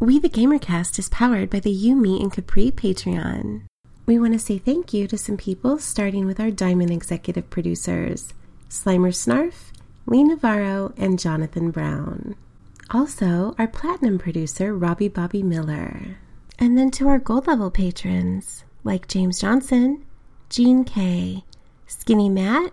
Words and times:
We 0.00 0.20
the 0.20 0.28
Gamercast 0.28 0.96
is 1.00 1.08
powered 1.08 1.50
by 1.50 1.58
the 1.58 1.72
You, 1.72 1.96
Me, 1.96 2.20
and 2.20 2.32
Capri 2.32 2.70
Patreon. 2.70 3.62
We 4.06 4.16
want 4.16 4.32
to 4.32 4.38
say 4.38 4.56
thank 4.56 4.94
you 4.94 5.08
to 5.08 5.18
some 5.18 5.36
people, 5.36 5.80
starting 5.80 6.24
with 6.24 6.38
our 6.38 6.52
Diamond 6.52 6.92
executive 6.92 7.50
producers 7.50 8.32
Slimer 8.70 9.12
Snarf, 9.12 9.72
Lee 10.06 10.22
Navarro, 10.22 10.94
and 10.96 11.18
Jonathan 11.18 11.72
Brown. 11.72 12.36
Also, 12.92 13.56
our 13.58 13.66
Platinum 13.66 14.20
producer, 14.20 14.72
Robbie 14.72 15.08
Bobby 15.08 15.42
Miller. 15.42 16.18
And 16.60 16.78
then 16.78 16.92
to 16.92 17.08
our 17.08 17.18
Gold 17.18 17.48
level 17.48 17.68
patrons, 17.68 18.62
like 18.84 19.08
James 19.08 19.40
Johnson, 19.40 20.04
Gene 20.48 20.84
K, 20.84 21.42
Skinny 21.88 22.28
Matt, 22.28 22.70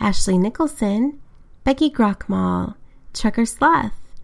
Ashley 0.00 0.38
Nicholson, 0.38 1.20
Becky 1.62 1.90
Grockmall, 1.90 2.76
Trucker 3.12 3.44
Sloth, 3.44 4.14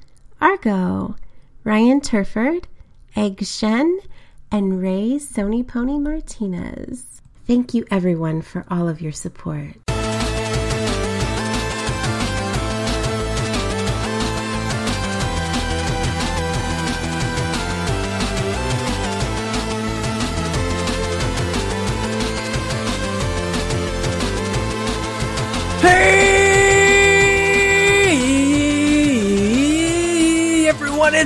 Argo, 0.40 1.16
Ryan 1.62 2.00
Turford, 2.00 2.66
Egg 3.14 3.44
Shen, 3.44 4.00
and 4.50 4.80
Ray 4.80 5.18
Sony 5.18 5.66
Pony 5.66 5.98
Martinez. 5.98 7.20
Thank 7.46 7.74
you 7.74 7.84
everyone 7.90 8.40
for 8.40 8.64
all 8.70 8.88
of 8.88 9.02
your 9.02 9.12
support. 9.12 9.89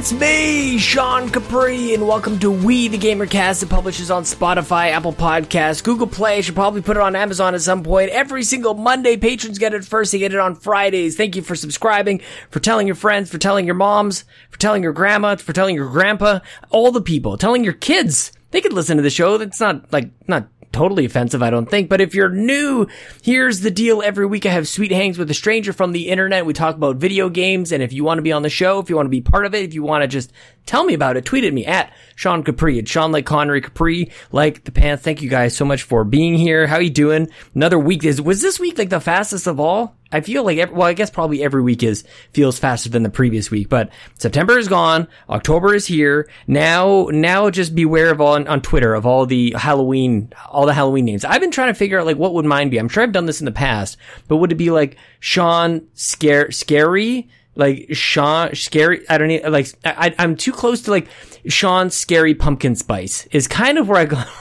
It's 0.05 0.13
me, 0.13 0.77
Sean 0.77 1.31
Capri, 1.31 1.95
and 1.95 2.07
welcome 2.07 2.39
to 2.41 2.51
We 2.51 2.89
the 2.89 2.99
Gamercast. 2.99 3.63
It 3.63 3.71
publishes 3.71 4.11
on 4.11 4.25
Spotify, 4.25 4.91
Apple 4.91 5.15
Podcasts, 5.15 5.83
Google 5.83 6.07
Play. 6.07 6.37
I 6.37 6.41
should 6.43 6.55
probably 6.55 6.83
put 6.83 6.99
it 6.99 7.03
on 7.03 7.17
Amazon 7.17 7.55
at 7.55 7.63
some 7.63 7.83
point. 7.83 8.11
Every 8.11 8.43
single 8.43 8.75
Monday, 8.75 9.17
patrons 9.17 9.59
get 9.59 9.73
it 9.73 9.83
first. 9.83 10.13
They 10.13 10.19
get 10.19 10.35
it 10.35 10.39
on 10.39 10.57
Fridays. 10.57 11.17
Thank 11.17 11.37
you 11.37 11.43
for 11.43 11.57
subscribing, 11.57 12.21
for 12.51 12.61
telling 12.61 12.87
your 12.87 12.97
friends, 12.97 13.31
for 13.31 13.39
telling 13.39 13.65
your 13.65 13.77
moms, 13.77 14.27
for 14.51 14.59
telling 14.59 14.83
your 14.83 14.93
grandma, 14.93 15.37
for 15.37 15.55
telling 15.55 15.75
your 15.75 15.89
grandpa, 15.89 16.41
all 16.69 16.93
the 16.93 17.01
people, 17.01 17.39
telling 17.39 17.65
your 17.65 17.73
kids. 17.73 18.31
They 18.51 18.61
could 18.61 18.75
listen 18.75 18.99
to 18.99 19.03
the 19.03 19.09
show. 19.09 19.39
That's 19.39 19.59
not 19.59 19.91
like 19.91 20.11
not 20.29 20.49
totally 20.75 21.05
offensive, 21.05 21.43
I 21.43 21.51
don't 21.51 21.71
think. 21.71 21.89
But 21.89 22.01
if 22.01 22.15
you're 22.15 22.29
new, 22.29 22.87
here's 23.23 23.61
the 23.61 23.71
deal. 23.71 24.03
Every 24.03 24.27
week 24.27 24.45
I 24.45 24.51
have 24.51 24.69
sweet 24.69 24.91
hangs 24.91 25.17
with 25.17 25.31
a 25.31 25.35
stranger 25.35 25.73
from 25.73 25.93
the 25.93 26.09
internet. 26.09 26.45
We 26.45 26.53
talk 26.53 26.75
about 26.75 26.97
video 26.97 27.31
games. 27.31 27.73
And 27.73 27.83
if 27.83 27.93
you 27.93 28.05
want 28.05 28.19
to 28.19 28.23
be 28.23 28.33
on 28.33 28.43
the 28.43 28.51
show, 28.51 28.81
if 28.81 28.91
you 28.91 28.97
want 28.97 29.07
to 29.07 29.11
be 29.11 29.21
part 29.21 29.47
of 29.47 29.55
it, 29.55 29.63
if 29.63 29.73
you 29.73 29.83
want 29.83 30.03
to 30.03 30.09
just 30.09 30.33
tell 30.67 30.85
me 30.85 30.95
about 30.95 31.17
it, 31.17 31.25
tweet 31.25 31.45
at 31.45 31.53
me 31.53 31.67
at 31.67 31.93
Sean 32.17 32.43
Capri. 32.43 32.79
It's 32.79 32.91
Sean 32.91 33.13
like 33.13 33.27
Connery 33.27 33.61
Capri, 33.61 34.11
like 34.33 34.65
the 34.65 34.73
pants. 34.73 35.03
Thank 35.03 35.23
you 35.23 35.29
guys 35.29 35.57
so 35.57 35.65
much 35.65 35.83
for 35.83 36.05
being 36.05 36.35
here. 36.35 36.67
How 36.67 36.79
you 36.79 36.91
doing? 36.91 37.29
Another 37.55 37.79
week 37.79 38.05
is, 38.05 38.21
was 38.21 38.41
this 38.43 38.59
week 38.59 38.79
like 38.79 38.91
the 38.91 39.01
fastest 39.01 39.47
of 39.47 39.61
all? 39.61 39.97
I 40.13 40.21
feel 40.21 40.45
like, 40.45 40.59
every, 40.59 40.77
well, 40.77 40.87
I 40.87 40.93
guess 40.93 41.11
probably 41.11 41.43
every 41.43 41.61
week 41.61 41.83
is, 41.83 42.05
feels 42.33 42.57
faster 42.57 42.89
than 42.89 43.03
the 43.03 43.11
previous 43.11 43.51
week, 43.51 43.69
but 43.69 43.91
September 44.17 44.57
is 44.59 44.69
gone. 44.69 45.09
October 45.29 45.75
is 45.75 45.87
here. 45.87 46.31
Now, 46.47 47.09
now 47.11 47.51
just 47.51 47.75
beware 47.75 48.13
of 48.13 48.21
on, 48.21 48.47
on 48.47 48.61
Twitter 48.63 48.95
of 48.95 49.07
all 49.07 49.27
the 49.27 49.55
Halloween, 49.59 50.33
all 50.49 50.67
the 50.67 50.75
Halloween 50.75 51.07
names. 51.07 51.25
I've 51.25 51.41
been 51.41 51.51
trying 51.51 51.73
to 51.73 51.79
figure 51.79 51.99
out 51.99 52.07
like 52.07 52.17
what 52.17 52.33
would 52.35 52.45
mine 52.45 52.71
be. 52.71 52.79
I'm 52.79 52.89
sure 52.89 53.03
I've 53.03 53.11
done 53.11 53.27
this 53.27 53.41
in 53.41 53.45
the 53.45 53.51
past, 53.51 53.97
but 54.29 54.37
would 54.37 54.53
it 54.53 54.57
be 54.57 54.71
like 54.71 54.97
Sean 55.19 55.89
Scare, 55.95 56.53
Scary? 56.53 57.29
Like 57.57 57.89
Sean 57.93 58.55
Scary, 58.55 59.09
I 59.09 59.19
don't 59.19 59.29
need, 59.29 59.47
like, 59.47 59.69
I, 59.85 60.15
I'm 60.19 60.37
too 60.37 60.53
close 60.53 60.83
to 60.83 60.91
like 60.91 61.09
Sean 61.47 61.91
Scary 61.91 62.35
Pumpkin 62.35 62.75
Spice 62.75 63.27
is 63.27 63.47
kind 63.47 63.79
of 63.79 63.89
where 63.89 63.99
I 63.99 64.05
go. 64.07 64.23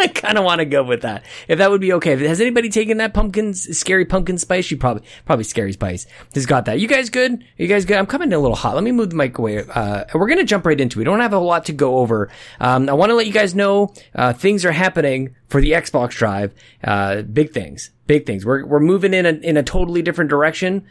I 0.00 0.08
kind 0.08 0.38
of 0.38 0.44
want 0.44 0.60
to 0.60 0.64
go 0.64 0.82
with 0.82 1.02
that. 1.02 1.24
If 1.46 1.58
that 1.58 1.70
would 1.70 1.80
be 1.80 1.92
okay. 1.94 2.16
Has 2.26 2.40
anybody 2.40 2.70
taken 2.70 2.96
that 2.98 3.12
pumpkin, 3.12 3.52
scary 3.52 4.06
pumpkin 4.06 4.38
spice? 4.38 4.70
You 4.70 4.78
probably, 4.78 5.04
probably 5.26 5.44
scary 5.44 5.72
spice 5.72 6.06
has 6.34 6.46
got 6.46 6.64
that. 6.64 6.80
You 6.80 6.88
guys 6.88 7.10
good? 7.10 7.44
You 7.58 7.66
guys 7.66 7.84
good? 7.84 7.98
I'm 7.98 8.06
coming 8.06 8.28
in 8.28 8.32
a 8.32 8.38
little 8.38 8.56
hot. 8.56 8.74
Let 8.74 8.84
me 8.84 8.92
move 8.92 9.10
the 9.10 9.16
mic 9.16 9.36
away. 9.38 9.58
Uh, 9.62 10.04
we're 10.14 10.28
to 10.34 10.44
jump 10.44 10.64
right 10.64 10.80
into 10.80 10.98
it. 10.98 11.00
We 11.00 11.04
don't 11.04 11.20
have 11.20 11.34
a 11.34 11.38
lot 11.38 11.66
to 11.66 11.72
go 11.72 11.98
over. 11.98 12.30
Um, 12.60 12.88
I 12.88 12.94
want 12.94 13.10
to 13.10 13.14
let 13.14 13.26
you 13.26 13.32
guys 13.32 13.54
know, 13.54 13.92
uh, 14.14 14.32
things 14.32 14.64
are 14.64 14.72
happening 14.72 15.34
for 15.48 15.60
the 15.60 15.72
Xbox 15.72 16.10
Drive. 16.10 16.54
Uh, 16.82 17.22
big 17.22 17.52
things, 17.52 17.90
big 18.06 18.24
things. 18.26 18.46
We're, 18.46 18.64
we're 18.64 18.80
moving 18.80 19.12
in 19.12 19.26
a, 19.26 19.32
in 19.32 19.56
a 19.56 19.62
totally 19.62 20.02
different 20.02 20.30
direction 20.30 20.86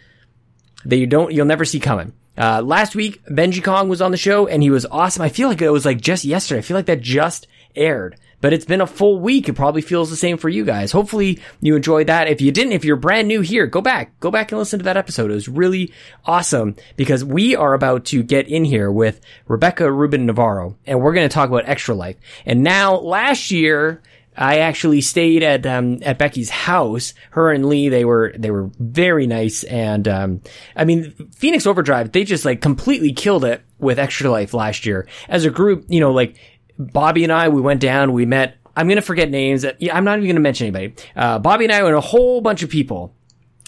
that 0.85 0.97
you 0.97 1.07
don't, 1.07 1.33
you'll 1.33 1.45
never 1.45 1.65
see 1.65 1.79
coming. 1.79 2.13
Uh, 2.37 2.61
last 2.61 2.95
week, 2.95 3.23
Benji 3.25 3.63
Kong 3.63 3.89
was 3.89 4.01
on 4.01 4.11
the 4.11 4.17
show 4.17 4.47
and 4.47 4.63
he 4.63 4.69
was 4.69 4.85
awesome. 4.85 5.21
I 5.21 5.29
feel 5.29 5.49
like 5.49 5.61
it 5.61 5.69
was 5.69 5.85
like 5.85 5.99
just 5.99 6.23
yesterday. 6.23 6.59
I 6.59 6.61
feel 6.61 6.77
like 6.77 6.85
that 6.85 7.01
just 7.01 7.47
aired 7.75 8.15
but 8.41 8.53
it's 8.53 8.65
been 8.65 8.81
a 8.81 8.87
full 8.87 9.19
week. 9.19 9.49
It 9.49 9.53
probably 9.53 9.81
feels 9.81 10.09
the 10.09 10.15
same 10.15 10.37
for 10.37 10.49
you 10.49 10.65
guys. 10.65 10.91
Hopefully 10.91 11.39
you 11.61 11.75
enjoyed 11.75 12.07
that. 12.07 12.27
If 12.27 12.41
you 12.41 12.51
didn't, 12.51 12.73
if 12.73 12.85
you're 12.85 12.95
brand 12.95 13.27
new 13.27 13.41
here, 13.41 13.67
go 13.67 13.81
back, 13.81 14.17
go 14.19 14.31
back 14.31 14.51
and 14.51 14.59
listen 14.59 14.79
to 14.79 14.85
that 14.85 14.97
episode. 14.97 15.31
It 15.31 15.35
was 15.35 15.49
really 15.49 15.93
awesome 16.25 16.75
because 16.95 17.23
we 17.23 17.55
are 17.55 17.73
about 17.73 18.05
to 18.05 18.23
get 18.23 18.47
in 18.47 18.63
here 18.63 18.91
with 18.91 19.21
Rebecca 19.47 19.91
Rubin 19.91 20.25
Navarro 20.25 20.77
and 20.85 21.01
we're 21.01 21.13
going 21.13 21.27
to 21.27 21.33
talk 21.33 21.49
about 21.49 21.67
extra 21.67 21.95
life. 21.95 22.17
And 22.45 22.63
now 22.63 22.95
last 22.95 23.51
year, 23.51 24.01
I 24.39 24.59
actually 24.59 25.01
stayed 25.01 25.43
at 25.43 25.65
um, 25.65 25.99
at 26.01 26.17
Becky's 26.17 26.49
house. 26.49 27.13
Her 27.31 27.51
and 27.51 27.65
Lee, 27.65 27.89
they 27.89 28.05
were 28.05 28.33
they 28.37 28.49
were 28.49 28.71
very 28.79 29.27
nice, 29.27 29.65
and 29.65 30.07
um, 30.07 30.41
I 30.75 30.85
mean, 30.85 31.11
Phoenix 31.35 31.67
Overdrive, 31.67 32.13
they 32.13 32.23
just 32.23 32.45
like 32.45 32.61
completely 32.61 33.11
killed 33.11 33.43
it 33.43 33.61
with 33.79 33.99
Extra 33.99 34.31
Life 34.31 34.53
last 34.53 34.85
year 34.85 35.07
as 35.27 35.43
a 35.43 35.49
group. 35.49 35.85
You 35.89 35.99
know, 35.99 36.13
like 36.13 36.37
Bobby 36.79 37.23
and 37.25 37.33
I, 37.33 37.49
we 37.49 37.59
went 37.59 37.81
down, 37.81 38.13
we 38.13 38.25
met, 38.25 38.57
I'm 38.75 38.87
to 38.87 39.01
forget 39.01 39.29
names. 39.29 39.65
I'm 39.65 40.05
not 40.05 40.19
even 40.19 40.35
to 40.35 40.41
mention 40.41 40.67
anybody. 40.67 40.95
Uh, 41.13 41.37
Bobby 41.37 41.65
and 41.65 41.73
I 41.73 41.81
and 41.81 41.95
a 41.95 42.01
whole 42.01 42.39
bunch 42.39 42.63
of 42.63 42.69
people. 42.69 43.13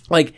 Like, 0.09 0.33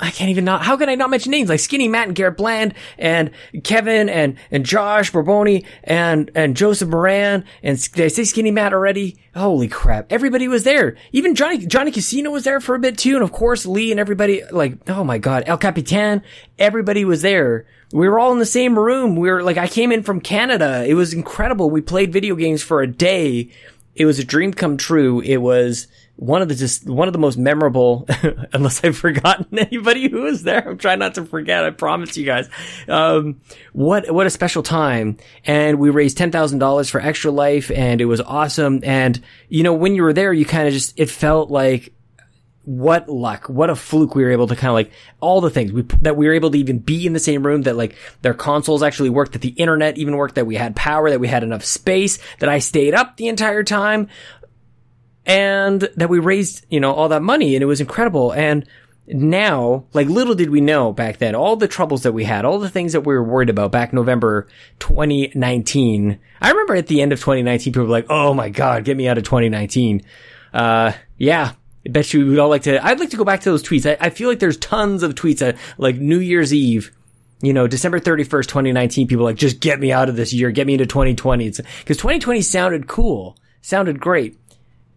I 0.00 0.10
can't 0.10 0.30
even 0.30 0.44
not, 0.44 0.62
how 0.62 0.76
can 0.76 0.88
I 0.88 0.94
not 0.94 1.10
mention 1.10 1.30
names? 1.30 1.48
Like 1.48 1.60
Skinny 1.60 1.88
Matt 1.88 2.08
and 2.08 2.16
Garrett 2.16 2.36
Bland 2.36 2.74
and 2.98 3.30
Kevin 3.62 4.08
and, 4.08 4.36
and 4.50 4.64
Josh 4.64 5.12
Borboni 5.12 5.64
and, 5.84 6.30
and 6.34 6.56
Joseph 6.56 6.88
Moran 6.88 7.44
and 7.62 7.92
did 7.92 8.04
I 8.04 8.08
say 8.08 8.24
Skinny 8.24 8.50
Matt 8.50 8.72
already? 8.72 9.18
Holy 9.34 9.68
crap. 9.68 10.12
Everybody 10.12 10.48
was 10.48 10.64
there. 10.64 10.96
Even 11.12 11.34
Johnny, 11.34 11.66
Johnny 11.66 11.90
Casino 11.90 12.30
was 12.30 12.44
there 12.44 12.60
for 12.60 12.74
a 12.74 12.78
bit 12.78 12.96
too. 12.96 13.14
And 13.14 13.22
of 13.22 13.32
course, 13.32 13.66
Lee 13.66 13.90
and 13.90 14.00
everybody, 14.00 14.42
like, 14.50 14.88
oh 14.88 15.04
my 15.04 15.18
God, 15.18 15.44
El 15.46 15.58
Capitan, 15.58 16.22
everybody 16.58 17.04
was 17.04 17.22
there. 17.22 17.66
We 17.92 18.08
were 18.08 18.18
all 18.18 18.32
in 18.32 18.38
the 18.38 18.46
same 18.46 18.78
room. 18.78 19.16
We 19.16 19.30
were 19.30 19.42
like, 19.42 19.56
I 19.56 19.68
came 19.68 19.92
in 19.92 20.02
from 20.02 20.20
Canada. 20.20 20.84
It 20.86 20.94
was 20.94 21.12
incredible. 21.12 21.70
We 21.70 21.80
played 21.80 22.12
video 22.12 22.34
games 22.34 22.62
for 22.62 22.80
a 22.80 22.86
day. 22.86 23.50
It 23.94 24.06
was 24.06 24.18
a 24.18 24.24
dream 24.24 24.52
come 24.52 24.76
true. 24.76 25.20
It 25.20 25.36
was, 25.36 25.86
one 26.16 26.42
of 26.42 26.48
the 26.48 26.54
just 26.54 26.88
one 26.88 27.08
of 27.08 27.12
the 27.12 27.18
most 27.18 27.36
memorable 27.36 28.06
unless 28.52 28.84
i've 28.84 28.96
forgotten 28.96 29.58
anybody 29.58 30.08
who 30.08 30.22
was 30.22 30.42
there. 30.42 30.68
I'm 30.68 30.78
trying 30.78 31.00
not 31.00 31.14
to 31.16 31.24
forget 31.24 31.64
i 31.64 31.70
promise 31.70 32.16
you 32.16 32.24
guys. 32.24 32.48
Um, 32.88 33.40
what 33.72 34.10
what 34.10 34.26
a 34.26 34.30
special 34.30 34.62
time. 34.62 35.18
And 35.44 35.78
we 35.78 35.90
raised 35.90 36.18
$10000 36.18 36.90
for 36.90 37.00
extra 37.00 37.30
life 37.30 37.70
and 37.70 38.00
it 38.00 38.06
was 38.06 38.20
awesome. 38.20 38.80
And 38.84 39.20
you 39.48 39.62
know 39.62 39.72
when 39.72 39.94
you 39.94 40.02
were 40.02 40.12
there 40.12 40.32
you 40.32 40.44
kind 40.44 40.68
of 40.68 40.72
just 40.72 40.98
it 40.98 41.10
felt 41.10 41.50
like 41.50 41.92
what 42.64 43.10
luck, 43.10 43.48
what 43.48 43.68
a 43.68 43.76
fluke 43.76 44.14
we 44.14 44.24
were 44.24 44.30
able 44.30 44.46
to 44.46 44.56
kind 44.56 44.68
of 44.68 44.74
like 44.74 44.90
all 45.20 45.40
the 45.40 45.50
things. 45.50 45.70
We, 45.70 45.82
that 46.00 46.16
we 46.16 46.26
were 46.26 46.32
able 46.32 46.50
to 46.50 46.58
even 46.58 46.78
be 46.78 47.06
in 47.06 47.12
the 47.12 47.18
same 47.18 47.44
room, 47.44 47.62
that 47.62 47.76
like 47.76 47.94
their 48.22 48.32
consoles 48.34 48.82
actually 48.82 49.10
worked, 49.10 49.32
that 49.32 49.42
the 49.42 49.50
internet 49.50 49.98
even 49.98 50.16
worked, 50.16 50.36
that 50.36 50.46
we 50.46 50.56
had 50.56 50.74
power, 50.74 51.10
that 51.10 51.20
we 51.20 51.28
had 51.28 51.42
enough 51.42 51.64
space, 51.64 52.18
that 52.38 52.48
I 52.48 52.60
stayed 52.60 52.94
up 52.94 53.16
the 53.16 53.28
entire 53.28 53.62
time 53.62 54.08
and 55.26 55.88
that 55.96 56.08
we 56.08 56.18
raised, 56.18 56.66
you 56.68 56.80
know, 56.80 56.92
all 56.92 57.08
that 57.08 57.22
money 57.22 57.54
and 57.54 57.62
it 57.62 57.66
was 57.66 57.80
incredible. 57.80 58.32
And 58.32 58.66
now, 59.06 59.84
like 59.92 60.08
little 60.08 60.34
did 60.34 60.50
we 60.50 60.60
know 60.60 60.92
back 60.92 61.18
then, 61.18 61.34
all 61.34 61.56
the 61.56 61.68
troubles 61.68 62.02
that 62.02 62.12
we 62.12 62.24
had, 62.24 62.44
all 62.44 62.58
the 62.58 62.70
things 62.70 62.92
that 62.92 63.02
we 63.02 63.14
were 63.14 63.22
worried 63.22 63.50
about 63.50 63.72
back 63.72 63.92
November 63.92 64.48
2019. 64.80 66.18
I 66.40 66.50
remember 66.50 66.74
at 66.74 66.86
the 66.86 67.02
end 67.02 67.12
of 67.12 67.20
2019, 67.20 67.72
people 67.72 67.84
were 67.84 67.90
like, 67.90 68.06
Oh 68.08 68.34
my 68.34 68.48
God, 68.48 68.84
get 68.84 68.96
me 68.96 69.08
out 69.08 69.18
of 69.18 69.24
2019. 69.24 70.02
Uh, 70.52 70.92
yeah. 71.18 71.52
I 71.86 71.90
bet 71.90 72.14
you 72.14 72.26
we'd 72.26 72.38
all 72.38 72.48
like 72.48 72.62
to, 72.62 72.82
I'd 72.82 72.98
like 72.98 73.10
to 73.10 73.18
go 73.18 73.24
back 73.24 73.40
to 73.40 73.50
those 73.50 73.62
tweets. 73.62 73.88
I, 73.90 74.06
I 74.06 74.10
feel 74.10 74.28
like 74.28 74.38
there's 74.38 74.56
tons 74.56 75.02
of 75.02 75.14
tweets 75.14 75.42
at 75.46 75.58
like 75.76 75.96
New 75.96 76.18
Year's 76.18 76.54
Eve 76.54 76.90
you 77.44 77.52
know, 77.52 77.66
December 77.66 78.00
31st, 78.00 78.46
2019, 78.46 79.06
people 79.06 79.24
like, 79.24 79.36
just 79.36 79.60
get 79.60 79.78
me 79.78 79.92
out 79.92 80.08
of 80.08 80.16
this 80.16 80.32
year, 80.32 80.50
get 80.50 80.66
me 80.66 80.74
into 80.74 80.86
2020. 80.86 81.50
Because 81.50 81.98
2020 81.98 82.40
sounded 82.40 82.86
cool, 82.86 83.36
sounded 83.60 84.00
great. 84.00 84.38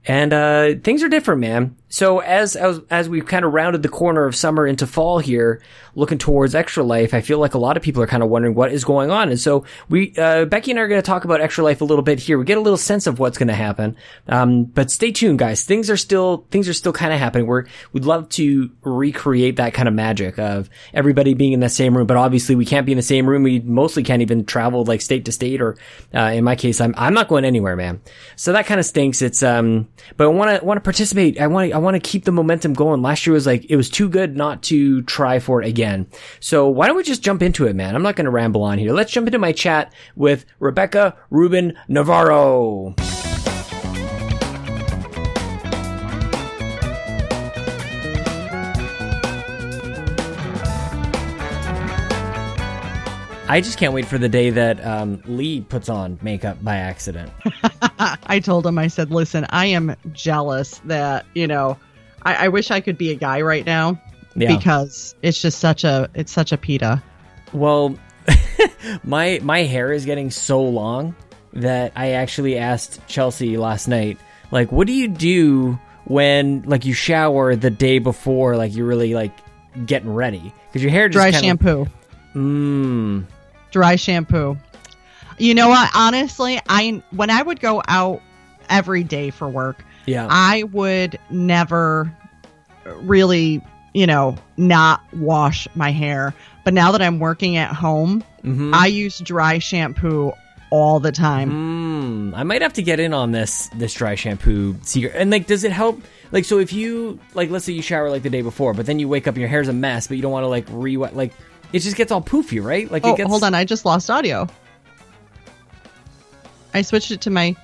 And, 0.07 0.33
uh, 0.33 0.75
things 0.83 1.03
are 1.03 1.09
different, 1.09 1.41
man. 1.41 1.75
So 1.89 2.19
as, 2.19 2.55
as 2.55 2.81
as 2.89 3.07
we've 3.07 3.25
kind 3.25 3.45
of 3.45 3.53
rounded 3.53 3.81
the 3.81 3.89
corner 3.89 4.25
of 4.25 4.35
summer 4.35 4.67
into 4.67 4.85
fall 4.85 5.19
here, 5.19 5.61
looking 5.95 6.17
towards 6.17 6.53
Extra 6.53 6.83
Life, 6.83 7.13
I 7.13 7.21
feel 7.21 7.39
like 7.39 7.53
a 7.53 7.57
lot 7.57 7.77
of 7.77 7.83
people 7.83 8.03
are 8.03 8.07
kind 8.07 8.21
of 8.21 8.29
wondering 8.29 8.55
what 8.55 8.73
is 8.73 8.83
going 8.83 9.09
on. 9.09 9.29
And 9.29 9.39
so 9.39 9.63
we, 9.87 10.13
uh, 10.17 10.45
Becky 10.45 10.71
and 10.71 10.79
I 10.79 10.83
are 10.83 10.87
going 10.87 11.01
to 11.01 11.05
talk 11.05 11.23
about 11.23 11.39
Extra 11.39 11.63
Life 11.63 11.81
a 11.81 11.85
little 11.85 12.03
bit 12.03 12.19
here. 12.19 12.37
We 12.37 12.43
get 12.45 12.57
a 12.57 12.61
little 12.61 12.77
sense 12.77 13.07
of 13.07 13.19
what's 13.19 13.37
going 13.37 13.47
to 13.47 13.55
happen. 13.55 13.95
Um, 14.27 14.65
but 14.65 14.91
stay 14.91 15.11
tuned, 15.11 15.39
guys. 15.39 15.63
Things 15.63 15.89
are 15.89 15.97
still 15.97 16.45
things 16.51 16.67
are 16.67 16.73
still 16.73 16.93
kind 16.93 17.13
of 17.13 17.19
happening. 17.19 17.47
We're 17.47 17.65
we'd 17.93 18.05
love 18.05 18.27
to 18.29 18.69
recreate 18.81 19.55
that 19.55 19.73
kind 19.73 19.87
of 19.87 19.93
magic 19.93 20.37
of 20.37 20.69
everybody 20.93 21.35
being 21.35 21.53
in 21.53 21.61
the 21.61 21.69
same 21.69 21.95
room, 21.95 22.05
but 22.05 22.17
obviously 22.17 22.55
we 22.55 22.65
can't 22.65 22.85
be 22.85 22.91
in 22.91 22.97
the 22.97 23.01
same 23.01 23.27
room. 23.27 23.43
We 23.43 23.59
mostly 23.59 24.03
can't 24.03 24.21
even 24.21 24.45
travel 24.45 24.83
like 24.83 25.01
state 25.01 25.25
to 25.25 25.31
state, 25.31 25.61
or 25.61 25.77
uh, 26.13 26.31
in 26.33 26.43
my 26.43 26.55
case, 26.57 26.81
I'm 26.81 26.93
I'm 26.97 27.13
not 27.13 27.29
going 27.29 27.45
anywhere, 27.45 27.75
man. 27.75 28.01
So 28.35 28.53
that 28.53 28.65
kind 28.65 28.79
of 28.79 28.85
stinks. 28.85 29.21
It's 29.21 29.41
um, 29.41 29.87
but 30.17 30.25
I 30.25 30.27
want 30.27 30.59
to 30.59 30.65
want 30.65 30.77
to 30.77 30.81
participate. 30.81 31.39
I 31.39 31.47
want 31.47 31.73
I 31.77 31.79
want 31.79 31.93
to 31.93 31.99
keep 31.99 32.25
the 32.25 32.31
momentum 32.31 32.73
going. 32.73 33.03
Last 33.03 33.27
year 33.27 33.35
was 33.35 33.45
like, 33.45 33.63
it 33.69 33.75
was 33.75 33.87
too 33.87 34.09
good 34.09 34.35
not 34.35 34.63
to 34.63 35.03
try 35.03 35.37
for 35.37 35.61
it 35.61 35.67
again. 35.67 36.07
So 36.39 36.67
why 36.67 36.87
don't 36.87 36.97
we 36.97 37.03
just 37.03 37.21
jump 37.21 37.43
into 37.43 37.67
it, 37.67 37.75
man? 37.75 37.93
I'm 37.93 38.01
not 38.01 38.15
going 38.15 38.25
to 38.25 38.31
ramble 38.31 38.63
on 38.63 38.79
here. 38.79 38.93
Let's 38.93 39.11
jump 39.11 39.27
into 39.27 39.37
my 39.37 39.51
chat 39.51 39.93
with 40.15 40.43
Rebecca 40.57 41.15
Ruben 41.29 41.77
Navarro. 41.87 42.95
I 53.49 53.61
just 53.61 53.77
can't 53.77 53.93
wait 53.93 54.05
for 54.05 54.17
the 54.17 54.27
day 54.27 54.49
that 54.49 54.83
um, 54.85 55.21
Lee 55.25 55.61
puts 55.61 55.87
on 55.89 56.19
makeup 56.21 56.61
by 56.63 56.75
accident. 56.77 57.31
I 57.99 58.39
told 58.39 58.65
him, 58.67 58.77
I 58.77 58.87
said, 58.87 59.09
listen, 59.09 59.45
I 59.49 59.67
am 59.67 59.95
jealous 60.11 60.79
that, 60.85 61.25
you 61.33 61.47
know, 61.47 61.77
I, 62.23 62.45
I 62.45 62.47
wish 62.49 62.71
I 62.71 62.81
could 62.81 62.97
be 62.97 63.11
a 63.11 63.15
guy 63.15 63.41
right 63.41 63.65
now 63.65 64.01
Yeah. 64.35 64.55
because 64.55 65.15
it's 65.21 65.41
just 65.41 65.59
such 65.59 65.83
a, 65.85 66.09
it's 66.13 66.31
such 66.31 66.51
a 66.51 66.57
pita. 66.57 67.01
Well, 67.53 67.97
my 69.05 69.39
my 69.41 69.59
hair 69.63 69.93
is 69.93 70.03
getting 70.05 70.29
so 70.29 70.61
long 70.61 71.15
that 71.53 71.93
I 71.95 72.11
actually 72.11 72.57
asked 72.57 72.99
Chelsea 73.07 73.55
last 73.55 73.87
night, 73.87 74.17
like, 74.51 74.71
what 74.73 74.87
do 74.87 74.93
you 74.93 75.07
do 75.07 75.79
when 76.03 76.63
like 76.63 76.83
you 76.85 76.93
shower 76.93 77.55
the 77.55 77.69
day 77.69 77.99
before, 77.99 78.57
like 78.57 78.75
you're 78.75 78.85
really 78.85 79.13
like 79.13 79.31
getting 79.85 80.13
ready 80.13 80.53
because 80.67 80.81
your 80.83 80.91
hair 80.91 81.07
just 81.07 81.15
Dry 81.21 81.31
kinda, 81.31 81.45
shampoo. 81.47 81.87
Mmm. 82.35 83.25
Dry 83.77 83.95
shampoo. 83.95 84.57
You 85.37 85.53
know 85.53 85.69
what? 85.69 85.91
Honestly, 85.93 86.59
I, 86.67 87.03
when 87.11 87.29
I 87.29 87.43
would 87.43 87.59
go 87.59 87.83
out 87.87 88.23
every 88.69 89.03
day 89.03 89.29
for 89.29 89.47
work, 89.47 89.85
Yeah. 90.07 90.27
I 90.27 90.63
would 90.63 91.19
never 91.29 92.11
really, 93.01 93.63
you 93.93 94.07
know, 94.07 94.35
not 94.57 95.01
wash 95.13 95.67
my 95.75 95.91
hair. 95.91 96.33
But 96.63 96.73
now 96.73 96.91
that 96.91 97.03
I'm 97.03 97.19
working 97.19 97.55
at 97.55 97.71
home, 97.71 98.23
mm-hmm. 98.43 98.73
I 98.73 98.87
use 98.87 99.19
dry 99.19 99.59
shampoo 99.59 100.31
all 100.71 100.99
the 100.99 101.11
time. 101.11 102.31
Mm, 102.31 102.35
I 102.35 102.41
might 102.41 102.63
have 102.63 102.73
to 102.73 102.81
get 102.81 102.99
in 102.99 103.13
on 103.13 103.31
this 103.31 103.69
this 103.75 103.93
dry 103.93 104.15
shampoo 104.15 104.75
secret. 104.81 105.13
And 105.15 105.29
like, 105.29 105.45
does 105.45 105.63
it 105.63 105.71
help? 105.71 106.01
Like, 106.31 106.45
so 106.45 106.57
if 106.57 106.73
you 106.73 107.19
like, 107.35 107.51
let's 107.51 107.63
say 107.63 107.73
you 107.73 107.83
shower 107.83 108.09
like 108.09 108.23
the 108.23 108.31
day 108.31 108.41
before, 108.41 108.73
but 108.73 108.87
then 108.87 108.97
you 108.97 109.07
wake 109.07 109.27
up 109.27 109.35
and 109.35 109.39
your 109.41 109.49
hair's 109.49 109.67
a 109.67 109.73
mess, 109.73 110.07
but 110.07 110.17
you 110.17 110.23
don't 110.23 110.31
want 110.31 110.45
to 110.45 110.47
like 110.47 110.65
re 110.71 110.97
like 110.97 111.31
it 111.73 111.79
just 111.79 111.95
gets 111.95 112.11
all 112.11 112.21
poofy, 112.21 112.63
right? 112.63 112.89
Like, 112.89 113.05
Oh, 113.05 113.13
it 113.13 113.17
gets 113.17 113.29
hold 113.29 113.43
on. 113.43 113.53
I 113.53 113.65
just 113.65 113.85
lost 113.85 114.09
audio. 114.09 114.47
I 116.73 116.81
switched 116.81 117.11
it 117.11 117.21
to 117.21 117.29
my 117.29 117.55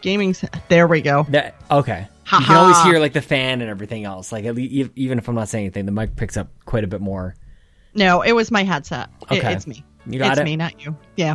gaming. 0.00 0.34
There 0.68 0.86
we 0.86 1.00
go. 1.00 1.26
That 1.30 1.54
okay. 1.70 2.08
Ha 2.24 2.38
you 2.40 2.46
can 2.46 2.56
always 2.56 2.82
hear 2.82 2.98
like 2.98 3.12
the 3.14 3.22
fan 3.22 3.60
and 3.60 3.70
everything 3.70 4.04
else. 4.04 4.32
Like 4.32 4.44
at 4.44 4.54
least, 4.54 4.90
even 4.96 5.18
if 5.18 5.28
I'm 5.28 5.34
not 5.34 5.48
saying 5.48 5.64
anything, 5.66 5.86
the 5.86 5.92
mic 5.92 6.16
picks 6.16 6.36
up 6.36 6.48
quite 6.66 6.84
a 6.84 6.86
bit 6.88 7.00
more. 7.00 7.34
No, 7.94 8.22
it 8.22 8.32
was 8.32 8.50
my 8.50 8.64
headset. 8.64 9.08
It- 9.30 9.38
Okay. 9.38 9.52
it's 9.54 9.66
me. 9.66 9.84
You 10.06 10.18
got 10.18 10.32
it's 10.32 10.40
it. 10.40 10.44
me, 10.44 10.56
not 10.56 10.84
you. 10.84 10.96
Yeah. 11.16 11.34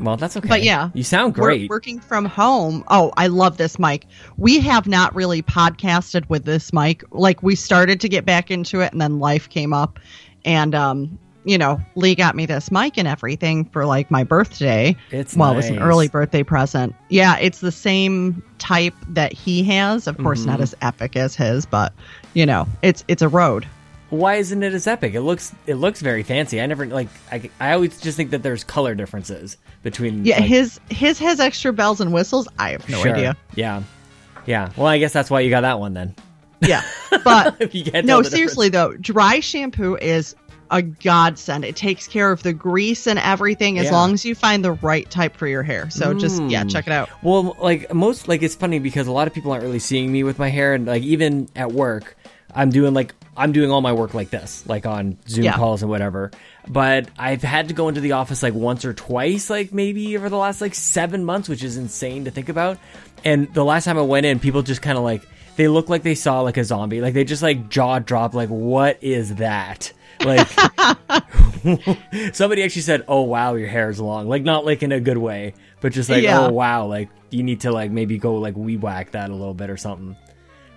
Well, 0.00 0.16
that's 0.16 0.36
okay. 0.36 0.48
But 0.48 0.64
yeah, 0.64 0.90
you 0.92 1.04
sound 1.04 1.36
We're 1.36 1.44
great. 1.44 1.70
working 1.70 2.00
from 2.00 2.24
home. 2.24 2.82
Oh, 2.88 3.12
I 3.16 3.28
love 3.28 3.58
this 3.58 3.78
mic. 3.78 4.06
We 4.36 4.58
have 4.60 4.88
not 4.88 5.14
really 5.14 5.40
podcasted 5.40 6.28
with 6.28 6.44
this 6.44 6.72
mic. 6.72 7.04
Like 7.12 7.44
we 7.44 7.54
started 7.54 8.00
to 8.00 8.08
get 8.08 8.24
back 8.24 8.50
into 8.50 8.80
it 8.80 8.90
and 8.92 9.00
then 9.00 9.20
life 9.20 9.48
came 9.48 9.72
up 9.72 10.00
and 10.44 10.74
um 10.74 11.18
you 11.46 11.58
know, 11.58 11.78
Lee 11.94 12.14
got 12.14 12.34
me 12.34 12.46
this 12.46 12.70
mic 12.70 12.96
and 12.96 13.06
everything 13.06 13.66
for 13.66 13.84
like 13.84 14.10
my 14.10 14.24
birthday. 14.24 14.96
It's 15.10 15.36
well, 15.36 15.52
it 15.52 15.56
was 15.56 15.68
an 15.68 15.78
early 15.78 16.08
birthday 16.08 16.42
present. 16.42 16.94
Yeah, 17.10 17.36
it's 17.36 17.60
the 17.60 17.70
same 17.70 18.42
type 18.56 18.94
that 19.10 19.34
he 19.34 19.62
has. 19.64 20.06
Of 20.06 20.16
course, 20.16 20.40
Mm-hmm. 20.40 20.48
not 20.50 20.60
as 20.62 20.74
epic 20.80 21.16
as 21.16 21.34
his, 21.36 21.66
but 21.66 21.92
you 22.32 22.46
know, 22.46 22.66
it's 22.80 23.04
it's 23.08 23.20
a 23.20 23.28
Rode. 23.28 23.66
Why 24.08 24.36
isn't 24.36 24.62
it 24.62 24.72
as 24.72 24.86
epic? 24.86 25.12
It 25.12 25.20
looks 25.20 25.54
it 25.66 25.74
looks 25.74 26.00
very 26.00 26.22
fancy. 26.22 26.62
I 26.62 26.66
never 26.66 26.86
like 26.86 27.08
I, 27.30 27.50
I 27.60 27.72
always 27.72 28.00
just 28.00 28.16
think 28.16 28.30
that 28.30 28.42
there's 28.42 28.64
color 28.64 28.94
differences 28.94 29.58
between 29.82 30.24
Yeah, 30.24 30.36
like, 30.40 30.46
his 30.48 30.80
his 30.88 31.18
has 31.18 31.40
extra 31.40 31.74
bells 31.74 32.00
and 32.00 32.10
whistles. 32.10 32.48
I 32.58 32.70
have 32.70 32.88
no 32.88 33.02
Sure. 33.02 33.12
idea. 33.14 33.36
Yeah, 33.54 33.82
yeah. 34.46 34.70
Well, 34.78 34.86
I 34.86 34.96
guess 34.96 35.12
that's 35.12 35.28
why 35.30 35.40
you 35.40 35.50
got 35.50 35.60
that 35.60 35.78
one 35.78 35.92
then. 35.92 36.14
Yeah, 36.66 36.82
but 37.24 37.72
no, 38.04 38.22
seriously 38.22 38.68
though, 38.68 38.94
dry 38.96 39.40
shampoo 39.40 39.96
is 39.96 40.34
a 40.70 40.82
godsend. 40.82 41.64
It 41.64 41.76
takes 41.76 42.08
care 42.08 42.32
of 42.32 42.42
the 42.42 42.52
grease 42.52 43.06
and 43.06 43.18
everything 43.18 43.78
as 43.78 43.86
Yeah. 43.86 43.92
long 43.92 44.14
as 44.14 44.24
you 44.24 44.34
find 44.34 44.64
the 44.64 44.72
right 44.72 45.08
type 45.10 45.36
for 45.36 45.46
your 45.46 45.62
hair. 45.62 45.90
So 45.90 46.14
just 46.14 46.42
yeah, 46.44 46.64
Mm. 46.64 46.70
check 46.72 46.86
it 46.86 46.92
out. 46.92 47.10
Well, 47.22 47.54
like 47.60 47.92
most, 47.94 48.28
like 48.28 48.42
it's 48.42 48.54
funny 48.54 48.78
because 48.78 49.06
a 49.06 49.12
lot 49.12 49.26
of 49.28 49.34
people 49.34 49.52
aren't 49.52 49.62
really 49.64 49.78
seeing 49.78 50.10
me 50.10 50.24
with 50.24 50.38
my 50.38 50.48
hair, 50.48 50.72
and 50.74 50.86
like 50.86 51.02
even 51.02 51.48
at 51.54 51.72
work, 51.72 52.16
I'm 52.54 52.70
doing 52.70 52.94
like 52.94 53.14
I'm 53.36 53.50
doing 53.50 53.70
all 53.72 53.80
my 53.80 53.92
work 53.92 54.14
like 54.14 54.30
this, 54.30 54.62
like 54.66 54.86
on 54.86 55.18
Zoom 55.28 55.44
Yeah. 55.44 55.54
calls 55.56 55.82
and 55.82 55.90
whatever. 55.90 56.30
But 56.68 57.08
I've 57.18 57.42
had 57.42 57.66
to 57.68 57.74
go 57.74 57.88
into 57.88 58.00
the 58.00 58.12
office 58.12 58.42
like 58.44 58.54
once 58.54 58.84
or 58.84 58.94
twice, 58.94 59.50
like 59.50 59.72
maybe 59.72 60.16
over 60.16 60.28
the 60.28 60.36
last 60.36 60.60
like 60.60 60.74
seven 60.74 61.24
months, 61.24 61.48
which 61.48 61.62
is 61.64 61.76
insane 61.76 62.24
to 62.26 62.30
think 62.30 62.48
about. 62.48 62.78
And 63.24 63.52
the 63.52 63.64
last 63.64 63.84
time 63.86 63.98
I 63.98 64.02
went 64.02 64.24
in, 64.24 64.38
people 64.38 64.62
just 64.62 64.82
kind 64.82 64.96
of 64.96 65.02
like 65.04 65.22
they 65.56 65.68
look 65.68 65.88
like 65.88 66.02
they 66.02 66.14
saw 66.14 66.40
like 66.40 66.56
a 66.56 66.64
zombie, 66.64 67.00
like 67.00 67.14
they 67.14 67.24
just 67.24 67.42
like 67.42 67.68
jaw 67.68 67.98
drop, 67.98 68.34
like 68.34 68.48
what 68.48 68.98
is 69.02 69.36
that? 69.36 69.92
Like 70.24 70.48
somebody 72.32 72.62
actually 72.62 72.82
said, 72.82 73.04
"Oh 73.08 73.22
wow, 73.22 73.54
your 73.54 73.68
hair 73.68 73.90
is 73.90 74.00
long," 74.00 74.28
like 74.28 74.42
not 74.42 74.64
like 74.64 74.82
in 74.82 74.92
a 74.92 75.00
good 75.00 75.18
way, 75.18 75.54
but 75.80 75.92
just 75.92 76.08
like, 76.10 76.22
Yeah. 76.22 76.46
"Oh 76.46 76.52
wow, 76.52 76.86
like 76.86 77.08
you 77.30 77.42
need 77.42 77.60
to 77.60 77.72
like 77.72 77.90
maybe 77.90 78.18
go 78.18 78.36
like 78.36 78.56
weed 78.56 78.82
whack 78.82 79.12
that 79.12 79.30
a 79.30 79.34
little 79.34 79.54
bit 79.54 79.70
or 79.70 79.76
something." 79.76 80.16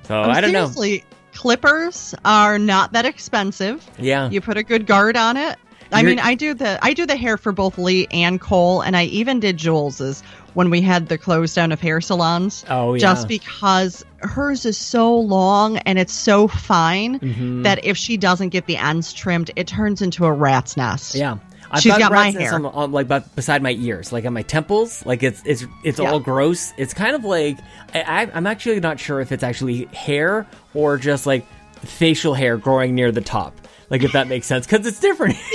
So 0.04 0.18
Oh, 0.18 0.30
I 0.30 0.42
don't 0.42 0.52
know. 0.54 0.66
seriously, 0.66 1.04
clippers 1.34 2.16
are 2.26 2.58
not 2.58 2.94
that 2.94 3.06
expensive. 3.06 3.88
Yeah, 4.00 4.30
You 4.30 4.42
put 4.42 4.58
a 4.58 4.64
good 4.64 4.86
guard 4.88 5.18
on 5.18 5.38
it. 5.38 5.58
I 5.92 6.02
You're- 6.02 6.12
mean, 6.16 6.20
I 6.20 6.36
do 6.36 6.54
the 6.54 6.78
I 6.84 6.94
do 6.94 7.06
the 7.06 7.16
hair 7.16 7.38
for 7.38 7.52
both 7.52 7.78
Lee 7.78 8.08
and 8.12 8.40
Cole, 8.42 8.82
and 8.82 8.96
I 8.98 9.06
even 9.06 9.40
did 9.40 9.58
Jules's 9.58 10.22
when 10.54 10.70
we 10.70 10.82
had 10.82 11.08
the 11.08 11.18
close 11.18 11.54
down 11.54 11.72
of 11.72 11.80
hair 11.80 12.02
salons. 12.02 12.66
Oh, 12.70 12.94
yeah. 12.96 13.00
Just 13.00 13.28
because 13.28 14.04
hers 14.20 14.66
is 14.66 14.78
so 14.78 15.16
long 15.18 15.78
and 15.80 16.00
it's 16.00 16.14
so 16.14 16.48
fine 16.48 17.20
Mhm. 17.20 17.64
that 17.64 17.86
if 17.86 17.96
she 17.98 18.18
doesn't 18.18 18.50
get 18.50 18.66
the 18.66 18.76
ends 18.78 19.14
trimmed, 19.14 19.52
it 19.56 19.68
turns 19.68 20.02
into 20.02 20.26
a 20.26 20.32
rat's 20.34 20.76
nest. 20.76 21.16
yeah. 21.16 21.38
I've 21.70 21.82
She's 21.82 21.98
got 21.98 22.12
my 22.14 22.24
rat's 22.28 22.36
nests 22.38 22.50
hair. 22.52 22.56
on, 22.60 22.66
on, 22.66 22.92
like 22.94 23.10
but 23.10 23.36
beside 23.36 23.62
my 23.62 23.72
ears, 23.72 24.14
like 24.14 24.26
on 24.26 24.32
my 24.34 24.42
temples. 24.42 25.06
Like 25.06 25.22
it's 25.22 25.42
it's 25.46 25.66
it's 25.84 26.00
Yeah. 26.00 26.12
all 26.12 26.20
gross. 26.22 26.72
It's 26.78 26.94
kind 26.94 27.14
of 27.14 27.24
like 27.26 27.58
I, 27.94 28.30
I'm 28.34 28.48
actually 28.48 28.80
not 28.80 29.00
sure 29.02 29.20
if 29.20 29.32
it's 29.34 29.44
actually 29.44 29.86
hair 29.94 30.48
or 30.74 30.98
just 30.98 31.26
like 31.28 31.46
facial 31.84 32.34
hair 32.34 32.56
growing 32.58 32.96
near 32.96 33.12
the 33.12 33.20
top. 33.22 33.54
Like 33.90 34.04
if 34.04 34.12
that 34.14 34.28
makes 34.28 34.48
sense, 34.48 34.66
because 34.68 34.86
it's 34.86 35.00
different. 35.00 35.38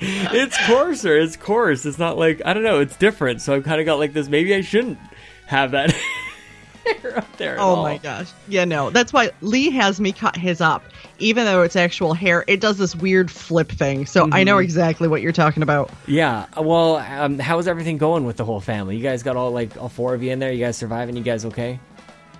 it's 0.00 0.56
coarser. 0.66 1.16
It's 1.16 1.36
coarse. 1.36 1.86
It's 1.86 1.98
not 1.98 2.16
like 2.18 2.42
I 2.44 2.54
don't 2.54 2.62
know. 2.62 2.80
It's 2.80 2.96
different. 2.96 3.40
So 3.40 3.54
I've 3.54 3.64
kind 3.64 3.80
of 3.80 3.86
got 3.86 3.98
like 3.98 4.12
this. 4.12 4.28
Maybe 4.28 4.54
I 4.54 4.60
shouldn't 4.60 4.98
have 5.46 5.72
that 5.72 5.90
hair 7.02 7.18
up 7.18 7.36
there. 7.36 7.56
Oh 7.58 7.76
all. 7.76 7.82
my 7.82 7.98
gosh. 7.98 8.30
Yeah, 8.48 8.64
no. 8.64 8.90
That's 8.90 9.12
why 9.12 9.30
Lee 9.40 9.70
has 9.70 10.00
me 10.00 10.12
cut 10.12 10.36
his 10.36 10.60
up. 10.60 10.82
Even 11.18 11.44
though 11.44 11.62
it's 11.62 11.76
actual 11.76 12.12
hair, 12.12 12.44
it 12.48 12.60
does 12.60 12.76
this 12.76 12.96
weird 12.96 13.30
flip 13.30 13.70
thing. 13.70 14.04
So 14.06 14.24
I 14.24 14.28
Mm-hmm. 14.28 14.44
know 14.46 14.58
exactly 14.58 15.06
what 15.08 15.22
you're 15.22 15.32
talking 15.32 15.62
about. 15.62 15.90
Yeah. 16.06 16.46
Well, 16.56 16.96
um, 16.96 17.38
how's 17.38 17.68
everything 17.68 17.98
going 17.98 18.24
with 18.24 18.36
the 18.36 18.44
whole 18.44 18.60
family? 18.60 18.96
You 18.96 19.02
guys 19.02 19.22
got 19.22 19.36
all 19.36 19.50
like 19.52 19.76
all 19.80 19.88
four 19.88 20.14
of 20.14 20.22
you 20.22 20.32
in 20.32 20.38
there. 20.40 20.52
You 20.52 20.64
guys 20.64 20.76
surviving? 20.76 21.16
You 21.16 21.22
guys 21.22 21.44
okay? 21.44 21.78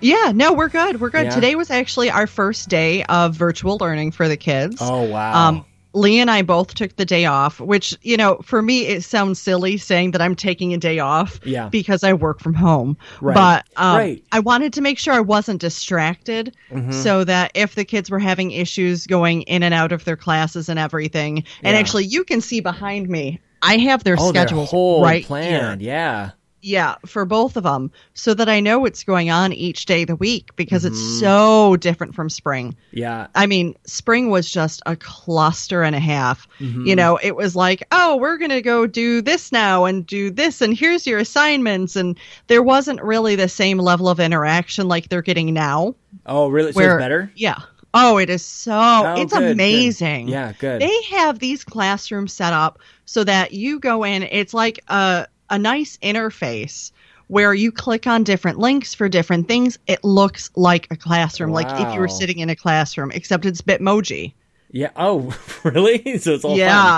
Yeah, 0.01 0.31
no, 0.35 0.53
we're 0.53 0.69
good. 0.69 0.99
We're 1.01 1.09
good. 1.09 1.25
Yeah. 1.25 1.35
Today 1.35 1.55
was 1.55 1.71
actually 1.71 2.09
our 2.11 2.27
first 2.27 2.69
day 2.69 3.03
of 3.05 3.33
virtual 3.35 3.77
learning 3.79 4.11
for 4.11 4.27
the 4.27 4.37
kids. 4.37 4.77
Oh 4.81 5.03
wow. 5.03 5.47
Um, 5.49 5.65
Lee 5.93 6.19
and 6.19 6.29
I 6.29 6.41
both 6.41 6.73
took 6.75 6.97
the 6.97 7.05
day 7.05 7.23
off, 7.23 7.61
which, 7.61 7.97
you 8.01 8.17
know, 8.17 8.39
for 8.43 8.61
me, 8.61 8.85
it 8.85 9.05
sounds 9.05 9.39
silly 9.39 9.77
saying 9.77 10.11
that 10.11 10.21
I'm 10.21 10.35
taking 10.35 10.73
a 10.73 10.77
day 10.77 10.99
off 10.99 11.39
Yeah. 11.45 11.69
because 11.69 12.03
I 12.03 12.11
work 12.11 12.41
from 12.41 12.53
home. 12.53 12.97
Right. 13.21 13.33
But 13.33 13.65
um, 13.77 13.95
Right. 13.97 14.23
I 14.33 14.39
wanted 14.41 14.73
to 14.73 14.81
make 14.81 14.99
sure 14.99 15.13
I 15.13 15.21
wasn't 15.21 15.61
distracted 15.61 16.53
Mm-hmm. 16.69 16.91
so 16.91 17.23
that 17.23 17.51
if 17.55 17.75
the 17.75 17.85
kids 17.85 18.09
were 18.11 18.19
having 18.19 18.51
issues 18.51 19.07
going 19.07 19.43
in 19.43 19.63
and 19.63 19.73
out 19.73 19.93
of 19.93 20.03
their 20.03 20.17
classes 20.17 20.67
and 20.67 20.77
everything, 20.77 21.45
and 21.63 21.77
actually, 21.77 22.03
you 22.03 22.25
can 22.25 22.41
see 22.41 22.59
behind 22.59 23.07
me, 23.07 23.39
I 23.61 23.77
have 23.77 24.03
their 24.03 24.17
oh, 24.19 24.33
their 24.33 24.41
schedules 24.43 24.69
whole 24.71 25.01
right 25.01 25.23
planned. 25.23 25.79
here. 25.81 25.91
Yeah. 25.93 26.31
Yeah, 26.67 26.95
for 27.05 27.25
both 27.25 27.57
of 27.57 27.63
them, 27.63 27.91
so 28.15 28.33
that 28.33 28.49
I 28.49 28.59
know 28.59 28.79
what's 28.79 29.03
going 29.03 29.29
on 29.29 29.53
each 29.53 29.85
day 29.85 30.01
of 30.01 30.07
the 30.07 30.15
week 30.15 30.55
because 30.55 30.83
Mm-hmm. 30.83 30.93
it's 30.95 31.19
so 31.19 31.75
different 31.75 32.15
from 32.15 32.27
spring. 32.27 32.75
Yeah. 32.91 33.27
I 33.35 33.45
mean, 33.45 33.75
spring 33.85 34.31
was 34.31 34.49
just 34.49 34.81
a 34.87 34.95
cluster 34.95 35.83
and 35.83 35.95
a 35.95 35.99
half. 35.99 36.47
Mm-hmm. 36.59 36.87
You 36.87 36.95
know, 36.95 37.17
it 37.21 37.35
was 37.35 37.55
like, 37.55 37.83
oh, 37.91 38.17
we're 38.17 38.37
going 38.37 38.49
to 38.49 38.63
go 38.63 38.87
do 38.87 39.21
this 39.21 39.51
now 39.51 39.85
and 39.85 40.07
do 40.07 40.31
this, 40.31 40.61
and 40.61 40.75
here's 40.75 41.05
your 41.05 41.19
assignments. 41.19 41.95
And 41.95 42.17
there 42.47 42.63
wasn't 42.63 42.99
really 43.03 43.35
the 43.35 43.47
same 43.47 43.77
level 43.77 44.09
of 44.09 44.19
interaction 44.19 44.87
like 44.87 45.07
they're 45.07 45.21
getting 45.21 45.53
now. 45.53 45.93
Oh, 46.25 46.47
really? 46.47 46.71
So 46.71 46.77
Where, 46.77 46.95
it's 46.97 47.03
better? 47.03 47.31
Yeah. 47.35 47.59
Oh, 47.93 48.17
it 48.17 48.29
is 48.31 48.43
so, 48.43 48.73
Oh, 48.73 49.13
it's 49.21 49.31
good, 49.31 49.39
good. 49.39 49.51
amazing. 49.51 50.27
Yeah, 50.29 50.51
good. 50.59 50.81
They 50.81 51.01
have 51.11 51.37
these 51.37 51.63
classrooms 51.63 52.33
set 52.33 52.51
up 52.53 52.79
so 53.05 53.23
that 53.23 53.53
you 53.53 53.79
go 53.79 54.03
in, 54.03 54.23
it's 54.23 54.53
like 54.53 54.79
a, 54.87 55.27
a 55.49 55.57
nice 55.59 55.97
interface 55.97 56.91
where 57.27 57.53
you 57.53 57.71
click 57.71 58.05
on 58.07 58.23
different 58.23 58.59
links 58.59 58.93
for 58.93 59.09
different 59.09 59.47
things. 59.47 59.79
It 59.87 60.03
looks 60.03 60.51
like 60.55 60.87
a 60.91 60.95
classroom, 60.95 61.51
like 61.51 61.67
if 61.87 61.93
you 61.93 61.99
were 61.99 62.07
sitting 62.07 62.39
in 62.39 62.49
a 62.49 62.55
classroom, 62.55 63.11
except 63.11 63.45
it's 63.45 63.61
Bitmoji. 63.61 64.33
yeah. 64.71 64.89
Oh, 64.95 65.35
really? 65.63 66.17
So 66.19 66.33
it's 66.33 66.45
all 66.45 66.55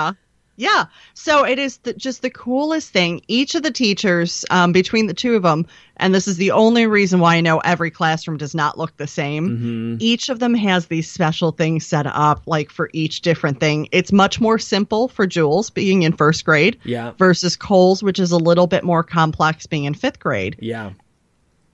fun. 0.08 0.16
Yeah. 0.58 0.86
So 1.14 1.44
it 1.46 1.58
is 1.58 1.78
the, 1.78 1.94
just 1.94 2.20
the 2.20 2.30
coolest 2.30 2.92
thing. 2.92 3.22
Each 3.28 3.54
of 3.54 3.62
the 3.62 3.70
teachers, 3.70 4.44
um, 4.50 4.72
between 4.72 5.06
the 5.06 5.14
two 5.14 5.36
of 5.36 5.42
them, 5.42 5.66
and 5.96 6.14
this 6.14 6.28
is 6.28 6.36
the 6.36 6.50
only 6.50 6.86
reason 6.86 7.20
why 7.20 7.36
I 7.36 7.40
know 7.40 7.58
every 7.58 7.90
classroom 7.90 8.36
does 8.36 8.54
not 8.54 8.76
look 8.76 8.96
the 8.96 9.06
same. 9.06 9.48
Mm-hmm. 9.48 9.96
Each 10.00 10.28
of 10.28 10.40
them 10.40 10.54
has 10.54 10.86
these 10.86 11.10
special 11.10 11.52
things 11.52 11.86
set 11.86 12.06
up, 12.06 12.42
like 12.46 12.70
for 12.70 12.90
each 12.92 13.20
different 13.22 13.60
thing. 13.60 13.88
It's 13.92 14.12
much 14.12 14.40
more 14.40 14.58
simple 14.58 15.08
for 15.08 15.26
Jules 15.26 15.70
being 15.70 16.02
in 16.02 16.12
first 16.12 16.44
grade 16.44 16.78
Yeah. 16.84 17.12
versus 17.18 17.56
Cole's, 17.56 18.02
which 18.02 18.18
is 18.18 18.32
a 18.32 18.36
little 18.36 18.66
bit 18.66 18.84
more 18.84 19.02
complex 19.04 19.66
being 19.66 19.84
in 19.84 19.94
fifth 19.94 20.18
grade. 20.18 20.56
Yeah. 20.58 20.90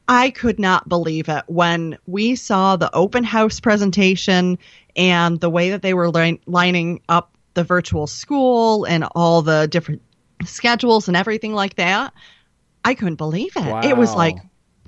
I 0.07 0.29
could 0.31 0.59
not 0.59 0.87
believe 0.89 1.31
it 1.31 1.45
when 1.47 1.97
we 2.07 2.35
saw 2.37 2.77
the 2.77 2.95
open 2.95 3.25
house 3.25 3.61
presentation 3.61 4.59
and 4.95 5.41
the 5.41 5.49
way 5.49 5.71
that 5.71 5.81
they 5.81 5.95
were 5.95 6.11
lin- 6.11 6.41
lining 6.47 7.01
up 7.09 7.34
the 7.55 7.65
virtual 7.65 8.07
school 8.07 8.85
and 8.85 9.05
all 9.15 9.43
the 9.43 9.67
different 9.69 10.03
schedules 10.45 11.09
and 11.09 11.17
everything 11.17 11.55
like 11.55 11.77
that. 11.77 12.13
I 12.85 12.95
couldn't 12.95 13.17
believe 13.17 13.53
it. 13.57 13.85
It 13.85 13.97
was 13.97 14.15
like 14.15 14.37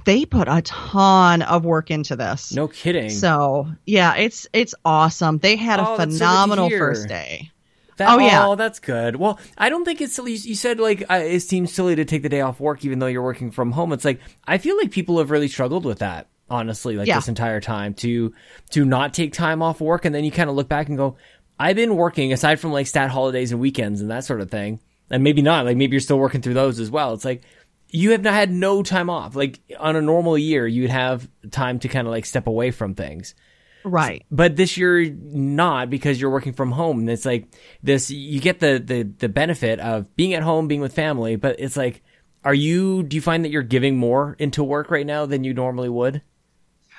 they 0.04 0.25
put 0.25 0.49
a 0.49 0.62
ton 0.62 1.42
of 1.42 1.64
work 1.64 1.90
into 1.90 2.14
this. 2.16 2.52
No 2.52 2.68
kidding. 2.68 3.11
So 3.11 3.68
yeah, 3.87 4.14
it's 4.16 4.46
it's 4.52 4.75
awesome. 4.85 5.38
They 5.38 5.56
had 5.56 5.80
Oh, 5.80 5.94
a 5.94 5.96
phenomenal 5.96 6.68
first 6.70 7.08
day. 7.08 7.50
That, 7.96 8.11
Oh, 8.14 8.18
yeah. 8.18 8.54
that's 8.56 8.78
good. 8.78 9.16
Well, 9.16 9.40
I 9.56 9.70
don't 9.70 9.87
think 9.87 10.02
it's 10.02 10.14
silly. 10.14 10.35
You 10.35 10.54
said 10.54 10.78
like 10.78 11.02
uh, 11.11 11.14
it 11.25 11.40
seems 11.40 11.73
silly 11.73 11.96
to 11.96 12.04
take 12.04 12.23
the 12.23 12.28
day 12.28 12.42
off 12.42 12.61
work 12.61 12.85
even 12.85 12.99
though 12.99 13.06
you're 13.06 13.23
working 13.23 13.50
from 13.50 13.73
home. 13.73 13.92
It's 13.92 14.04
like 14.04 14.20
I 14.46 14.58
feel 14.58 14.76
like 14.76 14.90
people 14.90 15.18
have 15.18 15.30
really 15.30 15.49
struggled 15.49 15.85
with 15.87 16.00
that. 16.00 16.26
Honestly, 16.49 16.94
like 16.96 17.08
Yeah. 17.08 17.16
this 17.16 17.26
entire 17.28 17.61
time 17.61 17.94
to 17.94 18.32
to 18.70 18.85
not 18.85 19.14
take 19.14 19.32
time 19.32 19.62
off 19.62 19.80
work, 19.80 20.04
and 20.04 20.14
then 20.14 20.23
you 20.25 20.30
kind 20.30 20.49
of 20.50 20.54
look 20.54 20.68
back 20.68 20.88
and 20.88 20.96
go, 20.96 21.16
I've 21.59 21.77
been 21.77 21.97
working 21.97 22.33
aside 22.33 22.61
from 22.61 22.73
like 22.73 22.87
stat 22.87 23.11
holidays 23.11 23.53
and 23.53 23.61
weekends 23.61 24.01
and 24.01 24.11
that 24.11 24.25
sort 24.25 24.41
of 24.41 24.51
thing, 24.51 24.81
and 25.11 25.23
maybe 25.25 25.43
not. 25.43 25.65
Like 25.65 25.77
maybe 25.77 25.93
you're 25.95 26.01
still 26.01 26.19
working 26.19 26.43
through 26.43 26.55
those 26.55 26.79
as 26.81 26.91
well. 26.91 27.15
It's 27.15 27.25
like 27.25 27.43
you 27.91 28.11
have 28.11 28.23
not 28.23 28.35
had 28.35 28.51
no 28.51 28.83
time 28.83 29.09
off. 29.09 29.37
Like 29.37 29.61
on 29.79 29.97
a 29.97 30.03
normal 30.03 30.37
year, 30.37 30.67
you'd 30.67 30.91
have 30.91 31.29
time 31.51 31.79
to 31.81 31.89
kind 31.89 32.07
of 32.07 32.11
like 32.13 32.27
step 32.27 32.47
away 32.47 32.71
from 32.73 32.95
things 32.95 33.35
Right. 33.85 34.27
but 34.33 34.57
this 34.57 34.77
year 34.77 35.09
not 35.11 35.91
because 35.91 36.21
you're 36.21 36.31
working 36.33 36.55
from 36.55 36.73
home 36.73 36.99
and 36.99 37.09
it's 37.09 37.25
like 37.25 37.47
this 37.85 38.11
you 38.11 38.41
get 38.41 38.59
the 38.59 38.83
the 38.85 39.05
the 39.05 39.29
benefit 39.29 39.79
of 39.79 40.15
being 40.17 40.35
at 40.35 40.43
home 40.43 40.67
being 40.67 40.81
with 40.81 40.93
family 40.93 41.37
but 41.37 41.61
it's 41.61 41.77
like 41.77 42.03
are 42.45 42.53
you 42.53 43.05
do 43.05 43.15
you 43.15 43.21
find 43.21 43.45
that 43.45 43.51
you're 43.53 43.63
giving 43.63 43.97
more 43.97 44.35
into 44.41 44.65
work 44.65 44.91
right 44.91 45.07
now 45.07 45.25
than 45.25 45.45
you 45.45 45.55
normally 45.55 45.89
would 45.89 46.21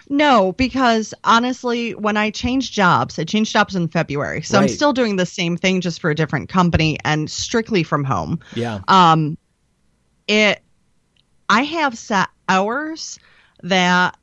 No, 0.10 0.54
because 0.54 1.14
honestly, 1.24 1.94
when 1.94 2.16
I 2.16 2.30
changed 2.30 2.74
jobs, 2.74 3.20
I 3.20 3.26
changed 3.26 3.52
jobs 3.52 3.76
in 3.76 3.90
February. 3.90 4.42
So 4.42 4.58
I'm 4.58 4.70
still 4.70 4.94
doing 4.94 5.18
the 5.18 5.26
same 5.26 5.58
thing 5.58 5.82
just 5.82 6.00
for 6.00 6.10
a 6.10 6.16
different 6.16 6.48
company 6.50 6.98
and 7.04 7.30
strictly 7.30 7.84
from 7.84 8.04
home. 8.04 8.40
yeah 8.56 8.80
Um 8.88 9.38
it 10.28 10.62
I 11.50 11.64
have 11.64 11.98
set 11.98 12.30
hours 12.50 13.20
that 13.64 14.18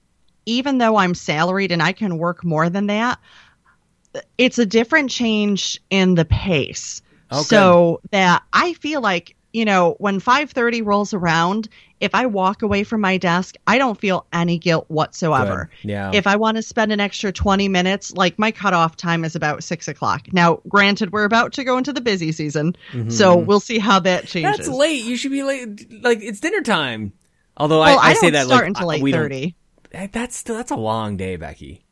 even 0.46 0.78
though 0.78 0.96
I'm 0.96 1.14
salaried 1.14 1.72
and 1.72 1.82
I 1.82 1.92
can 1.92 2.18
work 2.18 2.44
more 2.44 2.68
than 2.68 2.86
that, 2.88 3.18
it's 4.38 4.58
a 4.58 4.66
different 4.66 5.10
change 5.10 5.80
in 5.90 6.14
the 6.14 6.24
pace. 6.24 7.02
Okay. 7.32 7.42
So 7.42 8.00
that 8.10 8.42
I 8.52 8.74
feel 8.74 9.00
like, 9.00 9.36
you 9.54 9.64
know, 9.64 9.94
when 9.98 10.20
5:30 10.20 10.84
rolls 10.84 11.14
around, 11.14 11.68
if 12.00 12.14
I 12.14 12.26
walk 12.26 12.62
away 12.62 12.82
from 12.82 13.00
my 13.00 13.16
desk, 13.16 13.54
I 13.66 13.78
don't 13.78 13.98
feel 13.98 14.26
any 14.32 14.58
guilt 14.58 14.84
whatsoever. 14.88 15.70
Good. 15.80 15.90
Yeah. 15.90 16.10
If 16.12 16.26
I 16.26 16.36
want 16.36 16.56
to 16.56 16.62
spend 16.62 16.92
an 16.92 17.00
extra 17.00 17.32
20 17.32 17.68
minutes, 17.68 18.12
like 18.12 18.38
my 18.38 18.50
cutoff 18.50 18.96
time 18.96 19.24
is 19.24 19.36
about 19.36 19.62
six 19.62 19.86
o'clock. 19.86 20.32
Now, 20.32 20.60
granted, 20.68 21.12
we're 21.12 21.24
about 21.24 21.52
to 21.54 21.64
go 21.64 21.78
into 21.78 21.92
the 21.92 22.00
busy 22.00 22.32
season, 22.32 22.76
so 23.08 23.36
we'll 23.36 23.60
see 23.60 23.78
how 23.78 24.00
that 24.00 24.26
changes. 24.26 24.50
Mm-hmm. 24.50 24.56
that's 24.64 24.68
late 24.68 25.04
you 25.04 25.16
should 25.16 25.30
be 25.30 25.42
late 25.42 26.02
like 26.02 26.20
it's 26.20 26.40
dinner 26.40 26.60
time 26.60 27.12
although 27.56 27.80
Well, 27.80 27.98
I, 27.98 28.08
I, 28.08 28.10
I, 28.10 28.14
say 28.14 28.30
that 28.30 28.46
start 28.46 28.62
like 28.62 28.68
until 28.68 28.92
eight 28.92 29.12
thirty. 29.12 29.54
That's 30.12 30.36
still 30.36 30.56
that's 30.56 30.72
a 30.72 30.76
long 30.76 31.16
day 31.16 31.36
becky 31.36 31.83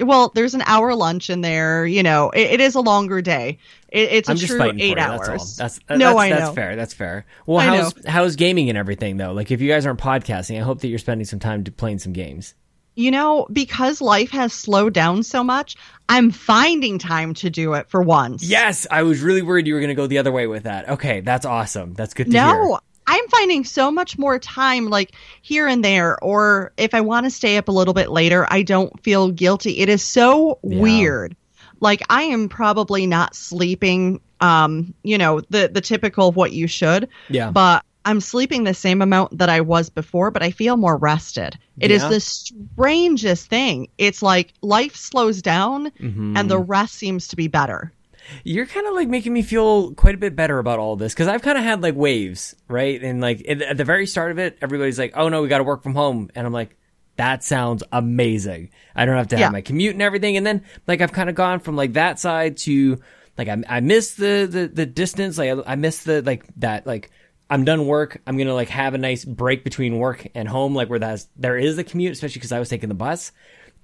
Well, 0.00 0.30
there's 0.34 0.54
an 0.54 0.62
hour 0.66 0.94
lunch 0.94 1.30
in 1.30 1.40
there. 1.40 1.86
You 1.86 2.02
know, 2.02 2.30
it, 2.30 2.52
it 2.52 2.60
is 2.60 2.74
a 2.74 2.80
longer 2.80 3.20
day. 3.20 3.58
It, 3.88 4.12
it's 4.12 4.28
a 4.28 4.32
I'm 4.32 4.38
just 4.38 4.52
true 4.52 4.62
eight 4.62 4.80
you. 4.80 4.96
hours. 4.96 5.56
That's. 5.56 5.78
That's 5.78 5.80
no, 5.90 5.98
that's, 5.98 6.18
I 6.18 6.28
that's 6.30 6.54
fair. 6.54 6.76
That's 6.76 6.94
fair. 6.94 7.26
Well, 7.46 7.58
I 7.58 7.76
how's 7.76 8.06
how's 8.06 8.36
gaming 8.36 8.68
and 8.68 8.78
everything 8.78 9.16
though? 9.16 9.32
Like, 9.32 9.50
if 9.50 9.60
you 9.60 9.68
guys 9.68 9.86
aren't 9.86 10.00
podcasting, 10.00 10.58
I 10.58 10.62
hope 10.62 10.80
that 10.80 10.88
you're 10.88 10.98
spending 10.98 11.24
some 11.24 11.38
time 11.38 11.64
to 11.64 11.72
playing 11.72 11.98
some 11.98 12.12
games. 12.12 12.54
You 12.94 13.12
know, 13.12 13.46
because 13.52 14.00
life 14.00 14.30
has 14.32 14.52
slowed 14.52 14.92
down 14.92 15.22
so 15.22 15.44
much, 15.44 15.76
I'm 16.08 16.32
finding 16.32 16.98
time 16.98 17.32
to 17.34 17.48
do 17.48 17.74
it 17.74 17.88
for 17.88 18.02
once. 18.02 18.42
Yes, 18.42 18.88
I 18.90 19.04
was 19.04 19.20
really 19.20 19.40
worried 19.40 19.68
you 19.68 19.74
were 19.74 19.80
going 19.80 19.90
to 19.90 19.94
go 19.94 20.08
the 20.08 20.18
other 20.18 20.32
way 20.32 20.48
with 20.48 20.64
that. 20.64 20.88
Okay, 20.88 21.20
that's 21.20 21.46
awesome. 21.46 21.94
That's 21.94 22.12
good 22.12 22.24
to 22.24 22.32
hear. 22.32 22.40
No, 22.40 22.80
I'm 23.10 23.26
finding 23.28 23.64
so 23.64 23.90
much 23.90 24.18
more 24.18 24.38
time, 24.38 24.88
like 24.90 25.12
here 25.42 25.66
and 25.66 25.82
there, 25.84 26.22
or 26.22 26.72
if 26.76 26.94
I 26.94 27.00
want 27.00 27.24
to 27.24 27.30
stay 27.30 27.56
up 27.56 27.68
a 27.68 27.72
little 27.72 27.94
bit 27.94 28.10
later, 28.10 28.46
I 28.50 28.62
don't 28.62 29.02
feel 29.02 29.30
guilty. 29.30 29.78
It 29.78 29.88
is 29.88 30.02
so 30.02 30.58
Yeah. 30.62 30.80
weird. 30.82 31.36
Like 31.80 32.02
I 32.10 32.22
am 32.24 32.48
probably 32.48 33.06
not 33.06 33.34
sleeping, 33.34 34.20
um, 34.40 34.94
you 35.02 35.16
know, 35.16 35.40
the 35.48 35.70
the 35.72 35.80
typical 35.80 36.28
of 36.28 36.36
what 36.36 36.52
you 36.52 36.66
should. 36.66 37.08
Yeah. 37.30 37.50
But 37.50 37.84
I'm 38.04 38.20
sleeping 38.20 38.64
the 38.64 38.74
same 38.74 39.02
amount 39.02 39.38
that 39.38 39.48
I 39.48 39.60
was 39.60 39.90
before, 39.90 40.30
but 40.30 40.42
I 40.42 40.50
feel 40.50 40.76
more 40.76 40.96
rested. 40.96 41.58
It 41.80 41.90
is 41.90 42.02
Yeah. 42.02 42.08
the 42.08 42.20
strangest 42.20 43.48
thing. 43.48 43.88
It's 43.98 44.22
like 44.22 44.52
life 44.62 44.96
slows 44.96 45.42
down 45.42 45.90
Mm-hmm. 46.00 46.36
and 46.36 46.50
the 46.50 46.58
rest 46.58 46.94
seems 46.94 47.28
to 47.28 47.36
be 47.36 47.48
better. 47.48 47.92
You're 48.44 48.66
kind 48.66 48.86
of 48.86 48.94
like 48.94 49.08
making 49.08 49.32
me 49.32 49.42
feel 49.42 49.94
quite 49.94 50.14
a 50.14 50.18
bit 50.18 50.36
better 50.36 50.58
about 50.58 50.78
all 50.78 50.96
this 50.96 51.14
because 51.14 51.28
I've 51.28 51.42
kind 51.42 51.58
of 51.58 51.64
had 51.64 51.82
like 51.82 51.94
waves, 51.94 52.54
right? 52.68 53.02
And 53.02 53.20
like 53.20 53.44
at 53.48 53.76
the 53.76 53.84
very 53.84 54.06
start 54.06 54.30
of 54.30 54.38
it, 54.38 54.58
everybody's 54.60 54.98
like, 54.98 55.12
"Oh 55.16 55.28
no, 55.28 55.42
we 55.42 55.48
got 55.48 55.58
to 55.58 55.64
work 55.64 55.82
from 55.82 55.94
home," 55.94 56.30
and 56.34 56.46
I'm 56.46 56.52
like, 56.52 56.76
"That 57.16 57.44
sounds 57.44 57.82
amazing. 57.92 58.70
I 58.94 59.06
don't 59.06 59.16
have 59.16 59.28
to 59.28 59.36
have 59.38 59.52
my 59.52 59.60
commute 59.60 59.94
and 59.94 60.02
everything." 60.02 60.36
And 60.36 60.46
then 60.46 60.64
like 60.86 61.00
I've 61.00 61.12
kind 61.12 61.28
of 61.28 61.34
gone 61.34 61.60
from 61.60 61.76
like 61.76 61.94
that 61.94 62.18
side 62.18 62.56
to 62.58 63.00
like 63.36 63.48
I 63.48 63.62
I 63.68 63.80
miss 63.80 64.14
the 64.14 64.48
the 64.50 64.68
the 64.68 64.86
distance, 64.86 65.38
like 65.38 65.50
I, 65.50 65.72
I 65.72 65.76
miss 65.76 66.04
the 66.04 66.22
like 66.22 66.44
that 66.56 66.86
like. 66.86 67.10
I'm 67.50 67.64
done 67.64 67.86
work. 67.86 68.20
I'm 68.26 68.36
gonna 68.36 68.52
like 68.52 68.68
have 68.68 68.92
a 68.92 68.98
nice 68.98 69.24
break 69.24 69.64
between 69.64 69.96
work 69.98 70.26
and 70.34 70.46
home, 70.46 70.74
like 70.74 70.90
where 70.90 70.98
that's 70.98 71.28
there 71.34 71.56
is 71.56 71.78
a 71.78 71.82
commute, 71.82 72.12
especially 72.12 72.34
because 72.34 72.52
I 72.52 72.58
was 72.58 72.68
taking 72.68 72.90
the 72.90 72.94
bus. 72.94 73.32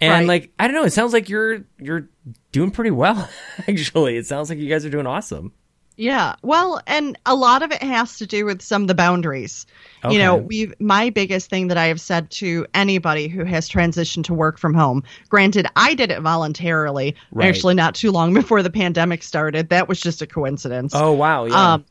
And 0.00 0.12
Right. 0.12 0.26
like 0.26 0.52
I 0.58 0.66
don't 0.66 0.74
know, 0.74 0.84
it 0.84 0.92
sounds 0.92 1.12
like 1.12 1.28
you're 1.28 1.64
you're 1.78 2.08
doing 2.52 2.70
pretty 2.70 2.90
well. 2.90 3.28
Actually, 3.68 4.16
it 4.16 4.26
sounds 4.26 4.50
like 4.50 4.58
you 4.58 4.68
guys 4.68 4.84
are 4.84 4.90
doing 4.90 5.06
awesome. 5.06 5.52
Yeah. 5.96 6.34
Well, 6.42 6.80
and 6.88 7.16
a 7.24 7.36
lot 7.36 7.62
of 7.62 7.70
it 7.70 7.80
has 7.80 8.18
to 8.18 8.26
do 8.26 8.44
with 8.44 8.60
some 8.62 8.82
of 8.82 8.88
the 8.88 8.96
boundaries. 8.96 9.64
Okay. 10.04 10.14
You 10.14 10.18
know, 10.20 10.34
we've 10.34 10.74
my 10.80 11.10
biggest 11.10 11.48
thing 11.48 11.68
that 11.68 11.76
I 11.78 11.86
have 11.86 12.00
said 12.00 12.32
to 12.32 12.66
anybody 12.74 13.28
who 13.28 13.44
has 13.44 13.68
transitioned 13.70 14.24
to 14.24 14.34
work 14.34 14.58
from 14.58 14.74
home. 14.74 15.04
Granted, 15.28 15.66
I 15.76 15.94
did 15.94 16.10
it 16.10 16.20
voluntarily. 16.20 17.14
Right. 17.30 17.46
Actually, 17.48 17.74
not 17.74 17.94
too 17.94 18.10
long 18.10 18.34
before 18.34 18.62
the 18.64 18.70
pandemic 18.70 19.22
started. 19.22 19.68
That 19.68 19.88
was 19.88 20.00
just 20.00 20.20
a 20.20 20.26
coincidence. 20.26 20.92
Oh 20.96 21.12
wow, 21.12 21.44
yeah. 21.44 21.74
Um, 21.74 21.84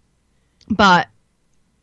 but 0.70 1.08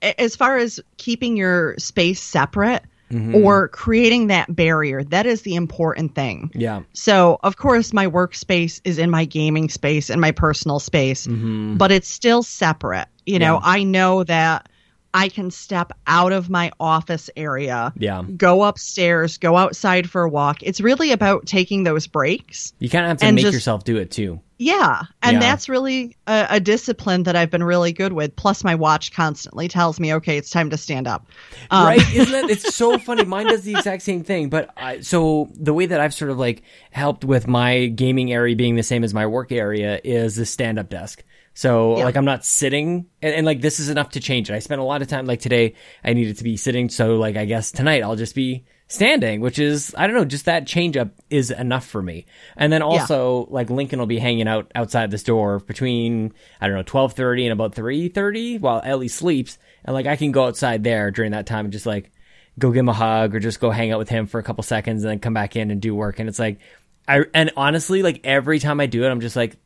as 0.03 0.37
far 0.37 0.59
as 0.59 0.79
keeping 0.99 1.37
your 1.37 1.75
space 1.79 2.21
separate 2.23 2.83
Mm-hmm. 3.11 3.35
or 3.35 3.67
creating 3.69 4.29
that 4.29 4.55
barrier, 4.55 5.02
that 5.02 5.26
is 5.26 5.43
the 5.43 5.57
important 5.57 6.14
thing. 6.14 6.50
yeah. 6.55 6.83
So, 6.93 7.40
of 7.43 7.57
course, 7.57 7.93
my 7.93 8.07
workspace 8.07 8.81
is 8.85 8.99
in 8.99 9.11
my 9.11 9.25
gaming 9.25 9.69
space 9.69 10.11
and 10.11 10.21
my 10.21 10.31
personal 10.31 10.79
space, 10.79 11.26
but 11.26 11.90
it's 11.90 12.09
still 12.09 12.43
separate. 12.45 13.09
You 13.26 13.38
know, 13.40 13.57
Mm-hmm. 13.57 13.67
Yeah. 13.67 13.73
I 13.73 13.83
know 13.83 14.25
that 14.25 14.69
I 15.12 15.29
can 15.29 15.50
step 15.50 15.93
out 16.07 16.33
of 16.33 16.49
my 16.49 16.71
office 16.79 17.29
area, 17.37 17.93
Yeah. 17.97 18.23
go 18.37 18.62
upstairs, 18.64 19.38
go 19.38 19.57
outside 19.57 20.09
for 20.09 20.23
a 20.23 20.29
walk. 20.29 20.62
It's 20.62 20.81
really 20.81 21.11
about 21.12 21.47
taking 21.47 21.83
those 21.85 22.07
breaks. 22.07 22.73
You 22.79 22.88
kind 22.88 23.05
of 23.05 23.09
have 23.11 23.19
to 23.19 23.33
make 23.33 23.43
just- 23.43 23.55
yourself 23.55 23.85
do 23.85 23.97
it 23.97 24.11
too. 24.11 24.40
Yeah. 24.62 25.05
And 25.23 25.35
Yeah. 25.35 25.40
that's 25.40 25.71
really 25.71 26.17
a, 26.26 26.47
a 26.50 26.61
discipline 26.61 27.23
that 27.23 27.35
I've 27.35 27.50
been 27.50 27.62
really 27.64 27.93
good 27.95 28.12
with. 28.12 28.37
Plus, 28.37 28.62
my 28.62 28.75
watch 28.75 29.11
constantly 29.11 29.69
tells 29.69 29.99
me, 29.99 30.12
okay, 30.14 30.37
it's 30.37 30.50
time 30.50 30.69
to 30.69 30.76
stand 30.76 31.09
up. 31.09 31.26
Um, 31.71 31.87
right? 31.87 32.14
Isn't 32.14 32.35
it? 32.45 32.50
It's 32.50 32.75
so 32.75 32.99
funny. 32.99 33.25
Mine 33.25 33.47
does 33.47 33.62
the 33.62 33.73
exact 33.73 34.02
same 34.02 34.23
thing. 34.23 34.50
But 34.50 34.69
I, 34.76 35.00
so 35.00 35.49
the 35.55 35.73
way 35.73 35.87
that 35.87 35.99
I've 35.99 36.12
sort 36.12 36.31
of 36.31 36.38
like 36.38 36.62
helped 36.90 37.25
with 37.25 37.49
my 37.49 37.87
gaming 37.87 38.33
area 38.35 38.55
being 38.55 38.76
the 38.76 38.83
same 38.83 39.02
as 39.02 39.14
my 39.14 39.25
work 39.26 39.50
area 39.50 39.99
is 40.05 40.37
the 40.37 40.45
stand 40.45 40.79
up 40.79 40.90
desk. 40.90 41.25
So 41.61 41.99
Yeah. 41.99 42.05
like 42.05 42.17
I'm 42.17 42.25
not 42.25 42.43
sitting 42.43 43.05
and, 43.21 43.35
and 43.35 43.45
like 43.45 43.61
this 43.61 43.81
is 43.81 43.90
enough 43.90 44.12
to 44.12 44.21
change 44.21 44.49
it. 44.49 44.55
I 44.55 44.61
spent 44.61 44.81
a 44.81 44.85
lot 44.85 45.02
of 45.02 45.09
time 45.09 45.26
like 45.26 45.40
today 45.40 45.75
I 46.02 46.14
needed 46.14 46.38
to 46.38 46.45
be 46.45 46.57
sitting. 46.57 46.88
So 46.88 47.17
like 47.17 47.37
I 47.37 47.45
guess 47.45 47.71
tonight 47.71 48.02
I'll 48.02 48.17
just 48.17 48.35
be 48.35 48.64
standing, 48.88 49.43
which 49.43 49.59
is 49.59 49.95
I 49.99 50.07
don't 50.07 50.17
know, 50.17 50.25
just 50.25 50.47
that 50.47 50.67
change 50.67 50.97
up 50.97 51.11
is 51.29 51.50
enough 51.50 51.87
for 51.87 52.00
me. 52.00 52.25
And 52.57 52.73
then 52.73 52.81
also 52.81 53.47
like 53.50 53.69
Lincoln 53.69 53.99
will 53.99 54.07
be 54.07 54.19
hanging 54.19 54.49
out 54.49 54.73
outside 54.75 55.11
this 55.11 55.23
door 55.23 55.59
between 55.59 56.33
I 56.62 56.67
don't 56.67 56.79
know 56.79 56.83
twelve 56.83 57.12
thirty 57.12 57.45
and 57.45 57.52
about 57.52 57.75
three 57.75 58.09
thirty 58.09 58.57
while 58.57 58.81
Ellie 58.83 59.09
sleeps, 59.09 59.59
and 59.85 59.93
like 59.93 60.07
I 60.07 60.17
can 60.17 60.33
go 60.33 60.47
outside 60.47 60.83
there 60.83 61.11
during 61.11 61.33
that 61.33 61.45
time 61.45 61.67
and 61.67 61.73
just 61.75 61.85
like 61.85 62.11
go 62.59 62.71
give 62.71 62.81
him 62.81 62.88
a 62.88 62.95
hug 62.95 63.35
or 63.35 63.38
just 63.38 63.61
go 63.61 63.71
hang 63.71 63.93
out 63.93 63.99
with 63.99 64.09
him 64.09 64.25
for 64.25 64.40
a 64.40 64.43
couple 64.43 64.62
seconds 64.62 65.05
and 65.05 65.11
then 65.11 65.19
come 65.19 65.35
back 65.35 65.57
in 65.57 65.71
and 65.71 65.83
do 65.83 65.95
work. 65.95 66.21
And 66.21 66.29
it's 66.31 66.38
like 66.38 66.59
I 67.07 67.25
and 67.35 67.52
honestly 67.55 68.02
like 68.02 68.23
every 68.25 68.61
time 68.61 68.81
I 68.81 68.87
do 68.87 69.05
it, 69.05 69.11
I'm 69.11 69.21
just 69.21 69.37
like 69.37 69.59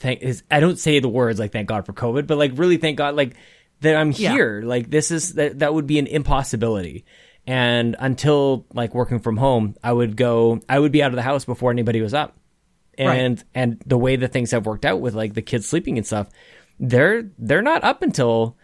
thank 0.00 0.22
is 0.22 0.42
I 0.50 0.58
don't 0.60 0.78
say 0.78 0.98
the 0.98 1.08
words 1.08 1.38
like 1.38 1.52
thank 1.52 1.68
God 1.68 1.86
for 1.86 1.92
COVID, 1.92 2.26
but 2.26 2.36
like 2.38 2.52
really 2.56 2.76
thank 2.78 2.98
God 2.98 3.14
like 3.14 3.36
that 3.80 3.96
I'm 3.96 4.12
Yeah. 4.16 4.32
here. 4.32 4.62
Like 4.64 4.90
this 4.90 5.10
is 5.10 5.34
that 5.34 5.60
that 5.60 5.72
would 5.72 5.86
be 5.86 5.98
an 5.98 6.06
impossibility. 6.06 7.04
And 7.46 7.96
until 7.98 8.66
like 8.74 8.94
working 8.94 9.18
from 9.18 9.36
home, 9.36 9.76
I 9.82 9.92
would 9.92 10.16
go 10.16 10.60
I 10.68 10.78
would 10.78 10.92
be 10.92 11.02
out 11.02 11.10
of 11.12 11.16
the 11.16 11.22
house 11.22 11.44
before 11.44 11.70
anybody 11.70 12.00
was 12.00 12.14
up. 12.14 12.36
And 12.98 13.42
and 13.54 13.80
the 13.86 13.96
way 13.96 14.16
that 14.16 14.32
things 14.32 14.50
have 14.50 14.66
worked 14.66 14.84
out 14.84 15.00
with 15.00 15.14
like 15.14 15.32
the 15.34 15.40
kids 15.42 15.66
sleeping 15.66 15.96
and 15.96 16.06
stuff, 16.06 16.28
they're 16.78 17.30
they're 17.38 17.62
not 17.62 17.82
up 17.84 18.02
until 18.02 18.56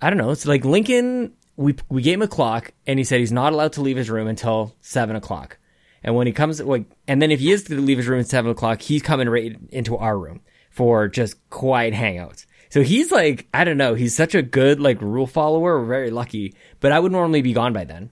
I 0.00 0.08
don't 0.10 0.18
know. 0.18 0.30
It's 0.30 0.46
like 0.46 0.64
Lincoln. 0.64 1.32
We 1.56 1.76
we 1.88 2.02
gave 2.02 2.14
him 2.14 2.22
a 2.22 2.28
clock, 2.28 2.72
and 2.86 2.98
he 2.98 3.04
said 3.04 3.20
he's 3.20 3.30
not 3.30 3.52
allowed 3.52 3.74
to 3.74 3.80
leave 3.82 3.96
his 3.96 4.10
room 4.10 4.26
until 4.26 4.74
seven 4.80 5.14
o'clock. 5.16 5.58
And 6.02 6.14
when 6.16 6.26
he 6.26 6.32
comes, 6.32 6.60
like, 6.60 6.84
and 7.06 7.22
then 7.22 7.30
if 7.30 7.40
he 7.40 7.52
is 7.52 7.64
to 7.64 7.80
leave 7.80 7.96
his 7.98 8.08
room 8.08 8.20
at 8.20 8.26
seven 8.26 8.50
o'clock, 8.50 8.82
he's 8.82 9.02
coming 9.02 9.28
right 9.28 9.56
into 9.70 9.96
our 9.96 10.18
room 10.18 10.40
for 10.74 11.08
just 11.08 11.36
quiet 11.50 11.94
hangouts. 11.94 12.44
So 12.68 12.82
he's 12.82 13.10
like, 13.12 13.46
I 13.54 13.64
don't 13.64 13.76
know, 13.78 13.94
he's 13.94 14.14
such 14.14 14.34
a 14.34 14.42
good 14.42 14.80
like 14.80 15.00
rule 15.00 15.26
follower. 15.26 15.80
We're 15.80 15.86
very 15.86 16.10
lucky, 16.10 16.54
but 16.80 16.92
I 16.92 16.98
would 17.00 17.12
normally 17.12 17.40
be 17.40 17.52
gone 17.52 17.72
by 17.72 17.84
then. 17.84 18.10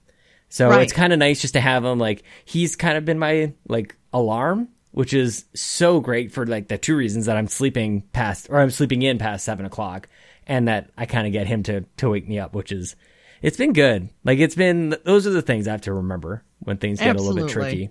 So 0.49 0.69
Right. 0.69 0.81
it's 0.81 0.93
kind 0.93 1.11
of 1.13 1.19
nice 1.19 1.41
just 1.41 1.53
to 1.55 1.61
have 1.61 1.83
him. 1.83 1.99
Like 1.99 2.23
he's 2.45 2.75
kind 2.75 2.97
of 2.97 3.03
been 3.05 3.19
my 3.19 3.53
like 3.67 3.95
alarm, 4.13 4.69
which 4.91 5.13
is 5.13 5.45
so 5.53 5.99
great 5.99 6.31
for 6.31 6.45
like 6.45 6.67
the 6.69 6.77
two 6.77 6.95
reasons 6.95 7.25
that 7.25 7.35
I'm 7.37 7.47
sleeping 7.47 8.03
past 8.13 8.47
or 8.49 8.59
I'm 8.59 8.69
sleeping 8.71 9.01
in 9.01 9.17
past 9.17 9.43
seven 9.43 9.65
o'clock, 9.65 10.07
and 10.47 10.67
that 10.69 10.89
I 10.97 11.05
kind 11.07 11.27
of 11.27 11.33
get 11.33 11.47
him 11.47 11.63
to 11.63 11.81
to 11.97 12.09
wake 12.09 12.27
me 12.29 12.39
up, 12.39 12.53
which 12.53 12.71
is 12.71 12.95
it's 13.41 13.57
been 13.57 13.73
good. 13.73 14.09
Like 14.23 14.39
it's 14.39 14.55
been 14.55 14.95
those 15.03 15.27
are 15.27 15.31
the 15.31 15.41
things 15.41 15.67
I 15.67 15.71
have 15.71 15.81
to 15.81 15.93
remember 15.93 16.43
when 16.59 16.77
things 16.77 16.99
get 16.99 17.17
a 17.17 17.21
little 17.21 17.35
bit 17.35 17.51
tricky. 17.51 17.89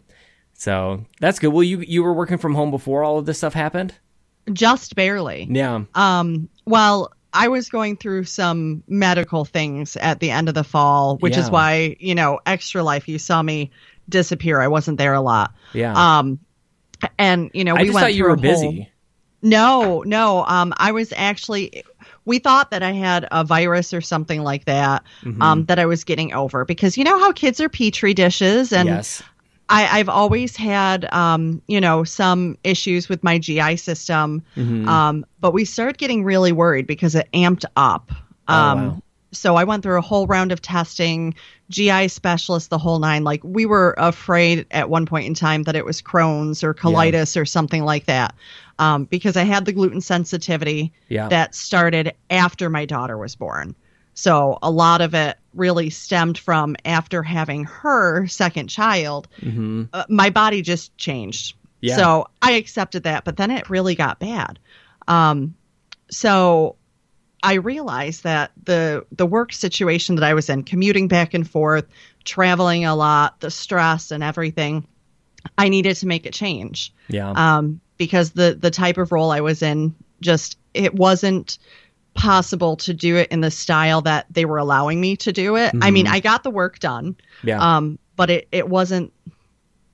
So 0.54 1.04
that's 1.20 1.38
good. 1.38 1.52
Well, 1.52 1.64
you 1.64 1.80
you 1.80 2.02
were 2.02 2.14
working 2.14 2.38
from 2.38 2.54
home 2.54 2.70
before 2.70 3.02
all 3.02 3.18
of 3.18 3.26
this 3.26 3.36
stuff 3.38 3.52
happened. 3.52 3.94
Just 4.52 4.94
barely. 4.94 5.46
Yeah. 5.50 5.84
Um, 5.94 6.48
well, 6.64 7.12
I 7.32 7.48
was 7.48 7.68
going 7.68 7.96
through 7.96 8.24
some 8.24 8.82
medical 8.88 9.44
things 9.44 9.96
at 9.96 10.20
the 10.20 10.30
end 10.30 10.48
of 10.48 10.54
the 10.54 10.64
fall, 10.64 11.16
which 11.18 11.34
Yeah. 11.36 11.42
is 11.44 11.50
why, 11.50 11.96
you 12.00 12.14
know, 12.14 12.40
extra 12.44 12.82
life, 12.82 13.08
you 13.08 13.18
saw 13.18 13.42
me 13.42 13.70
disappear. 14.08 14.60
I 14.60 14.68
wasn't 14.68 14.98
there 14.98 15.14
a 15.14 15.20
lot. 15.20 15.54
Yeah. 15.72 15.94
Um, 15.94 16.38
and 17.18 17.50
you 17.54 17.64
know, 17.64 17.74
I 17.74 17.80
we 17.82 17.84
just 17.86 17.94
went 17.94 18.04
thought 18.04 18.14
you 18.14 18.24
were 18.24 18.30
a 18.30 18.34
whole- 18.34 18.42
busy. 18.42 18.88
No, 19.44 20.02
no. 20.06 20.44
Um, 20.44 20.72
I 20.76 20.92
was 20.92 21.12
actually. 21.16 21.82
We 22.24 22.38
thought 22.38 22.70
that 22.70 22.84
I 22.84 22.92
had 22.92 23.26
a 23.32 23.42
virus 23.42 23.92
or 23.92 24.00
something 24.00 24.42
like 24.44 24.66
that. 24.66 25.02
Mm-hmm. 25.24 25.42
Um, 25.42 25.64
that 25.64 25.80
I 25.80 25.86
was 25.86 26.04
getting 26.04 26.32
over 26.32 26.64
because 26.64 26.96
you 26.96 27.02
know 27.02 27.18
how 27.18 27.32
kids 27.32 27.60
are 27.60 27.68
petri 27.68 28.14
dishes, 28.14 28.72
and 28.72 28.88
yes. 28.88 29.20
I, 29.72 29.98
I've 29.98 30.08
always 30.08 30.56
had, 30.56 31.12
um, 31.12 31.62
you 31.66 31.80
know, 31.80 32.04
some 32.04 32.56
issues 32.62 33.08
with 33.08 33.24
my 33.24 33.38
GI 33.38 33.76
system. 33.76 34.42
Mm-hmm. 34.56 34.88
Um, 34.88 35.26
but 35.40 35.52
we 35.52 35.64
started 35.64 35.98
getting 35.98 36.24
really 36.24 36.52
worried 36.52 36.86
because 36.86 37.14
it 37.14 37.28
amped 37.32 37.64
up. 37.76 38.12
Oh, 38.48 38.54
Um, 38.54 38.86
wow. 38.88 39.02
So 39.34 39.56
I 39.56 39.64
went 39.64 39.82
through 39.82 39.96
a 39.96 40.02
whole 40.02 40.26
round 40.26 40.52
of 40.52 40.60
testing, 40.60 41.34
GI 41.70 42.08
specialist, 42.08 42.68
the 42.68 42.76
whole 42.76 42.98
nine. 42.98 43.24
Like 43.24 43.40
we 43.42 43.64
were 43.64 43.94
afraid 43.96 44.66
at 44.72 44.90
one 44.90 45.06
point 45.06 45.26
in 45.26 45.32
time 45.32 45.62
that 45.62 45.74
it 45.74 45.86
was 45.86 46.02
Crohn's 46.02 46.62
or 46.62 46.74
colitis 46.74 47.34
or 47.40 47.46
something 47.46 47.82
like 47.82 48.04
that, 48.04 48.34
um, 48.78 49.04
because 49.06 49.38
I 49.38 49.44
had 49.44 49.64
the 49.64 49.72
gluten 49.72 50.02
sensitivity 50.02 50.92
Yeah. 51.08 51.28
that 51.28 51.54
started 51.54 52.12
after 52.28 52.68
my 52.68 52.84
daughter 52.84 53.16
was 53.16 53.34
born. 53.34 53.74
So 54.14 54.58
a 54.62 54.70
lot 54.70 55.00
of 55.00 55.14
it 55.14 55.38
really 55.54 55.90
stemmed 55.90 56.38
from 56.38 56.76
after 56.84 57.22
having 57.22 57.64
her 57.64 58.26
second 58.26 58.68
child, 58.68 59.28
Mm-hmm. 59.40 59.84
uh, 59.92 60.04
my 60.08 60.30
body 60.30 60.62
just 60.62 60.96
changed. 60.98 61.56
Yeah. 61.80 61.96
So 61.96 62.28
I 62.40 62.52
accepted 62.52 63.04
that, 63.04 63.24
but 63.24 63.36
then 63.36 63.50
it 63.50 63.68
really 63.70 63.94
got 63.94 64.18
bad. 64.20 64.58
Um, 65.08 65.54
so 66.10 66.76
I 67.42 67.54
realized 67.54 68.22
that 68.24 68.52
the 68.62 69.04
the 69.10 69.26
work 69.26 69.52
situation 69.52 70.14
that 70.16 70.24
I 70.24 70.34
was 70.34 70.48
in, 70.48 70.62
commuting 70.62 71.08
back 71.08 71.34
and 71.34 71.48
forth, 71.48 71.86
traveling 72.24 72.84
a 72.84 72.94
lot, 72.94 73.40
the 73.40 73.50
stress 73.50 74.10
and 74.12 74.22
everything, 74.22 74.86
I 75.58 75.68
needed 75.70 75.96
to 75.96 76.06
make 76.06 76.24
a 76.26 76.30
change 76.30 76.92
Yeah. 77.08 77.30
um, 77.32 77.80
because 77.98 78.30
the 78.30 78.56
the 78.60 78.70
type 78.70 78.96
of 78.98 79.10
role 79.10 79.30
I 79.32 79.40
was 79.40 79.62
in 79.62 79.94
just 80.20 80.56
it 80.72 80.94
wasn't 80.94 81.58
possible 82.14 82.76
to 82.76 82.92
do 82.94 83.16
it 83.16 83.30
in 83.30 83.40
the 83.40 83.50
style 83.50 84.02
that 84.02 84.26
they 84.30 84.44
were 84.44 84.58
allowing 84.58 85.00
me 85.00 85.16
to 85.16 85.32
do 85.32 85.56
it. 85.56 85.74
I 85.80 85.90
mean, 85.90 86.06
I 86.06 86.20
got 86.20 86.42
the 86.42 86.50
work 86.50 86.78
done, 86.78 87.16
yeah. 87.42 87.76
um, 87.76 87.98
but 88.16 88.30
it, 88.30 88.48
it 88.52 88.68
wasn't 88.68 89.12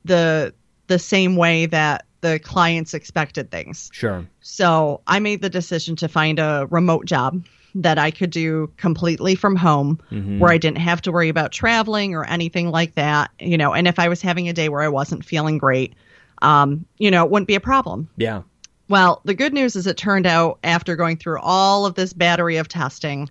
the 0.05 0.55
the 0.89 0.99
same 0.99 1.37
way 1.37 1.67
that 1.67 2.07
the 2.21 2.39
clients 2.39 2.95
expected 2.95 3.51
things. 3.51 3.91
sure. 3.93 4.27
So 4.41 5.03
I 5.07 5.21
made 5.21 5.43
the 5.43 5.51
decision 5.51 5.95
to 5.97 6.09
find 6.09 6.39
a 6.39 6.67
remote 6.71 7.05
job 7.07 7.45
that 7.75 7.99
I 7.99 8.11
could 8.11 8.31
do 8.31 8.73
completely 8.79 9.35
from 9.35 9.55
home 9.55 10.01
Mm-hmm. 10.11 10.39
where 10.41 10.51
I 10.51 10.59
didn't 10.59 10.79
have 10.79 11.03
to 11.03 11.13
worry 11.13 11.29
about 11.29 11.53
traveling 11.53 12.15
or 12.15 12.25
anything 12.25 12.71
like 12.71 12.95
that. 12.95 13.31
You 13.39 13.59
know, 13.59 13.73
and 13.75 13.87
if 13.87 13.99
I 13.99 14.09
was 14.09 14.21
having 14.23 14.49
a 14.49 14.53
day 14.53 14.69
where 14.69 14.81
I 14.81 14.89
wasn't 14.89 15.25
feeling 15.25 15.59
great, 15.59 15.95
um, 16.43 16.87
you 16.97 17.11
know, 17.11 17.25
it 17.25 17.31
wouldn't 17.31 17.47
be 17.47 17.55
a 17.55 17.61
problem. 17.61 18.09
Yeah. 18.17 18.43
Well, 18.89 19.21
the 19.25 19.35
good 19.35 19.53
news 19.53 19.77
is 19.77 19.87
it 19.87 19.97
turned 19.97 20.27
out 20.27 20.59
after 20.65 20.97
going 20.97 21.17
through 21.19 21.41
all 21.41 21.87
of 21.87 21.95
this 21.95 22.13
battery 22.13 22.57
of 22.57 22.69
testing, 22.69 23.29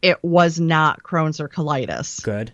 it 0.00 0.22
was 0.22 0.58
not 0.58 1.02
Crohn's 1.02 1.40
or 1.40 1.48
colitis. 1.48 2.22
Good. 2.22 2.52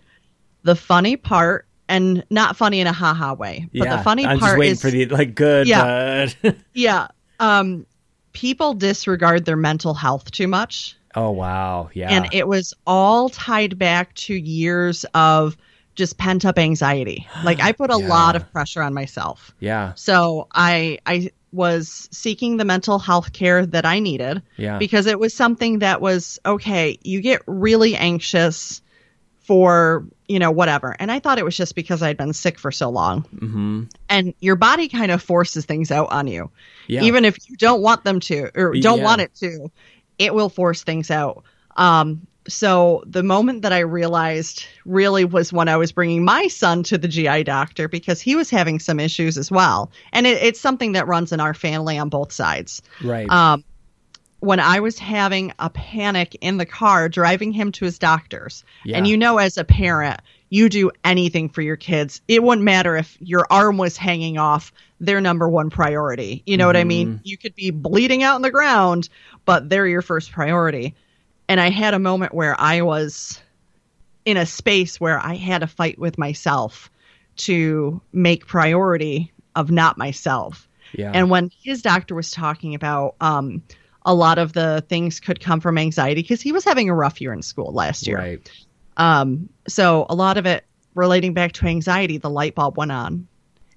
The 0.63 0.75
funny 0.75 1.15
part, 1.15 1.67
and 1.87 2.23
not 2.29 2.57
funny 2.57 2.79
in 2.79 2.87
a 2.87 2.93
haha 2.93 3.35
way, 3.35 3.69
but 3.71 3.85
yeah. 3.85 3.97
the 3.97 4.03
funny 4.03 4.25
I'm 4.25 4.39
part 4.39 4.51
just 4.51 4.59
waiting 4.59 4.71
is 4.73 4.81
for 4.81 4.89
the 4.89 5.05
like 5.05 5.35
good. 5.35 5.67
Yeah. 5.67 6.27
yeah, 6.73 7.07
um, 7.39 7.85
people 8.33 8.73
disregard 8.73 9.45
their 9.45 9.55
mental 9.55 9.93
health 9.93 10.31
too 10.31 10.47
much, 10.47 10.97
oh 11.13 11.29
wow. 11.31 11.89
Yeah. 11.93 12.09
and 12.11 12.27
it 12.33 12.47
was 12.47 12.73
all 12.87 13.29
tied 13.29 13.77
back 13.77 14.13
to 14.15 14.33
years 14.33 15.05
of 15.13 15.55
just 15.93 16.17
pent 16.17 16.43
up 16.43 16.57
anxiety. 16.57 17.27
Like 17.43 17.61
I 17.61 17.71
put 17.71 17.91
a 17.91 17.97
Yeah. 17.99 18.07
lot 18.07 18.35
of 18.35 18.51
pressure 18.51 18.81
on 18.81 18.93
myself. 18.93 19.53
yeah. 19.59 19.93
So 19.93 20.47
I 20.51 20.97
I 21.05 21.29
was 21.55 22.07
seeking 22.11 22.57
the 22.57 22.65
mental 22.65 22.99
health 22.99 23.33
care 23.33 23.65
that 23.65 23.85
I 23.85 23.99
needed 23.99 24.41
Yeah. 24.57 24.77
because 24.77 25.05
it 25.07 25.19
was 25.19 25.33
something 25.33 25.79
that 25.79 26.01
was 26.01 26.39
okay, 26.45 26.99
you 27.03 27.21
get 27.21 27.41
really 27.47 27.95
anxious 27.95 28.81
for, 29.39 30.05
you 30.27 30.39
know, 30.39 30.51
whatever. 30.51 30.95
And 30.99 31.11
I 31.11 31.19
thought 31.19 31.37
it 31.37 31.45
was 31.45 31.55
just 31.55 31.75
because 31.75 32.01
I'd 32.01 32.17
been 32.17 32.33
sick 32.33 32.57
for 32.59 32.71
so 32.71 32.89
long. 32.89 33.23
mm-hmm. 33.23 33.83
And 34.09 34.33
your 34.39 34.55
body 34.55 34.87
kind 34.87 35.11
of 35.11 35.21
forces 35.21 35.65
things 35.65 35.91
out 35.91 36.11
on 36.11 36.27
you. 36.27 36.49
Yeah. 36.87 37.03
Even 37.03 37.25
if 37.25 37.37
you 37.49 37.55
don't 37.55 37.81
want 37.81 38.03
them 38.03 38.19
to 38.21 38.49
or 38.55 38.73
don't 38.73 38.99
Yeah. 38.99 39.03
want 39.03 39.21
it 39.21 39.33
to, 39.35 39.71
it 40.17 40.33
will 40.33 40.49
force 40.49 40.83
things 40.83 41.11
out. 41.11 41.43
Um 41.77 42.25
so 42.47 43.03
the 43.07 43.23
moment 43.23 43.63
that 43.63 43.73
I 43.73 43.79
realized 43.79 44.65
really 44.85 45.25
was 45.25 45.51
when 45.51 45.67
I 45.67 45.77
was 45.77 45.91
bringing 45.91 46.23
my 46.23 46.47
son 46.47 46.83
to 46.83 46.97
the 46.97 47.07
GI 47.07 47.43
doctor 47.43 47.87
because 47.87 48.21
he 48.21 48.35
was 48.35 48.49
having 48.49 48.79
some 48.79 48.99
issues 48.99 49.37
as 49.37 49.49
well, 49.51 49.91
and 50.13 50.27
it, 50.27 50.41
it's 50.43 50.59
something 50.59 50.91
that 50.93 51.07
runs 51.07 51.31
in 51.31 51.39
our 51.39 51.53
family 51.53 51.97
on 51.97 52.09
both 52.09 52.31
sides. 52.31 52.81
right. 53.03 53.29
Um, 53.29 53.63
when 54.41 54.59
I 54.59 54.79
was 54.81 54.99
having 54.99 55.53
a 55.57 55.71
panic 55.71 56.37
in 56.41 56.57
the 56.57 56.67
car 56.67 57.09
driving 57.09 57.51
him 57.51 57.71
to 57.71 57.85
his 57.85 57.97
doctor's, 57.97 58.63
Yeah. 58.83 58.97
and 58.97 59.07
you 59.07 59.17
know, 59.17 59.39
as 59.39 59.57
a 59.57 59.63
parent, 59.63 60.19
you 60.49 60.69
do 60.69 60.91
anything 61.03 61.49
for 61.49 61.63
your 61.63 61.77
kids. 61.77 62.21
It 62.27 62.43
wouldn't 62.43 62.63
matter 62.63 62.95
if 62.95 63.17
your 63.19 63.47
arm 63.49 63.77
was 63.77 63.97
hanging 63.97 64.37
off, 64.37 64.71
their 64.99 65.19
number 65.19 65.49
one 65.49 65.71
priority. 65.71 66.43
You 66.45 66.57
know 66.57 66.67
what 66.67 66.77
I 66.77 66.83
mean? 66.83 67.21
You 67.23 67.37
could 67.37 67.55
be 67.55 67.71
bleeding 67.71 68.21
out 68.21 68.35
on 68.35 68.43
the 68.43 68.51
ground, 68.51 69.09
but 69.45 69.67
they're 69.67 69.87
your 69.87 70.03
first 70.03 70.31
priority. 70.31 70.93
And 71.47 71.59
I 71.59 71.69
had 71.69 71.93
a 71.93 71.99
moment 71.99 72.33
where 72.33 72.59
I 72.59 72.81
was 72.81 73.39
in 74.25 74.37
a 74.37 74.45
space 74.45 74.99
where 74.99 75.19
I 75.23 75.35
had 75.35 75.59
to 75.61 75.67
fight 75.67 75.99
with 75.99 76.17
myself 76.17 76.89
to 77.37 78.01
make 78.11 78.47
priority 78.47 79.31
of 79.55 79.69
not 79.71 79.97
myself. 79.97 80.67
Yeah. 80.93 81.11
And 81.13 81.29
when 81.29 81.51
his 81.63 81.81
doctor 81.81 82.15
was 82.15 82.31
talking 82.31 82.73
about 82.75 83.15
um, 83.21 83.61
a 84.05 84.13
lot 84.13 84.37
of 84.37 84.53
the 84.53 84.83
things 84.87 85.19
could 85.19 85.39
come 85.39 85.59
from 85.59 85.77
anxiety 85.77 86.21
because 86.21 86.41
he 86.41 86.51
was 86.51 86.63
having 86.63 86.89
a 86.89 86.95
rough 86.95 87.21
year 87.21 87.33
in 87.33 87.41
school 87.41 87.71
last 87.73 88.07
year. 88.07 88.17
Right. 88.17 88.51
Um, 88.97 89.49
so 89.67 90.05
a 90.09 90.15
lot 90.15 90.37
of 90.37 90.45
it 90.45 90.63
relating 90.93 91.33
back 91.33 91.51
to 91.53 91.65
anxiety, 91.67 92.17
the 92.17 92.29
light 92.29 92.55
bulb 92.55 92.77
went 92.77 92.91
on. 92.91 93.27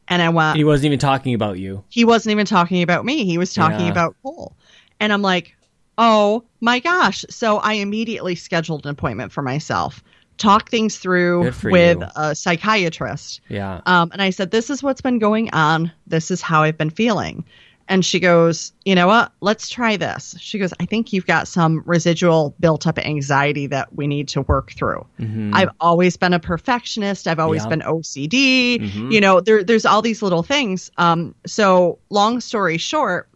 And 0.07 0.23
I 0.23 0.29
went, 0.31 0.57
He 0.57 0.65
wasn't 0.65 0.87
even 0.87 0.99
talking 1.01 1.35
about 1.35 1.59
you. 1.59 1.85
he 1.91 2.05
wasn't 2.05 2.31
even 2.33 2.47
talking 2.47 2.83
about 2.83 3.05
me. 3.05 3.25
He 3.25 3.37
was 3.37 3.53
talking 3.53 3.87
Yeah. 3.87 3.91
about 3.93 4.17
Cole. 4.23 4.57
And 5.01 5.13
I'm 5.13 5.23
like, 5.23 5.55
oh 5.99 6.45
my 6.61 6.79
gosh. 6.81 7.25
So 7.31 7.59
I 7.59 7.75
immediately 7.75 8.35
scheduled 8.35 8.85
an 8.87 8.91
appointment 8.91 9.33
for 9.33 9.43
myself, 9.43 10.03
talk 10.39 10.69
things 10.71 10.99
through 10.99 11.53
with 11.65 11.99
you. 12.01 12.07
a 12.17 12.35
psychiatrist. 12.35 13.41
Yeah. 13.49 13.81
Um, 13.87 14.11
and 14.13 14.23
I 14.23 14.31
said, 14.31 14.51
This 14.51 14.71
is 14.71 14.83
what's 14.83 15.01
been 15.01 15.19
going 15.19 15.51
on. 15.53 15.91
This 16.07 16.31
is 16.31 16.41
how 16.43 16.63
I've 16.63 16.79
been 16.79 16.91
feeling. 16.91 17.45
And 17.91 18.05
she 18.05 18.21
goes, 18.21 18.73
You 18.85 18.95
know 18.95 19.07
what? 19.07 19.33
Let's 19.41 19.69
try 19.71 19.97
this. 19.97 20.35
She 20.39 20.59
goes, 20.59 20.75
I 20.79 20.85
think 20.85 21.13
you've 21.13 21.25
got 21.27 21.49
some 21.49 21.83
residual 21.87 22.55
built 22.61 22.87
up 22.87 22.99
anxiety 22.99 23.67
that 23.69 23.95
we 23.97 24.07
need 24.07 24.29
to 24.29 24.43
work 24.43 24.73
through. 24.73 25.07
I've 25.55 25.71
always 25.81 26.17
been 26.17 26.35
a 26.35 26.39
perfectionist. 26.41 27.27
I've 27.27 27.39
always 27.39 27.63
Mm-hmm. 27.63 27.71
Yeah. 27.71 27.77
been 27.77 27.87
OCD. 27.87 28.79
Mhm. 28.81 29.13
You 29.13 29.21
know, 29.23 29.41
there, 29.41 29.65
there's 29.65 29.87
all 29.87 30.03
these 30.03 30.21
little 30.23 30.43
things. 30.43 30.91
Um, 30.99 31.35
so, 31.47 31.99
long 32.11 32.41
story 32.41 32.77
short, 32.79 33.29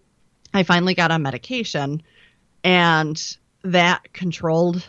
I 0.54 0.64
finally 0.64 0.92
got 0.94 1.10
on 1.10 1.22
medication 1.22 2.02
and 2.64 3.36
that 3.62 4.12
controlled 4.12 4.86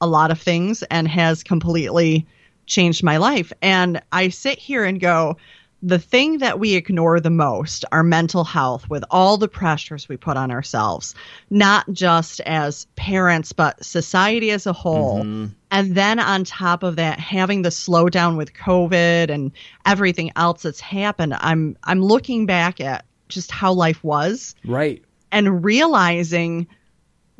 a 0.00 0.06
lot 0.06 0.30
of 0.30 0.40
things 0.40 0.82
and 0.84 1.08
has 1.08 1.42
completely 1.42 2.26
changed 2.66 3.02
my 3.02 3.16
life. 3.16 3.52
And 3.62 4.00
I 4.12 4.28
sit 4.28 4.58
here 4.58 4.84
and 4.84 5.00
go, 5.00 5.36
the 5.84 5.98
thing 5.98 6.38
that 6.38 6.60
we 6.60 6.74
ignore 6.74 7.18
the 7.18 7.28
most, 7.30 7.84
our 7.90 8.04
mental 8.04 8.44
health, 8.44 8.88
with 8.88 9.02
all 9.10 9.36
the 9.36 9.48
pressures 9.48 10.08
we 10.08 10.16
put 10.16 10.36
on 10.36 10.52
ourselves, 10.52 11.12
not 11.50 11.90
just 11.92 12.38
as 12.42 12.86
parents, 12.94 13.50
but 13.52 13.84
society 13.84 14.52
as 14.52 14.64
a 14.64 14.72
whole. 14.72 15.24
Mhm. 15.24 15.50
And 15.72 15.94
then 15.96 16.20
on 16.20 16.44
top 16.44 16.84
of 16.84 16.94
that, 16.96 17.18
having 17.18 17.62
the 17.62 17.70
slowdown 17.70 18.36
with 18.36 18.54
COVID 18.54 19.28
and 19.28 19.50
everything 19.84 20.30
else 20.36 20.62
that's 20.62 20.78
happened, 20.80 21.34
I'm 21.40 21.76
I'm 21.82 22.00
looking 22.00 22.46
back 22.46 22.80
at 22.80 23.04
just 23.28 23.50
how 23.50 23.72
life 23.72 24.04
was 24.04 24.54
Right. 24.64 25.02
and 25.32 25.64
realizing 25.64 26.68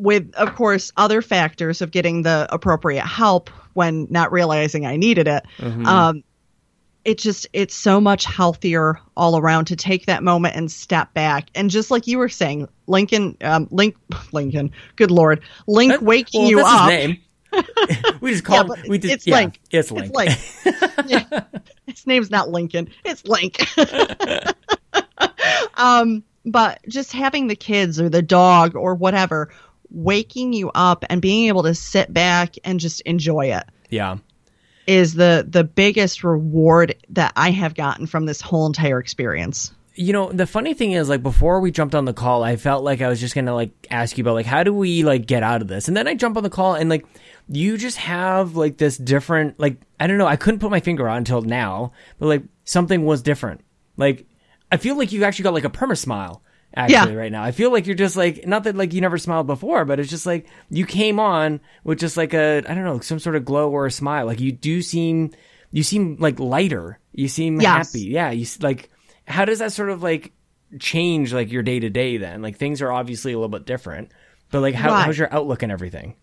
with 0.03 0.35
of 0.35 0.55
course 0.55 0.93
other 0.97 1.23
factors 1.23 1.81
of 1.81 1.91
getting 1.93 2.23
the 2.23 2.47
appropriate 2.51 3.07
help 3.07 3.49
when 3.75 4.07
not 4.11 4.33
realizing 4.33 4.85
I 4.85 4.97
needed 4.97 5.29
it. 5.29 5.45
Mhm. 5.59 5.87
Um 5.87 6.25
it 7.05 7.19
just 7.19 7.47
it's 7.53 7.75
so 7.75 8.01
much 8.01 8.25
healthier 8.25 8.99
all 9.17 9.37
around 9.37 9.65
to 9.67 9.77
take 9.77 10.07
that 10.07 10.23
moment 10.23 10.55
and 10.55 10.71
step 10.71 11.13
back 11.15 11.49
and 11.55 11.69
just 11.71 11.91
like 11.91 12.07
you 12.07 12.17
were 12.19 12.29
saying 12.29 12.69
lincoln 12.87 13.37
um 13.41 13.67
link 13.73 13.97
lincoln 14.33 14.71
good 14.95 15.11
lord 15.11 15.41
link 15.67 16.01
waking 16.01 16.43
well, 16.43 16.51
you 16.51 16.61
up 16.61 16.91
His 16.91 17.09
name. 17.09 17.19
we 18.21 18.31
just 18.33 18.45
call 18.45 18.57
Yeah, 18.69 18.75
him. 18.83 18.89
We 18.89 18.99
just, 18.99 19.15
it's 19.15 19.27
yeah, 19.27 19.37
Link. 19.37 19.61
It's 19.71 19.91
It's 19.91 20.13
Link. 20.13 20.15
Link. 20.65 20.91
Yeah. 21.07 21.45
His 21.87 22.07
name's 22.07 22.31
not 22.31 22.49
Lincoln. 22.49 22.89
It's 23.05 23.27
Link. 23.27 23.59
um, 25.77 26.23
but 26.45 26.81
just 26.89 27.13
having 27.13 27.49
the 27.49 27.57
kids 27.57 28.01
or 28.01 28.09
the 28.09 28.23
dog 28.23 28.75
or 28.75 28.95
whatever 28.95 29.53
waking 29.93 30.53
you 30.53 30.71
up 30.75 31.05
and 31.11 31.23
being 31.23 31.49
able 31.49 31.63
to 31.63 31.75
sit 31.75 32.13
back 32.13 32.55
and 32.65 32.81
just 32.81 33.01
enjoy 33.03 33.47
it 33.53 33.65
yeah. 33.91 34.17
is 34.87 35.15
the 35.15 35.47
the 35.49 35.65
biggest 35.65 36.25
reward 36.25 36.97
that 37.11 37.33
I 37.37 37.51
have 37.51 37.75
gotten 37.75 38.07
from 38.07 38.27
this 38.27 38.41
whole 38.41 38.67
entire 38.67 38.99
experience. 38.99 39.73
You 39.95 40.15
know, 40.15 40.33
the 40.33 40.47
funny 40.47 40.73
thing 40.73 40.93
is, 40.93 41.11
like, 41.11 41.23
before 41.23 41.61
we 41.61 41.71
jumped 41.71 41.95
on 41.95 42.07
the 42.07 42.15
call, 42.15 42.43
I 42.43 42.57
felt 42.57 42.83
like 42.83 43.03
I 43.03 43.09
was 43.09 43.21
just 43.21 43.35
gonna 43.35 43.55
like 43.55 43.71
ask 43.91 44.17
you 44.17 44.25
about 44.25 44.35
like 44.35 44.47
how 44.47 44.63
do 44.63 44.73
we 44.73 45.05
like 45.05 45.27
get 45.27 45.43
out 45.43 45.61
of 45.61 45.69
this, 45.69 45.87
and 45.87 45.97
then 45.97 46.09
I 46.09 46.15
jump 46.15 46.37
on 46.37 46.43
the 46.43 46.51
call 46.51 46.75
and 46.75 46.89
like 46.89 47.05
you 47.49 47.77
just 47.77 47.99
have 47.99 48.57
like 48.57 48.79
this 48.79 48.97
different 48.97 49.61
like 49.61 49.77
I 50.01 50.07
don't 50.07 50.19
know, 50.19 50.27
I 50.27 50.37
couldn't 50.37 50.61
put 50.61 50.71
my 50.71 50.81
finger 50.81 51.09
on 51.09 51.19
until 51.19 51.43
now, 51.43 51.93
but 52.19 52.27
like 52.27 52.43
something 52.65 53.05
was 53.05 53.21
different. 53.21 53.61
Like 53.99 54.25
I 54.71 54.79
feel 54.79 54.97
like 54.97 55.13
you 55.13 55.25
actually 55.25 55.43
got 55.43 55.55
like 55.55 55.65
a 55.65 55.71
perma 55.71 55.99
smile 55.99 56.43
actually 56.75 57.13
Yeah. 57.13 57.19
right 57.19 57.33
now. 57.33 57.43
I 57.43 57.53
feel 57.53 57.71
like 57.73 57.87
you're 57.87 57.95
just 57.97 58.17
like 58.17 58.47
not 58.47 58.65
that 58.65 58.77
like 58.77 58.93
you 58.93 59.01
never 59.01 59.19
smiled 59.19 59.47
before, 59.47 59.85
but 59.85 60.01
it's 60.01 60.11
just 60.11 60.27
like 60.27 60.47
you 60.71 60.87
came 60.87 61.19
on 61.21 61.61
with 61.85 61.99
just 61.99 62.17
like 62.17 62.35
a 62.35 62.59
I 62.69 62.75
don't 62.75 62.85
know 62.85 63.01
some 63.01 63.19
sort 63.19 63.37
of 63.37 63.45
glow 63.45 63.71
or 63.71 63.87
a 63.87 63.91
smile. 63.91 64.27
Like 64.27 64.41
you 64.41 64.53
do 64.53 64.83
seem 64.83 65.31
you 65.71 65.83
seem 65.83 66.17
like 66.19 66.39
lighter. 66.41 66.99
You 67.13 67.29
seem 67.29 67.61
Yes. 67.61 67.93
happy. 67.93 68.07
Yeah, 68.07 68.31
you 68.31 68.47
like 68.61 68.91
how 69.27 69.45
does 69.45 69.59
that 69.61 69.73
sort 69.73 69.91
of 69.91 70.03
like 70.03 70.33
change 70.79 71.33
like 71.33 71.53
your 71.53 71.63
day 71.63 71.79
to 71.81 71.91
day 71.91 72.17
then? 72.17 72.43
Like 72.43 72.57
things 72.57 72.81
are 72.83 72.91
obviously 72.93 73.33
a 73.33 73.37
little 73.37 73.49
bit 73.49 73.67
different, 73.67 74.11
but 74.51 74.61
like 74.61 74.75
how, 74.75 74.91
Right. 74.91 75.05
how's 75.05 75.19
your 75.19 75.33
outlook 75.33 75.63
and 75.63 75.71
everything? 75.73 76.17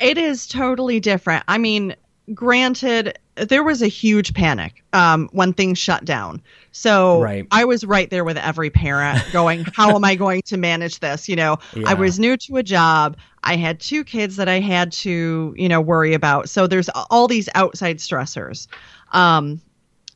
It 0.00 0.18
is 0.18 0.46
totally 0.46 1.00
different. 1.00 1.44
I 1.48 1.58
mean, 1.58 1.94
granted, 2.34 3.18
there 3.34 3.62
was 3.62 3.80
a 3.82 3.86
huge 3.86 4.34
panic 4.34 4.84
um, 4.92 5.28
when 5.32 5.52
things 5.52 5.78
shut 5.78 6.04
down. 6.04 6.42
So 6.72 7.20
Right. 7.20 7.46
I 7.50 7.64
was 7.64 7.84
right 7.84 8.08
there 8.10 8.24
with 8.24 8.36
every 8.36 8.70
parent 8.70 9.22
going, 9.32 9.64
How 9.74 9.94
am 9.94 10.04
I 10.04 10.14
going 10.14 10.42
to 10.46 10.56
manage 10.56 11.00
this? 11.00 11.28
You 11.28 11.36
know, 11.36 11.58
Yeah. 11.74 11.90
I 11.90 11.94
was 11.94 12.18
new 12.18 12.36
to 12.36 12.56
a 12.56 12.62
job. 12.62 13.16
I 13.42 13.56
had 13.56 13.80
two 13.80 14.04
kids 14.04 14.36
that 14.36 14.48
I 14.48 14.60
had 14.60 14.92
to, 14.92 15.54
you 15.56 15.68
know, 15.68 15.80
worry 15.80 16.14
about. 16.14 16.48
So 16.48 16.66
there's 16.66 16.88
all 17.10 17.26
these 17.26 17.48
outside 17.54 17.98
stressors 17.98 18.66
um, 19.12 19.60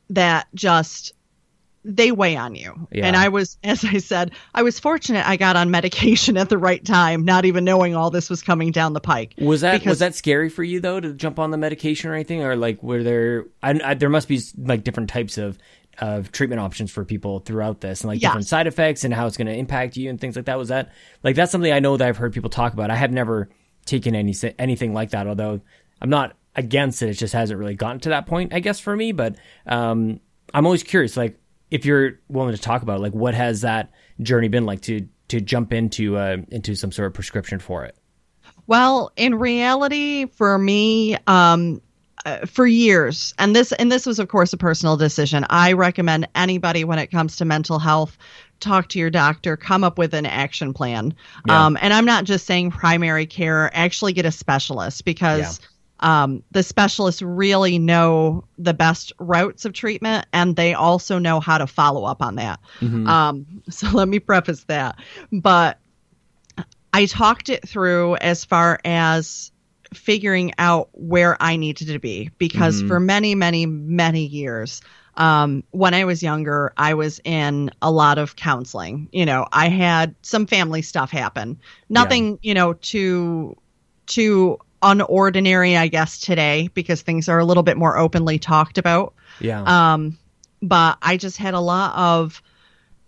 that 0.09 0.47
just 0.53 1.13
they 1.87 2.11
weigh 2.11 2.35
on 2.35 2.53
you. 2.53 2.87
Yeah. 2.91 3.07
And 3.07 3.15
I 3.15 3.29
was, 3.29 3.57
as 3.63 3.83
I 3.85 3.97
said, 3.97 4.31
I 4.53 4.61
was 4.63 4.79
fortunate 4.79 5.27
I 5.27 5.37
got 5.37 5.55
on 5.55 5.71
medication 5.71 6.37
at 6.37 6.49
the 6.49 6.57
right 6.57 6.83
time, 6.83 7.23
not 7.23 7.45
even 7.45 7.63
knowing 7.63 7.95
all 7.95 8.11
this 8.11 8.29
was 8.29 8.41
coming 8.41 8.71
down 8.71 8.93
the 8.93 8.99
pike. 8.99 9.33
Was 9.39 9.61
that 9.61 9.85
was 9.85 9.99
that 9.99 10.13
scary 10.13 10.49
for 10.49 10.63
you 10.63 10.79
though 10.79 10.99
to 10.99 11.13
jump 11.13 11.39
on 11.39 11.51
the 11.51 11.57
medication 11.57 12.09
or 12.09 12.13
anything, 12.13 12.43
or 12.43 12.55
like 12.55 12.83
were 12.83 13.03
there? 13.03 13.45
I, 13.63 13.79
I, 13.83 13.93
there 13.93 14.09
must 14.09 14.27
be 14.27 14.41
like 14.57 14.83
different 14.83 15.09
types 15.09 15.37
of 15.37 15.57
of 15.99 16.31
treatment 16.31 16.59
options 16.61 16.91
for 16.91 17.03
people 17.03 17.39
throughout 17.39 17.81
this, 17.81 18.01
and 18.01 18.09
like 18.09 18.21
Yes. 18.21 18.29
different 18.29 18.47
side 18.47 18.67
effects 18.67 19.03
and 19.03 19.13
how 19.13 19.25
it's 19.25 19.37
going 19.37 19.47
to 19.47 19.55
impact 19.55 19.97
you 19.97 20.09
and 20.11 20.21
things 20.21 20.35
like 20.35 20.45
that. 20.45 20.57
Was 20.57 20.67
that 20.67 20.91
like 21.23 21.35
that's 21.35 21.51
something 21.51 21.71
I 21.71 21.79
know 21.79 21.97
that 21.97 22.07
I've 22.07 22.17
heard 22.17 22.33
people 22.33 22.49
talk 22.51 22.73
about. 22.73 22.91
I 22.91 22.95
have 22.95 23.11
never 23.11 23.49
taken 23.85 24.13
any 24.13 24.35
anything 24.59 24.93
like 24.93 25.11
that, 25.11 25.25
although 25.25 25.61
I'm 26.01 26.09
not 26.09 26.35
against 26.55 27.01
it. 27.01 27.09
It 27.09 27.13
just 27.13 27.33
hasn't 27.33 27.59
really 27.59 27.75
gotten 27.75 27.99
to 28.01 28.09
that 28.09 28.25
point, 28.27 28.53
I 28.53 28.59
guess, 28.59 28.79
for 28.79 28.95
me. 28.95 29.11
But 29.11 29.37
um, 29.65 30.19
I'm 30.53 30.65
always 30.65 30.83
curious, 30.83 31.17
like 31.17 31.39
if 31.71 31.85
you're 31.85 32.19
willing 32.27 32.55
to 32.55 32.61
talk 32.61 32.81
about, 32.81 32.97
it, 32.97 33.01
like 33.01 33.13
what 33.13 33.33
has 33.33 33.61
that 33.61 33.91
journey 34.21 34.47
been 34.47 34.65
like 34.65 34.81
to 34.81 35.07
to 35.29 35.41
jump 35.41 35.73
into 35.73 36.17
uh, 36.17 36.37
into 36.49 36.75
some 36.75 36.91
sort 36.91 37.07
of 37.07 37.13
prescription 37.13 37.59
for 37.59 37.85
it. 37.85 37.95
Well, 38.67 39.11
in 39.15 39.35
reality, 39.35 40.25
for 40.25 40.57
me, 40.57 41.17
um, 41.27 41.81
uh, 42.25 42.45
for 42.45 42.65
years, 42.65 43.33
and 43.37 43.55
this 43.55 43.71
and 43.73 43.91
this 43.91 44.05
was, 44.05 44.19
of 44.19 44.27
course, 44.27 44.51
a 44.53 44.57
personal 44.57 44.97
decision. 44.97 45.45
I 45.49 45.73
recommend 45.73 46.27
anybody 46.35 46.83
when 46.83 46.99
it 46.99 47.07
comes 47.07 47.37
to 47.37 47.45
mental 47.45 47.79
health, 47.79 48.17
talk 48.59 48.89
to 48.89 48.99
your 48.99 49.09
doctor, 49.09 49.55
come 49.55 49.83
up 49.83 49.97
with 49.97 50.13
an 50.13 50.25
action 50.25 50.73
plan. 50.73 51.13
Yeah. 51.47 51.65
Um, 51.65 51.77
and 51.81 51.93
I'm 51.93 52.05
not 52.05 52.25
just 52.25 52.45
saying 52.45 52.71
primary 52.71 53.25
care; 53.25 53.71
actually 53.75 54.13
get 54.13 54.25
a 54.25 54.31
specialist 54.31 55.05
because. 55.05 55.59
Um, 55.99 56.43
the 56.51 56.63
specialists 56.63 57.21
really 57.21 57.79
know 57.79 58.43
the 58.57 58.73
best 58.73 59.13
routes 59.19 59.65
of 59.65 59.73
treatment 59.73 60.27
and 60.31 60.55
they 60.55 60.73
also 60.73 61.17
know 61.17 61.39
how 61.39 61.57
to 61.57 61.67
follow 61.67 62.05
up 62.05 62.21
on 62.21 62.35
that. 62.35 62.59
Um, 63.07 63.63
so 63.69 63.89
let 63.93 64.07
me 64.07 64.19
preface 64.19 64.63
that. 64.65 64.97
But 65.31 65.79
I 66.93 67.05
talked 67.05 67.49
it 67.49 67.67
through 67.67 68.15
as 68.17 68.45
far 68.45 68.79
as 68.85 69.51
figuring 69.93 70.53
out 70.57 70.89
where 70.93 71.37
I 71.41 71.55
needed 71.55 71.87
to 71.87 71.99
be 71.99 72.29
because 72.37 72.81
for 72.87 72.99
many, 72.99 73.35
many, 73.35 73.65
many 73.65 74.25
years, 74.25 74.81
um, 75.15 75.63
when 75.71 75.93
I 75.93 76.05
was 76.05 76.21
younger, 76.21 76.73
I 76.77 76.93
was 76.93 77.19
in 77.23 77.71
a 77.81 77.91
lot 77.91 78.17
of 78.17 78.35
counseling. 78.35 79.09
You 79.11 79.25
know, 79.25 79.47
I 79.51 79.69
had 79.69 80.15
some 80.21 80.45
family 80.45 80.81
stuff 80.81 81.09
happen. 81.09 81.59
Nothing, 81.89 82.39
you 82.43 82.53
know, 82.53 82.73
too 82.73 83.57
too 84.05 84.59
unordinary, 84.81 85.77
I 85.77 85.87
guess, 85.87 86.19
today 86.19 86.69
because 86.73 87.01
things 87.01 87.29
are 87.29 87.39
a 87.39 87.45
little 87.45 87.63
bit 87.63 87.77
more 87.77 87.97
openly 87.97 88.39
talked 88.39 88.77
about. 88.77 89.13
Yeah. 89.39 89.63
Um, 89.93 90.17
but 90.61 90.97
I 91.01 91.17
just 91.17 91.37
had 91.37 91.53
a 91.53 91.59
lot 91.59 91.95
of 91.95 92.41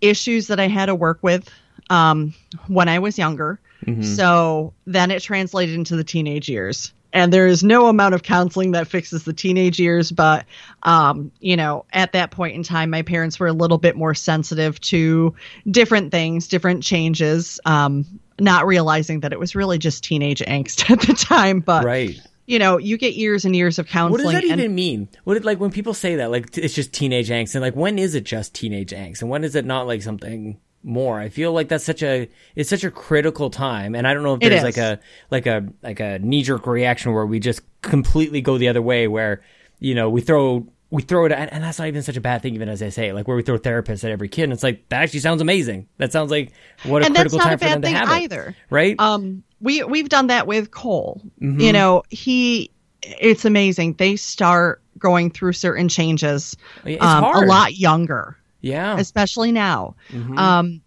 issues 0.01 0.47
that 0.47 0.59
I 0.59 0.67
had 0.67 0.87
to 0.87 0.95
work 0.95 1.19
with 1.21 1.49
um, 1.89 2.33
when 2.67 2.89
I 2.89 2.99
was 2.99 3.17
younger. 3.17 3.59
So 4.03 4.73
then 4.85 5.09
it 5.09 5.21
translated 5.21 5.75
into 5.75 5.95
the 5.95 6.03
teenage 6.03 6.49
years. 6.49 6.93
And 7.11 7.33
there 7.33 7.47
is 7.47 7.63
no 7.63 7.87
amount 7.87 8.13
of 8.13 8.21
counseling 8.21 8.71
that 8.71 8.87
fixes 8.87 9.23
the 9.23 9.33
teenage 9.33 9.79
years. 9.79 10.11
But, 10.11 10.45
um, 10.83 11.31
you 11.39 11.55
know, 11.55 11.85
at 11.91 12.11
that 12.11 12.29
point 12.29 12.55
in 12.55 12.61
time, 12.61 12.91
my 12.91 13.01
parents 13.01 13.39
were 13.39 13.47
a 13.47 13.53
little 13.53 13.79
bit 13.79 13.95
more 13.95 14.13
sensitive 14.13 14.79
to 14.81 15.33
different 15.69 16.11
things, 16.11 16.47
different 16.47 16.83
changes. 16.83 17.59
Um, 17.65 18.19
not 18.39 18.65
realizing 18.65 19.21
that 19.21 19.33
it 19.33 19.39
was 19.39 19.55
really 19.55 19.77
just 19.77 20.03
teenage 20.03 20.39
angst 20.41 20.89
at 20.91 21.01
the 21.01 21.13
time. 21.13 21.59
But 21.59 21.83
right. 21.85 22.19
you 22.45 22.59
know, 22.59 22.77
you 22.77 22.97
get 22.97 23.15
years 23.15 23.45
and 23.45 23.55
years 23.55 23.79
of 23.79 23.87
counseling. 23.87 24.11
What 24.25 24.33
does 24.33 24.41
that 24.41 24.49
and- 24.49 24.59
even 24.59 24.75
mean? 24.75 25.09
What 25.23 25.37
it, 25.37 25.45
like 25.45 25.59
when 25.59 25.71
people 25.71 25.93
say 25.93 26.15
that, 26.17 26.31
like 26.31 26.57
it's 26.57 26.73
just 26.73 26.93
teenage 26.93 27.29
angst, 27.29 27.55
and 27.55 27.61
like 27.61 27.75
when 27.75 27.99
is 27.99 28.15
it 28.15 28.23
just 28.23 28.53
teenage 28.53 28.91
angst, 28.91 29.21
and 29.21 29.29
when 29.29 29.43
is 29.43 29.55
it 29.55 29.65
not 29.65 29.87
like 29.87 30.01
something 30.01 30.59
more? 30.83 31.19
I 31.19 31.29
feel 31.29 31.51
like 31.51 31.69
that's 31.69 31.83
such 31.83 32.03
a 32.03 32.29
it's 32.55 32.69
such 32.69 32.83
a 32.83 32.91
critical 32.91 33.49
time, 33.49 33.95
and 33.95 34.07
I 34.07 34.13
don't 34.13 34.23
know 34.23 34.35
if 34.35 34.39
there's 34.39 34.63
like 34.63 34.77
a 34.77 34.99
like 35.29 35.45
a 35.45 35.67
like 35.81 35.99
a 35.99 36.19
knee 36.19 36.43
jerk 36.43 36.67
reaction 36.67 37.13
where 37.13 37.25
we 37.25 37.39
just 37.39 37.61
completely 37.81 38.41
go 38.41 38.57
the 38.57 38.69
other 38.69 38.81
way, 38.81 39.07
where 39.07 39.41
you 39.79 39.95
know 39.95 40.09
we 40.09 40.21
throw 40.21 40.67
we 40.91 41.03
throw 41.03 41.25
it, 41.25 41.31
and, 41.31 41.51
and 41.53 41.63
that's 41.63 41.77
not 41.77 41.87
even 41.87 42.01
such 42.01 42.17
a 42.17 42.21
bad 42.21 42.41
thing, 42.41 42.55
even 42.55 42.67
as 42.67 42.81
I 42.81 42.89
say, 42.89 43.13
like 43.13 43.27
where 43.27 43.37
we 43.37 43.43
throw 43.43 43.59
therapists 43.59 44.03
at 44.03 44.11
every 44.11 44.27
kid, 44.27 44.43
and 44.45 44.53
it's 44.53 44.63
like 44.63 44.87
that 44.89 45.03
actually 45.03 45.19
sounds 45.19 45.41
amazing. 45.41 45.87
That 45.97 46.11
sounds 46.11 46.31
like 46.31 46.51
what 46.83 47.03
a 47.03 47.05
and 47.05 47.15
critical 47.15 47.39
time 47.39 47.53
a 47.53 47.57
for 47.57 47.65
them 47.65 47.81
to 47.83 47.89
have 47.89 48.09
it, 48.09 48.23
either. 48.23 48.55
right? 48.69 48.95
Um, 48.99 49.43
we 49.61 49.83
we've 49.83 50.09
done 50.09 50.27
that 50.27 50.47
with 50.47 50.71
Cole. 50.71 51.21
Mm-hmm. 51.41 51.59
You 51.59 51.73
know, 51.73 52.03
he 52.09 52.71
it's 53.01 53.45
amazing. 53.45 53.93
They 53.93 54.15
start 54.15 54.81
going 54.97 55.29
through 55.31 55.53
certain 55.53 55.89
changes 55.89 56.57
um, 56.99 57.23
a 57.23 57.45
lot 57.45 57.75
younger, 57.75 58.37
yeah, 58.61 58.97
especially 58.97 59.51
now. 59.51 59.95
Mhm. 60.09 60.37
Um, 60.37 60.81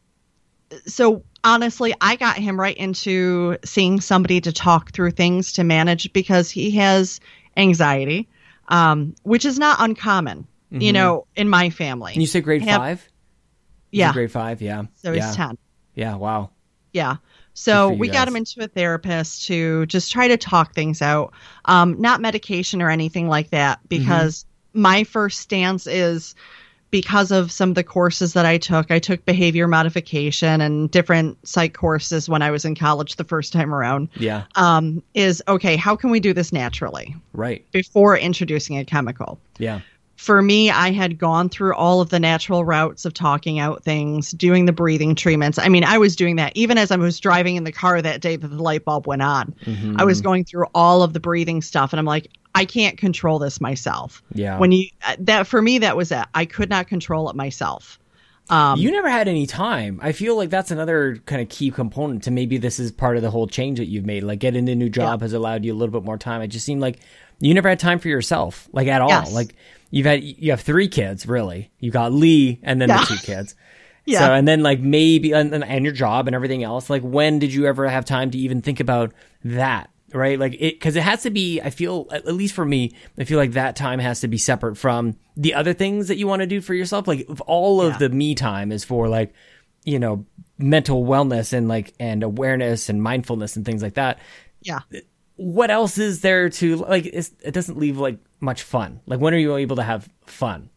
so 0.86 1.22
honestly, 1.44 1.94
I 2.00 2.16
got 2.16 2.36
him 2.36 2.58
right 2.58 2.76
into 2.76 3.56
seeing 3.64 4.00
somebody 4.00 4.40
to 4.40 4.52
talk 4.52 4.92
through 4.92 5.12
things 5.12 5.52
to 5.54 5.64
manage 5.64 6.12
because 6.12 6.50
he 6.50 6.72
has 6.72 7.20
anxiety, 7.56 8.28
um, 8.68 9.14
which 9.22 9.44
is 9.44 9.58
not 9.58 9.78
uncommon. 9.80 10.46
You 10.70 10.90
Mhm. 10.90 10.94
know, 10.94 11.26
in 11.36 11.48
my 11.50 11.68
family. 11.68 12.12
And 12.14 12.22
you 12.22 12.26
say 12.26 12.40
grade 12.40 12.62
have- 12.62 12.80
five? 12.80 13.08
Yeah. 13.90 14.12
grade 14.14 14.32
five. 14.32 14.62
Yeah, 14.62 14.84
So 14.94 15.12
yeah, 15.12 15.26
he's 15.26 15.36
ten. 15.36 15.58
yeah. 15.94 16.14
Wow. 16.16 16.48
Yeah. 16.94 17.16
So 17.52 17.90
you 17.90 17.98
we 17.98 18.08
got 18.08 18.26
him 18.26 18.36
into 18.36 18.64
a 18.64 18.68
therapist 18.68 19.46
to 19.48 19.84
just 19.84 20.10
try 20.10 20.28
to 20.28 20.38
talk 20.38 20.74
things 20.74 21.02
out. 21.02 21.34
Um, 21.66 22.00
not 22.00 22.22
medication 22.22 22.80
or 22.80 22.88
anything 22.88 23.28
like 23.28 23.50
that, 23.50 23.80
Mm-hmm. 23.80 23.88
because 23.88 24.46
my 24.72 25.04
first 25.04 25.40
stance 25.40 25.86
is 25.86 26.34
because 26.92 27.32
of 27.32 27.50
some 27.50 27.70
of 27.70 27.74
the 27.74 27.82
courses 27.82 28.34
that 28.34 28.46
I 28.46 28.58
took. 28.58 28.92
I 28.92 29.00
took 29.00 29.24
behavior 29.24 29.66
modification 29.66 30.60
and 30.60 30.90
different 30.90 31.36
psych 31.48 31.74
courses 31.74 32.28
when 32.28 32.42
I 32.42 32.52
was 32.52 32.64
in 32.64 32.76
college 32.76 33.16
the 33.16 33.24
first 33.24 33.52
time 33.52 33.74
around. 33.74 34.10
Yeah, 34.14 34.44
Um, 34.54 35.02
is 35.14 35.42
okay, 35.48 35.74
how 35.74 35.96
can 35.96 36.10
we 36.10 36.20
do 36.20 36.32
this 36.32 36.52
naturally 36.52 37.16
right. 37.32 37.68
before 37.72 38.16
introducing 38.16 38.78
a 38.78 38.84
chemical? 38.84 39.40
Yeah, 39.58 39.80
for 40.22 40.40
me, 40.40 40.70
I 40.70 40.92
had 40.92 41.18
gone 41.18 41.48
through 41.48 41.74
all 41.74 42.00
of 42.00 42.10
the 42.10 42.20
natural 42.20 42.64
routes 42.64 43.04
of 43.04 43.12
talking 43.12 43.58
out 43.58 43.82
things, 43.82 44.30
doing 44.30 44.66
the 44.66 44.72
breathing 44.72 45.16
treatments. 45.16 45.58
I 45.58 45.68
mean, 45.68 45.82
I 45.82 45.98
was 45.98 46.14
doing 46.14 46.36
that 46.36 46.52
even 46.54 46.78
as 46.78 46.92
I 46.92 46.96
was 46.96 47.18
driving 47.18 47.56
in 47.56 47.64
the 47.64 47.72
car 47.72 48.00
that 48.00 48.20
day 48.20 48.36
that 48.36 48.46
the 48.46 48.62
light 48.62 48.84
bulb 48.84 49.08
went 49.08 49.20
on. 49.20 49.52
Mm-hmm. 49.64 49.96
I 49.98 50.04
was 50.04 50.20
going 50.20 50.44
through 50.44 50.66
all 50.76 51.02
of 51.02 51.12
the 51.12 51.18
breathing 51.18 51.60
stuff, 51.60 51.92
and 51.92 51.98
I'm 51.98 52.06
like, 52.06 52.28
I 52.54 52.64
can't 52.64 52.96
control 52.96 53.40
this 53.40 53.60
myself. 53.60 54.22
yeah. 54.32 54.58
When 54.60 54.70
you 54.70 54.90
that 55.18 55.48
for 55.48 55.60
me, 55.60 55.78
that 55.78 55.96
was 55.96 56.12
it. 56.12 56.24
I 56.36 56.44
could 56.44 56.70
not 56.70 56.86
control 56.86 57.28
it 57.28 57.34
myself. 57.34 57.98
Um, 58.48 58.78
you 58.78 58.92
never 58.92 59.10
had 59.10 59.26
any 59.26 59.46
time. 59.46 59.98
I 60.04 60.12
feel 60.12 60.36
like 60.36 60.50
that's 60.50 60.70
another 60.70 61.16
kind 61.26 61.42
of 61.42 61.48
key 61.48 61.72
component 61.72 62.22
to 62.24 62.30
maybe 62.30 62.58
this 62.58 62.78
is 62.78 62.92
part 62.92 63.16
of 63.16 63.22
the 63.22 63.30
whole 63.30 63.48
change 63.48 63.78
that 63.78 63.86
you've 63.86 64.06
made. 64.06 64.22
Like 64.22 64.38
getting 64.38 64.68
a 64.68 64.74
new 64.76 64.88
job 64.88 65.20
has 65.22 65.32
allowed 65.32 65.64
you 65.64 65.72
a 65.72 65.76
little 65.76 65.92
bit 65.92 66.04
more 66.04 66.18
time. 66.18 66.42
It 66.42 66.48
just 66.48 66.64
seemed 66.64 66.80
like 66.80 67.00
you 67.40 67.54
never 67.54 67.68
had 67.68 67.80
time 67.80 67.98
for 67.98 68.06
yourself, 68.06 68.68
like 68.72 68.86
at 68.86 69.00
all. 69.00 69.08
Yes. 69.08 69.32
Like 69.32 69.56
you've 69.92 70.06
had 70.06 70.24
you 70.24 70.50
have 70.50 70.60
three 70.62 70.88
kids, 70.88 71.24
really. 71.26 71.70
You 71.78 71.92
got 71.92 72.12
Lee 72.12 72.58
and 72.64 72.80
then 72.80 72.88
Yeah. 72.88 72.98
the 73.00 73.06
two 73.06 73.18
kids. 73.18 73.54
Yeah. 74.04 74.18
So 74.26 74.32
and 74.32 74.48
then 74.48 74.64
like 74.64 74.80
maybe 74.80 75.30
and, 75.30 75.54
and- 75.54 75.62
and 75.62 75.84
your 75.84 75.94
job 75.94 76.26
and 76.26 76.34
everything 76.34 76.64
else. 76.64 76.90
Like 76.90 77.02
when 77.02 77.38
did 77.38 77.54
you 77.54 77.66
ever 77.66 77.88
have 77.88 78.04
time 78.04 78.32
to 78.32 78.38
even 78.38 78.60
think 78.60 78.80
about 78.80 79.12
that? 79.44 79.90
Right? 80.12 80.40
Like 80.40 80.54
it 80.54 80.74
because 80.74 80.96
it 80.96 81.04
has 81.04 81.22
to 81.22 81.30
be. 81.30 81.60
I 81.60 81.70
feel 81.70 82.08
at 82.10 82.26
least 82.26 82.52
for 82.52 82.64
me, 82.64 82.96
I 83.16 83.22
feel 83.22 83.38
like 83.38 83.52
that 83.52 83.76
time 83.76 84.00
has 84.00 84.18
to 84.22 84.26
be 84.28 84.38
separate 84.38 84.76
from 84.76 85.16
the 85.36 85.54
other 85.54 85.72
things 85.72 86.08
that 86.08 86.16
you 86.16 86.26
want 86.26 86.40
to 86.42 86.48
do 86.48 86.60
for 86.60 86.74
yourself. 86.74 87.06
Like 87.06 87.30
if 87.30 87.40
all 87.46 87.80
of 87.80 87.92
Yeah. 87.92 87.98
the 87.98 88.08
me 88.08 88.34
time 88.34 88.72
is 88.72 88.82
for 88.82 89.08
like 89.08 89.32
you 89.84 90.00
know 90.00 90.26
mental 90.58 91.04
wellness 91.04 91.52
and 91.52 91.68
like 91.68 91.94
and 92.00 92.24
awareness 92.24 92.88
and 92.88 93.00
mindfulness 93.00 93.54
and 93.54 93.64
things 93.64 93.82
like 93.84 93.94
that 93.94 94.18
yeah. 94.62 94.80
What 95.42 95.70
else 95.70 95.98
is 95.98 96.20
there 96.20 96.48
to 96.48 96.76
like 96.76 97.06
it's, 97.06 97.32
it 97.44 97.52
doesn't 97.52 97.78
leave 97.78 97.98
like 97.98 98.18
much 98.40 98.62
fun 98.62 99.00
like 99.06 99.20
when 99.20 99.34
are 99.34 99.38
you 99.38 99.56
able 99.56 99.76
to 99.76 99.82
have 99.82 100.08
fun 100.26 100.70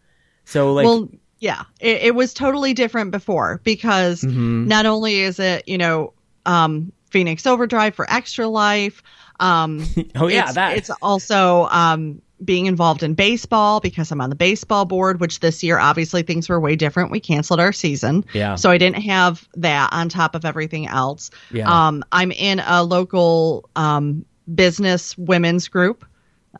so 0.44 0.74
like 0.74 0.86
well, 0.86 1.10
yeah, 1.40 1.64
it, 1.80 2.02
it 2.04 2.16
was 2.16 2.34
totally 2.34 2.74
different 2.74 3.12
before 3.12 3.60
because 3.64 4.22
Mm-hmm. 4.22 4.68
not 4.68 4.86
only 4.86 5.20
is 5.20 5.38
it, 5.40 5.68
you 5.68 5.78
know, 5.78 6.14
um, 6.46 6.92
Phoenix 7.12 7.46
Overdrive 7.46 7.94
for 7.94 8.10
Extra 8.12 8.48
Life. 8.48 9.04
Um, 9.40 9.86
oh 10.16 10.28
yeah 10.28 10.46
it's, 10.46 10.56
that 10.56 10.78
it's 10.78 10.90
also 11.02 11.66
um, 11.72 12.22
being 12.44 12.68
involved 12.68 13.04
in 13.04 13.16
baseball 13.16 13.80
because 13.80 14.12
I'm 14.12 14.22
on 14.22 14.30
the 14.30 14.36
baseball 14.36 14.86
board, 14.86 15.20
which 15.20 15.40
this 15.42 15.62
year 15.62 15.78
obviously 15.78 16.22
things 16.24 16.48
were 16.48 16.60
way 16.60 16.76
different. 16.76 17.12
We 17.12 17.20
canceled 17.20 17.60
our 17.60 17.74
season, 17.74 18.24
Yeah. 18.34 18.56
so 18.56 18.70
I 18.72 18.78
didn't 18.78 19.02
have 19.04 19.48
that 19.56 19.90
on 19.92 20.10
top 20.10 20.36
of 20.36 20.46
everything 20.46 20.88
else. 20.88 21.32
Yeah. 21.52 21.70
Um, 21.88 22.04
I'm 22.12 22.32
in 22.32 22.60
a 22.66 22.84
local 22.84 23.70
um, 23.76 24.26
business 24.54 25.18
women's 25.18 25.68
group, 25.68 26.06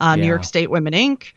uh, 0.00 0.16
New 0.16 0.26
York 0.26 0.44
State 0.44 0.70
Women 0.70 0.92
Inc. 0.92 1.32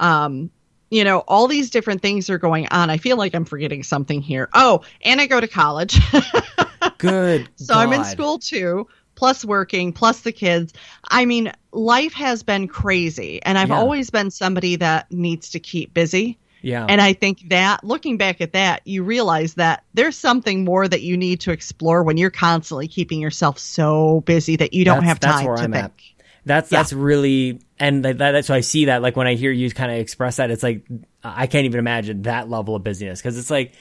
Um, 0.00 0.50
you 0.90 1.02
know, 1.04 1.20
all 1.20 1.48
these 1.48 1.70
different 1.70 2.02
things 2.02 2.30
are 2.30 2.38
going 2.38 2.68
on. 2.68 2.90
I 2.90 2.98
feel 2.98 3.16
like 3.16 3.34
I'm 3.34 3.44
forgetting 3.44 3.82
something 3.82 4.20
here. 4.20 4.48
Oh, 4.54 4.82
and 5.02 5.20
I 5.20 5.26
go 5.26 5.40
to 5.40 5.48
college. 5.48 5.98
good 6.98 7.48
So 7.56 7.74
I'm 7.74 7.92
in 7.92 8.04
school 8.04 8.38
too, 8.38 8.86
plus 9.14 9.44
working, 9.44 9.92
plus 9.92 10.20
the 10.20 10.32
kids. 10.32 10.72
I 11.08 11.24
mean, 11.24 11.52
life 11.72 12.12
has 12.14 12.42
been 12.42 12.68
crazy, 12.68 13.42
and 13.42 13.58
I've 13.58 13.70
Yeah. 13.70 13.76
always 13.78 14.10
been 14.10 14.30
somebody 14.30 14.76
that 14.76 15.10
needs 15.10 15.50
to 15.50 15.60
keep 15.60 15.94
busy. 15.94 16.38
Yeah 16.64 16.86
And 16.88 17.00
I 17.00 17.12
think 17.12 17.48
that 17.50 17.84
looking 17.84 18.16
back 18.16 18.40
at 18.40 18.52
that, 18.54 18.80
you 18.86 19.02
realize 19.04 19.54
that 19.54 19.84
there's 19.94 20.16
something 20.16 20.64
more 20.64 20.88
that 20.88 21.02
you 21.02 21.16
need 21.16 21.40
to 21.42 21.52
explore 21.52 22.02
when 22.02 22.16
you're 22.16 22.30
constantly 22.30 22.88
keeping 22.88 23.20
yourself 23.20 23.58
so 23.58 24.22
busy 24.22 24.56
that 24.56 24.72
you 24.74 24.84
don't 24.84 24.96
That's- 25.04 25.08
have 25.08 25.20
that's 25.20 25.36
time 25.36 25.46
where 25.46 25.56
to 25.56 25.62
I'm 25.62 25.72
think. 25.72 25.84
at. 25.84 25.92
That's 26.46 26.72
Yeah. 26.72 26.78
that's 26.78 26.92
really 26.92 27.60
and 27.78 28.04
that, 28.04 28.18
that's 28.18 28.48
why 28.48 28.56
I 28.56 28.60
see 28.60 28.86
that 28.86 29.02
like 29.02 29.16
when 29.16 29.26
I 29.26 29.34
hear 29.34 29.50
you 29.52 29.70
kind 29.70 29.90
of 29.92 29.98
express 29.98 30.36
that 30.36 30.50
it's 30.50 30.62
like 30.62 30.86
I 31.22 31.46
can't 31.46 31.64
even 31.66 31.78
imagine 31.78 32.22
that 32.22 32.50
level 32.50 32.74
of 32.76 32.84
busyness 32.84 33.20
because 33.20 33.38
it's 33.38 33.50
like 33.50 33.72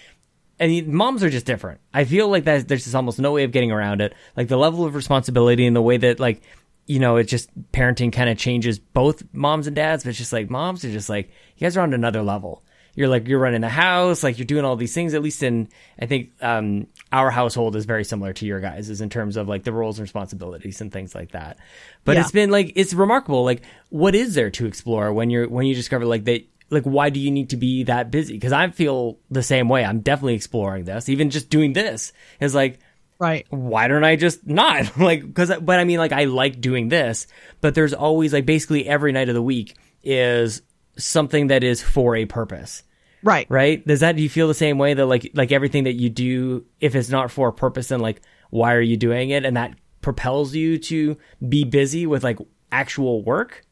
mean 0.60 0.96
moms 0.96 1.24
are 1.24 1.30
just 1.30 1.46
different. 1.46 1.82
I 1.94 2.06
feel 2.06 2.30
like 2.30 2.46
that 2.46 2.68
there's 2.68 2.84
just 2.84 2.96
almost 2.96 3.20
no 3.20 3.32
way 3.34 3.44
of 3.44 3.52
getting 3.52 3.72
around 3.72 4.00
it. 4.02 4.14
Like 4.38 4.48
the 4.48 4.58
level 4.58 4.86
of 4.86 4.96
responsibility 4.96 5.66
and 5.66 5.76
the 5.76 5.82
way 5.82 5.98
that 5.98 6.20
like 6.20 6.42
you 6.86 7.00
know 7.00 7.18
it 7.18 7.26
just 7.26 7.50
parenting 7.72 8.12
kind 8.14 8.30
of 8.30 8.38
changes 8.38 8.80
both 8.80 9.24
moms 9.34 9.68
and 9.68 9.76
dads. 9.76 10.04
But 10.04 10.10
it's 10.12 10.18
just 10.20 10.32
like 10.34 10.50
moms 10.50 10.86
are 10.86 10.92
just 10.92 11.10
like 11.10 11.32
you 11.58 11.66
guys 11.66 11.76
are 11.76 11.82
on 11.82 11.94
another 11.94 12.22
level. 12.24 12.64
You're 12.96 13.08
like 13.08 13.28
you're 13.28 13.40
running 13.40 13.62
the 13.62 13.70
house, 13.70 14.24
like 14.24 14.38
you're 14.38 14.46
doing 14.46 14.66
all 14.66 14.76
these 14.76 14.94
things. 14.94 15.14
At 15.14 15.24
least 15.24 15.42
in 15.42 15.68
I 16.00 16.06
think 16.06 16.32
um, 16.42 16.88
our 17.12 17.32
household 17.32 17.76
is 17.76 17.86
very 17.86 18.04
similar 18.04 18.34
to 18.34 18.46
your 18.46 18.60
guys' 18.60 18.90
is 18.90 19.02
in 19.02 19.10
terms 19.10 19.36
of 19.36 19.48
like 19.48 19.64
the 19.64 19.74
roles 19.74 19.98
and 19.98 20.04
responsibilities 20.04 20.80
and 20.82 20.92
things 20.92 21.16
like 21.16 21.32
that. 21.32 21.58
But 22.06 22.16
Yeah. 22.16 22.22
it's 22.22 22.32
been 22.32 22.52
like 22.52 22.74
it's 22.76 22.94
remarkable. 22.94 23.44
Like 23.44 23.64
what 23.90 24.14
is 24.14 24.36
there 24.36 24.52
to 24.52 24.66
explore 24.68 25.12
when 25.12 25.30
you're 25.32 25.48
when 25.50 25.66
you 25.66 25.74
discover 25.74 26.06
like 26.06 26.26
that 26.26 26.44
like 26.70 26.84
why 26.84 27.10
do 27.10 27.20
you 27.20 27.32
need 27.32 27.50
to 27.50 27.58
be 27.58 27.84
that 27.84 28.12
busy? 28.12 28.34
Because 28.34 28.52
I 28.52 28.70
feel 28.70 29.18
the 29.32 29.44
same 29.44 29.70
way. 29.70 29.84
I'm 29.84 30.00
definitely 30.02 30.36
exploring 30.36 30.86
this. 30.86 31.10
Even 31.10 31.30
just 31.32 31.50
doing 31.50 31.74
this 31.74 32.14
is 32.40 32.54
like 32.54 32.80
Right. 33.20 33.46
why 33.50 33.88
don't 33.88 34.04
I 34.04 34.18
just 34.18 34.46
not 34.46 34.98
like 35.00 35.22
because 35.22 35.52
but 35.62 35.80
I 35.80 35.84
mean 35.84 35.98
like 35.98 36.12
I 36.12 36.26
like 36.26 36.62
doing 36.62 36.90
this, 36.90 37.26
but 37.62 37.74
there's 37.74 37.94
always 37.94 38.34
like 38.34 38.46
basically 38.46 38.88
every 38.88 39.12
night 39.14 39.30
of 39.30 39.36
the 39.36 39.42
week 39.42 39.76
is 40.04 40.62
something 40.98 41.48
that 41.48 41.64
is 41.64 41.82
for 41.82 42.16
a 42.16 42.26
purpose 42.26 42.84
Right. 43.24 43.48
right 43.50 43.86
does 43.88 44.02
that 44.02 44.16
do 44.18 44.22
you 44.22 44.30
feel 44.30 44.48
the 44.50 44.54
same 44.54 44.78
way 44.78 44.94
that 44.94 45.06
like 45.06 45.32
like 45.34 45.52
everything 45.52 45.86
that 45.86 45.94
you 45.94 46.10
do 46.10 46.66
if 46.82 46.94
it's 46.96 47.10
not 47.10 47.32
for 47.32 47.48
a 47.48 47.54
purpose 47.54 47.88
then 47.88 48.00
like 48.02 48.22
why 48.50 48.74
are 48.74 48.82
you 48.82 48.98
doing 48.98 49.30
it 49.30 49.46
and 49.46 49.56
that 49.58 49.74
propels 50.02 50.54
you 50.54 50.78
to 50.78 51.18
be 51.48 51.64
busy 51.64 52.06
with 52.06 52.24
like 52.24 52.38
actual 52.72 53.24
work 53.24 53.66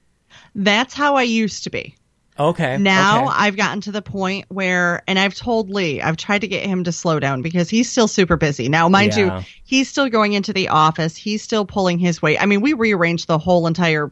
That's 0.55 0.93
how 0.93 1.15
I 1.17 1.23
used 1.23 1.63
to 1.65 1.69
be. 1.69 1.95
okay 2.39 2.77
Now 2.77 3.25
okay. 3.25 3.33
I've 3.35 3.57
gotten 3.57 3.81
to 3.81 3.91
the 3.91 4.01
point 4.01 4.45
where, 4.49 5.03
and 5.07 5.19
I've 5.19 5.35
told 5.35 5.69
Lee, 5.69 6.01
I've 6.01 6.15
tried 6.17 6.39
to 6.41 6.47
get 6.47 6.65
him 6.65 6.85
to 6.85 6.91
slow 6.93 7.19
down 7.19 7.41
because 7.41 7.69
he's 7.69 7.89
still 7.91 8.07
super 8.07 8.37
busy. 8.37 8.69
Now, 8.69 8.87
mind 8.87 9.13
Yeah. 9.17 9.39
you, 9.39 9.45
he's 9.65 9.89
still 9.89 10.07
going 10.09 10.31
into 10.33 10.53
the 10.53 10.69
office. 10.69 11.17
He's 11.17 11.41
still 11.43 11.65
pulling 11.65 11.99
his 11.99 12.21
weight. 12.21 12.41
I 12.41 12.45
mean, 12.45 12.61
we 12.61 12.71
rearranged 12.73 13.27
the 13.27 13.37
whole 13.37 13.67
entire, 13.67 14.11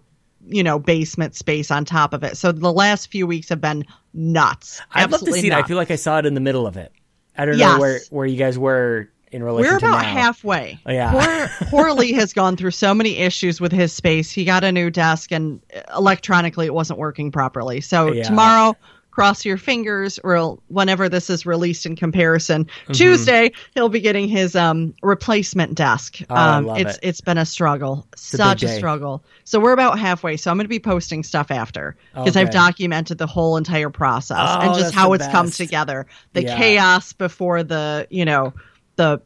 you 0.49 0.63
know, 0.63 0.79
basement 0.79 1.35
space 1.35 1.71
on 1.71 1.85
top 1.85 2.13
of 2.13 2.23
it. 2.23 2.37
So 2.37 2.51
the 2.51 2.71
last 2.73 3.11
few 3.11 3.25
weeks 3.27 3.49
have 3.49 3.61
been 3.61 3.85
nuts. 4.13 4.81
I'd 4.91 5.03
love 5.03 5.09
to 5.09 5.15
Absolutely 5.15 5.41
see 5.41 5.47
it 5.47 5.53
I 5.53 5.63
feel 5.63 5.77
like 5.77 5.91
I 5.91 5.95
saw 5.95 6.17
it 6.19 6.25
in 6.25 6.33
the 6.33 6.41
middle 6.41 6.65
of 6.67 6.75
it 6.77 6.91
I 7.37 7.45
don't 7.45 7.57
Yes. 7.57 7.73
know 7.75 7.79
where 7.79 7.99
where 8.09 8.25
you 8.25 8.37
guys 8.37 8.57
were 8.57 9.09
in 9.31 9.43
relation 9.43 9.71
We're 9.71 9.77
about 9.77 10.01
now. 10.01 10.09
halfway. 10.09 10.79
Oh, 10.87 10.91
yeah. 10.91 11.11
Poor, 11.11 11.67
poor 11.69 11.91
Lee 11.93 12.13
has 12.13 12.33
gone 12.33 12.57
through 12.57 12.71
so 12.71 12.95
many 12.95 13.17
issues 13.17 13.61
with 13.61 13.71
his 13.71 13.93
space. 13.93 14.31
He 14.31 14.43
got 14.43 14.63
a 14.63 14.71
new 14.71 14.89
desk, 14.89 15.31
and 15.31 15.61
electronically 15.95 16.65
it 16.65 16.73
wasn't 16.73 16.97
working 16.97 17.31
properly. 17.31 17.79
So 17.81 18.11
Yeah. 18.11 18.23
tomorrow, 18.23 18.75
cross 19.11 19.43
your 19.43 19.57
fingers 19.57 20.19
or 20.23 20.57
whenever 20.67 21.09
this 21.09 21.29
is 21.29 21.45
released 21.45 21.85
in 21.85 21.95
comparison. 21.95 22.67
Tuesday 22.93 23.51
he'll 23.73 23.89
be 23.89 23.99
getting 23.99 24.27
his 24.27 24.55
um 24.55 24.93
replacement 25.03 25.75
desk. 25.75 26.15
Mm-hmm. 26.17 26.33
Oh, 26.33 26.69
um 26.69 26.77
it's 26.77 26.95
it. 26.95 26.99
it's 27.03 27.21
been 27.21 27.37
a 27.37 27.45
struggle. 27.45 28.07
A 28.13 28.17
such 28.17 28.61
big 28.61 28.69
a 28.69 28.75
struggle. 28.75 29.23
So 29.43 29.59
we're 29.59 29.73
about 29.73 29.99
halfway 29.99 30.37
so 30.37 30.51
i'm 30.51 30.57
going 30.57 30.65
to 30.65 30.69
be 30.69 30.79
posting 30.79 31.23
stuff 31.23 31.51
after 31.51 31.95
because 32.13 32.35
i've 32.35 32.51
documented 32.51 33.17
the 33.17 33.27
whole 33.27 33.57
entire 33.57 33.89
process 33.89 34.37
Oh, 34.41 34.59
and 34.61 34.75
just 34.75 34.93
how 34.93 35.13
it's 35.13 35.27
come 35.27 35.49
together. 35.51 36.05
The 36.33 36.43
Yeah. 36.43 36.55
chaos 36.57 37.13
before 37.13 37.63
the 37.63 38.07
you 38.09 38.25
know 38.25 38.53
the 38.95 39.21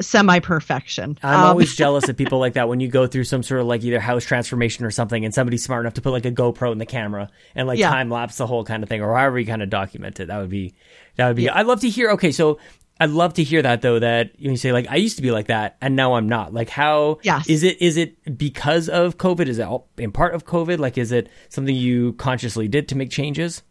semi 0.00 0.38
perfection 0.40 1.18
I'm 1.22 1.44
always 1.44 1.74
jealous 1.74 2.08
of 2.08 2.16
people 2.18 2.38
like 2.38 2.54
that 2.54 2.68
when 2.68 2.80
you 2.80 2.88
go 2.88 3.06
through 3.06 3.24
some 3.24 3.42
sort 3.42 3.60
of 3.60 3.66
like 3.66 3.82
either 3.84 4.00
house 4.00 4.24
transformation 4.24 4.84
or 4.84 4.90
something 4.90 5.24
and 5.24 5.32
somebody's 5.34 5.62
smart 5.64 5.82
enough 5.84 5.94
to 5.94 6.00
put 6.02 6.10
like 6.12 6.24
a 6.26 6.32
GoPro 6.32 6.72
in 6.72 6.78
the 6.78 6.86
camera 6.86 7.30
and 7.54 7.66
like 7.68 7.78
Yeah. 7.78 7.90
time 7.90 8.10
lapse 8.10 8.36
the 8.36 8.46
whole 8.46 8.64
kind 8.64 8.82
of 8.82 8.88
thing 8.88 9.00
or 9.02 9.14
however 9.16 9.38
you 9.38 9.46
kind 9.46 9.62
of 9.62 9.70
document 9.70 10.20
it. 10.20 10.26
That 10.28 10.38
would 10.38 10.50
be, 10.50 10.74
that 11.16 11.28
would 11.28 11.36
be, 11.36 11.48
I'd 11.48 11.66
love 11.66 11.80
to 11.80 11.88
hear. 11.88 12.10
Okay. 12.12 12.32
So 12.32 12.58
I'd 12.98 13.10
love 13.10 13.34
to 13.34 13.42
hear 13.42 13.60
that 13.62 13.82
though, 13.82 13.98
that 13.98 14.38
you 14.40 14.56
say 14.56 14.72
like, 14.72 14.86
I 14.90 14.96
used 14.96 15.16
to 15.16 15.22
be 15.22 15.30
like 15.30 15.46
that 15.48 15.76
and 15.80 15.96
now 15.96 16.14
I'm 16.14 16.28
not. 16.28 16.54
Like 16.54 16.68
how 16.70 17.18
Yes. 17.22 17.48
is 17.48 17.62
it, 17.62 17.80
is 17.82 17.96
it 17.96 18.38
because 18.38 18.88
of 18.88 19.18
COVID? 19.18 19.46
Is 19.48 19.58
it 19.58 19.62
all 19.66 19.88
in 19.98 20.12
part 20.12 20.34
of 20.34 20.46
COVID? 20.46 20.78
Like, 20.78 20.96
is 20.98 21.12
it 21.12 21.28
something 21.48 21.74
you 21.74 22.14
consciously 22.14 22.68
did 22.68 22.88
to 22.88 22.96
make 22.96 23.10
changes? 23.10 23.62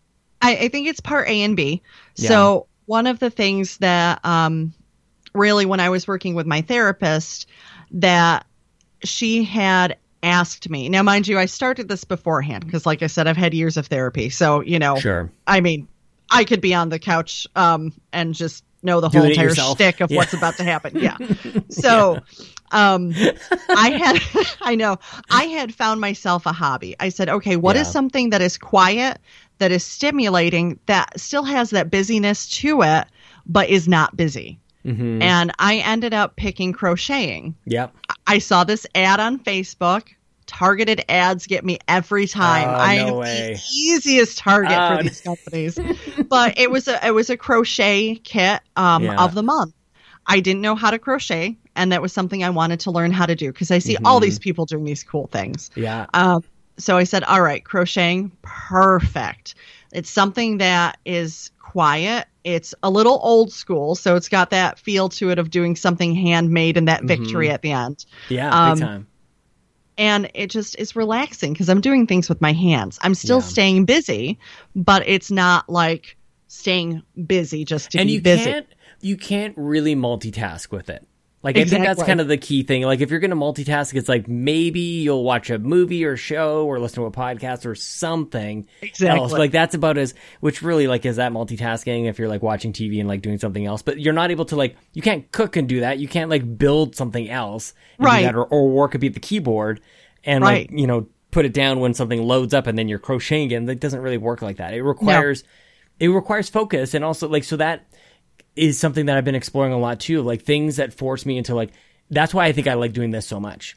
I, 0.41 0.55
I 0.57 0.67
think 0.69 0.87
it's 0.87 0.99
part 0.99 1.27
A 1.27 1.41
and 1.43 1.55
B. 1.55 1.81
So 2.15 2.67
one 2.85 3.07
of 3.07 3.17
the 3.19 3.31
things 3.31 3.77
that 3.77 4.23
um, 4.23 4.73
really, 5.35 5.65
when 5.65 5.79
I 5.79 5.89
was 5.89 6.07
working 6.07 6.33
with 6.35 6.45
my 6.47 6.61
therapist, 6.61 7.47
that 7.91 8.45
she 9.03 9.43
had 9.43 9.97
asked 10.23 10.69
me. 10.69 10.89
Now, 10.89 11.03
mind 11.03 11.27
you, 11.27 11.37
I 11.37 11.45
started 11.45 11.87
this 11.87 12.03
beforehand 12.03 12.65
because, 12.65 12.85
like 12.85 13.03
I 13.03 13.07
said, 13.07 13.27
I've 13.27 13.37
had 13.37 13.53
years 13.53 13.77
of 13.77 13.87
therapy. 13.87 14.29
So 14.29 14.61
you 14.61 14.79
know, 14.79 14.99
Sure. 14.99 15.31
I 15.45 15.61
mean, 15.61 15.87
I 16.31 16.43
could 16.43 16.61
be 16.61 16.73
on 16.73 16.89
the 16.89 16.97
couch 16.99 17.45
um, 17.55 17.93
and 18.11 18.33
just 18.33 18.63
know 18.81 19.01
the 19.01 19.09
Do 19.09 19.19
whole 19.19 19.29
entire 19.29 19.49
yourself. 19.49 19.77
shtick 19.77 20.01
of 20.01 20.09
Yeah. 20.11 20.17
what's 20.17 20.33
about 20.33 20.57
to 20.57 20.63
happen. 20.63 20.97
Yeah. 20.99 21.17
So 21.69 22.21
um, 22.71 23.15
I 23.69 23.89
had, 23.91 24.21
I 24.61 24.75
know, 24.75 24.97
I 25.29 25.43
had 25.45 25.73
found 25.73 26.01
myself 26.01 26.45
a 26.45 26.51
hobby. 26.51 26.95
I 26.99 27.09
said, 27.09 27.29
okay, 27.29 27.55
what 27.55 27.75
is 27.75 27.87
Yeah. 27.87 27.91
something 27.91 28.29
that 28.31 28.41
is 28.41 28.57
quiet, 28.57 29.19
that 29.59 29.71
is 29.71 29.83
stimulating, 29.83 30.79
that 30.85 31.19
still 31.19 31.43
has 31.43 31.71
that 31.71 31.89
busyness 31.91 32.47
to 32.61 32.81
it, 32.83 33.05
but 33.45 33.69
is 33.69 33.87
not 33.87 34.15
busy? 34.15 34.59
Mm-hmm. 34.85 35.21
And 35.21 35.51
I 35.59 35.77
ended 35.77 36.13
up 36.13 36.35
picking 36.35 36.71
crocheting. 36.73 37.55
Yep. 37.65 37.95
I 38.27 38.37
saw 38.39 38.63
this 38.63 38.85
ad 38.95 39.19
on 39.19 39.39
Facebook. 39.39 40.03
Targeted 40.47 41.03
ads 41.09 41.47
get 41.47 41.65
me 41.65 41.79
every 41.87 42.27
time. 42.27 42.67
Oh, 42.69 42.73
I 42.73 42.97
no 42.97 43.07
am 43.07 43.15
way. 43.15 43.53
the 43.55 43.59
easiest 43.75 44.37
target 44.37 44.77
Oh, 44.79 44.97
for 44.97 45.03
these 45.03 45.21
companies. 45.21 45.79
but 46.29 46.59
it 46.59 46.69
was 46.69 46.87
a 46.87 47.03
it 47.07 47.11
was 47.15 47.31
a 47.31 47.37
crochet 47.37 48.15
kit 48.23 48.61
um, 48.75 49.03
Yeah. 49.03 49.23
of 49.23 49.33
the 49.33 49.41
month. 49.41 49.73
I 50.27 50.39
didn't 50.41 50.61
know 50.61 50.75
how 50.75 50.91
to 50.91 50.99
crochet, 50.99 51.57
and 51.75 51.91
that 51.91 52.01
was 52.03 52.13
something 52.13 52.43
I 52.43 52.51
wanted 52.51 52.79
to 52.81 52.91
learn 52.91 53.11
how 53.11 53.25
to 53.25 53.35
do 53.35 53.51
because 53.51 53.71
I 53.71 53.79
see 53.79 53.97
all 54.05 54.17
Mm-hmm. 54.19 54.25
these 54.25 54.39
people 54.39 54.65
doing 54.65 54.83
these 54.83 55.03
cool 55.03 55.27
things. 55.27 55.71
Yeah. 55.75 56.05
Um, 56.13 56.43
so 56.77 56.95
I 56.97 57.05
said, 57.05 57.23
all 57.23 57.41
right, 57.41 57.63
crocheting, 57.63 58.31
perfect. 58.43 59.55
It's 59.93 60.09
something 60.09 60.57
that 60.59 60.97
is 61.05 61.49
quiet. 61.75 62.25
It's 62.45 62.73
a 62.83 62.89
little 62.89 63.19
old 63.21 63.51
school, 63.51 63.95
so 63.95 64.15
it's 64.15 64.29
got 64.29 64.51
that 64.51 64.79
feel 64.79 65.09
to 65.09 65.29
it 65.29 65.39
of 65.39 65.49
doing 65.49 65.75
something 65.75 66.15
handmade 66.15 66.77
and 66.77 66.87
that 66.87 67.03
victory 67.03 67.49
at 67.49 67.61
the 67.61 67.73
end. 67.73 68.05
Yeah. 68.29 68.49
um, 68.49 68.79
big 68.79 68.87
time. 68.87 69.07
And 69.97 70.31
it 70.33 70.51
just 70.51 70.79
is 70.79 70.95
relaxing 70.95 71.51
because 71.51 71.67
I'm 71.67 71.81
doing 71.81 72.07
things 72.07 72.29
with 72.29 72.39
my 72.39 72.53
hands. 72.53 72.97
I'm 73.01 73.13
still 73.13 73.39
Yeah. 73.39 73.45
staying 73.47 73.83
busy, 73.85 74.39
but 74.73 75.03
it's 75.05 75.29
not 75.31 75.67
like 75.67 76.15
staying 76.47 77.03
busy 77.27 77.65
just 77.65 77.91
to 77.91 77.99
and 77.99 78.07
be 78.07 78.13
you 78.13 78.21
busy. 78.21 78.43
can't 78.51 78.67
you 79.01 79.17
can't 79.17 79.53
really 79.57 79.95
multitask 79.97 80.71
with 80.71 80.89
it 80.89 81.05
like 81.45 81.55
i 81.57 81.63
think 81.63 81.85
that's 81.85 82.03
kind 82.03 82.19
of 82.19 82.27
the 82.27 82.35
key 82.37 82.63
thing. 82.63 82.81
Like 82.83 82.99
if 82.99 83.09
you're 83.11 83.21
going 83.21 83.29
to 83.31 83.37
multitask 83.37 83.93
it's 83.93 84.09
like 84.09 84.27
maybe 84.27 84.79
you'll 84.81 85.23
watch 85.23 85.49
a 85.49 85.57
movie 85.57 86.03
or 86.03 86.17
show 86.17 86.65
or 86.65 86.79
listen 86.79 87.01
to 87.03 87.05
a 87.05 87.11
podcast 87.11 87.65
or 87.65 87.75
something 87.75 88.67
Exactly. 88.81 89.17
else 89.19 89.31
like 89.31 89.51
that's 89.51 89.75
about 89.75 89.97
as 89.97 90.13
which 90.41 90.61
really 90.61 90.87
like 90.87 91.05
is 91.05 91.15
that 91.15 91.31
multitasking 91.31 92.09
if 92.09 92.19
you're 92.19 92.27
like 92.27 92.41
watching 92.41 92.73
tv 92.73 92.99
and 92.99 93.07
like 93.07 93.21
doing 93.21 93.37
something 93.37 93.65
else. 93.65 93.81
But 93.81 93.99
you're 94.01 94.13
not 94.13 94.31
able 94.31 94.45
to 94.45 94.55
like 94.57 94.75
you 94.93 95.01
can't 95.01 95.31
cook 95.31 95.55
and 95.55 95.69
do 95.69 95.79
that. 95.79 95.99
You 95.99 96.07
can't 96.07 96.29
like 96.29 96.57
build 96.57 96.95
something 96.95 97.29
else 97.29 97.73
Right. 97.99 98.23
that, 98.23 98.35
or, 98.35 98.43
or 98.45 98.69
work 98.69 98.95
at 98.95 99.01
the 99.01 99.09
keyboard 99.11 99.79
and 100.23 100.43
Right. 100.43 100.69
like 100.69 100.77
you 100.79 100.87
know 100.87 101.07
put 101.31 101.45
it 101.45 101.53
down 101.53 101.79
when 101.79 101.93
something 101.93 102.21
loads 102.23 102.53
up 102.53 102.65
and 102.65 102.77
then 102.77 102.87
you're 102.87 102.97
crocheting 102.99 103.45
again. 103.45 103.65
That 103.65 103.79
doesn't 103.79 103.99
really 104.01 104.17
work 104.17 104.41
like 104.41 104.57
that. 104.57 104.73
It 104.73 104.81
requires 104.83 105.43
it 105.99 106.07
requires 106.07 106.49
focus 106.49 106.93
and 106.93 107.05
also 107.05 107.27
like 107.29 107.43
so 107.43 107.57
that 107.57 107.85
is 108.55 108.79
something 108.79 109.07
that 109.07 109.17
I've 109.17 109.25
been 109.25 109.35
exploring 109.35 109.73
a 109.73 109.77
lot 109.77 109.99
too 109.99 110.21
like 110.21 110.43
things 110.43 110.77
that 110.77 110.93
force 110.93 111.25
me 111.25 111.37
into 111.37 111.55
like 111.55 111.71
that's 112.09 112.33
why 112.33 112.45
I 112.45 112.51
think 112.51 112.67
I 112.67 112.75
like 112.75 112.93
doing 112.93 113.11
this 113.11 113.25
so 113.27 113.39
much. 113.39 113.75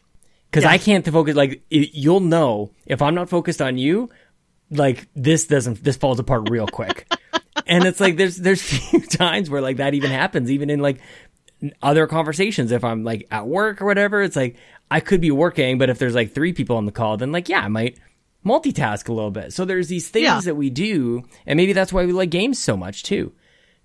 Because 0.51 0.65
I 0.65 0.79
can't 0.79 1.07
focus 1.07 1.35
like 1.37 1.63
it, 1.71 1.91
you'll 1.95 2.21
know 2.21 2.71
if 2.87 3.03
I'm 3.03 3.15
not 3.15 3.29
focused 3.29 3.61
on 3.61 3.77
you 3.79 4.09
like 4.71 5.09
this 5.15 5.47
doesn't 5.47 5.83
this 5.83 5.97
falls 5.97 6.19
apart 6.19 6.49
real 6.51 6.67
quick. 6.67 7.11
And 7.67 7.85
it's 7.85 7.99
like 8.01 8.17
there's 8.17 8.37
there's 8.37 8.63
few 8.91 9.01
times 9.01 9.51
where 9.51 9.61
like 9.61 9.79
that 9.79 9.93
even 9.93 10.11
happens 10.11 10.51
even 10.51 10.71
in 10.71 10.81
like 10.81 11.01
other 11.83 12.07
conversations. 12.07 12.71
If 12.73 12.85
I'm 12.85 13.03
like 13.05 13.27
at 13.31 13.47
work 13.47 13.83
or 13.83 13.85
whatever 13.85 14.23
it's 14.23 14.37
like 14.37 14.57
I 14.91 15.01
could 15.01 15.21
be 15.21 15.33
working 15.33 15.77
but 15.77 15.91
if 15.91 15.99
there's 15.99 16.15
like 16.15 16.33
three 16.33 16.53
people 16.53 16.77
on 16.77 16.87
the 16.87 16.93
call 16.93 17.17
then 17.17 17.33
like 17.33 17.49
yeah 17.49 17.61
I 17.61 17.69
might 17.69 17.99
multitask 18.47 19.09
a 19.09 19.13
little 19.13 19.33
bit. 19.33 19.53
So 19.53 19.65
there's 19.65 19.89
these 19.89 20.09
things 20.09 20.25
Yeah. 20.25 20.41
that 20.43 20.55
we 20.55 20.71
do 20.71 21.25
and 21.47 21.57
maybe 21.57 21.73
that's 21.73 21.93
why 21.93 22.07
we 22.07 22.13
like 22.13 22.31
games 22.31 22.59
so 22.59 22.77
much 22.77 23.03
too 23.03 23.33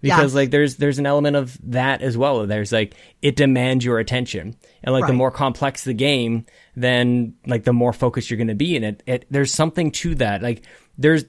because 0.04 0.34
Yes. 0.34 0.36
like 0.36 0.52
there's 0.52 0.76
there's 0.76 1.00
an 1.00 1.08
element 1.08 1.36
of 1.36 1.58
that 1.72 2.04
as 2.04 2.16
well 2.16 2.46
there's 2.46 2.72
like 2.72 2.94
it 3.24 3.36
demands 3.36 3.84
your 3.84 3.98
attention 3.98 4.56
and 4.84 4.94
like 4.94 5.08
the 5.08 5.14
more 5.14 5.32
complex 5.32 5.84
the 5.86 5.94
game 5.96 6.46
then 6.76 7.34
like 7.48 7.64
the 7.64 7.74
more 7.74 7.94
focused 7.94 8.30
you're 8.30 8.38
going 8.38 8.48
to 8.50 8.54
be 8.56 8.76
in 8.76 8.84
it. 8.84 9.02
it 9.08 9.26
there's 9.32 9.52
something 9.52 9.90
to 9.92 10.14
that 10.16 10.44
like 10.44 10.62
there's 11.00 11.26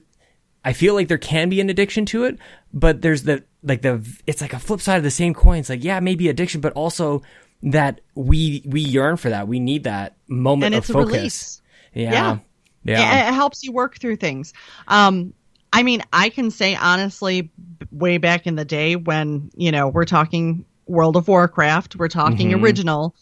I 0.63 0.73
feel 0.73 0.93
like 0.95 1.07
there 1.07 1.17
can 1.19 1.49
be 1.49 1.61
an 1.61 1.69
addiction 1.69 2.07
to 2.07 2.23
it, 2.23 2.39
but 2.73 3.01
there's 3.03 3.21
the 3.21 3.43
like 3.61 3.83
the 3.83 4.03
it's 4.25 4.41
like 4.41 4.53
a 4.53 4.57
flip 4.59 4.81
side 4.81 4.97
of 4.97 5.03
the 5.03 5.11
same 5.11 5.35
coin. 5.35 5.59
It's 5.59 5.69
like 5.69 5.83
yeah, 5.83 5.99
maybe 5.99 6.27
addiction, 6.27 6.59
but 6.59 6.73
also 6.73 7.21
that 7.61 8.01
we 8.15 8.63
we 8.65 8.81
yearn 8.81 9.17
for 9.17 9.29
that. 9.29 9.47
We 9.47 9.59
need 9.59 9.83
that 9.83 10.15
moment 10.27 10.73
and 10.73 10.75
of 10.75 10.79
it's 10.79 10.89
a 10.89 10.93
focus. 10.93 11.13
release. 11.13 11.61
Yeah. 11.93 12.11
Yeah. 12.11 12.37
Yeah. 12.83 13.25
It, 13.25 13.29
it 13.29 13.33
helps 13.35 13.63
you 13.63 13.73
work 13.73 13.99
through 13.99 14.15
things. 14.15 14.53
Um, 14.87 15.33
I 15.75 15.83
mean, 15.83 16.01
I 16.13 16.29
can 16.29 16.51
say 16.51 16.75
honestly, 16.75 17.51
way 17.91 18.17
back 18.17 18.47
in 18.47 18.55
the 18.55 18.65
day 18.65 18.95
when 18.95 19.51
you 19.55 19.71
know 19.71 19.89
we're 19.89 20.05
talking 20.05 20.65
World 20.87 21.17
of 21.17 21.27
Warcraft, 21.27 21.95
we're 21.97 22.07
talking 22.07 22.51
Mm-hmm. 22.51 22.63
original. 22.63 23.15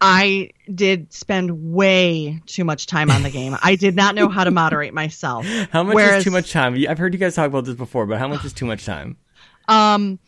I 0.00 0.50
did 0.72 1.12
spend 1.12 1.72
way 1.74 2.40
too 2.46 2.64
much 2.64 2.86
time 2.86 3.10
on 3.10 3.24
the 3.24 3.30
game. 3.30 3.56
I 3.60 3.74
did 3.74 3.96
not 3.96 4.14
know 4.14 4.28
how 4.28 4.44
to 4.44 4.52
moderate 4.52 4.94
myself. 4.94 5.44
How 5.72 5.82
much 5.82 5.96
Whereas, 5.96 6.18
is 6.18 6.24
too 6.24 6.30
much 6.30 6.52
time? 6.52 6.76
I've 6.88 6.98
heard 6.98 7.12
you 7.12 7.18
guys 7.18 7.34
talk 7.34 7.48
about 7.48 7.64
this 7.64 7.74
before, 7.74 8.06
but 8.06 8.18
how 8.18 8.28
much 8.28 8.44
is 8.44 8.52
too 8.52 8.64
much 8.64 8.86
time? 8.86 9.16
Um, 9.66 10.20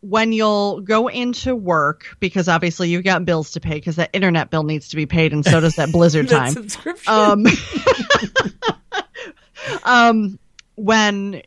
when 0.00 0.32
you'll 0.32 0.80
go 0.82 1.08
into 1.08 1.56
work, 1.56 2.16
because 2.20 2.48
obviously 2.48 2.88
you've 2.88 3.02
got 3.02 3.24
bills 3.24 3.50
to 3.52 3.60
pay, 3.60 3.74
because 3.74 3.96
that 3.96 4.10
internet 4.12 4.50
bill 4.50 4.62
needs 4.62 4.90
to 4.90 4.96
be 4.96 5.06
paid, 5.06 5.32
and 5.32 5.44
so 5.44 5.60
does 5.60 5.74
that 5.74 5.88
Blizzard 5.92 6.28
That 6.28 6.38
time. 6.38 6.52
subscription. 6.52 7.12
um, 7.12 7.46
um, 9.82 10.38
when 10.76 11.42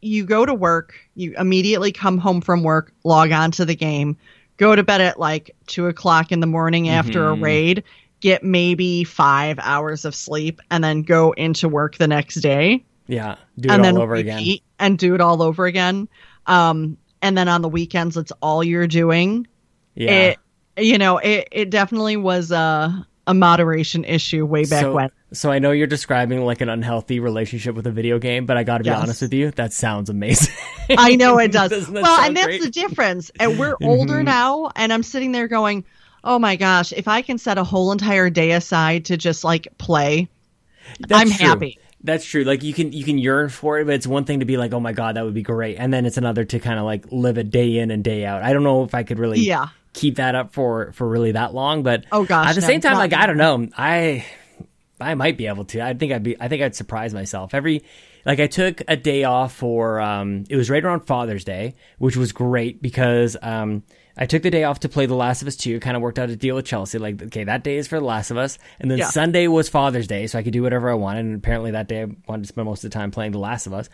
you 0.00 0.24
go 0.24 0.44
to 0.44 0.52
work, 0.54 0.94
you 1.14 1.34
immediately 1.38 1.90
come 1.92 2.18
home 2.18 2.40
from 2.40 2.62
work, 2.62 2.92
log 3.04 3.32
on 3.32 3.50
to 3.52 3.64
the 3.64 3.74
game, 3.74 4.16
go 4.58 4.76
to 4.76 4.82
bed 4.82 5.00
at 5.00 5.18
like 5.18 5.56
two 5.66 5.86
o'clock 5.86 6.30
in 6.30 6.40
the 6.40 6.46
morning 6.46 6.88
after 6.88 7.26
a 7.26 7.34
raid, 7.34 7.84
get 8.20 8.42
maybe 8.44 9.04
five 9.04 9.58
hours 9.60 10.04
of 10.04 10.14
sleep, 10.14 10.60
and 10.70 10.84
then 10.84 11.02
go 11.02 11.32
into 11.32 11.68
work 11.68 11.96
the 11.96 12.06
next 12.08 12.36
day, 12.36 12.84
yeah. 13.06 13.36
Do 13.58 13.68
it 13.68 13.72
and 13.72 13.80
all 13.80 13.92
then 13.92 13.96
over 14.02 14.14
again. 14.14 14.42
and 14.78 14.98
do 14.98 15.14
it 15.14 15.20
all 15.20 15.42
over 15.42 15.66
again. 15.66 16.08
Um, 16.46 16.96
and 17.22 17.36
then 17.36 17.48
on 17.48 17.62
the 17.62 17.68
weekends, 17.68 18.16
it's 18.16 18.32
all 18.42 18.62
you're 18.64 18.86
doing 18.86 19.46
Yeah. 19.94 20.10
it 20.10 20.38
you 20.76 20.98
know 20.98 21.18
it, 21.18 21.48
it 21.52 21.70
definitely 21.70 22.16
was 22.16 22.50
a, 22.50 23.06
a 23.26 23.34
moderation 23.34 24.04
issue 24.04 24.44
way 24.44 24.64
back 24.64 24.82
so, 24.82 24.92
when 24.94 25.10
so 25.32 25.50
I 25.50 25.58
know 25.58 25.70
you're 25.72 25.86
describing 25.86 26.44
like 26.44 26.60
an 26.60 26.68
unhealthy 26.68 27.20
relationship 27.20 27.74
with 27.74 27.86
a 27.86 27.90
video 27.90 28.18
game, 28.18 28.44
but 28.46 28.56
I 28.56 28.64
got 28.64 28.78
to 28.78 28.84
be 28.84 28.90
Yes. 28.90 29.02
honest 29.02 29.22
with 29.22 29.32
you, 29.34 29.50
that 29.52 29.72
sounds 29.72 30.10
amazing. 30.10 30.54
i 30.98 31.16
know 31.16 31.38
it 31.38 31.50
does 31.52 31.70
well 31.90 32.20
and 32.20 32.36
that's 32.36 32.46
great? 32.46 32.60
Mm-hmm. 32.60 32.64
the 32.64 32.70
difference 32.70 33.30
and 33.40 33.58
we're 33.58 33.76
older 33.82 34.22
now 34.22 34.70
and 34.76 34.92
i'm 34.92 35.02
sitting 35.02 35.32
there 35.32 35.48
going 35.48 35.82
oh 36.24 36.38
my 36.38 36.56
gosh 36.56 36.92
if 36.92 37.08
i 37.08 37.22
can 37.22 37.38
set 37.38 37.56
a 37.56 37.64
whole 37.64 37.90
entire 37.90 38.28
day 38.28 38.52
aside 38.52 39.06
to 39.06 39.16
just 39.16 39.44
like 39.44 39.66
play 39.78 40.28
That's 41.00 41.20
i'm 41.22 41.30
true. 41.30 41.46
happy 41.46 41.78
That's 42.02 42.26
true. 42.26 42.44
Like 42.44 42.62
you 42.62 42.74
can 42.74 42.92
you 42.92 43.02
can 43.02 43.16
yearn 43.16 43.48
for 43.48 43.78
it, 43.80 43.86
but 43.86 43.94
it's 43.94 44.06
one 44.06 44.24
thing 44.26 44.40
to 44.40 44.44
be 44.44 44.58
like, 44.58 44.74
oh 44.74 44.80
my 44.80 44.92
god, 44.92 45.16
that 45.16 45.24
would 45.24 45.32
be 45.32 45.40
great, 45.42 45.76
and 45.78 45.90
then 45.90 46.04
it's 46.04 46.18
another 46.18 46.44
to 46.44 46.58
kind 46.60 46.78
of 46.78 46.84
like 46.84 47.06
live 47.10 47.38
it 47.38 47.48
day 47.50 47.78
in 47.78 47.90
and 47.90 48.04
day 48.04 48.26
out. 48.26 48.42
I 48.42 48.52
don't 48.52 48.62
know 48.62 48.84
if 48.84 48.94
I 48.94 49.04
could 49.04 49.18
really 49.18 49.40
Yeah. 49.40 49.68
Keep 49.94 50.16
that 50.16 50.34
up 50.34 50.52
for 50.52 50.92
for 50.92 51.08
really 51.08 51.32
that 51.32 51.54
long, 51.54 51.82
but 51.82 52.04
Oh, 52.12 52.24
gosh, 52.24 52.48
at 52.50 52.54
the 52.54 52.60
no, 52.60 52.66
same 52.66 52.80
time, 52.82 52.98
like 52.98 53.14
I 53.14 53.24
don't 53.26 53.38
know, 53.38 53.66
I 53.78 54.26
I 55.00 55.14
might 55.14 55.36
be 55.38 55.46
able 55.46 55.64
to. 55.66 55.80
I 55.80 55.94
think 55.94 56.12
I'd 56.12 56.22
be. 56.22 56.38
I 56.40 56.48
think 56.48 56.62
I'd 56.62 56.74
surprise 56.76 57.12
myself 57.14 57.54
every. 57.54 57.82
Like 58.26 58.40
I 58.40 58.46
took 58.46 58.80
a 58.88 58.96
day 58.96 59.24
off 59.24 59.54
for. 59.54 60.00
Um, 60.00 60.44
it 60.48 60.56
was 60.56 60.70
right 60.70 60.82
around 60.84 61.00
Father's 61.00 61.44
Day, 61.44 61.74
which 61.98 62.16
was 62.16 62.32
great 62.32 62.80
because 62.80 63.36
um, 63.42 63.82
I 64.16 64.24
took 64.26 64.42
the 64.42 64.50
day 64.50 64.64
off 64.64 64.80
to 64.80 64.88
play 64.88 65.04
The 65.06 65.14
Last 65.16 65.42
of 65.42 65.48
Us 65.48 65.56
2. 65.56 65.80
Kind 65.80 65.96
of 65.96 66.02
worked 66.02 66.18
out 66.18 66.30
a 66.30 66.36
deal 66.36 66.54
with 66.54 66.64
Chelsea. 66.64 66.98
Like, 66.98 67.20
okay, 67.24 67.44
that 67.44 67.64
day 67.64 67.76
is 67.76 67.86
for 67.88 67.98
The 67.98 68.04
Last 68.04 68.30
of 68.30 68.38
Us. 68.38 68.58
And 68.78 68.90
then 68.90 68.98
Yeah. 68.98 69.08
Sunday 69.10 69.46
was 69.48 69.68
Father's 69.68 70.06
Day, 70.06 70.26
so 70.26 70.38
I 70.38 70.42
could 70.42 70.52
do 70.54 70.62
whatever 70.62 70.88
I 70.88 70.94
wanted. 70.94 71.26
And 71.26 71.34
apparently 71.34 71.72
that 71.72 71.88
day 71.88 72.02
I 72.02 72.06
wanted 72.26 72.42
to 72.42 72.48
spend 72.48 72.64
most 72.66 72.82
of 72.84 72.90
the 72.90 72.94
time 72.94 73.10
playing 73.10 73.32
The 73.32 73.38
Last 73.40 73.66
of 73.66 73.74
Us. 73.74 73.90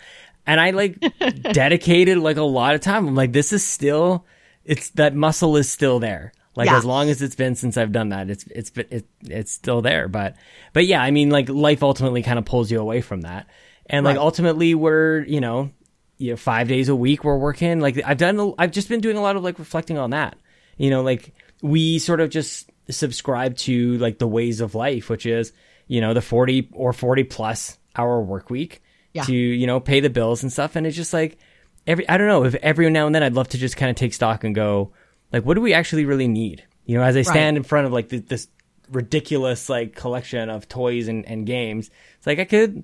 And 0.47 0.61
I 0.61 0.71
like 0.71 0.97
dedicated 1.53 2.19
like 2.19 2.37
a 2.37 2.43
lot 2.43 2.75
of 2.75 2.83
time. 2.83 3.09
I'm 3.09 3.15
like, 3.15 3.33
this 3.33 3.53
is 3.53 3.65
still, 3.65 4.27
it's 4.65 4.91
that 4.91 5.15
muscle 5.15 5.57
is 5.57 5.71
still 5.71 5.99
there. 6.01 6.33
Like 6.57 6.67
Yes. 6.67 6.79
as 6.79 6.85
long 6.85 7.09
as 7.09 7.23
it's 7.23 7.37
been 7.37 7.55
since 7.55 7.77
I've 7.77 7.93
done 7.93 8.09
that, 8.11 8.29
it's 8.29 8.45
it's 8.45 8.71
it, 8.77 9.07
it's 9.23 9.53
still 9.53 9.83
there. 9.83 10.09
But 10.09 10.37
but 10.73 10.85
yeah, 10.87 11.01
I 11.03 11.11
mean, 11.13 11.31
like 11.31 11.49
life 11.49 11.83
ultimately 11.83 12.23
kind 12.23 12.39
of 12.39 12.45
pulls 12.45 12.71
you 12.71 12.81
away 12.81 13.01
from 13.01 13.21
that, 13.23 13.47
and 13.87 14.05
like 14.05 14.17
Right. 14.17 14.23
ultimately 14.23 14.75
we're 14.75 15.21
you 15.25 15.41
know 15.41 15.71
you 16.19 16.33
know 16.33 16.37
five 16.37 16.67
days 16.69 16.89
a 16.89 16.97
week 16.97 17.23
we're 17.25 17.39
working. 17.39 17.81
Like 17.81 18.03
I've 18.05 18.19
done, 18.19 18.55
I've 18.59 18.73
just 18.73 18.89
been 18.89 19.01
doing 19.01 19.17
a 19.17 19.23
lot 19.23 19.37
of 19.37 19.45
like 19.45 19.59
reflecting 19.59 19.97
on 19.97 20.11
that. 20.11 20.37
You 20.77 20.91
know, 20.91 21.03
like 21.03 21.33
we 21.63 21.99
sort 22.01 22.21
of 22.21 22.31
just 22.31 22.69
subscribe 22.91 23.57
to 23.59 23.97
like 23.99 24.19
the 24.19 24.27
ways 24.27 24.61
of 24.61 24.75
life, 24.75 25.09
which 25.09 25.27
is 25.27 25.53
you 25.87 26.01
know 26.01 26.15
the 26.15 26.23
forty 26.23 26.69
or 26.73 26.93
forty 26.93 27.23
plus 27.25 27.79
hour 27.97 28.21
work 28.21 28.51
week 28.51 28.83
Yeah. 29.15 29.23
to 29.23 29.33
you 29.35 29.67
know 29.69 29.79
pay 29.79 30.01
the 30.01 30.11
bills 30.11 30.43
and 30.43 30.53
stuff, 30.53 30.75
and 30.75 30.85
it's 30.87 30.97
just 30.97 31.13
like 31.13 31.39
every 31.87 32.09
I 32.09 32.17
don't 32.19 32.29
know 32.29 32.45
if 32.45 32.55
every 32.57 32.89
now 32.91 33.07
and 33.07 33.15
then 33.15 33.23
I'd 33.23 33.35
love 33.35 33.49
to 33.49 33.59
just 33.59 33.77
kind 33.77 33.91
of 33.91 33.97
take 33.97 34.13
stock 34.15 34.45
and 34.45 34.55
go 34.55 34.93
like 35.33 35.45
what 35.45 35.55
do 35.55 35.61
we 35.61 35.75
actually 35.75 36.05
really 36.05 36.29
need? 36.29 36.65
You 36.85 36.97
know 36.99 37.05
as 37.05 37.17
i 37.17 37.23
stand 37.23 37.57
in 37.57 37.63
front 37.63 37.87
of 37.87 37.93
like 37.93 38.09
th- 38.09 38.27
this 38.27 38.49
ridiculous 38.91 39.69
like 39.69 39.95
collection 39.95 40.51
of 40.51 40.69
toys 40.69 41.07
and, 41.07 41.25
and 41.27 41.47
games 41.47 41.89
it's 42.17 42.27
like 42.27 42.41
i 42.41 42.45
could 42.45 42.83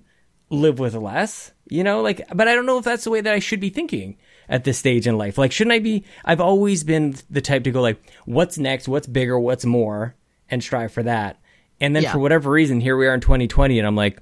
live 0.49 0.79
with 0.79 0.95
less 0.95 1.51
you 1.69 1.83
know 1.83 2.01
like 2.03 2.23
but 2.33 2.47
i 2.47 2.55
don't 2.55 2.67
know 2.67 2.79
if 2.79 2.85
that's 2.85 3.03
the 3.03 3.11
way 3.11 3.21
that 3.21 3.35
i 3.35 3.41
should 3.41 3.59
be 3.59 3.71
thinking 3.71 4.17
at 4.49 4.63
this 4.63 4.79
stage 4.79 5.09
in 5.09 5.19
life. 5.19 5.37
Like 5.39 5.51
shouldn't 5.51 5.73
i 5.73 5.81
be 5.81 6.05
i've 6.25 6.41
always 6.41 6.85
been 6.85 7.17
the 7.29 7.41
type 7.41 7.65
to 7.65 7.73
go 7.73 7.81
like 7.81 8.01
what's 8.27 8.59
next? 8.59 8.87
What's 8.87 9.09
bigger? 9.09 9.37
What's 9.41 9.65
more? 9.65 10.15
And 10.49 10.63
strive 10.63 10.93
for 10.93 11.03
that. 11.03 11.41
And 11.81 11.97
then 11.97 12.05
Yeah. 12.05 12.13
for 12.13 12.21
whatever 12.21 12.49
reason 12.53 12.81
here 12.81 12.97
we 12.97 13.09
are 13.09 13.15
in 13.15 13.21
2020 13.21 13.77
and 13.81 13.89
i'm 13.89 13.97
like 13.97 14.21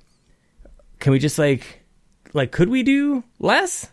can 0.99 1.13
we 1.13 1.19
just 1.19 1.39
like 1.39 1.85
like 2.33 2.53
could 2.53 2.71
we 2.71 2.83
do 2.83 3.23
less 3.39 3.91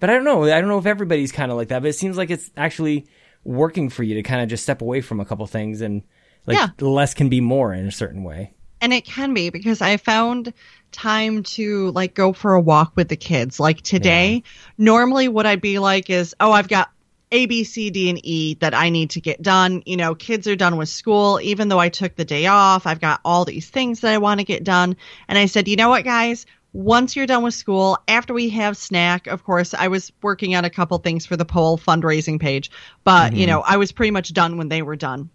but 0.00 0.10
I 0.10 0.14
don't 0.14 0.24
know. 0.24 0.44
I 0.44 0.60
don't 0.60 0.68
know 0.68 0.78
if 0.78 0.86
everybody's 0.86 1.32
kind 1.32 1.50
of 1.50 1.56
like 1.56 1.68
that, 1.68 1.80
but 1.82 1.88
it 1.88 1.94
seems 1.94 2.16
like 2.16 2.30
it's 2.30 2.50
actually 2.56 3.06
working 3.44 3.88
for 3.90 4.02
you 4.02 4.14
to 4.16 4.22
kind 4.22 4.42
of 4.42 4.48
just 4.48 4.62
step 4.62 4.82
away 4.82 5.00
from 5.00 5.20
a 5.20 5.24
couple 5.24 5.46
things 5.46 5.80
and 5.80 6.02
like 6.46 6.56
Yeah. 6.58 6.68
less 6.80 7.14
can 7.14 7.28
be 7.28 7.40
more 7.40 7.72
in 7.72 7.86
a 7.86 7.92
certain 7.92 8.24
way. 8.24 8.52
and 8.80 8.92
it 8.92 9.04
can 9.06 9.32
be 9.34 9.48
because 9.50 9.80
I 9.80 9.96
found 9.96 10.52
time 10.92 11.42
to 11.44 11.90
like 11.92 12.14
go 12.14 12.32
for 12.32 12.54
a 12.54 12.60
walk 12.60 12.92
with 12.94 13.08
the 13.08 13.16
kids. 13.16 13.58
Like 13.58 13.80
today, 13.80 14.42
normally 14.78 15.28
what 15.28 15.46
I'd 15.46 15.60
be 15.62 15.78
like 15.78 16.10
is, 16.10 16.34
oh, 16.40 16.52
I've 16.52 16.68
got 16.68 16.90
A, 17.32 17.46
B, 17.46 17.64
C, 17.64 17.90
D, 17.90 18.10
and 18.10 18.20
E 18.24 18.54
that 18.60 18.74
I 18.74 18.90
need 18.90 19.10
to 19.10 19.20
get 19.20 19.40
done. 19.42 19.82
You 19.86 19.96
know, 19.96 20.14
kids 20.14 20.46
are 20.46 20.56
done 20.56 20.76
with 20.76 20.88
school. 20.88 21.40
Even 21.42 21.68
though 21.68 21.78
I 21.80 21.88
took 21.88 22.14
the 22.16 22.24
day 22.24 22.46
off, 22.46 22.86
I've 22.86 23.00
got 23.00 23.20
all 23.24 23.44
these 23.44 23.68
things 23.68 24.00
that 24.00 24.12
I 24.12 24.18
want 24.18 24.40
to 24.40 24.44
get 24.44 24.62
done. 24.62 24.96
And 25.26 25.38
I 25.38 25.46
said, 25.46 25.68
you 25.68 25.76
know 25.76 25.88
what, 25.88 26.04
guys? 26.04 26.44
Once 26.76 27.16
you're 27.16 27.26
done 27.26 27.42
with 27.42 27.54
school, 27.54 27.98
after 28.06 28.34
we 28.34 28.50
have 28.50 28.76
snack, 28.76 29.26
of 29.26 29.44
course, 29.44 29.72
I 29.72 29.88
was 29.88 30.12
working 30.22 30.54
on 30.54 30.66
a 30.66 30.70
couple 30.70 30.98
things 30.98 31.24
for 31.24 31.34
the 31.34 31.46
poll 31.46 31.78
fundraising 31.78 32.38
page, 32.38 32.70
but 33.02 33.32
you 33.32 33.46
know, 33.46 33.60
I 33.62 33.78
was 33.78 33.92
pretty 33.92 34.10
much 34.10 34.32
done 34.34 34.58
when 34.58 34.68
they 34.68 34.82
were 34.82 34.94
done. 34.96 35.30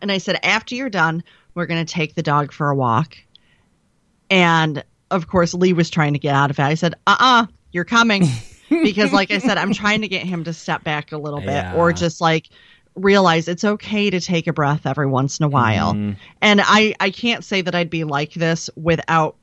And 0.00 0.10
I 0.10 0.18
said, 0.18 0.40
after 0.42 0.74
you're 0.74 0.90
done, 0.90 1.22
we're 1.54 1.66
going 1.66 1.84
to 1.86 1.92
take 1.92 2.16
the 2.16 2.22
dog 2.22 2.52
for 2.52 2.68
a 2.68 2.74
walk. 2.74 3.16
And 4.28 4.82
of 5.10 5.28
course, 5.28 5.54
Lee 5.54 5.72
was 5.72 5.88
trying 5.88 6.14
to 6.14 6.18
get 6.18 6.34
out 6.34 6.50
of 6.50 6.58
it. 6.58 6.62
I 6.62 6.74
said, 6.74 6.94
uh 7.06 7.16
uh-uh, 7.20 7.42
uh, 7.42 7.46
you 7.70 7.80
are 7.82 7.84
coming. 7.84 8.26
because, 8.68 9.12
like 9.12 9.30
I 9.30 9.38
said, 9.38 9.58
I'm 9.58 9.74
trying 9.74 10.00
to 10.00 10.08
get 10.08 10.24
him 10.26 10.42
to 10.44 10.52
step 10.52 10.82
back 10.82 11.12
a 11.12 11.18
little 11.18 11.40
bit 11.40 11.50
Yeah. 11.50 11.74
or 11.76 11.92
just 11.92 12.20
like 12.20 12.48
realize 12.96 13.46
it's 13.46 13.64
okay 13.64 14.10
to 14.10 14.18
take 14.20 14.46
a 14.48 14.52
breath 14.52 14.84
every 14.86 15.06
once 15.06 15.38
in 15.38 15.44
a 15.44 15.48
while. 15.48 15.94
Mhm. 15.94 16.16
And 16.40 16.60
I, 16.64 16.94
I 16.98 17.10
can't 17.10 17.44
say 17.44 17.60
that 17.60 17.74
I'd 17.74 17.90
be 17.90 18.04
like 18.04 18.32
this 18.34 18.68
without 18.74 19.36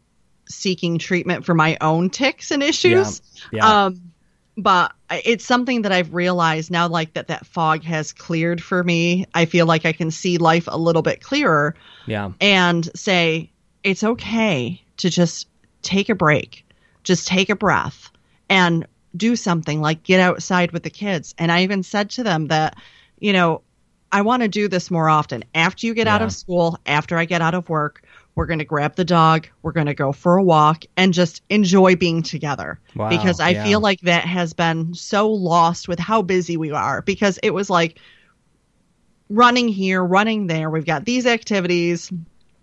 seeking 0.50 0.98
treatment 0.98 1.46
for 1.46 1.54
my 1.54 1.78
own 1.80 2.10
ticks 2.10 2.52
and 2.52 2.62
issues. 2.64 3.22
Yeah. 3.52 3.86
Um, 3.86 4.12
but 4.58 4.92
it's 5.10 5.46
something 5.46 5.84
that 5.84 5.92
I've 5.92 6.14
realized 6.14 6.70
now, 6.70 6.88
like 6.88 7.14
that 7.14 7.30
that 7.30 7.46
fog 7.46 7.84
has 7.84 8.12
cleared 8.12 8.62
for 8.62 8.84
me. 8.84 9.26
I 9.34 9.46
feel 9.46 9.66
like 9.66 9.86
I 9.86 9.94
can 9.94 10.12
see 10.12 10.38
life 10.38 10.68
a 10.68 10.78
little 10.78 11.02
bit 11.02 11.22
clearer 11.22 11.76
yeah. 12.06 12.32
and 12.42 12.90
say 12.96 13.52
it's 13.84 14.04
okay 14.04 14.84
to 14.98 15.10
just 15.10 15.48
take 15.82 16.10
a 16.10 16.16
break, 16.16 16.66
just 17.04 17.28
take 17.28 17.50
a 17.50 17.56
breath 17.56 18.12
and 18.50 18.86
do 19.16 19.36
something 19.36 19.80
like 19.82 20.04
get 20.04 20.20
outside 20.20 20.72
with 20.72 20.84
the 20.84 20.90
kids. 20.90 21.34
And 21.38 21.52
I 21.52 21.64
even 21.64 21.82
said 21.82 22.10
to 22.12 22.24
them 22.24 22.48
that, 22.48 22.76
you 23.20 23.32
know, 23.32 23.62
I 24.12 24.22
want 24.24 24.42
to 24.42 24.48
do 24.48 24.68
this 24.68 24.92
more 24.92 25.08
often. 25.08 25.46
After 25.54 25.86
you 25.86 25.94
get 25.94 26.08
out 26.08 26.22
of 26.22 26.32
school, 26.34 26.80
after 26.86 27.18
I 27.18 27.26
get 27.26 27.42
out 27.42 27.54
of 27.54 27.70
work, 27.70 28.02
we're 28.40 28.46
going 28.46 28.60
to 28.60 28.64
grab 28.64 28.96
the 28.96 29.04
dog, 29.04 29.48
we're 29.64 29.74
going 29.74 29.88
to 29.88 29.94
go 29.94 30.14
for 30.14 30.38
a 30.38 30.44
walk 30.44 30.86
and 30.96 31.14
just 31.14 31.44
enjoy 31.50 31.98
being 31.98 32.24
together. 32.24 32.80
Wow, 32.96 33.10
because 33.10 33.42
I 33.42 33.50
yeah. 33.50 33.66
feel 33.66 33.82
like 33.82 34.00
that 34.04 34.24
has 34.24 34.54
been 34.54 34.94
so 34.94 35.30
lost 35.30 35.90
with 35.90 36.00
how 36.00 36.22
busy 36.22 36.56
we 36.56 36.72
are 36.72 37.02
because 37.02 37.38
it 37.44 37.50
was 37.50 37.70
like 37.70 38.00
running 39.28 39.68
here, 39.68 40.02
running 40.02 40.48
there. 40.48 40.70
We've 40.70 40.86
got 40.86 41.04
these 41.04 41.26
activities. 41.26 42.14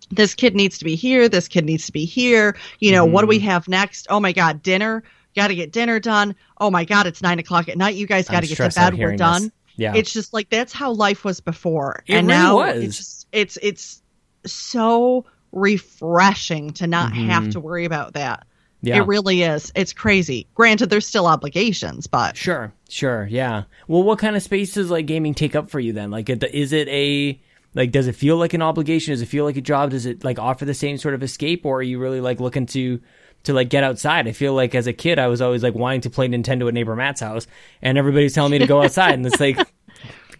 This 0.09 0.33
kid 0.33 0.55
needs 0.55 0.79
to 0.79 0.83
be 0.85 0.95
here. 0.95 1.29
This 1.29 1.47
kid 1.47 1.63
needs 1.63 1.85
to 1.85 1.91
be 1.91 2.05
here. 2.05 2.57
You 2.79 2.91
know, 2.91 3.05
what 3.05 3.21
do 3.21 3.25
Mm-hmm. 3.25 3.29
we 3.29 3.39
have 3.41 3.67
next? 3.67 4.07
Oh 4.09 4.19
my 4.19 4.31
God, 4.31 4.63
dinner. 4.63 5.03
Got 5.35 5.49
to 5.49 5.55
get 5.55 5.71
dinner 5.71 5.99
done. 5.99 6.35
Oh 6.57 6.71
my 6.71 6.85
God, 6.85 7.05
it's 7.05 7.21
nine 7.21 7.37
o'clock 7.37 7.69
at 7.69 7.77
night. 7.77 7.93
You 7.93 8.07
guys 8.07 8.27
got 8.27 8.41
to 8.41 8.47
get 8.47 8.57
to 8.57 8.69
bed. 8.69 8.97
We're 8.97 9.15
done. 9.15 9.43
this. 9.43 9.51
Yeah. 9.75 9.93
It's 9.95 10.11
just 10.11 10.33
like 10.33 10.49
that's 10.49 10.73
how 10.73 10.91
life 10.93 11.23
was 11.23 11.39
before. 11.39 12.01
It 12.07 12.15
and 12.15 12.27
really 12.27 12.39
now 12.39 12.55
was. 12.55 12.83
it's 12.83 12.97
just, 12.97 13.27
it's 13.31 13.57
it's 13.61 14.01
so 14.43 15.25
refreshing 15.51 16.71
to 16.73 16.87
not 16.87 17.13
have 17.13 17.43
Mhm. 17.45 17.51
to 17.53 17.59
worry 17.59 17.85
about 17.85 18.13
that. 18.13 18.45
yeah. 18.81 18.97
It 18.97 19.07
really 19.07 19.41
is. 19.41 19.71
It's 19.75 19.91
crazy. 19.91 20.45
Granted, 20.53 20.89
there's 20.91 21.07
still 21.07 21.25
obligations, 21.25 22.05
but 22.07 22.37
Sure, 22.37 22.71
sure, 22.89 23.27
yeah. 23.29 23.63
Well, 23.87 24.03
what 24.03 24.19
kind 24.19 24.35
of 24.35 24.43
space 24.43 24.73
does 24.75 24.91
like 24.91 25.07
gaming 25.07 25.33
take 25.33 25.55
up 25.55 25.69
for 25.71 25.79
you 25.79 25.93
then? 25.93 26.11
Like, 26.11 26.29
is 26.29 26.73
it 26.73 26.87
a 26.89 27.39
like? 27.73 27.91
Does 27.91 28.07
it 28.07 28.15
feel 28.15 28.37
like 28.37 28.53
an 28.53 28.61
obligation? 28.61 29.13
Does 29.13 29.21
it 29.21 29.27
feel 29.27 29.45
like 29.45 29.57
a 29.57 29.61
job? 29.61 29.89
Does 29.91 30.05
it 30.05 30.23
like 30.23 30.37
offer 30.39 30.63
the 30.65 30.73
same 30.75 30.97
sort 30.97 31.15
of 31.15 31.23
escape, 31.23 31.65
or 31.65 31.79
are 31.79 31.83
you 31.83 31.97
really 31.99 32.21
like 32.21 32.39
looking 32.39 32.65
to 32.67 32.99
to 33.43 33.53
like 33.53 33.69
get 33.69 33.83
outside? 33.83 34.27
I 34.27 34.31
feel 34.31 34.53
like 34.53 34.75
as 34.75 34.85
a 34.87 34.93
kid, 34.93 35.17
I 35.19 35.27
was 35.27 35.41
always 35.41 35.63
like 35.63 35.73
wanting 35.75 36.01
to 36.01 36.09
play 36.11 36.27
Nintendo 36.27 36.67
at 36.67 36.73
neighbor 36.75 36.95
Matt's 36.95 37.21
house, 37.21 37.47
and 37.81 37.97
everybody's 37.97 38.33
telling 38.33 38.51
me 38.51 38.59
to 38.59 38.67
go 38.67 38.83
outside, 38.83 39.13
and 39.15 39.25
it's 39.25 39.39
like 39.39 39.57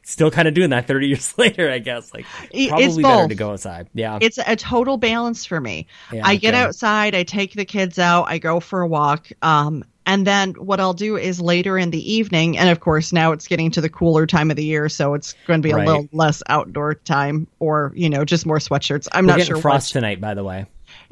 still 0.07 0.31
kind 0.31 0.47
of 0.47 0.53
doing 0.53 0.69
that 0.69 0.87
thirty 0.87 1.07
years 1.09 1.37
later. 1.37 1.69
I 1.69 1.79
guess 1.79 2.13
like 2.13 2.25
It's 2.51 2.69
probably 2.69 3.03
better 3.03 3.27
to 3.27 3.35
go 3.35 3.51
outside. 3.51 3.89
Yeah, 3.93 4.19
it's 4.21 4.39
a 4.45 4.55
total 4.55 4.97
balance 4.97 5.45
for 5.45 5.59
me. 5.59 5.87
Yeah, 6.11 6.21
I 6.25 6.35
get 6.37 6.53
okay. 6.53 6.63
outside, 6.63 7.13
I 7.15 7.23
take 7.23 7.53
the 7.53 7.65
kids 7.65 7.99
out, 7.99 8.25
I 8.27 8.37
go 8.37 8.59
for 8.59 8.81
a 8.81 8.87
walk. 8.87 9.27
Um, 9.41 9.83
and 10.05 10.25
then 10.25 10.53
what 10.53 10.79
I'll 10.79 10.93
do 10.93 11.17
is 11.17 11.41
later 11.41 11.77
in 11.77 11.91
the 11.91 12.13
evening, 12.13 12.57
and 12.57 12.69
of 12.69 12.79
course 12.79 13.11
now 13.11 13.33
it's 13.33 13.45
getting 13.47 13.69
to 13.71 13.81
the 13.81 13.89
cooler 13.89 14.25
time 14.25 14.49
of 14.49 14.55
the 14.55 14.63
year, 14.63 14.87
so 14.87 15.13
it's 15.13 15.35
going 15.45 15.61
to 15.61 15.67
be 15.67 15.73
Right. 15.73 15.83
a 15.85 15.85
little 15.85 16.07
less 16.13 16.41
outdoor 16.47 16.93
time, 16.95 17.45
or 17.59 17.91
you 17.93 18.09
know, 18.09 18.23
just 18.23 18.45
more 18.45 18.59
sweatshirts. 18.59 19.09
I'm 19.11 19.27
we're 19.27 19.35
not 19.37 19.45
sure. 19.45 19.57
frost 19.57 19.93
What. 19.93 19.99
tonight, 19.99 20.21
by 20.21 20.33
the 20.33 20.45
way. 20.45 20.65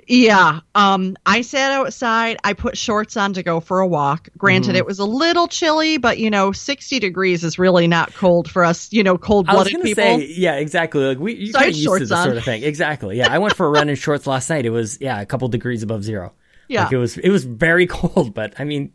Yeah. 0.07 0.59
Um, 0.75 1.17
I 1.25 1.41
sat 1.41 1.71
outside. 1.71 2.37
I 2.43 2.53
put 2.53 2.77
shorts 2.77 3.17
on 3.17 3.33
to 3.33 3.43
go 3.43 3.59
for 3.59 3.79
a 3.79 3.87
walk. 3.87 4.29
Granted, 4.37 4.69
Mm-hmm. 4.71 4.75
it 4.77 4.85
was 4.85 4.99
a 4.99 5.05
little 5.05 5.47
chilly, 5.47 5.97
but 5.97 6.17
you 6.19 6.29
know, 6.29 6.51
60 6.51 6.99
degrees 6.99 7.43
is 7.43 7.57
really 7.57 7.87
not 7.87 8.13
cold 8.13 8.49
for 8.49 8.63
us. 8.63 8.91
You 8.93 9.03
know, 9.03 9.17
cold 9.17 9.47
I 9.49 9.55
was 9.55 9.69
blooded 9.71 9.81
people. 9.83 10.03
say, 10.03 10.25
yeah, 10.27 10.55
exactly. 10.55 11.01
Like 11.03 11.19
we, 11.19 11.33
you 11.35 11.51
So 11.51 11.59
kind 11.59 11.71
of 11.71 11.75
used 11.77 11.93
to 11.93 11.99
this 11.99 12.11
on. 12.11 12.23
sort 12.25 12.37
of 12.37 12.43
thing. 12.43 12.63
Exactly. 12.63 13.17
Yeah, 13.17 13.31
I 13.33 13.39
went 13.39 13.55
for 13.55 13.65
a 13.65 13.69
run 13.69 13.89
in 13.89 13.95
shorts 13.95 14.27
last 14.27 14.49
night. 14.49 14.65
It 14.65 14.69
was 14.71 14.99
yeah, 15.01 15.19
a 15.21 15.25
couple 15.25 15.47
degrees 15.47 15.81
above 15.83 16.03
zero. 16.03 16.33
Yeah. 16.67 16.83
like 16.85 16.93
it 16.93 16.97
was 16.97 17.17
it 17.17 17.29
was 17.29 17.43
very 17.45 17.85
cold, 17.87 18.33
but 18.33 18.53
I 18.59 18.63
mean, 18.63 18.91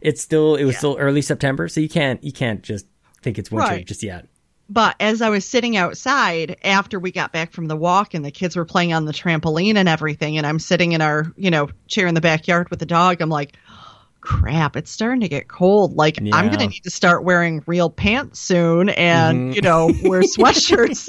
it's 0.00 0.20
still 0.22 0.56
it 0.56 0.64
was 0.64 0.74
Yeah. 0.74 0.78
still 0.78 0.96
early 0.98 1.22
September, 1.22 1.68
so 1.68 1.80
you 1.80 1.88
can't 1.88 2.22
you 2.24 2.32
can't 2.32 2.62
just 2.62 2.86
think 3.22 3.38
it's 3.38 3.50
winter 3.50 3.66
Right. 3.68 3.86
just 3.86 4.02
yet. 4.02 4.26
But 4.72 4.94
as 5.00 5.20
I 5.20 5.30
was 5.30 5.44
sitting 5.44 5.76
outside 5.76 6.56
after 6.62 7.00
we 7.00 7.10
got 7.10 7.32
back 7.32 7.52
from 7.52 7.66
the 7.66 7.76
walk 7.76 8.14
and 8.14 8.24
the 8.24 8.30
kids 8.30 8.54
were 8.54 8.64
playing 8.64 8.92
on 8.92 9.04
the 9.04 9.12
trampoline 9.12 9.74
and 9.76 9.88
everything, 9.88 10.38
and 10.38 10.46
I'm 10.46 10.60
sitting 10.60 10.92
in 10.92 11.00
our, 11.00 11.32
you 11.36 11.50
know, 11.50 11.68
chair 11.88 12.06
in 12.06 12.14
the 12.14 12.20
backyard 12.20 12.70
with 12.70 12.78
the 12.78 12.86
dog, 12.86 13.20
I'm 13.20 13.28
like, 13.30 13.56
crap, 14.20 14.76
it's 14.76 14.90
starting 14.90 15.22
to 15.22 15.28
get 15.28 15.48
cold. 15.48 15.94
Like, 15.96 16.18
I'm 16.18 16.46
going 16.48 16.58
to 16.60 16.66
need 16.68 16.82
to 16.84 16.90
start 16.90 17.24
wearing 17.24 17.64
real 17.66 17.90
pants 17.90 18.38
soon 18.38 18.90
and, 18.90 19.50
Mhm. 19.50 19.56
you 19.56 19.62
know, 19.62 19.86
wear 20.08 20.20
sweatshirts. 20.38 21.08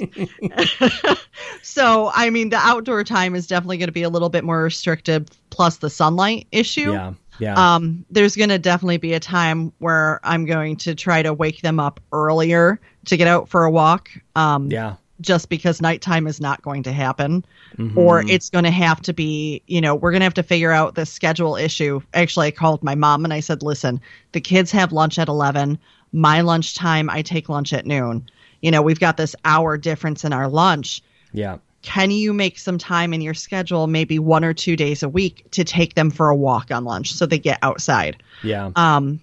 so, 1.62 2.12
I 2.14 2.30
mean, 2.30 2.50
the 2.50 2.58
outdoor 2.58 3.04
time 3.04 3.36
is 3.36 3.48
definitely 3.48 3.78
going 3.78 3.90
to 3.90 3.94
be 3.94 4.04
a 4.04 4.10
little 4.10 4.30
bit 4.30 4.44
more 4.44 4.64
restricted, 4.64 5.30
plus 5.50 5.78
the 5.78 5.90
sunlight 5.90 6.48
issue. 6.52 6.94
Yeah, 6.94 7.14
yeah, 7.42 7.56
Um, 7.76 8.06
there's 8.10 8.36
going 8.36 8.50
to 8.50 8.60
definitely 8.60 8.98
be 8.98 9.14
a 9.14 9.20
time 9.20 9.74
where 9.80 10.20
I'm 10.24 10.46
going 10.46 10.78
to 10.78 10.96
try 10.96 11.22
to 11.24 11.34
wake 11.34 11.62
them 11.62 11.80
up 11.80 12.00
earlier 12.14 12.80
to 13.06 13.18
get 13.18 13.28
out 13.28 13.50
for 13.50 13.66
a 13.66 13.72
walk. 13.72 14.10
Um, 14.36 14.70
yeah. 14.72 14.96
just 15.20 15.50
because 15.50 15.82
nighttime 15.82 16.28
is 16.28 16.40
not 16.40 16.62
going 16.62 16.84
to 16.84 16.92
happen 16.92 17.44
or 17.96 18.22
it's 18.28 18.50
going 18.50 18.64
to 18.66 18.72
have 18.72 19.02
to 19.02 19.14
be 19.14 19.62
you 19.68 19.80
know 19.82 19.96
we're 19.96 20.12
going 20.12 20.20
to 20.20 20.26
have 20.26 20.34
to 20.34 20.44
figure 20.44 20.72
out 20.72 20.96
the 20.96 21.06
schedule 21.06 21.56
issue 21.56 22.00
actually 22.14 22.48
i 22.48 22.52
called 22.52 22.84
my 22.84 22.96
mom 22.96 23.24
and 23.24 23.34
i 23.34 23.40
said 23.40 23.64
listen 23.64 24.00
the 24.34 24.42
kids 24.42 24.72
have 24.72 24.92
lunch 24.92 25.18
at 25.18 25.28
11 25.28 25.78
my 26.12 26.42
lunchtime 26.42 27.10
i 27.10 27.22
take 27.22 27.50
lunch 27.50 27.72
at 27.74 27.86
noon 27.86 28.28
you 28.62 28.70
know 28.72 28.82
we've 28.82 29.00
got 29.00 29.16
this 29.18 29.36
hour 29.46 29.78
difference 29.78 30.24
in 30.26 30.34
our 30.34 30.48
lunch 30.50 31.02
Yeah. 31.34 31.58
Can 31.82 32.12
you 32.12 32.34
make 32.34 32.60
some 32.60 32.78
time 32.78 33.14
in 33.14 33.22
your 33.22 33.34
schedule 33.34 33.88
maybe 33.88 34.20
one 34.20 34.44
or 34.44 34.54
two 34.54 34.76
days 34.76 35.02
a 35.04 35.10
week 35.10 35.46
to 35.52 35.64
take 35.64 35.96
them 35.96 36.12
for 36.12 36.30
a 36.30 36.36
walk 36.36 36.72
on 36.72 36.84
lunch 36.86 37.14
so 37.14 37.26
they 37.26 37.40
get 37.40 37.58
outside 37.62 38.22
Yeah. 38.44 38.72
um 38.76 39.20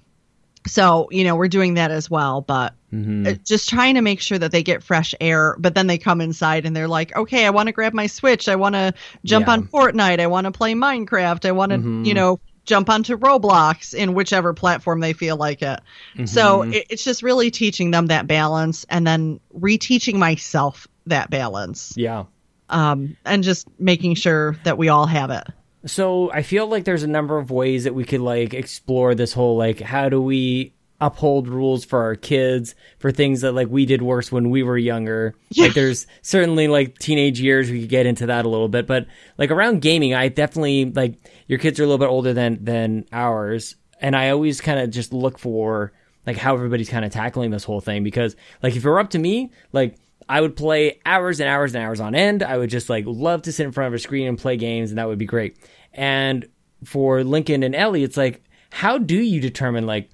so 0.67 1.09
you 1.11 1.25
know 1.25 1.37
we're 1.37 1.49
doing 1.49 1.75
that 1.75 1.91
as 1.91 2.11
well 2.11 2.41
but 2.41 2.75
Mm-hmm. 2.91 3.43
just 3.45 3.69
trying 3.69 3.97
to 3.97 4.01
make 4.01 4.19
sure 4.19 4.39
that 4.39 4.51
they 4.51 4.63
get 4.63 4.83
fresh 4.83 5.15
air 5.21 5.55
but 5.59 5.75
then 5.75 5.89
they 5.89 5.99
come 5.99 6.23
inside 6.23 6.65
and 6.65 6.75
they're 6.75 6.89
like 6.89 7.15
okay 7.15 7.45
i 7.45 7.51
want 7.51 7.67
to 7.67 7.73
grab 7.73 7.93
my 7.93 8.07
switch 8.07 8.49
i 8.49 8.57
want 8.57 8.75
to 8.77 8.95
jump 9.27 9.47
Yeah. 9.47 9.53
on 9.53 9.67
fortnite 9.69 10.21
i 10.21 10.27
want 10.27 10.47
to 10.47 10.51
play 10.51 10.73
minecraft 10.73 11.45
i 11.45 11.53
want 11.53 11.73
to 11.73 11.79
Mhm. 11.79 12.07
you 12.07 12.15
know 12.15 12.41
jump 12.65 12.89
onto 12.89 13.19
roblox 13.19 13.93
in 13.93 14.15
whichever 14.15 14.55
platform 14.55 15.01
they 15.01 15.13
feel 15.13 15.37
like 15.37 15.61
it 15.61 15.81
so 16.25 16.61
Mhm. 16.63 16.73
it, 16.77 16.87
it's 16.89 17.05
just 17.05 17.23
really 17.23 17.51
teaching 17.51 17.91
them 17.91 18.07
that 18.07 18.27
balance 18.27 18.87
and 18.89 19.07
then 19.07 19.39
reteaching 19.55 20.15
myself 20.15 20.87
that 21.07 21.29
balance 21.29 21.93
yeah. 21.95 22.25
Um, 22.71 23.17
and 23.25 23.43
just 23.43 23.69
making 23.79 24.15
sure 24.15 24.57
that 24.65 24.79
we 24.79 24.89
all 24.89 25.07
have 25.07 25.31
it 25.31 25.47
So 25.87 26.31
I 26.33 26.43
feel 26.43 26.67
like 26.67 26.85
there's 26.85 27.03
a 27.05 27.09
number 27.09 27.39
of 27.39 27.51
ways 27.51 27.85
that 27.85 27.95
we 27.95 28.05
could 28.05 28.21
like 28.21 28.55
explore 28.55 29.15
this 29.15 29.33
whole 29.33 29.57
like 29.57 29.81
how 29.81 30.09
do 30.09 30.21
we 30.21 30.75
uphold 31.01 31.47
rules 31.49 31.85
for 31.85 32.03
our 32.03 32.17
kids 32.17 32.75
for 32.99 33.13
things 33.13 33.43
that 33.43 33.53
like 33.53 33.69
we 33.69 33.87
did 33.87 34.03
worse 34.03 34.33
when 34.33 34.51
we 34.51 34.63
were 34.63 34.77
younger. 34.77 35.35
Like 35.57 35.75
there's 35.75 36.07
certainly 36.23 36.67
like 36.69 36.99
teenage 36.99 37.41
years 37.41 37.71
we 37.71 37.81
could 37.81 37.89
get 37.89 38.07
into 38.07 38.27
that 38.27 38.45
a 38.45 38.49
little 38.49 38.69
bit, 38.69 38.87
but 38.87 39.07
like 39.37 39.51
around 39.51 39.81
gaming, 39.81 40.15
I 40.15 40.29
definitely 40.29 40.87
like 40.87 41.15
your 41.47 41.59
kids 41.59 41.79
are 41.79 41.85
a 41.85 41.87
little 41.87 41.99
bit 42.05 42.11
older 42.11 42.33
than 42.35 42.65
than 42.65 43.07
ours, 43.13 43.77
and 44.01 44.17
I 44.17 44.31
always 44.31 44.61
kind 44.61 44.81
of 44.81 44.91
just 44.91 45.13
look 45.13 45.39
for 45.39 45.93
like 46.27 46.37
how 46.37 46.55
everybody's 46.55 46.91
kind 46.91 47.05
of 47.05 47.13
tackling 47.13 47.51
this 47.51 47.65
whole 47.65 47.81
thing 47.81 48.03
because 48.03 48.35
like 48.63 48.75
if 48.75 48.85
it 48.85 48.89
were 48.89 49.01
up 49.01 49.11
to 49.11 49.19
me, 49.19 49.53
like 49.73 49.97
I 50.29 50.41
would 50.41 50.57
play 50.57 51.01
hours 51.07 51.41
and 51.41 51.49
hours 51.49 51.75
and 51.75 51.83
hours 51.83 52.01
on 52.01 52.15
end. 52.15 52.43
I 52.43 52.59
would 52.59 52.71
just 52.71 52.89
like 52.89 53.05
love 53.07 53.43
to 53.43 53.53
sit 53.53 53.65
in 53.65 53.73
front 53.73 53.89
of 53.89 53.95
a 53.95 53.99
screen 53.99 54.29
and 54.29 54.39
play 54.39 54.57
games, 54.57 54.91
and 54.91 54.99
that 54.99 55.09
would 55.09 55.19
be 55.19 55.27
great. 55.27 55.57
And 55.93 56.49
for 56.85 57.25
Lincoln 57.25 57.63
and 57.63 57.75
Ellie, 57.75 58.05
it's 58.05 58.17
like, 58.17 58.45
how 58.71 58.99
do 58.99 59.17
you 59.17 59.41
determine 59.41 59.87
like 59.87 60.11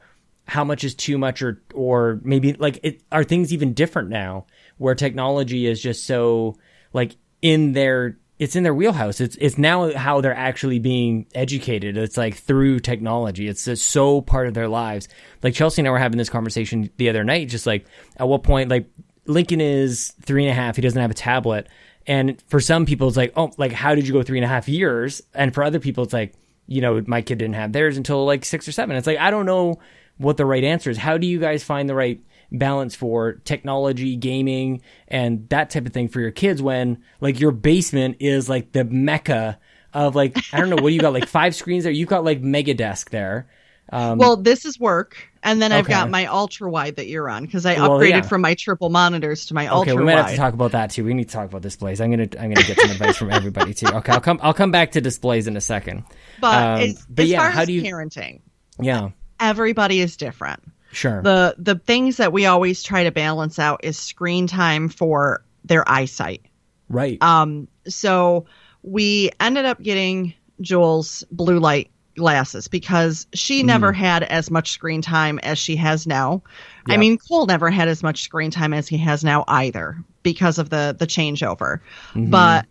how 0.47 0.63
much 0.63 0.85
is 0.85 0.95
too 0.95 1.19
much, 1.19 1.43
or 1.43 1.63
or 1.75 2.21
maybe 2.23 2.53
like 2.55 2.79
it, 2.83 3.03
are 3.11 3.25
things 3.25 3.53
even 3.53 3.75
different 3.75 4.09
now, 4.09 4.47
where 4.79 4.95
technology 4.95 5.67
is 5.67 5.81
just 5.81 6.07
so 6.07 6.57
like 6.93 7.17
in 7.43 7.73
their 7.73 8.19
it's 8.39 8.57
in 8.57 8.63
their 8.63 8.75
wheelhouse. 8.75 9.21
It's 9.21 9.37
it's 9.41 9.59
now 9.59 9.97
how 9.97 10.21
they're 10.21 10.37
actually 10.37 10.79
being 10.79 11.27
educated. 11.35 11.97
It's 11.97 12.17
like 12.17 12.37
through 12.37 12.81
technology. 12.81 13.49
It's 13.49 13.65
just 13.65 13.89
so 13.89 14.21
part 14.21 14.49
of 14.49 14.55
their 14.55 14.69
lives. 14.69 15.09
Like 15.43 15.55
Chelsea 15.55 15.83
and 15.83 15.89
I 15.89 15.91
were 15.91 15.99
having 15.99 16.19
this 16.19 16.31
conversation 16.31 16.91
the 16.97 17.09
other 17.09 17.25
night. 17.25 17.49
Just 17.49 17.67
like 17.67 17.87
at 18.17 18.29
what 18.29 18.43
point, 18.43 18.71
like 18.71 18.89
Lincoln 19.27 19.61
is 19.61 20.13
three 20.23 20.45
and 20.45 20.51
a 20.51 20.55
half. 20.55 20.77
He 20.77 20.83
doesn't 20.83 21.01
have 21.01 21.11
a 21.11 21.15
tablet. 21.15 21.69
And 22.07 22.43
for 22.49 22.61
some 22.61 22.85
people, 22.85 23.09
it's 23.09 23.17
like, 23.17 23.33
oh, 23.37 23.53
like 23.57 23.73
how 23.73 23.95
did 23.95 24.07
you 24.07 24.13
go 24.13 24.23
three 24.23 24.39
and 24.39 24.45
a 24.45 24.49
half 24.49 24.69
years? 24.69 25.23
And 25.35 25.55
for 25.55 25.65
other 25.65 25.81
people, 25.81 26.05
it's 26.05 26.13
like, 26.13 26.35
you 26.67 26.81
know, 26.81 27.03
my 27.07 27.23
kid 27.23 27.39
didn't 27.39 27.55
have 27.55 27.73
theirs 27.73 27.97
until 27.97 28.25
like 28.25 28.45
six 28.45 28.69
or 28.69 28.73
seven. 28.73 28.97
It's 28.97 29.07
like 29.07 29.19
I 29.19 29.31
don't 29.31 29.47
know 29.47 29.81
what 30.19 30.37
the 30.37 30.47
right 30.47 30.65
answer 30.65 30.91
is. 30.91 30.99
How 30.99 31.19
do 31.19 31.27
you 31.27 31.39
guys 31.39 31.65
find 31.65 31.89
the 31.89 31.95
right 31.95 32.21
balance 32.53 32.95
for 32.95 33.35
technology, 33.45 34.17
gaming, 34.17 34.83
and 35.09 35.49
that 35.49 35.71
type 35.71 35.87
of 35.87 35.93
thing 35.93 36.09
for 36.09 36.21
your 36.21 36.31
kids 36.31 36.63
when 36.63 37.03
like 37.21 37.41
your 37.41 37.51
basement 37.51 38.17
is 38.21 38.49
like 38.49 38.73
the 38.73 38.85
mecca 38.85 39.59
of 39.93 40.15
like 40.15 40.37
I 40.53 40.61
don't 40.61 40.71
know 40.71 40.77
what 40.77 40.89
do 40.89 40.95
you 40.95 41.01
got 41.01 41.13
like 41.13 41.29
five 41.29 41.55
screens 41.55 41.85
there. 41.85 41.93
You've 41.93 42.09
got 42.09 42.25
like 42.25 42.41
mega 42.41 42.75
desk 42.75 43.11
there. 43.11 43.49
Um, 43.91 44.19
well 44.19 44.37
this 44.37 44.65
is 44.65 44.81
work 44.81 45.17
and 45.45 45.63
then 45.63 45.71
i've 45.71 45.85
Okay. 45.85 45.93
got 45.93 46.11
my 46.11 46.27
ultra 46.27 46.69
wide 46.69 46.97
that 46.97 47.07
you're 47.07 47.29
on 47.29 47.45
because 47.45 47.65
i 47.67 47.75
Well, 47.75 47.91
upgraded 47.91 48.09
yeah. 48.11 48.21
from 48.23 48.41
my 48.41 48.55
triple 48.55 48.91
monitors 48.91 49.47
to 49.47 49.55
my 49.55 49.67
okay, 49.67 49.69
ultra 49.69 49.93
Okay, 49.93 49.99
we 50.01 50.05
might 50.07 50.17
have 50.17 50.31
to 50.31 50.37
talk 50.37 50.55
about 50.55 50.73
that 50.73 50.91
too. 50.91 51.05
We 51.05 51.15
need 51.15 51.29
to 51.29 51.35
talk 51.35 51.47
about 51.49 51.63
displays. 51.63 52.01
I'm 52.01 52.11
gonna 52.11 52.25
I'm 52.41 52.53
gonna 52.53 52.67
get 52.67 52.81
some 52.81 52.91
advice 52.91 53.17
from 53.17 53.31
everybody 53.31 53.73
too. 53.75 53.87
Okay, 53.87 54.13
I'll 54.13 54.21
come 54.21 54.41
I'll 54.43 54.55
come 54.55 54.73
back 54.73 54.93
to 54.93 55.01
displays 55.01 55.47
in 55.47 55.57
a 55.57 55.61
second. 55.61 56.03
but, 56.41 56.55
Um, 56.63 56.81
as, 56.81 57.07
but 57.09 57.23
as 57.25 57.31
yeah, 57.31 57.39
far 57.39 57.51
how 57.51 57.61
as 57.61 57.67
do 57.69 57.73
you- 57.75 57.83
parenting 57.83 58.41
Yeah, 58.81 59.11
everybody 59.39 60.01
is 60.01 60.17
different 60.17 60.61
sure. 60.93 61.23
the 61.23 61.55
the 61.59 61.77
things 61.77 62.17
that 62.17 62.33
we 62.33 62.47
always 62.47 62.83
try 62.83 63.05
to 63.05 63.13
balance 63.13 63.59
out 63.59 63.85
is 63.85 63.99
screen 63.99 64.47
time 64.47 64.89
for 64.89 65.45
their 65.65 65.89
eyesight 65.89 66.43
right. 66.89 67.23
um 67.23 67.69
so 67.87 68.47
we 68.83 69.31
ended 69.41 69.65
up 69.65 69.83
getting 69.83 70.35
jules 70.61 71.25
blue 71.31 71.59
light 71.59 71.91
glasses 72.17 72.69
because 72.69 73.27
she 73.35 73.59
Mm-hmm. 73.61 73.67
never 73.67 73.93
had 73.93 74.23
as 74.23 74.51
much 74.51 74.71
screen 74.71 75.03
time 75.03 75.39
as 75.43 75.59
she 75.59 75.77
has 75.77 76.07
now 76.07 76.43
i 76.87 76.97
mean 76.97 77.19
cole 77.19 77.47
never 77.47 77.71
had 77.71 77.89
as 77.89 78.03
much 78.03 78.23
screen 78.23 78.51
time 78.51 78.73
as 78.75 78.87
he 78.89 78.97
has 78.99 79.25
now 79.25 79.45
either 79.49 79.97
because 80.23 80.59
of 80.59 80.71
the 80.71 80.95
the 80.99 81.07
changeover 81.07 81.81
Mm-hmm. 82.15 82.31
but 82.31 82.67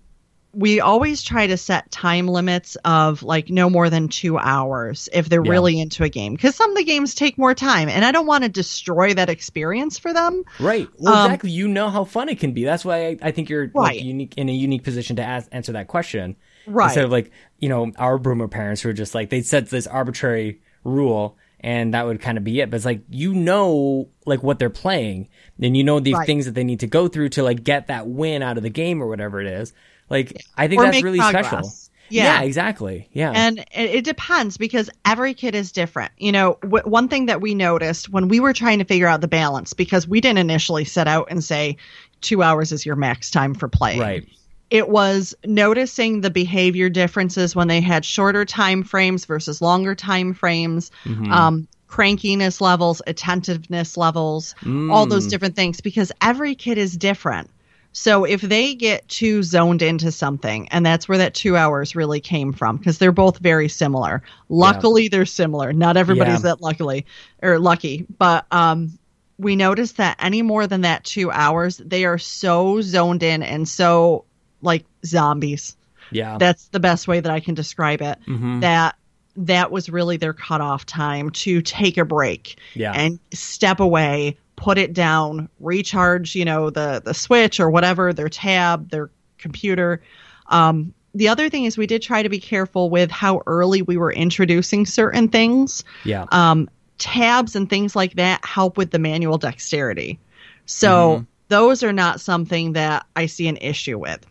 we 0.56 0.80
always 0.82 1.24
try 1.24 1.48
to 1.48 1.58
set 1.58 1.90
time 1.90 2.28
limits 2.28 2.78
of 2.86 3.24
like 3.24 3.50
no 3.50 3.72
more 3.72 3.90
than 3.90 4.08
two 4.08 4.38
hours 4.38 5.10
if 5.12 5.28
they're 5.28 5.44
Yeah. 5.44 5.50
really 5.52 5.80
into 5.82 6.04
a 6.04 6.10
game 6.10 6.34
because 6.36 6.56
some 6.56 6.70
of 6.70 6.78
the 6.78 6.84
games 6.84 7.16
take 7.16 7.40
more 7.40 7.56
time 7.56 7.90
and 7.90 8.06
i 8.06 8.12
don't 8.12 8.28
want 8.28 8.44
to 8.44 8.50
destroy 8.50 9.16
that 9.16 9.30
experience 9.30 9.98
for 9.98 10.14
them 10.14 10.44
Right. 10.60 10.88
Well, 11.00 11.14
Um, 11.16 11.26
exactly. 11.26 11.50
You 11.50 11.68
know 11.68 11.90
how 11.90 12.04
fun 12.06 12.30
it 12.30 12.40
can 12.40 12.52
be. 12.54 12.64
That's 12.66 12.86
why 12.86 13.08
I, 13.08 13.18
I 13.24 13.32
think 13.32 13.50
you're 13.50 13.72
like, 13.74 14.00
unique 14.02 14.36
in 14.38 14.48
a 14.48 14.54
unique 14.54 14.84
position 14.84 15.16
to 15.16 15.24
ask, 15.24 15.50
answer 15.52 15.72
that 15.72 15.88
question. 15.88 16.36
Right. 16.68 16.86
Instead 16.86 17.06
of 17.06 17.12
like, 17.12 17.32
you 17.60 17.70
know, 17.70 17.92
our 17.98 18.18
boomer 18.18 18.48
parents 18.48 18.82
who 18.82 18.90
are 18.90 18.94
just 18.94 19.14
like, 19.16 19.30
they'd 19.30 19.46
set 19.46 19.70
this 19.70 19.88
arbitrary 19.88 20.62
rule 20.84 21.38
and 21.60 21.94
that 21.94 22.06
would 22.06 22.20
kind 22.22 22.38
of 22.38 22.44
be 22.44 22.60
it. 22.62 22.70
But 22.70 22.78
it's 22.78 22.86
like, 22.86 23.02
you 23.10 23.34
know, 23.34 24.10
like 24.26 24.44
what 24.44 24.60
they're 24.60 24.70
playing 24.70 25.30
and 25.62 25.76
you 25.78 25.84
know 25.84 26.00
the 26.00 26.14
Right. 26.14 26.26
things 26.26 26.46
that 26.46 26.52
they 26.56 26.64
need 26.64 26.82
to 26.82 26.88
go 26.88 27.08
through 27.08 27.30
to 27.30 27.44
like 27.44 27.64
get 27.64 27.88
that 27.88 28.08
win 28.08 28.42
out 28.42 28.58
of 28.58 28.64
the 28.64 28.70
game 28.70 29.02
or 29.02 29.08
whatever 29.08 29.40
it 29.42 29.48
is. 29.48 29.74
Like, 30.10 30.44
I 30.58 30.68
think 30.68 30.82
Or 30.82 30.86
that's 30.86 31.02
really 31.04 31.20
progress. 31.20 31.48
special. 31.48 31.72
Yeah. 32.10 32.42
exactly. 32.42 33.10
Yeah. 33.14 33.32
and 33.34 33.60
it, 33.60 33.66
it 33.74 34.04
depends 34.06 34.58
because 34.58 34.90
every 35.06 35.34
kid 35.34 35.56
is 35.56 35.72
different 35.72 36.12
you 36.18 36.32
know 36.32 36.60
w- 36.62 36.84
one 36.84 37.08
thing 37.08 37.26
that 37.28 37.42
we 37.42 37.56
noticed 37.56 38.10
when 38.10 38.28
we 38.28 38.40
were 38.40 38.54
trying 38.54 38.78
to 38.80 38.86
figure 38.86 39.08
out 39.08 39.22
the 39.22 39.28
balance 39.28 39.74
because 39.74 40.08
we 40.08 40.22
didn't 40.22 40.38
initially 40.40 40.86
set 40.86 41.08
out 41.08 41.28
and 41.32 41.44
say 41.44 41.76
two 42.22 42.44
hours 42.44 42.72
is 42.72 42.86
your 42.86 42.96
max 42.96 43.32
time 43.32 43.56
for 43.56 43.68
playing 43.68 44.00
right. 44.00 44.28
It 44.70 44.90
was 44.90 45.36
noticing 45.46 46.22
the 46.22 46.30
behavior 46.32 46.90
differences 46.90 47.56
when 47.56 47.68
they 47.68 47.82
had 47.82 48.04
shorter 48.06 48.46
time 48.46 48.84
frames 48.84 49.26
versus 49.26 49.62
longer 49.62 49.96
time 49.96 50.34
frames 50.34 50.92
Mm-hmm. 51.06 51.32
um, 51.32 51.68
crankiness 51.88 52.60
levels 52.60 53.02
attentiveness 53.06 53.98
levels 53.98 54.56
all 54.90 55.06
those 55.06 55.28
Mm. 55.28 55.30
different 55.30 55.56
things 55.56 55.80
because 55.82 56.12
every 56.22 56.56
kid 56.56 56.78
is 56.80 56.98
different 56.98 57.50
so 57.92 58.24
if 58.24 58.42
they 58.42 58.74
get 58.74 59.08
too 59.08 59.44
zoned 59.44 59.84
into 59.84 60.12
something 60.12 60.68
and 60.70 60.84
that's 60.84 61.08
where 61.08 61.20
that 61.20 61.36
two 61.36 61.56
hours 61.56 61.96
really 61.96 62.20
came 62.20 62.52
from 62.52 62.78
because 62.78 62.98
they're 62.98 63.12
both 63.12 63.38
very 63.38 63.70
similar 63.70 64.24
luckily 64.50 65.08
they're 65.08 65.26
similar 65.28 65.72
not 65.72 65.96
everybody's 65.96 66.38
Yeah. 66.44 66.50
that 66.50 66.62
luckily 66.62 67.06
or 67.44 67.60
lucky 67.60 68.08
but 68.18 68.48
um 68.52 68.98
we 69.38 69.56
noticed 69.56 69.98
that 69.98 70.16
any 70.20 70.42
more 70.42 70.66
than 70.66 70.82
that 70.82 71.04
two 71.04 71.30
hours 71.30 71.78
they 71.78 72.06
are 72.06 72.18
so 72.18 72.82
zoned 72.82 73.22
in 73.22 73.44
and 73.44 73.68
so 73.70 74.26
like 74.64 74.86
zombies 75.06 75.76
Yeah. 76.12 76.38
that's 76.40 76.68
the 76.70 76.80
best 76.80 77.08
way 77.08 77.20
that 77.20 77.32
I 77.32 77.40
can 77.40 77.54
describe 77.54 78.02
it. 78.02 78.18
Mhm. 78.28 78.62
That 78.62 78.96
that 79.36 79.72
was 79.72 79.90
really 79.90 80.18
their 80.18 80.34
cutoff 80.34 80.86
time 80.86 81.30
to 81.32 81.62
take 81.62 81.98
a 81.98 82.06
break 82.06 82.58
Yeah. 82.76 82.92
and 82.94 83.20
step 83.34 83.80
away, 83.80 84.38
put 84.56 84.78
it 84.78 84.94
down, 84.94 85.50
recharge, 85.60 86.36
you 86.36 86.46
know, 86.46 86.70
the 86.70 87.02
the 87.04 87.14
switch 87.14 87.60
or 87.60 87.70
whatever, 87.70 88.14
their 88.14 88.30
tab, 88.30 88.90
their 88.92 89.10
computer. 89.40 90.02
Um, 90.48 90.94
the 91.16 91.30
other 91.30 91.50
thing 91.50 91.66
is 91.66 91.78
we 91.78 91.88
did 91.88 92.02
try 92.02 92.22
to 92.24 92.30
be 92.30 92.40
careful 92.40 92.90
with 92.90 93.10
how 93.12 93.42
early 93.48 93.82
we 93.82 93.98
were 93.98 94.12
introducing 94.14 94.86
certain 94.86 95.28
things. 95.28 95.84
yeah. 96.04 96.26
Um, 96.32 96.70
tabs 97.00 97.56
and 97.56 97.68
things 97.70 97.96
like 97.96 98.14
that 98.16 98.46
help 98.46 98.78
with 98.78 98.92
the 98.92 99.00
manual 99.00 99.38
dexterity. 99.40 100.20
So 100.68 101.16
Mm-hmm. 101.18 101.24
those 101.50 101.84
are 101.84 101.92
not 101.94 102.22
something 102.22 102.74
that 102.74 103.06
I 103.16 103.26
see 103.26 103.48
an 103.48 103.58
issue 103.58 103.98
with. 103.98 104.26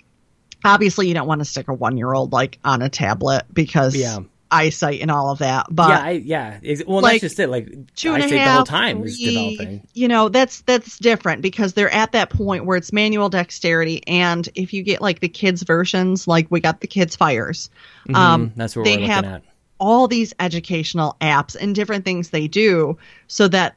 Obviously, 0.65 1.09
you 1.09 1.15
don't 1.15 1.27
want 1.27 1.41
to 1.41 1.45
stick 1.45 1.69
a 1.69 1.75
one 1.75 1.97
year 1.97 2.13
old 2.13 2.33
like 2.33 2.59
on 2.65 2.83
a 2.83 2.89
tablet 2.89 3.45
because 3.53 3.95
Yeah. 3.97 4.21
eyesight 4.51 5.01
and 5.01 5.11
all 5.11 5.31
of 5.31 5.39
that. 5.39 5.67
But 5.71 5.89
yeah, 5.89 5.99
I, 6.01 6.11
yeah. 6.11 6.59
Well, 6.87 7.01
like, 7.01 7.21
that's 7.23 7.35
just 7.35 7.41
it. 7.41 7.49
Like 7.49 7.95
two 7.95 8.13
I 8.13 8.19
and 8.19 8.25
a 8.25 8.39
half, 8.39 8.47
the 8.49 8.53
whole 8.53 8.65
time 8.65 9.03
is 9.05 9.19
developing. 9.19 9.87
You 9.95 10.09
know, 10.09 10.29
that's 10.29 10.61
that's 10.63 10.99
different 10.99 11.41
because 11.43 11.73
they're 11.73 11.93
at 11.93 12.13
that 12.13 12.29
point 12.31 12.67
where 12.67 12.77
it's 12.77 12.93
manual 12.93 13.29
dexterity, 13.31 14.03
and 14.07 14.47
if 14.55 14.73
you 14.75 14.83
get 14.83 15.01
like 15.01 15.21
the 15.21 15.29
kids 15.29 15.63
versions, 15.63 16.29
like 16.29 16.49
we 16.51 16.61
got 16.61 16.81
the 16.81 16.87
kids 16.87 17.17
fires, 17.17 17.71
um, 18.15 18.51
Mhm, 18.51 18.53
that's 18.57 18.77
what 18.77 18.85
they 18.85 18.99
we're 18.99 19.07
have 19.07 19.25
looking 19.25 19.37
at. 19.37 19.43
all 19.81 20.07
these 20.07 20.35
educational 20.39 21.17
apps 21.21 21.57
and 21.59 21.75
different 21.75 22.05
things 22.05 22.29
they 22.31 22.47
do 22.47 22.99
so 23.27 23.49
that 23.49 23.75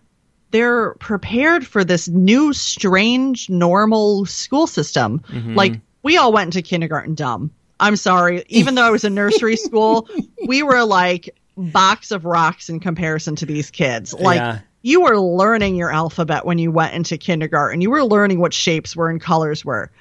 they're 0.52 0.94
prepared 0.96 1.66
for 1.66 1.84
this 1.84 2.08
new, 2.08 2.54
strange, 2.54 3.50
normal 3.50 4.26
school 4.26 4.68
system. 4.68 5.20
Mm-hmm. 5.30 5.56
Like 5.56 5.80
we 6.06 6.16
all 6.18 6.32
went 6.32 6.48
into 6.56 6.62
kindergarten 6.62 7.16
dumb. 7.16 7.52
I'm 7.80 7.98
sorry, 7.98 8.46
even 8.48 8.76
though 8.76 8.84
I 8.86 8.92
was 8.92 9.04
in 9.04 9.14
nursery 9.16 9.58
school, 9.68 10.08
we 10.48 10.64
were 10.64 10.84
like 10.86 11.36
box 11.58 12.12
of 12.12 12.24
rocks 12.24 12.70
in 12.70 12.80
comparison 12.80 13.36
to 13.38 13.46
these 13.46 13.70
kids. 13.72 14.14
Like 14.14 14.38
Yeah. 14.38 14.60
you 14.82 15.02
were 15.02 15.20
learning 15.20 15.76
your 15.76 15.92
alphabet 15.92 16.46
when 16.46 16.58
you 16.60 16.72
went 16.72 16.94
into 16.94 17.18
kindergarten. 17.18 17.82
You 17.82 17.90
were 17.90 18.06
learning 18.06 18.40
what 18.40 18.54
shapes 18.54 18.96
were 18.96 19.10
and 19.10 19.20
colors 19.20 19.66
were. 19.66 19.92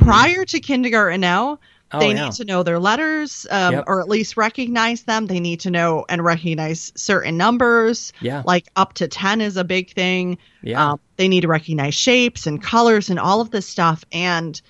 Prior 0.00 0.44
to 0.44 0.60
kindergarten 0.60 1.20
now, 1.20 1.58
Oh, 1.92 2.00
they 2.00 2.12
yeah. 2.14 2.24
need 2.24 2.32
to 2.34 2.44
know 2.44 2.62
their 2.64 2.80
letters 2.80 3.46
um, 3.50 3.74
Yep. 3.74 3.84
or 3.86 4.00
at 4.00 4.08
least 4.08 4.36
recognize 4.36 5.02
them. 5.04 5.26
They 5.26 5.38
need 5.38 5.60
to 5.60 5.70
know 5.70 6.04
and 6.08 6.24
recognize 6.24 6.90
certain 6.96 7.36
numbers. 7.36 8.12
Yeah. 8.20 8.42
Like 8.44 8.66
up 8.74 8.94
to 8.94 9.06
10 9.06 9.40
is 9.40 9.56
a 9.56 9.62
big 9.64 9.92
thing. 9.92 10.38
Yeah. 10.62 10.92
Um, 10.92 11.00
they 11.16 11.28
need 11.28 11.42
to 11.42 11.48
recognize 11.48 11.94
shapes 11.94 12.46
and 12.48 12.60
colors 12.60 13.10
and 13.10 13.18
all 13.20 13.40
of 13.40 13.50
this 13.50 13.66
stuff. 13.66 14.04
And 14.10 14.60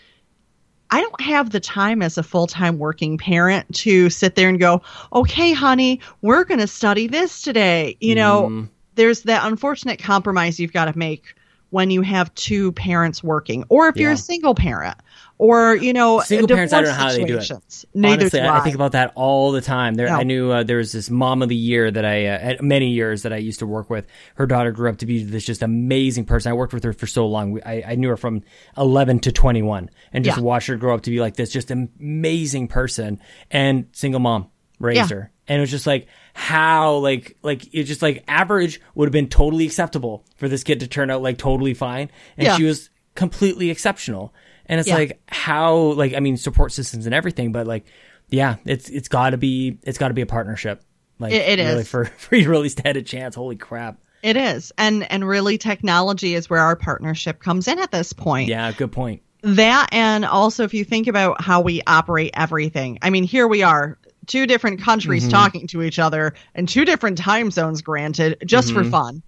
I 0.94 1.00
don't 1.00 1.20
have 1.22 1.50
the 1.50 1.58
time 1.58 2.02
as 2.02 2.16
a 2.16 2.22
full 2.22 2.46
time 2.46 2.78
working 2.78 3.18
parent 3.18 3.74
to 3.78 4.10
sit 4.10 4.36
there 4.36 4.48
and 4.48 4.60
go, 4.60 4.80
okay, 5.12 5.52
honey, 5.52 5.98
we're 6.22 6.44
going 6.44 6.60
to 6.60 6.68
study 6.68 7.08
this 7.08 7.42
today. 7.42 7.96
You 8.00 8.14
know, 8.14 8.42
Mm-hmm. 8.44 8.66
there's 8.94 9.22
that 9.22 9.44
unfortunate 9.44 9.98
compromise 9.98 10.60
you've 10.60 10.72
got 10.72 10.84
to 10.84 10.96
make 10.96 11.34
when 11.70 11.90
you 11.90 12.02
have 12.02 12.32
two 12.34 12.72
parents 12.72 13.22
working, 13.22 13.64
or 13.68 13.88
if 13.88 13.96
you're 13.96 14.12
a 14.12 14.16
single 14.16 14.54
parent, 14.54 14.96
or, 15.36 15.74
you 15.74 15.92
know, 15.92 16.20
Single 16.20 16.46
parents, 16.46 16.72
I 16.72 16.80
don't 16.80 16.90
know 16.90 16.94
how 16.94 17.10
they 17.10 17.24
do 17.24 17.38
it. 17.38 17.50
Neither 17.92 18.22
Honestly, 18.22 18.38
do 18.40 18.46
I, 18.46 18.58
I 18.58 18.60
think 18.60 18.76
about 18.76 18.92
that 18.92 19.10
all 19.16 19.50
the 19.50 19.60
time. 19.60 19.94
There, 19.94 20.06
No. 20.06 20.14
I 20.14 20.22
knew 20.22 20.52
uh, 20.52 20.62
there 20.62 20.76
was 20.76 20.92
this 20.92 21.10
mom 21.10 21.42
of 21.42 21.48
the 21.48 21.56
year 21.56 21.90
that 21.90 22.04
I, 22.04 22.26
uh, 22.26 22.54
many 22.60 22.90
years 22.90 23.22
that 23.22 23.32
I 23.32 23.38
used 23.38 23.58
to 23.58 23.66
work 23.66 23.90
with. 23.90 24.06
Her 24.36 24.46
daughter 24.46 24.70
grew 24.70 24.88
up 24.88 24.98
to 24.98 25.06
be 25.06 25.24
this 25.24 25.44
just 25.44 25.60
amazing 25.62 26.24
person. 26.26 26.50
I 26.50 26.54
worked 26.54 26.72
with 26.72 26.84
her 26.84 26.92
for 26.92 27.08
so 27.08 27.26
long. 27.26 27.50
We, 27.50 27.62
I, 27.62 27.82
I 27.88 27.94
knew 27.96 28.10
her 28.10 28.16
from 28.16 28.42
11 28.78 29.18
to 29.20 29.32
21 29.32 29.90
and 30.12 30.24
just 30.24 30.38
Yeah. 30.38 30.44
watched 30.44 30.68
her 30.68 30.76
grow 30.76 30.94
up 30.94 31.02
to 31.02 31.10
be 31.10 31.18
like 31.18 31.34
this 31.34 31.50
just 31.50 31.72
amazing 31.72 32.68
person 32.68 33.20
and 33.50 33.86
single 33.90 34.20
mom 34.20 34.50
raised 34.78 35.10
Yeah. 35.10 35.16
her. 35.16 35.32
And 35.48 35.58
it 35.58 35.60
was 35.60 35.70
just 35.70 35.86
like 35.86 36.06
how 36.32 36.96
like 36.96 37.36
like 37.42 37.72
it's 37.74 37.88
just 37.88 38.02
like 38.02 38.24
average 38.28 38.80
would 38.94 39.06
have 39.06 39.12
been 39.12 39.28
totally 39.28 39.66
acceptable 39.66 40.24
for 40.36 40.48
this 40.48 40.64
kid 40.64 40.80
to 40.80 40.88
turn 40.88 41.10
out 41.10 41.22
like 41.22 41.38
totally 41.38 41.74
fine, 41.74 42.10
and 42.36 42.46
Yeah. 42.46 42.56
she 42.56 42.64
was 42.64 42.90
completely 43.14 43.70
exceptional. 43.70 44.34
And 44.66 44.80
it's 44.80 44.88
Yeah. 44.88 44.94
like 44.96 45.20
how 45.28 45.74
like 45.76 46.14
I 46.14 46.20
mean 46.20 46.36
support 46.36 46.72
systems 46.72 47.06
and 47.06 47.14
everything, 47.14 47.52
but 47.52 47.66
like 47.66 47.84
yeah, 48.30 48.56
it's 48.64 48.88
it's 48.88 49.08
got 49.08 49.30
to 49.30 49.36
be 49.36 49.78
it's 49.82 49.98
got 49.98 50.08
to 50.08 50.14
be 50.14 50.22
a 50.22 50.26
partnership. 50.26 50.82
Like 51.18 51.32
It- 51.32 51.58
it 51.60 51.62
really 51.62 51.82
is. 51.82 51.88
for 51.88 52.04
for 52.16 52.36
you 52.36 52.44
to 52.44 52.50
really 52.50 52.68
stand 52.70 52.96
a 52.96 53.02
chance. 53.02 53.34
Holy 53.34 53.56
crap! 53.56 53.98
It 54.22 54.36
is. 54.38 54.72
And 54.78 55.10
and 55.12 55.28
really 55.28 55.58
technology 55.58 56.34
is 56.34 56.48
where 56.48 56.60
our 56.60 56.74
partnership 56.76 57.40
comes 57.40 57.68
in 57.68 57.78
at 57.78 57.90
this 57.92 58.14
point. 58.14 58.48
Yeah, 58.48 58.72
good 58.72 58.92
point. 58.92 59.20
That 59.42 59.88
and 59.92 60.24
also 60.24 60.64
if 60.64 60.72
you 60.72 60.84
think 60.86 61.06
about 61.06 61.42
how 61.42 61.60
we 61.60 61.82
operate 61.86 62.30
everything. 62.32 62.98
I 63.02 63.10
mean, 63.10 63.24
here 63.24 63.46
we 63.46 63.62
are, 63.62 63.98
two 64.26 64.46
different 64.46 64.80
countries 64.80 65.22
Mm-hmm. 65.24 65.30
talking 65.32 65.66
to 65.68 65.82
each 65.82 65.98
other 65.98 66.34
and 66.54 66.68
two 66.68 66.84
different 66.84 67.18
time 67.18 67.50
zones 67.50 67.82
granted 67.82 68.38
just 68.44 68.68
Mm-hmm. 68.68 68.84
for 68.84 68.90
fun. 68.90 69.22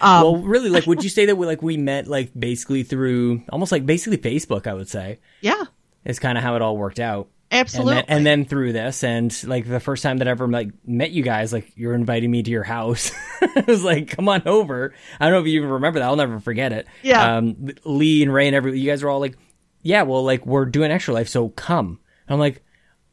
Um, 0.00 0.22
well, 0.22 0.36
really, 0.38 0.70
like, 0.70 0.86
would 0.86 1.04
you 1.04 1.10
say 1.10 1.26
that 1.26 1.36
we 1.36 1.46
like 1.46 1.62
we 1.62 1.76
met 1.76 2.06
like 2.08 2.30
basically 2.38 2.82
through 2.82 3.42
almost 3.50 3.72
like 3.72 3.86
basically 3.86 4.18
Facebook? 4.18 4.66
I 4.66 4.74
would 4.74 4.88
say 4.88 5.18
Yeah. 5.40 5.64
is 6.04 6.18
kind 6.18 6.36
of 6.38 6.42
how 6.44 6.56
it 6.56 6.62
all 6.62 6.76
worked 6.76 6.98
out. 7.00 7.28
Absolutely. 7.54 7.96
And 7.98 8.06
then, 8.08 8.16
and 8.16 8.26
then 8.26 8.44
through 8.46 8.72
this, 8.72 9.04
and 9.04 9.44
like 9.46 9.68
the 9.68 9.78
first 9.78 10.02
time 10.02 10.16
that 10.18 10.26
I 10.26 10.30
ever 10.30 10.48
like 10.48 10.70
met 10.86 11.10
you 11.10 11.22
guys, 11.22 11.52
like 11.52 11.70
you're 11.76 11.92
inviting 11.92 12.30
me 12.30 12.42
to 12.42 12.50
your 12.50 12.62
house. 12.62 13.12
I 13.42 13.64
was 13.66 13.84
like, 13.84 14.08
"Come 14.08 14.26
on 14.30 14.42
over." 14.48 14.94
I 15.20 15.26
don't 15.26 15.34
know 15.34 15.40
if 15.40 15.46
you 15.46 15.58
even 15.58 15.68
remember 15.68 15.98
that. 15.98 16.06
I'll 16.06 16.16
never 16.16 16.40
forget 16.40 16.72
it. 16.72 16.86
Yeah. 17.02 17.36
Um, 17.36 17.68
Lee 17.84 18.22
and 18.22 18.32
Ray 18.32 18.46
and 18.46 18.56
every 18.56 18.80
you 18.80 18.90
guys 18.90 19.02
were 19.02 19.10
all 19.10 19.20
like, 19.20 19.36
"Yeah, 19.82 20.02
well, 20.04 20.24
like 20.24 20.46
we're 20.46 20.64
doing 20.64 20.90
extra 20.90 21.12
life, 21.12 21.28
so 21.28 21.50
come." 21.50 22.00
And 22.26 22.32
I'm 22.34 22.38
like, 22.40 22.61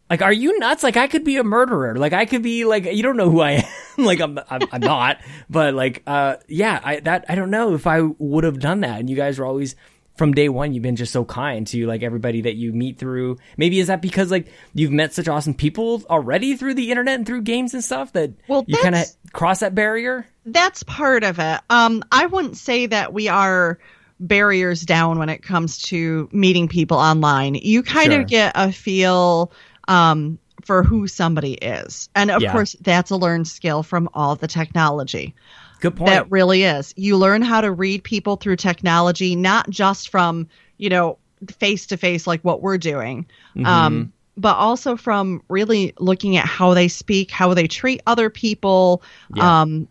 like, 0.10 0.22
are 0.22 0.34
you 0.34 0.58
nuts? 0.60 0.84
Like, 0.84 0.98
I 0.98 1.08
could 1.08 1.24
be 1.24 1.38
a 1.38 1.44
murderer. 1.44 1.96
Like, 1.96 2.14
I 2.14 2.26
could 2.26 2.42
be 2.42 2.66
like, 2.66 2.86
you 2.86 3.04
don't 3.04 3.18
know 3.18 3.30
who 3.30 3.42
I 3.42 3.52
am. 3.98 4.06
like, 4.06 4.20
I'm, 4.20 4.40
I'm, 4.50 4.62
I'm 4.72 4.82
not. 4.82 5.18
But 5.50 5.74
like, 5.74 6.04
uh, 6.08 6.38
yeah, 6.48 6.80
I 6.84 7.00
that 7.02 7.26
I 7.30 7.36
don't 7.36 7.52
know 7.52 7.74
if 7.76 7.86
I 7.88 8.02
would 8.02 8.44
have 8.44 8.60
done 8.60 8.82
that. 8.82 9.00
And 9.00 9.10
you 9.10 9.16
guys 9.16 9.38
were 9.40 9.46
always 9.46 9.76
from 10.16 10.34
day 10.34 10.50
one. 10.50 10.74
You've 10.74 10.84
been 10.84 10.96
just 10.98 11.14
so 11.14 11.24
kind 11.24 11.66
to 11.68 11.86
like 11.88 12.04
everybody 12.04 12.42
that 12.42 12.56
you 12.56 12.74
meet 12.74 12.98
through. 12.98 13.38
Maybe 13.56 13.80
is 13.80 13.88
that 13.88 14.02
because 14.02 14.32
like 14.32 14.48
you've 14.74 14.92
met 14.92 15.14
such 15.14 15.28
awesome 15.28 15.54
people 15.54 16.04
already 16.10 16.56
through 16.58 16.74
the 16.74 16.90
internet 16.92 17.16
and 17.16 17.26
through 17.26 17.44
games 17.44 17.74
and 17.74 17.84
stuff 17.84 18.12
that 18.14 18.32
Well, 18.48 18.66
you 18.68 18.78
kind 18.78 18.96
of 18.96 19.06
cross 19.32 19.60
that 19.62 19.76
barrier. 19.76 20.26
That's 20.46 20.84
part 20.84 21.24
of 21.24 21.40
it. 21.40 21.62
Um, 21.70 22.04
I 22.12 22.26
wouldn't 22.26 22.58
say 22.58 22.88
that 22.88 23.14
we 23.14 23.28
are 23.30 23.80
barriers 24.20 24.82
down 24.82 25.20
when 25.20 25.30
it 25.30 25.42
comes 25.42 25.78
to 25.84 26.28
meeting 26.34 26.68
people 26.68 26.98
online. 26.98 27.56
You 27.56 27.84
kind 27.84 28.12
Sure. 28.12 28.22
of 28.22 28.28
get 28.28 28.52
a 28.56 28.72
feel 28.72 29.52
um, 29.90 30.40
for 30.64 30.84
who 30.84 31.08
somebody 31.08 31.54
is. 31.54 32.10
And 32.16 32.32
of 32.32 32.42
Yeah. 32.42 32.52
course, 32.52 32.76
that's 32.82 33.12
a 33.12 33.16
learned 33.18 33.48
skill 33.48 33.84
from 33.84 34.10
all 34.14 34.36
the 34.36 34.48
technology. 34.48 35.34
Good 35.82 35.96
point. 35.96 36.10
That 36.12 36.30
really 36.30 36.64
is. 36.64 36.94
You 36.98 37.18
learn 37.18 37.42
how 37.42 37.62
to 37.62 37.72
read 37.72 38.04
people 38.04 38.36
through 38.36 38.58
technology, 38.58 39.36
not 39.36 39.70
just 39.70 40.10
from, 40.10 40.48
you 40.78 40.90
know, 40.90 41.18
face 41.58 41.88
to 41.88 41.98
face 41.98 42.28
like 42.28 42.42
what 42.42 42.62
we're 42.62 42.78
doing, 42.78 43.26
Mm-hmm. 43.56 43.66
um, 43.66 44.14
but 44.36 44.56
also 44.58 44.96
from 44.98 45.42
really 45.50 45.94
looking 46.00 46.38
at 46.38 46.46
how 46.46 46.74
they 46.74 46.88
speak, 46.90 47.32
how 47.32 47.54
they 47.54 47.68
treat 47.68 48.02
other 48.06 48.30
people, 48.30 49.02
Yeah. 49.34 49.62
um, 49.62 49.88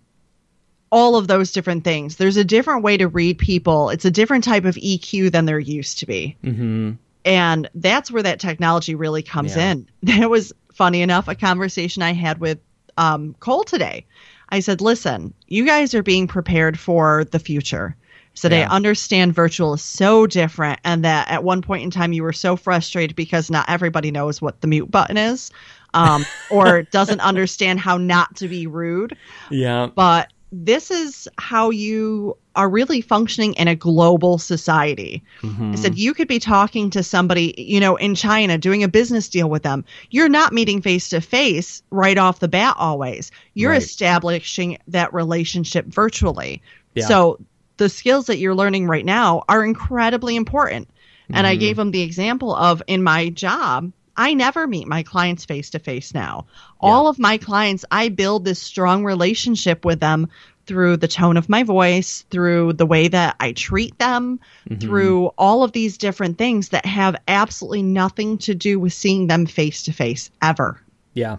all 0.91 1.17
of 1.17 1.27
those 1.29 1.53
different 1.53 1.85
things. 1.85 2.17
There's 2.17 2.37
a 2.39 2.45
different 2.45 2.83
way 2.83 2.97
to 2.97 3.09
read 3.09 3.37
people. 3.39 3.91
It's 3.91 4.07
a 4.07 4.11
different 4.11 4.45
type 4.45 4.65
of 4.65 4.75
EQ 4.77 5.31
than 5.33 5.45
there 5.47 5.59
used 5.59 5.99
to 6.01 6.07
be. 6.07 6.37
mm-hmm. 6.45 6.93
And 7.29 7.68
that's 7.74 8.11
where 8.11 8.22
that 8.22 8.41
technology 8.41 8.95
really 8.95 9.22
comes 9.22 9.55
Yeah. 9.57 9.72
in. 9.72 9.89
That 10.03 10.31
was 10.31 10.53
funny 10.72 11.03
enough, 11.03 11.29
a 11.29 11.35
conversation 11.35 12.03
I 12.03 12.12
had 12.12 12.39
with 12.39 12.59
um, 12.97 13.35
Cole 13.41 13.64
today. 13.64 14.07
I 14.51 14.61
said, 14.61 14.81
listen, 14.81 15.35
you 15.47 15.66
guys 15.66 15.95
are 15.95 16.03
being 16.03 16.26
prepared 16.26 16.79
for 16.79 17.24
the 17.31 17.39
future. 17.39 17.95
So 18.35 18.49
Yeah. 18.49 18.68
I 18.70 18.74
understand 18.74 19.35
virtual 19.35 19.74
is 19.74 19.83
so 19.83 20.26
different, 20.26 20.79
and 20.85 21.05
that 21.05 21.29
at 21.29 21.43
one 21.45 21.61
point 21.61 21.83
in 21.83 21.91
time 21.91 22.12
you 22.12 22.22
were 22.22 22.33
so 22.33 22.57
frustrated 22.57 23.16
because 23.16 23.51
not 23.51 23.68
everybody 23.68 24.11
knows 24.11 24.41
what 24.41 24.61
the 24.61 24.68
mute 24.68 24.91
button 24.91 25.16
is 25.16 25.51
um, 25.95 26.24
or 26.51 26.83
doesn't 26.83 27.20
understand 27.20 27.81
how 27.81 27.97
not 27.99 28.37
to 28.37 28.49
be 28.49 28.66
rude 28.66 29.16
Yeah. 29.51 29.89
but 29.95 30.33
this 30.53 30.91
is 30.91 31.29
how 31.39 31.70
you 31.70 32.37
are 32.59 32.69
really 32.69 33.01
functioning 33.01 33.55
in 33.55 33.69
a 33.69 33.77
global 33.77 34.37
society. 34.37 35.23
I 35.45 35.77
said 35.77 35.97
you 35.97 36.13
could 36.13 36.27
be 36.27 36.41
talking 36.41 36.91
to 36.91 37.05
somebody, 37.05 37.55
you 37.57 37.79
know, 37.79 37.95
in 37.95 38.17
China 38.17 38.59
doing 38.59 38.83
a 38.83 38.89
business 38.89 39.29
deal 39.29 39.49
with 39.49 39.63
them. 39.63 39.85
You're 40.11 40.29
not 40.29 40.53
meeting 40.53 40.83
face 40.83 41.11
to 41.11 41.21
face 41.21 41.85
right 41.91 42.19
off 42.19 42.41
the 42.41 42.49
bat 42.49 42.75
always. 42.77 43.31
You're 43.55 43.71
Right. 43.71 43.83
establishing 43.83 44.79
that 44.89 45.15
relationship 45.15 45.87
virtually. 45.87 46.61
Yeah. 46.95 47.07
So 47.07 47.39
the 47.77 47.89
skills 47.89 48.27
that 48.27 48.39
you're 48.39 48.57
learning 48.57 48.89
right 48.89 49.05
now 49.05 49.45
are 49.49 49.65
incredibly 49.65 50.35
important. 50.35 50.89
And 51.33 51.47
I 51.47 51.53
mm-hmm. 51.53 51.61
gave 51.61 51.77
them 51.77 51.93
the 51.93 52.03
example 52.03 52.53
of 52.53 52.83
in 52.89 53.05
my 53.05 53.29
job, 53.29 53.93
I 54.17 54.35
never 54.35 54.67
meet 54.67 54.89
my 54.89 55.05
clients 55.05 55.45
face 55.45 55.71
to 55.71 55.79
face 55.79 56.13
now. 56.13 56.47
All 56.81 57.07
of 57.07 57.21
my 57.21 57.39
clients, 57.39 57.85
I 57.89 58.09
build 58.09 58.45
this 58.45 58.59
strong 58.59 59.05
relationship 59.05 59.85
with 59.85 60.01
them 60.01 60.29
through 60.69 60.99
the 60.99 61.09
tone 61.09 61.37
of 61.37 61.49
my 61.49 61.64
voice, 61.64 62.25
through 62.31 62.75
the 62.75 62.87
way 62.87 63.09
that 63.09 63.35
I 63.41 63.53
treat 63.53 63.99
them, 63.99 64.39
mm-hmm. 64.69 64.79
through 64.79 65.27
all 65.39 65.64
of 65.64 65.73
these 65.73 65.99
different 65.99 66.39
things 66.39 66.69
that 66.69 66.87
have 66.87 67.16
absolutely 67.27 67.83
nothing 67.83 68.39
to 68.39 68.55
do 68.55 68.79
with 68.79 68.93
seeing 68.93 69.27
them 69.27 69.47
face 69.47 69.83
to 69.85 69.93
face 69.93 70.31
ever. 70.43 70.81
Yeah. 71.14 71.39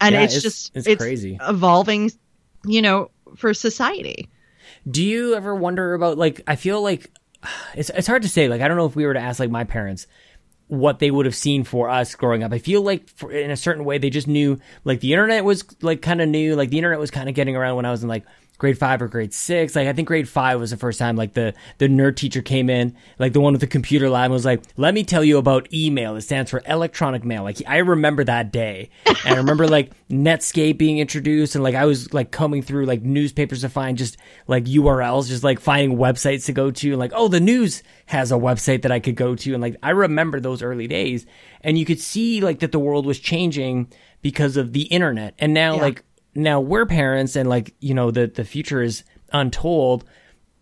And 0.00 0.14
Yeah, 0.14 0.22
it's, 0.22 0.36
it's- 0.36 0.42
just 0.42 0.76
it's 0.86 1.02
crazy. 1.02 1.38
evolving, 1.40 2.12
you 2.64 2.82
know, 2.82 3.10
for 3.36 3.54
society. 3.54 4.28
Do 4.88 5.02
you 5.02 5.34
ever 5.34 5.54
wonder 5.54 5.94
about 5.94 6.18
like 6.18 6.42
I 6.46 6.56
feel 6.56 6.82
like 6.82 7.10
it's 7.74 7.90
it's 7.90 8.06
hard 8.06 8.22
to 8.22 8.28
say 8.28 8.48
like 8.48 8.60
I 8.60 8.68
don't 8.68 8.76
know 8.76 8.86
if 8.86 8.94
we 8.94 9.06
were 9.06 9.14
to 9.14 9.20
ask 9.20 9.40
like 9.40 9.50
my 9.50 9.64
parents 9.64 10.06
what 10.68 10.98
they 10.98 11.10
would 11.10 11.26
have 11.26 11.34
seen 11.34 11.64
for 11.64 11.88
us 11.90 12.14
growing 12.14 12.42
up. 12.42 12.52
I 12.52 12.58
feel 12.58 12.82
like 12.82 13.08
for, 13.08 13.30
in 13.30 13.50
a 13.50 13.56
certain 13.56 13.84
way 13.84 13.98
they 13.98 14.10
just 14.10 14.26
knew 14.26 14.58
like 14.84 15.00
the 15.00 15.12
internet 15.12 15.44
was 15.44 15.64
like 15.82 16.02
kind 16.02 16.20
of 16.20 16.28
new, 16.28 16.56
like 16.56 16.70
the 16.70 16.78
internet 16.78 16.98
was 16.98 17.10
kind 17.10 17.28
of 17.28 17.34
getting 17.34 17.56
around 17.56 17.76
when 17.76 17.84
I 17.84 17.90
was 17.90 18.02
in 18.02 18.08
like 18.08 18.24
grade 18.58 18.78
5 18.78 19.02
or 19.02 19.08
grade 19.08 19.34
6. 19.34 19.74
Like 19.76 19.88
I 19.88 19.92
think 19.92 20.08
grade 20.08 20.28
5 20.28 20.60
was 20.60 20.70
the 20.70 20.76
first 20.76 20.98
time 20.98 21.16
like 21.16 21.34
the 21.34 21.54
the 21.78 21.88
nerd 21.88 22.16
teacher 22.16 22.40
came 22.42 22.70
in, 22.70 22.96
like 23.18 23.32
the 23.32 23.40
one 23.40 23.52
with 23.52 23.60
the 23.60 23.66
computer 23.66 24.08
lab 24.08 24.26
and 24.26 24.32
was 24.32 24.44
like, 24.44 24.62
"Let 24.76 24.94
me 24.94 25.04
tell 25.04 25.24
you 25.24 25.38
about 25.38 25.72
email. 25.72 26.16
It 26.16 26.22
stands 26.22 26.50
for 26.50 26.62
electronic 26.66 27.24
mail." 27.24 27.42
Like 27.42 27.60
I 27.66 27.78
remember 27.78 28.24
that 28.24 28.52
day. 28.52 28.90
And 29.06 29.34
I 29.34 29.38
remember 29.38 29.66
like 29.66 29.92
Netscape 30.08 30.78
being 30.78 30.98
introduced 30.98 31.54
and 31.54 31.64
like 31.64 31.74
I 31.74 31.84
was 31.84 32.12
like 32.14 32.30
combing 32.30 32.62
through 32.62 32.86
like 32.86 33.02
newspapers 33.02 33.62
to 33.62 33.68
find 33.68 33.98
just 33.98 34.16
like 34.46 34.64
URLs, 34.64 35.28
just 35.28 35.44
like 35.44 35.60
finding 35.60 35.98
websites 35.98 36.46
to 36.46 36.52
go 36.52 36.70
to 36.70 36.90
and 36.90 36.98
like, 37.00 37.12
oh, 37.14 37.28
the 37.28 37.40
news 37.40 37.82
has 38.06 38.30
a 38.30 38.36
website 38.36 38.82
that 38.82 38.92
I 38.92 39.00
could 39.00 39.16
go 39.16 39.34
to. 39.34 39.52
And 39.52 39.62
like 39.62 39.76
I 39.82 39.90
remember 39.90 40.40
those 40.40 40.62
early 40.62 40.86
days. 40.86 41.26
And 41.62 41.78
you 41.78 41.84
could 41.84 42.00
see 42.00 42.40
like 42.40 42.60
that 42.60 42.72
the 42.72 42.78
world 42.78 43.06
was 43.06 43.18
changing 43.18 43.88
because 44.22 44.56
of 44.56 44.72
the 44.72 44.82
internet. 44.84 45.34
And 45.38 45.52
now 45.54 45.76
Yeah. 45.76 45.82
like 45.82 46.04
now 46.34 46.60
we're 46.60 46.86
parents 46.86 47.36
and 47.36 47.48
like, 47.48 47.74
you 47.80 47.94
know, 47.94 48.10
the 48.10 48.26
the 48.26 48.44
future 48.44 48.82
is 48.82 49.04
untold. 49.32 50.04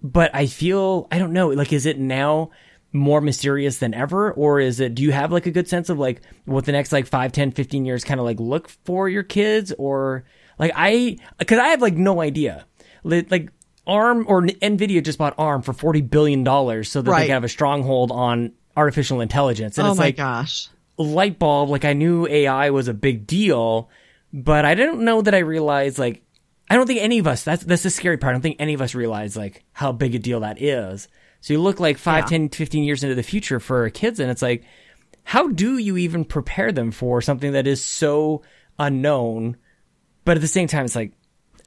but 0.02 0.34
I 0.34 0.46
feel 0.46 1.06
I 1.12 1.18
don't 1.18 1.32
know. 1.32 1.48
Like, 1.48 1.72
is 1.72 1.86
it 1.86 1.98
now 1.98 2.50
more 2.94 3.20
mysterious 3.20 3.78
than 3.78 3.94
ever, 3.94 4.32
or 4.32 4.60
is 4.60 4.80
it? 4.80 4.94
Do 4.94 5.02
you 5.02 5.12
have 5.12 5.32
like 5.32 5.46
a 5.46 5.50
good 5.50 5.68
sense 5.68 5.88
of 5.88 5.98
like 5.98 6.20
what 6.44 6.64
the 6.66 6.72
next 6.72 6.92
like 6.92 7.06
5, 7.06 7.32
10, 7.32 7.52
15 7.52 7.84
years 7.84 8.04
kind 8.04 8.20
of 8.20 8.26
like 8.26 8.38
look 8.40 8.68
for 8.84 9.08
your 9.08 9.22
kids, 9.22 9.72
or 9.78 10.24
like 10.58 10.72
I 10.74 11.16
because 11.38 11.58
I 11.58 11.68
have 11.68 11.80
like 11.82 11.94
no 11.94 12.20
idea. 12.20 12.66
Li- 13.04 13.26
Like 13.30 13.50
ARM 13.86 14.26
or 14.28 14.42
Nvidia 14.42 15.02
just 15.02 15.18
bought 15.18 15.34
ARM 15.38 15.62
for 15.62 15.72
forty 15.72 16.00
billion 16.02 16.44
dollars 16.44 16.90
so 16.90 17.00
that 17.00 17.06
they 17.06 17.10
Right. 17.12 17.26
can 17.26 17.34
have 17.34 17.44
a 17.44 17.48
stronghold 17.48 18.10
on 18.12 18.52
artificial 18.76 19.20
intelligence, 19.20 19.76
and 19.78 19.86
oh 19.86 19.90
it's 19.90 19.98
my 19.98 20.04
like 20.06 20.16
gosh. 20.16 20.68
light 20.98 21.38
bulb. 21.38 21.68
Like 21.70 21.84
I 21.84 21.92
knew 21.94 22.26
AI 22.28 22.70
was 22.70 22.88
a 22.88 22.94
big 22.94 23.26
deal, 23.26 23.88
but 24.32 24.64
I 24.64 24.74
didn't 24.74 25.04
know 25.04 25.22
that 25.22 25.34
I 25.34 25.38
realized 25.38 25.98
like 25.98 26.22
I 26.70 26.76
don't 26.76 26.86
think 26.86 27.00
any 27.00 27.18
of 27.18 27.26
us. 27.26 27.44
That's 27.44 27.64
that's 27.64 27.82
the 27.82 27.90
scary 27.90 28.16
part. 28.16 28.30
I 28.30 28.32
don't 28.34 28.42
think 28.42 28.56
any 28.58 28.74
of 28.74 28.80
us 28.80 28.94
realize 28.94 29.36
like 29.36 29.64
how 29.72 29.92
big 29.92 30.14
a 30.14 30.18
deal 30.18 30.40
that 30.40 30.60
is. 30.62 31.08
So 31.40 31.52
you 31.52 31.60
look 31.60 31.80
like 31.80 31.98
5, 31.98 32.24
Yeah. 32.24 32.38
10, 32.38 32.48
15 32.50 32.84
years 32.84 33.02
into 33.02 33.16
the 33.16 33.22
future 33.22 33.58
for 33.60 33.90
kids, 33.90 34.20
and 34.20 34.30
it's 34.30 34.42
like, 34.42 34.62
how 35.24 35.48
do 35.48 35.76
you 35.76 35.96
even 35.96 36.24
prepare 36.24 36.70
them 36.70 36.92
for 36.92 37.20
something 37.20 37.52
that 37.52 37.66
is 37.66 37.84
so 37.84 38.42
unknown? 38.78 39.56
But 40.24 40.36
at 40.36 40.40
the 40.40 40.46
same 40.48 40.68
time, 40.68 40.84
it's 40.84 40.94
like, 40.94 41.12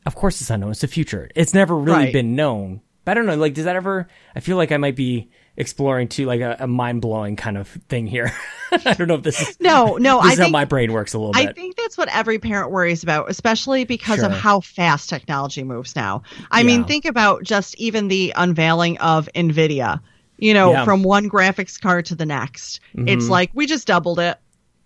of 0.05 0.15
course 0.15 0.39
it's 0.39 0.49
unknown. 0.49 0.71
It's 0.71 0.79
the 0.81 0.87
future. 0.87 1.29
It's 1.35 1.53
never 1.53 1.75
really 1.75 2.05
Right. 2.05 2.13
been 2.13 2.35
known. 2.35 2.81
But 3.05 3.11
I 3.11 3.13
don't 3.13 3.25
know. 3.27 3.35
Like, 3.35 3.53
does 3.53 3.65
that 3.65 3.75
ever? 3.75 4.07
I 4.35 4.39
feel 4.41 4.57
like 4.57 4.71
I 4.71 4.77
might 4.77 4.95
be 4.95 5.29
exploring 5.57 6.09
to 6.09 6.25
like 6.25 6.41
a, 6.41 6.57
a 6.59 6.67
mind 6.67 7.01
blowing 7.01 7.37
kind 7.37 7.57
of 7.57 7.67
thing 7.87 8.07
here. 8.07 8.33
I 8.73 8.93
don't 8.93 9.07
know 9.07 9.13
if 9.15 9.23
this 9.23 9.39
is 9.41 9.57
No, 9.61 9.95
no, 9.95 10.19
I 10.19 10.35
think 10.35 10.51
my 10.51 10.65
brain 10.65 10.91
works 10.91 11.13
a 11.13 11.17
little 11.17 11.31
I 11.33 11.53
think 11.53 11.77
that's 11.77 11.97
what 11.97 12.09
every 12.13 12.39
parent 12.39 12.71
worries 12.71 13.03
about, 13.03 13.29
especially 13.29 13.85
because 13.85 14.21
of 14.21 14.33
how 14.33 14.59
fast 14.59 15.09
technology 15.09 15.63
moves 15.63 15.95
now. 15.95 16.23
I 16.51 16.63
mean, 16.63 16.83
think 16.83 17.05
about 17.05 17.43
just 17.43 17.75
even 17.79 18.09
the 18.09 18.33
unveiling 18.35 18.97
of 18.97 19.29
Nvidia. 19.33 20.01
You 20.37 20.53
know, 20.53 20.71
Yeah. 20.71 20.83
from 20.83 21.03
one 21.03 21.29
graphics 21.29 21.79
card 21.79 22.07
to 22.07 22.15
the 22.15 22.25
next. 22.25 22.81
It's 22.93 23.25
Mhm. 23.27 23.29
like 23.29 23.51
we 23.53 23.65
just 23.67 23.87
doubled 23.87 24.19
it. 24.19 24.37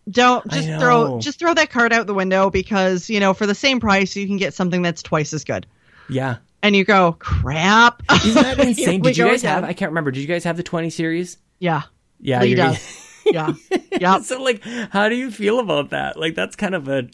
Don't 0.08 0.48
just 0.52 0.68
throw 0.80 1.20
just 1.20 1.40
throw 1.40 1.54
that 1.56 1.72
card 1.72 1.92
out 1.94 2.06
the 2.06 2.14
window 2.14 2.52
because, 2.52 3.10
you 3.10 3.20
know, 3.20 3.34
for 3.34 3.48
the 3.48 3.56
same 3.56 3.80
price 3.80 4.16
you 4.16 4.28
can 4.28 4.38
get 4.38 4.54
something 4.54 4.84
that's 4.84 5.02
twice 5.02 5.34
as 5.34 5.44
good. 5.44 5.66
yeah. 6.10 6.36
And 6.62 6.76
you 6.76 6.84
go, 6.84 7.14
"Crap." 7.20 8.02
Isn't 8.26 8.34
that 8.44 8.60
insane? 8.66 9.02
Did 9.02 9.18
you 9.18 9.26
guys 9.26 9.42
have? 9.44 9.64
I 9.64 9.74
can't 9.74 9.92
remember. 9.92 10.12
Did 10.12 10.20
you 10.22 10.28
guys 10.28 10.44
have 10.44 10.58
the 10.58 10.64
20 10.64 10.90
series? 10.90 11.38
Yeah. 11.60 11.84
Yeah, 12.20 12.42
Lee 12.42 12.56
does. 12.56 13.06
Yeah. 13.26 13.54
Yep. 14.00 14.22
so 14.24 14.42
like, 14.42 14.64
how 14.64 15.08
do 15.10 15.16
you 15.16 15.30
feel 15.30 15.60
about 15.60 15.90
that? 15.92 16.18
Like, 16.18 16.34
that's 16.36 16.56
kind 16.56 16.74
of 16.74 16.88
a 16.88 17.10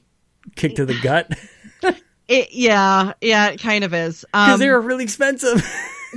kick 0.55 0.75
to 0.75 0.85
the 0.85 0.97
gut 1.01 1.31
It, 2.27 2.49
yeah, 2.53 3.13
yeah, 3.21 3.49
it 3.49 3.59
kind 3.59 3.83
of 3.83 3.93
is. 3.93 4.21
because 4.31 4.53
Um, 4.53 4.59
they're 4.59 4.79
really 4.79 5.03
expensive. 5.03 5.63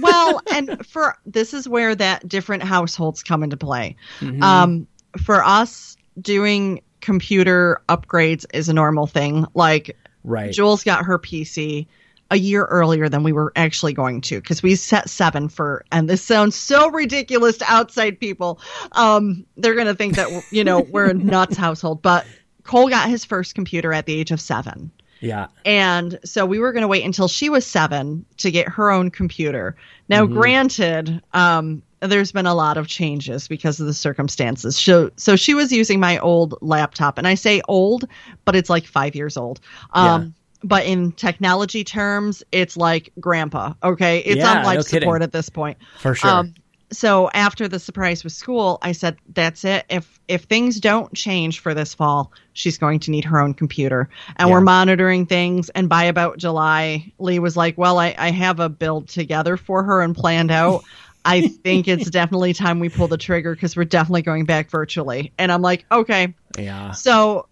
well, 0.01 0.41
and 0.53 0.87
for 0.87 1.17
this 1.27 1.53
is 1.53 1.69
where 1.69 1.95
that 1.95 2.27
different 2.29 2.63
households 2.63 3.23
come 3.23 3.43
into 3.43 3.57
play. 3.59 3.97
Mm-hmm. 4.21 4.43
Um, 4.43 4.87
for 5.23 5.43
us, 5.45 5.97
doing 6.21 6.81
computer 7.01 7.81
upgrades 7.89 8.47
is 8.55 8.69
a 8.69 8.73
normal 8.75 9.07
thing. 9.07 9.47
Like 9.55 9.97
right. 10.25 10.53
Jules 10.53 10.83
got 10.85 11.05
her 11.05 11.19
PC 11.19 11.87
a 12.31 12.37
year 12.37 12.65
earlier 12.67 13.09
than 13.09 13.23
we 13.23 13.33
were 13.33 13.53
actually 13.57 13.93
going 13.93 14.21
to 14.21 14.41
because 14.41 14.63
we 14.63 14.75
set 14.75 15.09
seven 15.09 15.49
for, 15.49 15.85
and 15.93 16.09
this 16.09 16.23
sounds 16.23 16.55
so 16.55 16.91
ridiculous 16.91 17.59
to 17.59 17.65
outside 17.73 18.21
people. 18.21 18.61
Um, 18.93 19.47
they're 19.57 19.75
gonna 19.75 19.95
think 19.95 20.17
that 20.17 20.29
you 20.51 20.65
know 20.65 20.81
we're 20.81 21.11
a 21.11 21.15
nuts 21.15 21.57
household, 21.57 22.03
but 22.03 22.27
Cole 22.69 22.89
got 22.89 23.09
his 23.09 23.25
first 23.25 23.55
computer 23.55 23.93
at 23.93 24.07
the 24.07 24.15
age 24.15 24.31
of 24.31 24.41
seven. 24.41 24.91
yeah. 25.21 25.47
And 25.65 26.19
so 26.23 26.45
we 26.45 26.59
were 26.59 26.73
going 26.73 26.83
to 26.83 26.89
wait 26.89 27.05
until 27.05 27.27
she 27.27 27.49
was 27.49 27.67
seven 27.67 28.25
to 28.37 28.51
get 28.51 28.69
her 28.69 28.91
own 28.91 29.11
computer. 29.11 29.75
Now, 30.09 30.27
granted, 30.27 31.23
um, 31.33 31.83
there's 32.01 32.31
been 32.31 32.47
a 32.47 32.55
lot 32.55 32.77
of 32.77 32.87
changes 32.87 33.49
because 33.49 33.81
of 33.81 33.87
the 33.87 33.95
circumstances. 33.95 34.77
So, 34.77 35.11
so 35.17 35.35
she 35.35 35.55
was 35.55 35.73
using 35.73 35.99
my 35.99 36.19
old 36.19 36.57
laptop, 36.61 37.19
and 37.19 37.27
I 37.27 37.35
say 37.35 37.63
old, 37.69 38.05
but 38.45 38.55
it's 38.55 38.71
like 38.71 38.85
five 38.85 39.17
years 39.17 39.37
old. 39.37 39.61
Um, 39.93 40.35
But 40.65 40.87
in 40.87 41.13
technology 41.13 41.85
terms, 41.85 42.43
it's 42.51 42.77
like 42.77 43.13
grandpa. 43.21 43.75
Okay, 43.83 44.19
it's 44.19 44.39
Yeah, 44.39 44.59
on 44.59 44.65
life 44.65 44.77
no 44.77 44.83
kidding. 44.83 45.01
support 45.01 45.23
at 45.23 45.33
this 45.33 45.49
point. 45.49 45.79
For 45.99 46.15
sure. 46.15 46.31
Um, 46.31 46.55
so 46.91 47.31
after 47.35 47.69
the 47.69 47.79
surprise 47.79 48.25
with 48.25 48.33
school, 48.33 48.79
I 48.83 48.93
said, 48.93 49.19
"That's 49.35 49.65
it. 49.65 49.85
If 49.91 50.19
if 50.27 50.45
things 50.45 50.81
don't 50.81 51.13
change 51.15 51.61
for 51.61 51.75
this 51.75 51.95
fall, 51.95 52.33
she's 52.55 52.79
going 52.79 53.01
to 53.01 53.11
need 53.11 53.25
her 53.27 53.39
own 53.41 53.55
computer." 53.55 54.09
And 54.37 54.49
Yeah. 54.49 54.55
we're 54.55 54.63
monitoring 54.63 55.27
things. 55.27 55.69
And 55.71 55.89
by 55.89 56.05
about 56.05 56.39
July, 56.39 57.13
Lee 57.19 57.39
was 57.39 57.57
like, 57.57 57.77
"Well, 57.77 57.99
I, 57.99 58.15
I 58.19 58.31
have 58.31 58.59
a 58.59 58.69
build 58.71 59.09
together 59.09 59.57
for 59.59 59.83
her 59.85 60.01
and 60.01 60.17
planned 60.17 60.51
out. 60.51 60.83
I 61.25 61.43
think 61.63 61.89
it's 61.89 62.09
definitely 62.11 62.55
time 62.55 62.81
we 62.81 62.89
pull 62.89 63.07
the 63.09 63.19
trigger 63.19 63.55
because 63.55 63.77
we're 63.77 63.85
definitely 63.85 64.23
going 64.23 64.47
back 64.47 64.71
virtually." 64.71 65.31
And 65.39 65.53
I'm 65.53 65.63
like, 65.63 65.85
"Okay." 65.93 66.35
yeah. 66.59 66.93
So 66.93 67.49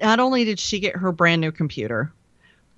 not 0.00 0.18
only 0.20 0.44
did 0.44 0.58
she 0.58 0.80
get 0.80 0.96
her 0.96 1.12
brand 1.12 1.40
new 1.40 1.52
computer, 1.52 2.12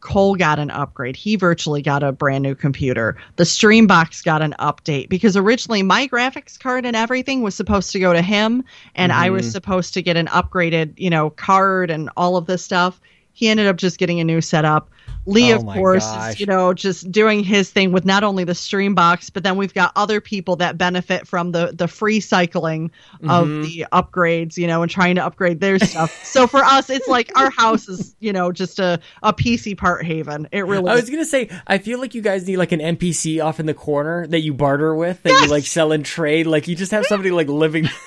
Cole 0.03 0.35
got 0.35 0.59
an 0.59 0.71
upgrade. 0.71 1.17
He 1.17 1.37
virtually 1.37 1.81
got 1.81 2.03
a 2.03 2.13
brand 2.13 2.43
new 2.43 2.55
computer. 2.55 3.17
The 3.37 3.45
stream 3.45 3.87
box 3.87 4.21
got 4.21 4.43
an 4.43 4.55
update 4.59 5.09
because 5.09 5.37
originally 5.37 5.83
my 5.83 6.09
graphics 6.09 6.59
card 6.59 6.85
and 6.85 6.95
everything 6.95 7.41
was 7.43 7.55
supposed 7.55 7.93
to 7.93 8.01
go 8.01 8.13
to 8.13 8.21
him 8.21 8.65
and 8.95 9.13
I 9.13 9.27
Mm-hmm. 9.27 9.35
was 9.37 9.51
supposed 9.51 9.95
to 9.95 10.03
get 10.03 10.17
an 10.17 10.27
upgraded, 10.27 10.95
you 10.99 11.09
know, 11.09 11.31
card 11.31 11.91
and 11.91 12.11
all 12.17 12.37
of 12.37 12.47
this 12.47 12.65
stuff. 12.65 13.01
He 13.33 13.49
ended 13.49 13.67
up 13.67 13.77
just 13.77 13.97
getting 13.97 14.21
a 14.21 14.25
new 14.25 14.41
setup. 14.41 14.91
Lee, 15.25 15.53
Oh 15.53 15.57
of 15.57 15.64
course, 15.66 16.05
gosh. 16.05 16.35
is, 16.35 16.41
you 16.41 16.47
know, 16.47 16.75
just 16.75 17.11
doing 17.12 17.45
his 17.45 17.70
thing 17.70 17.93
with 17.93 18.05
not 18.05 18.25
only 18.25 18.43
the 18.45 18.55
stream 18.55 18.95
box, 18.95 19.31
but 19.31 19.43
then 19.45 19.57
we've 19.57 19.73
got 19.73 19.93
other 19.95 20.20
people 20.20 20.57
that 20.57 20.77
benefit 20.77 21.29
from 21.29 21.53
the 21.53 21.73
the 21.75 21.87
free 21.87 22.18
cycling 22.20 22.91
of 23.29 23.47
Mm-hmm. 23.47 23.62
the 23.62 23.87
upgrades, 23.93 24.57
you 24.57 24.66
know, 24.66 24.83
and 24.83 24.91
trying 24.91 25.14
to 25.16 25.25
upgrade 25.25 25.61
their 25.61 25.79
stuff. 25.79 26.25
so 26.25 26.47
for 26.47 26.64
us, 26.64 26.91
it's 26.91 27.07
like 27.07 27.31
our 27.39 27.51
house 27.51 27.89
is, 27.89 28.16
you 28.20 28.33
know, 28.33 28.51
just 28.53 28.79
a, 28.81 28.99
a 29.23 29.33
PC 29.33 29.77
part 29.79 30.05
haven. 30.05 30.49
It 30.51 30.66
really 30.66 30.91
I 30.91 30.95
was 30.95 31.09
gonna 31.09 31.25
say, 31.25 31.49
I 31.66 31.79
feel 31.79 32.01
like 32.01 32.14
you 32.14 32.23
guys 32.23 32.47
need 32.47 32.57
like 32.57 32.73
an 32.73 32.81
NPC 32.81 33.43
off 33.45 33.61
in 33.61 33.66
the 33.66 33.75
corner 33.75 34.27
that 34.27 34.41
you 34.41 34.53
barter 34.55 34.95
with, 34.95 35.23
that 35.23 35.43
you 35.43 35.49
like 35.49 35.66
sell 35.66 35.93
and 35.93 36.05
trade. 36.05 36.47
Like 36.47 36.66
you 36.66 36.75
just 36.75 36.91
have 36.93 37.05
somebody 37.07 37.31
like 37.31 37.49
living. 37.49 37.89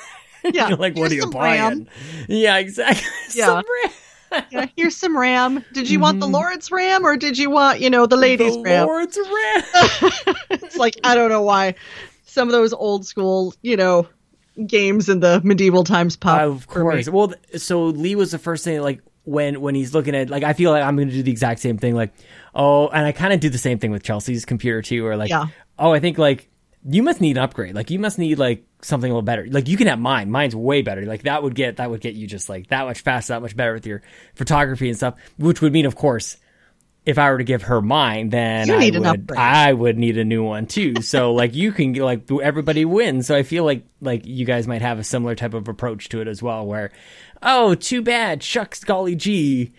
Yeah. 0.53 0.68
You're 0.70 0.78
like, 0.78 0.95
what 0.95 1.11
are 1.11 1.16
you 1.16 1.32
buying? 1.32 1.59
RAM. 1.59 1.88
Yeah, 2.28 2.57
exactly. 2.59 3.01
Yeah. 3.34 3.63
Some 4.30 4.39
RAM. 4.41 4.45
Yeah, 4.51 4.65
here's 4.76 4.95
some 4.97 5.17
RAM. 5.17 5.63
Did 5.73 5.89
you 5.89 5.99
want 5.99 6.19
the 6.19 6.28
Lord's 6.28 6.71
RAM 6.71 7.05
or 7.05 7.15
did 7.17 7.38
you 7.38 7.49
want, 7.49 7.80
you 7.80 7.89
know, 7.89 8.05
the 8.05 8.17
ladies' 8.17 8.53
Mm-hmm. 8.53 8.63
the 8.63 8.69
RAM? 8.69 8.88
Lord's 8.88 9.17
RAM. 9.17 10.36
It's 10.49 10.78
like 10.78 10.95
I 11.03 11.15
don't 11.15 11.30
know 11.30 11.41
why 11.41 11.76
some 12.26 12.47
of 12.47 12.51
those 12.51 12.73
old 12.73 13.05
school, 13.05 13.53
you 13.61 13.78
know, 13.78 14.07
games 14.67 15.09
in 15.09 15.19
the 15.19 15.41
medieval 15.43 15.84
times 15.84 16.15
pop. 16.15 16.41
of 16.41 16.67
course. 16.67 17.09
Well, 17.09 17.34
so 17.57 17.86
Lee 17.86 18.15
was 18.15 18.32
the 18.32 18.38
first 18.39 18.63
thing 18.63 18.82
like 18.82 19.01
when 19.23 19.59
when 19.61 19.73
he's 19.76 19.93
looking 19.93 20.15
at 20.15 20.30
like 20.30 20.43
I 20.43 20.53
feel 20.53 20.71
like 20.71 20.84
I'm 20.84 20.95
going 20.95 21.07
to 21.09 21.13
do 21.13 21.23
the 21.23 21.32
exact 21.32 21.59
same 21.59 21.78
thing 21.80 21.95
like 21.95 22.13
oh 22.53 22.88
and 22.89 23.05
I 23.07 23.11
kind 23.11 23.34
of 23.34 23.39
do 23.39 23.49
the 23.49 23.57
same 23.57 23.80
thing 23.80 23.89
with 23.91 24.03
Chelsea's 24.03 24.45
computer 24.45 24.82
too 24.84 25.05
or 25.05 25.17
like 25.17 25.30
Yeah. 25.32 25.47
oh 25.80 25.91
I 25.93 25.99
think 25.99 26.17
like 26.19 26.47
you 26.88 27.01
must 27.01 27.21
need 27.21 27.38
an 27.38 27.43
upgrade 27.43 27.73
like 27.73 27.89
you 27.89 27.99
must 27.99 28.19
need 28.19 28.38
like 28.38 28.63
something 28.81 29.09
a 29.09 29.13
little 29.13 29.23
better 29.23 29.47
like 29.49 29.67
you 29.67 29.77
can 29.77 29.88
have 29.88 29.99
mine 29.99 30.29
mine's 30.29 30.55
way 30.55 30.81
better 30.81 31.05
like 31.05 31.23
that 31.23 31.41
would 31.41 31.55
get 31.55 31.77
that 31.77 31.89
would 31.89 32.01
get 32.01 32.13
you 32.13 32.27
just 32.27 32.49
like 32.49 32.67
that 32.67 32.86
much 32.86 33.01
faster 33.01 33.33
that 33.33 33.41
much 33.41 33.55
better 33.55 33.73
with 33.73 33.86
your 33.86 34.01
photography 34.36 34.88
and 34.88 34.97
stuff 34.97 35.15
which 35.38 35.61
would 35.61 35.73
mean 35.73 35.86
of 35.86 35.95
course 35.95 36.38
if 37.05 37.19
I 37.19 37.29
were 37.29 37.38
to 37.38 37.43
give 37.43 37.63
her 37.63 37.81
mine, 37.81 38.29
then 38.29 38.69
I 38.71 38.89
would. 38.89 39.31
I 39.31 39.73
would 39.73 39.97
need 39.97 40.17
a 40.17 40.25
new 40.25 40.43
one 40.43 40.65
too. 40.65 41.01
So 41.01 41.33
like 41.36 41.53
you 41.53 41.71
can 41.71 41.93
like 41.93 42.29
everybody 42.31 42.83
wins. 42.83 43.27
So 43.27 43.36
I 43.36 43.43
feel 43.43 43.63
like 43.63 43.83
like 44.01 44.25
you 44.25 44.45
guys 44.45 44.67
might 44.67 44.81
have 44.81 44.97
a 44.97 45.03
similar 45.03 45.36
type 45.36 45.53
of 45.53 45.67
approach 45.67 46.09
to 46.09 46.21
it 46.21 46.27
as 46.27 46.41
well. 46.41 46.65
Where 46.65 46.91
oh, 47.43 47.75
too 47.75 48.01
bad, 48.01 48.41
shucks, 48.41 48.83
golly 48.83 49.15
gee, 49.15 49.73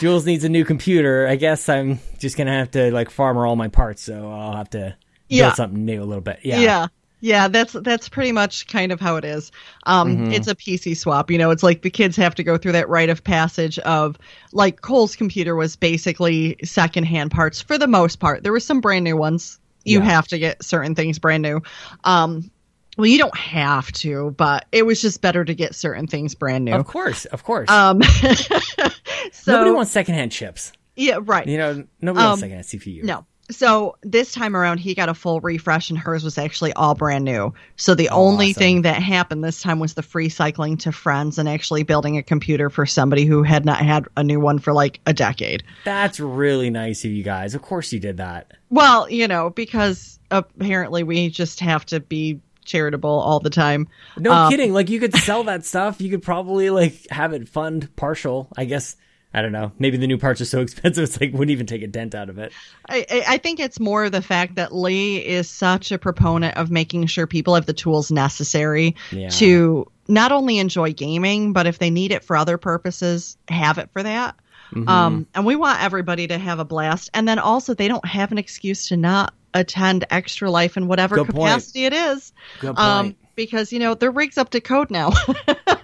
Jules 0.00 0.26
needs 0.26 0.44
a 0.44 0.48
new 0.48 0.64
computer. 0.64 1.26
I 1.28 1.36
guess 1.36 1.68
I'm 1.68 2.00
just 2.18 2.36
gonna 2.36 2.58
have 2.58 2.72
to 2.72 2.90
like 2.92 3.10
farmer 3.10 3.46
all 3.46 3.56
my 3.56 3.68
parts. 3.68 4.02
So 4.02 4.30
I'll 4.30 4.56
have 4.56 4.70
to 4.70 4.96
Yeah. 5.32 5.46
build 5.48 5.56
something 5.56 5.84
new 5.84 6.02
a 6.02 6.04
little 6.04 6.22
bit. 6.22 6.40
Yeah. 6.42 6.60
yeah. 6.60 6.86
Yeah, 7.24 7.46
that's 7.46 7.72
that's 7.72 8.08
pretty 8.08 8.32
much 8.32 8.66
kind 8.66 8.90
of 8.90 8.98
how 8.98 9.14
it 9.14 9.24
is. 9.24 9.52
Um, 9.86 10.16
Mm-hmm. 10.16 10.32
It's 10.32 10.48
a 10.48 10.56
PC 10.56 10.96
swap. 10.96 11.30
You 11.30 11.38
know, 11.38 11.50
it's 11.52 11.62
like 11.62 11.82
the 11.82 11.90
kids 11.90 12.16
have 12.16 12.34
to 12.34 12.42
go 12.42 12.58
through 12.58 12.72
that 12.72 12.88
rite 12.88 13.10
of 13.10 13.22
passage 13.22 13.78
of 13.80 14.18
like 14.52 14.80
Cole's 14.80 15.14
computer 15.14 15.54
was 15.54 15.76
basically 15.76 16.56
secondhand 16.64 17.30
parts 17.30 17.60
for 17.62 17.78
the 17.78 17.86
most 17.86 18.18
part. 18.18 18.42
There 18.42 18.50
were 18.50 18.58
some 18.58 18.80
brand 18.80 19.04
new 19.04 19.16
ones. 19.16 19.60
You 19.84 20.00
Yeah. 20.00 20.06
have 20.06 20.26
to 20.28 20.38
get 20.40 20.64
certain 20.64 20.96
things 20.96 21.20
brand 21.20 21.42
new. 21.44 21.60
Um, 22.02 22.50
well, 22.98 23.06
you 23.06 23.18
don't 23.18 23.36
have 23.38 23.90
to, 23.92 24.32
but 24.36 24.66
it 24.72 24.84
was 24.84 25.00
just 25.00 25.20
better 25.22 25.44
to 25.44 25.54
get 25.54 25.76
certain 25.76 26.08
things 26.08 26.34
brand 26.34 26.64
new. 26.64 26.72
Of 26.74 26.86
course, 26.88 27.24
of 27.26 27.44
course. 27.44 27.70
Um, 27.70 28.02
so 29.32 29.52
nobody 29.52 29.70
wants 29.70 29.90
secondhand 29.92 30.32
chips. 30.32 30.72
yeah, 30.96 31.18
right. 31.22 31.46
You 31.46 31.58
know, 31.58 31.84
nobody 32.00 32.24
wants 32.24 32.42
Um, 32.42 32.50
secondhand 32.50 32.66
CPU. 32.66 33.04
No. 33.04 33.24
So 33.52 33.96
this 34.02 34.32
time 34.32 34.56
around, 34.56 34.78
he 34.78 34.94
got 34.94 35.08
a 35.08 35.14
full 35.14 35.40
refresh, 35.40 35.90
and 35.90 35.98
hers 35.98 36.24
was 36.24 36.38
actually 36.38 36.72
all 36.72 36.94
brand 36.94 37.24
new. 37.24 37.54
So 37.76 37.94
the 37.94 38.08
only 38.08 38.50
awesome. 38.50 38.58
thing 38.60 38.82
that 38.82 39.02
happened 39.02 39.44
this 39.44 39.62
time 39.62 39.78
was 39.78 39.94
the 39.94 40.02
free 40.02 40.28
cycling 40.28 40.76
to 40.78 40.92
friends 40.92 41.38
and 41.38 41.48
actually 41.48 41.82
building 41.82 42.16
a 42.18 42.22
computer 42.22 42.70
for 42.70 42.86
somebody 42.86 43.24
who 43.24 43.42
had 43.42 43.64
not 43.64 43.78
had 43.78 44.06
a 44.16 44.24
new 44.24 44.40
one 44.40 44.58
for 44.58 44.72
like 44.72 45.00
a 45.06 45.12
decade. 45.12 45.62
That's 45.84 46.18
really 46.18 46.70
nice 46.70 47.04
of 47.04 47.10
you 47.12 47.22
guys. 47.22 47.54
Of 47.54 47.62
course 47.62 47.92
you 47.92 48.00
did 48.00 48.16
that. 48.16 48.52
Well, 48.70 49.08
you 49.10 49.28
know, 49.28 49.50
because 49.50 50.18
apparently 50.30 51.02
we 51.02 51.28
just 51.28 51.60
have 51.60 51.84
to 51.86 52.00
be 52.00 52.40
charitable 52.64 53.10
all 53.10 53.40
the 53.40 53.50
time. 53.50 53.88
No 54.16 54.32
Um, 54.32 54.50
kidding. 54.50 54.72
Like 54.72 54.88
you 54.88 55.00
could 55.00 55.14
sell 55.14 55.44
that 55.44 55.64
stuff. 55.64 56.00
You 56.00 56.10
could 56.10 56.22
probably 56.22 56.70
like 56.70 57.06
have 57.10 57.32
it 57.32 57.48
fund 57.48 57.94
partial. 57.96 58.48
I 58.56 58.64
guess 58.64 58.96
I 59.34 59.40
don't 59.42 59.52
know. 59.52 59.72
Maybe 59.78 59.96
the 59.96 60.06
new 60.06 60.18
parts 60.18 60.40
are 60.40 60.44
so 60.44 60.60
expensive 60.62 61.04
it's 61.04 61.20
like 61.20 61.32
wouldn't 61.32 61.50
even 61.50 61.66
take 61.66 61.82
a 61.82 61.86
dent 61.86 62.14
out 62.14 62.28
of 62.28 62.38
it. 62.38 62.52
I, 62.88 63.24
I 63.28 63.38
think 63.38 63.60
it's 63.60 63.80
more 63.80 64.10
the 64.10 64.20
fact 64.22 64.56
that 64.56 64.74
Lee 64.74 65.18
is 65.24 65.48
such 65.48 65.90
a 65.92 65.98
proponent 65.98 66.56
of 66.56 66.70
making 66.70 67.06
sure 67.06 67.26
people 67.26 67.54
have 67.54 67.66
the 67.66 67.72
tools 67.72 68.10
necessary 68.10 68.94
Yeah. 69.10 69.28
to 69.30 69.90
not 70.08 70.32
only 70.32 70.58
enjoy 70.58 70.92
gaming, 70.92 71.52
but 71.52 71.66
if 71.66 71.78
they 71.78 71.88
need 71.90 72.12
it 72.12 72.24
for 72.24 72.36
other 72.36 72.58
purposes, 72.58 73.36
have 73.48 73.78
it 73.78 73.88
for 73.92 74.02
that. 74.02 74.34
Mm-hmm. 74.74 74.88
Um, 74.88 75.26
and 75.34 75.44
we 75.46 75.54
want 75.56 75.82
everybody 75.82 76.26
to 76.26 76.38
have 76.38 76.58
a 76.58 76.64
blast. 76.64 77.10
And 77.14 77.28
then 77.28 77.38
also, 77.38 77.74
they 77.74 77.88
don't 77.88 78.04
have 78.06 78.32
an 78.32 78.38
excuse 78.38 78.88
to 78.88 78.96
not 78.96 79.34
attend 79.54 80.06
Extra 80.10 80.50
Life 80.50 80.76
in 80.78 80.88
whatever 80.88 81.16
Good 81.16 81.28
point. 81.28 81.48
capacity 81.50 81.84
it 81.84 81.92
is. 81.92 82.32
Good 82.60 82.78
Um, 82.78 83.04
point. 83.06 83.16
because, 83.36 83.70
you 83.72 83.78
know, 83.78 83.94
their 83.94 84.10
rig's 84.10 84.38
up 84.38 84.48
to 84.50 84.60
code 84.62 84.90
now. 84.90 85.12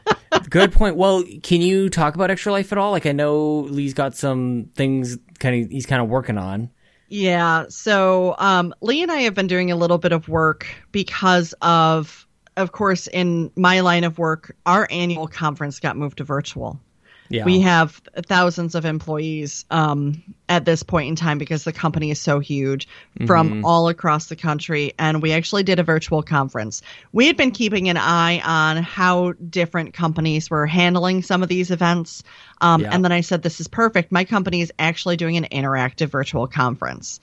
Good 0.51 0.73
point. 0.73 0.97
Well, 0.97 1.25
can 1.43 1.61
you 1.61 1.89
talk 1.91 2.15
about 2.15 2.31
Extra 2.31 2.53
Life 2.53 2.73
at 2.73 2.79
all? 2.79 2.93
Like 2.93 3.07
I 3.07 3.13
know 3.13 3.61
Lee's 3.71 3.95
got 3.95 4.15
some 4.15 4.71
things 4.75 5.19
kind 5.39 5.65
of 5.65 5.71
he's 5.71 5.87
kind 5.87 6.03
of 6.03 6.09
working 6.09 6.39
on. 6.39 6.71
Yeah. 7.09 7.67
So 7.69 8.35
um, 8.39 8.75
Lee 8.81 9.03
and 9.03 9.11
I 9.11 9.21
have 9.23 9.35
been 9.35 9.47
doing 9.47 9.71
a 9.71 9.77
little 9.77 9.99
bit 9.99 10.13
of 10.13 10.29
work 10.29 10.67
because 10.93 11.55
of, 11.63 12.27
of 12.57 12.73
course, 12.73 13.07
in 13.07 13.51
my 13.57 13.81
line 13.81 14.05
of 14.05 14.19
work, 14.19 14.55
our 14.67 14.87
annual 14.91 15.27
conference 15.27 15.81
got 15.81 15.97
moved 15.97 16.19
to 16.19 16.25
virtual. 16.25 16.81
Yeah. 17.29 17.45
We 17.45 17.61
have 17.61 18.01
thousands 18.27 18.75
of 18.75 18.85
employees 18.85 19.65
um, 19.71 20.23
at 20.49 20.65
this 20.65 20.83
point 20.83 21.09
in 21.09 21.17
time 21.17 21.39
because 21.39 21.65
the 21.65 21.73
company 21.73 22.11
is 22.11 22.21
so 22.21 22.39
huge 22.41 22.89
from 23.27 23.65
all 23.65 23.89
across 23.89 24.27
the 24.27 24.37
country. 24.37 24.95
And 24.99 25.21
we 25.21 25.33
actually 25.33 25.63
did 25.63 25.79
a 25.79 25.83
virtual 25.83 26.23
conference. 26.23 26.83
We 27.13 27.27
had 27.27 27.37
been 27.37 27.51
keeping 27.51 27.89
an 27.89 27.97
eye 27.97 28.41
on 28.45 28.83
how 28.83 29.33
different 29.33 29.93
companies 29.93 30.49
were 30.49 30.67
handling 30.67 31.23
some 31.23 31.43
of 31.43 31.49
these 31.49 31.71
events. 31.71 32.23
Um, 32.61 32.83
Yeah. 32.83 32.95
And 32.95 33.05
then 33.05 33.13
I 33.13 33.21
said, 33.21 33.43
This 33.43 33.61
is 33.61 33.69
perfect. 33.69 34.11
My 34.11 34.25
company 34.25 34.63
is 34.63 34.73
actually 34.79 35.17
doing 35.17 35.37
an 35.37 35.45
interactive 35.53 36.09
virtual 36.09 36.47
conference. 36.47 37.21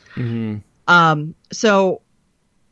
Um, 0.87 1.35
so 1.51 2.01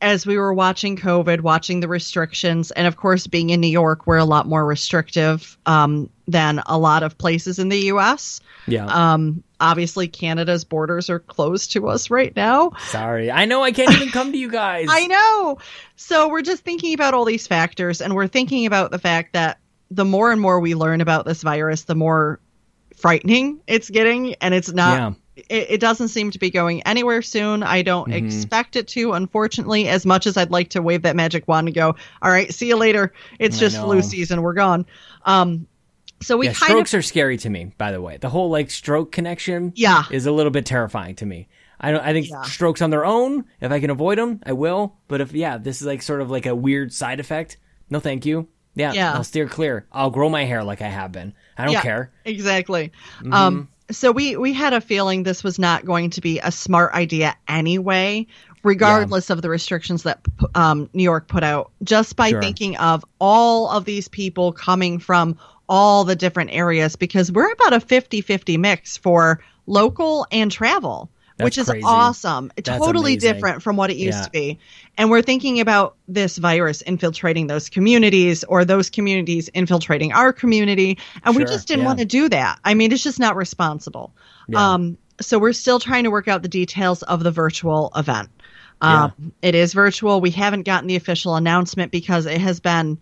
as 0.04 0.26
we 0.26 0.36
were 0.36 0.52
watching 0.52 0.98
COVID, 0.98 1.40
watching 1.40 1.80
the 1.80 1.88
restrictions, 1.88 2.70
and 2.72 2.86
of 2.86 2.98
course, 2.98 3.26
being 3.26 3.48
in 3.48 3.60
New 3.62 3.68
York, 3.68 4.06
we're 4.06 4.18
a 4.18 4.24
lot 4.26 4.46
more 4.46 4.66
restrictive 4.66 5.56
um, 5.64 6.10
than 6.28 6.62
a 6.66 6.76
lot 6.76 7.02
of 7.02 7.16
places 7.16 7.58
in 7.58 7.70
the 7.70 7.78
U.S. 7.86 8.38
yeah. 8.66 8.84
Um, 8.84 9.42
obviously, 9.60 10.06
Canada's 10.06 10.62
borders 10.62 11.08
are 11.08 11.20
closed 11.20 11.72
to 11.72 11.88
us 11.88 12.10
right 12.10 12.36
now. 12.36 12.72
Sorry. 12.80 13.30
I 13.30 13.46
know 13.46 13.62
I 13.62 13.72
can't 13.72 13.90
even 13.92 14.10
come 14.10 14.30
to 14.30 14.36
you 14.36 14.50
guys. 14.50 14.88
I 14.90 15.06
know. 15.06 15.56
So 15.96 16.28
we're 16.28 16.42
just 16.42 16.64
thinking 16.64 16.92
about 16.92 17.14
all 17.14 17.24
these 17.24 17.46
factors, 17.46 18.02
and 18.02 18.14
we're 18.14 18.28
thinking 18.28 18.66
about 18.66 18.90
the 18.90 18.98
fact 18.98 19.32
that 19.32 19.58
the 19.90 20.04
more 20.04 20.30
and 20.30 20.40
more 20.40 20.60
we 20.60 20.74
learn 20.74 21.00
about 21.00 21.24
this 21.24 21.40
virus, 21.42 21.84
the 21.84 21.94
more 21.94 22.40
frightening 22.94 23.62
it's 23.66 23.88
getting, 23.88 24.34
and 24.34 24.52
it's 24.52 24.70
not. 24.70 24.98
Yeah. 24.98 25.12
It, 25.36 25.66
it 25.70 25.80
doesn't 25.80 26.08
seem 26.08 26.30
to 26.30 26.38
be 26.38 26.50
going 26.50 26.82
anywhere 26.82 27.20
soon. 27.22 27.62
I 27.62 27.82
don't 27.82 28.08
Mm-hmm. 28.08 28.26
expect 28.26 28.76
it 28.76 28.86
to, 28.88 29.12
unfortunately, 29.12 29.88
as 29.88 30.06
much 30.06 30.26
as 30.26 30.36
I'd 30.36 30.50
like 30.50 30.70
to 30.70 30.82
wave 30.82 31.02
that 31.02 31.16
magic 31.16 31.48
wand 31.48 31.66
and 31.68 31.74
go, 31.74 31.96
"All 32.22 32.30
right, 32.30 32.52
see 32.54 32.68
you 32.68 32.76
later. 32.76 33.12
It's 33.40 33.56
I 33.56 33.60
just 33.60 33.76
know. 33.76 33.84
flu 33.84 34.02
season. 34.02 34.42
We're 34.42 34.52
gone." 34.54 34.86
Um, 35.24 35.66
so 36.22 36.36
we 36.36 36.46
Yeah, 36.46 36.52
strokes 36.52 36.94
of 36.94 36.98
are 36.98 37.02
scary 37.02 37.36
to 37.38 37.50
me, 37.50 37.72
by 37.76 37.90
the 37.92 38.00
way. 38.00 38.16
The 38.16 38.28
whole 38.30 38.48
like 38.48 38.70
stroke 38.70 39.10
connection 39.12 39.72
Yeah. 39.74 40.04
is 40.10 40.26
a 40.26 40.32
little 40.32 40.52
bit 40.52 40.64
terrifying 40.66 41.16
to 41.16 41.26
me. 41.26 41.48
I 41.80 41.90
don't 41.90 42.00
I 42.04 42.12
think 42.12 42.28
Yeah. 42.30 42.42
strokes 42.42 42.80
on 42.80 42.90
their 42.90 43.04
own, 43.04 43.44
if 43.60 43.72
I 43.72 43.80
can 43.80 43.90
avoid 43.90 44.16
them, 44.18 44.40
I 44.46 44.52
will. 44.52 44.96
But 45.08 45.20
if 45.20 45.32
yeah, 45.32 45.58
this 45.58 45.80
is 45.80 45.86
like 45.86 46.00
sort 46.02 46.20
of 46.22 46.30
like 46.30 46.46
a 46.46 46.54
weird 46.54 46.92
side 46.92 47.18
effect, 47.20 47.56
no 47.90 47.98
thank 48.00 48.24
you. 48.24 48.48
Yeah, 48.76 48.92
Yeah. 48.92 49.12
I'll 49.14 49.24
steer 49.24 49.48
clear. 49.48 49.86
I'll 49.92 50.10
grow 50.10 50.28
my 50.28 50.44
hair 50.44 50.64
like 50.64 50.80
I 50.80 50.88
have 50.88 51.12
been. 51.12 51.34
I 51.58 51.64
don't 51.64 51.74
Yeah, 51.74 51.82
care. 51.82 52.12
Exactly. 52.24 52.92
Mm-hmm. 53.18 53.32
Um, 53.32 53.68
so 53.90 54.12
we 54.12 54.36
we 54.36 54.52
had 54.52 54.72
a 54.72 54.80
feeling 54.80 55.22
this 55.22 55.44
was 55.44 55.58
not 55.58 55.84
going 55.84 56.10
to 56.10 56.20
be 56.20 56.38
a 56.40 56.50
smart 56.50 56.94
idea 56.94 57.36
anyway, 57.48 58.26
regardless 58.62 59.30
of 59.30 59.42
the 59.42 59.50
restrictions 59.50 60.04
that 60.04 60.20
um, 60.54 60.88
New 60.92 61.02
York 61.02 61.28
put 61.28 61.42
out. 61.42 61.70
Just 61.82 62.16
by 62.16 62.30
Sure. 62.30 62.40
thinking 62.40 62.76
of 62.76 63.04
all 63.20 63.68
of 63.70 63.84
these 63.84 64.08
people 64.08 64.52
coming 64.52 64.98
from 64.98 65.38
all 65.68 66.04
the 66.04 66.16
different 66.16 66.50
areas, 66.52 66.96
because 66.96 67.32
we're 67.32 67.50
about 67.50 67.72
a 67.72 67.78
50-50 67.80 68.58
mix 68.58 68.96
for 68.96 69.40
local 69.66 70.26
and 70.30 70.52
travel. 70.52 71.10
That's 71.36 71.44
which 71.46 71.58
is 71.58 71.68
crazy. 71.68 71.84
awesome. 71.84 72.52
That's 72.56 72.68
totally 72.68 73.14
amazing. 73.14 73.32
different 73.34 73.62
from 73.62 73.76
what 73.76 73.90
it 73.90 73.96
used 73.96 74.18
Yeah. 74.18 74.24
to 74.24 74.30
be. 74.30 74.58
And 74.96 75.10
we're 75.10 75.22
thinking 75.22 75.58
about 75.60 75.96
this 76.06 76.38
virus 76.38 76.80
infiltrating 76.82 77.48
those 77.48 77.68
communities 77.68 78.44
or 78.44 78.64
those 78.64 78.88
communities 78.88 79.48
infiltrating 79.48 80.12
our 80.12 80.32
community. 80.32 80.98
And 81.24 81.34
we 81.34 81.44
just 81.44 81.66
didn't 81.66 81.80
yeah. 81.80 81.86
want 81.86 81.98
to 81.98 82.04
do 82.04 82.28
that. 82.28 82.60
I 82.64 82.74
mean, 82.74 82.92
it's 82.92 83.02
just 83.02 83.18
not 83.18 83.34
responsible. 83.34 84.12
Yeah. 84.48 84.74
Um, 84.74 84.96
so 85.20 85.38
we're 85.38 85.52
still 85.52 85.80
trying 85.80 86.04
to 86.04 86.10
work 86.10 86.28
out 86.28 86.42
the 86.42 86.48
details 86.48 87.02
of 87.02 87.22
the 87.24 87.30
virtual 87.32 87.90
event. 87.96 88.28
Um, 88.80 89.32
It 89.42 89.54
is 89.54 89.72
virtual. 89.72 90.20
We 90.20 90.30
haven't 90.30 90.62
gotten 90.64 90.86
the 90.88 90.96
official 90.96 91.36
announcement 91.36 91.90
because 91.90 92.26
it 92.26 92.40
has 92.40 92.60
been. 92.60 92.98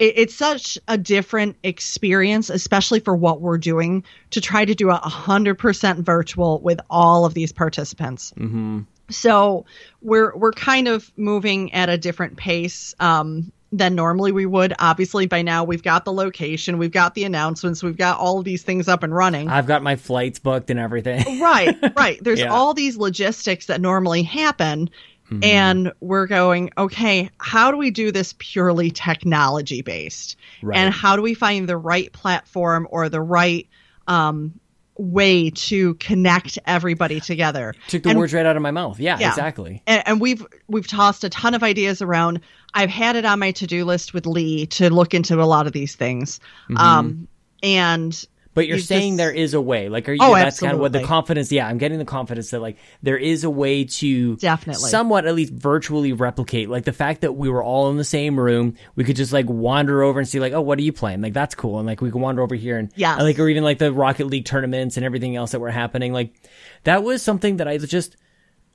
It, 0.00 0.14
it's 0.16 0.34
such 0.34 0.76
a 0.88 0.98
different 0.98 1.56
experience, 1.62 2.50
especially 2.50 2.98
for 2.98 3.14
what 3.14 3.40
we're 3.40 3.58
doing, 3.58 4.02
to 4.30 4.40
try 4.40 4.64
to 4.64 4.74
do 4.74 4.90
a 4.90 4.96
hundred 4.96 5.56
percent 5.58 6.00
virtual 6.00 6.60
with 6.60 6.80
all 6.90 7.24
of 7.24 7.34
these 7.34 7.52
participants. 7.52 8.32
Mm-hmm. 8.36 8.80
So 9.10 9.66
we're 10.02 10.36
we're 10.36 10.52
kind 10.52 10.88
of 10.88 11.10
moving 11.16 11.72
at 11.72 11.88
a 11.88 11.98
different 11.98 12.36
pace 12.36 12.94
um, 13.00 13.50
than 13.72 13.94
normally 13.96 14.30
we 14.30 14.46
would. 14.46 14.72
Obviously, 14.78 15.26
by 15.26 15.42
now 15.42 15.64
we've 15.64 15.82
got 15.82 16.04
the 16.04 16.12
location, 16.12 16.78
we've 16.78 16.92
got 16.92 17.14
the 17.14 17.24
announcements, 17.24 17.82
we've 17.82 17.96
got 17.96 18.18
all 18.18 18.38
of 18.38 18.44
these 18.44 18.62
things 18.62 18.86
up 18.88 19.02
and 19.02 19.12
running. 19.14 19.48
I've 19.48 19.66
got 19.66 19.82
my 19.82 19.96
flights 19.96 20.38
booked 20.38 20.70
and 20.70 20.78
everything. 20.78 21.40
right, 21.40 21.76
right. 21.96 22.22
There's 22.22 22.40
Yeah. 22.40 22.52
all 22.52 22.72
these 22.72 22.96
logistics 22.96 23.66
that 23.66 23.80
normally 23.80 24.22
happen. 24.22 24.90
Mm-hmm. 25.30 25.44
And 25.44 25.92
we're 26.00 26.26
going, 26.26 26.70
okay, 26.76 27.30
how 27.38 27.70
do 27.70 27.76
we 27.76 27.90
do 27.90 28.10
this 28.10 28.34
purely 28.38 28.90
technology 28.90 29.82
based? 29.82 30.36
Right. 30.62 30.76
And 30.76 30.92
how 30.92 31.14
do 31.16 31.22
we 31.22 31.34
find 31.34 31.68
the 31.68 31.76
right 31.76 32.12
platform 32.12 32.88
or 32.90 33.08
the 33.08 33.20
right 33.20 33.68
um, 34.08 34.58
way 34.98 35.50
to 35.50 35.94
connect 35.94 36.58
everybody 36.66 37.20
together? 37.20 37.74
Took 37.88 38.02
the 38.02 38.10
And- 38.10 38.18
words 38.18 38.34
right 38.34 38.44
out 38.44 38.56
of 38.56 38.62
my 38.62 38.72
mouth. 38.72 38.98
Yeah, 38.98 39.18
Yeah. 39.20 39.28
exactly. 39.28 39.82
and, 39.86 40.02
and 40.06 40.20
we've 40.20 40.44
we've 40.66 40.86
tossed 40.88 41.22
a 41.24 41.30
ton 41.30 41.54
of 41.54 41.62
ideas 41.62 42.02
around. 42.02 42.40
I've 42.74 42.90
had 42.90 43.14
it 43.16 43.24
on 43.24 43.38
my 43.38 43.52
to 43.52 43.66
do 43.66 43.84
list 43.84 44.12
with 44.12 44.26
Lee 44.26 44.66
to 44.66 44.90
look 44.92 45.14
into 45.14 45.40
a 45.40 45.44
lot 45.44 45.66
of 45.66 45.72
these 45.72 45.94
things. 45.94 46.40
Um, 46.76 47.28
and 47.62 48.24
But 48.52 48.66
you're 48.66 48.78
saying 48.78 49.12
just- 49.12 49.18
there 49.18 49.30
is 49.30 49.54
a 49.54 49.60
way. 49.60 49.88
Like, 49.88 50.08
are 50.08 50.12
you? 50.12 50.18
Oh, 50.20 50.34
that's 50.34 50.58
kind 50.58 50.72
of 50.72 50.80
what 50.80 50.92
the 50.92 51.04
confidence. 51.04 51.52
Yeah, 51.52 51.68
I'm 51.68 51.78
getting 51.78 51.98
the 51.98 52.04
confidence 52.04 52.50
that 52.50 52.60
like 52.60 52.78
there 53.02 53.16
is 53.16 53.44
a 53.44 53.50
way 53.50 53.84
to 53.84 54.36
Definitely. 54.36 54.88
somewhat 54.90 55.24
at 55.26 55.34
least 55.34 55.52
virtually 55.52 56.12
replicate. 56.12 56.68
Like 56.68 56.84
the 56.84 56.92
fact 56.92 57.20
that 57.20 57.32
we 57.32 57.48
were 57.48 57.62
all 57.62 57.90
in 57.90 57.96
the 57.96 58.04
same 58.04 58.38
room, 58.38 58.74
we 58.96 59.04
could 59.04 59.16
just 59.16 59.32
like 59.32 59.46
wander 59.48 60.02
over 60.02 60.18
and 60.18 60.28
see 60.28 60.40
like, 60.40 60.52
oh, 60.52 60.60
what 60.60 60.78
are 60.78 60.82
you 60.82 60.92
playing? 60.92 61.20
Like 61.22 61.32
that's 61.32 61.54
cool, 61.54 61.78
and 61.78 61.86
like 61.86 62.00
we 62.00 62.10
can 62.10 62.20
wander 62.20 62.42
over 62.42 62.56
here 62.56 62.76
and 62.76 62.90
yeah, 62.96 63.16
like 63.16 63.38
or 63.38 63.48
even 63.48 63.62
like 63.62 63.78
the 63.78 63.92
Rocket 63.92 64.26
League 64.26 64.46
tournaments 64.46 64.96
and 64.96 65.06
everything 65.06 65.36
else 65.36 65.52
that 65.52 65.60
were 65.60 65.70
happening. 65.70 66.12
Like 66.12 66.34
that 66.84 67.04
was 67.04 67.22
something 67.22 67.58
that 67.58 67.68
I 67.68 67.78
just. 67.78 68.16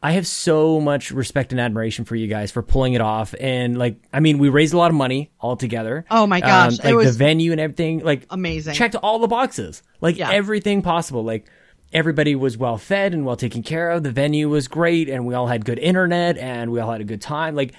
I 0.06 0.12
have 0.12 0.28
so 0.28 0.80
much 0.80 1.10
respect 1.10 1.52
and 1.52 1.60
admiration 1.60 2.06
for 2.06 2.16
you 2.16 2.28
guys 2.28 2.52
for 2.52 2.62
pulling 2.62 2.94
it 2.94 3.02
off, 3.02 3.34
and 3.40 3.76
like, 3.76 3.98
I 4.14 4.20
mean, 4.20 4.38
we 4.38 4.50
raised 4.50 4.74
a 4.74 4.78
lot 4.78 4.92
of 4.92 4.96
money 4.96 5.32
all 5.40 5.56
together. 5.58 6.06
Oh 6.12 6.28
my 6.28 6.42
um, 6.42 6.48
gosh, 6.48 6.78
like 6.84 6.94
it 6.94 7.04
the 7.06 7.12
venue 7.12 7.52
and 7.52 7.60
everything, 7.60 8.00
like 8.04 8.28
amazing. 8.30 8.76
checked 8.76 8.96
all 8.96 9.18
the 9.18 9.28
boxes, 9.28 9.82
like 10.02 10.18
Yeah. 10.18 10.30
everything 10.30 10.84
possible. 10.84 11.24
Like 11.24 11.48
everybody 11.92 12.36
was 12.36 12.56
well 12.58 12.78
fed 12.78 13.14
and 13.16 13.26
well 13.26 13.36
taken 13.36 13.64
care 13.64 13.90
of. 13.90 14.04
The 14.04 14.12
venue 14.12 14.48
was 14.48 14.68
great, 14.68 15.10
and 15.10 15.26
we 15.26 15.34
all 15.34 15.48
had 15.48 15.66
good 15.66 15.80
internet, 15.80 16.38
and 16.38 16.72
we 16.72 16.80
all 16.80 16.92
had 16.92 17.02
a 17.02 17.06
good 17.06 17.22
time. 17.22 17.56
Like 17.56 17.74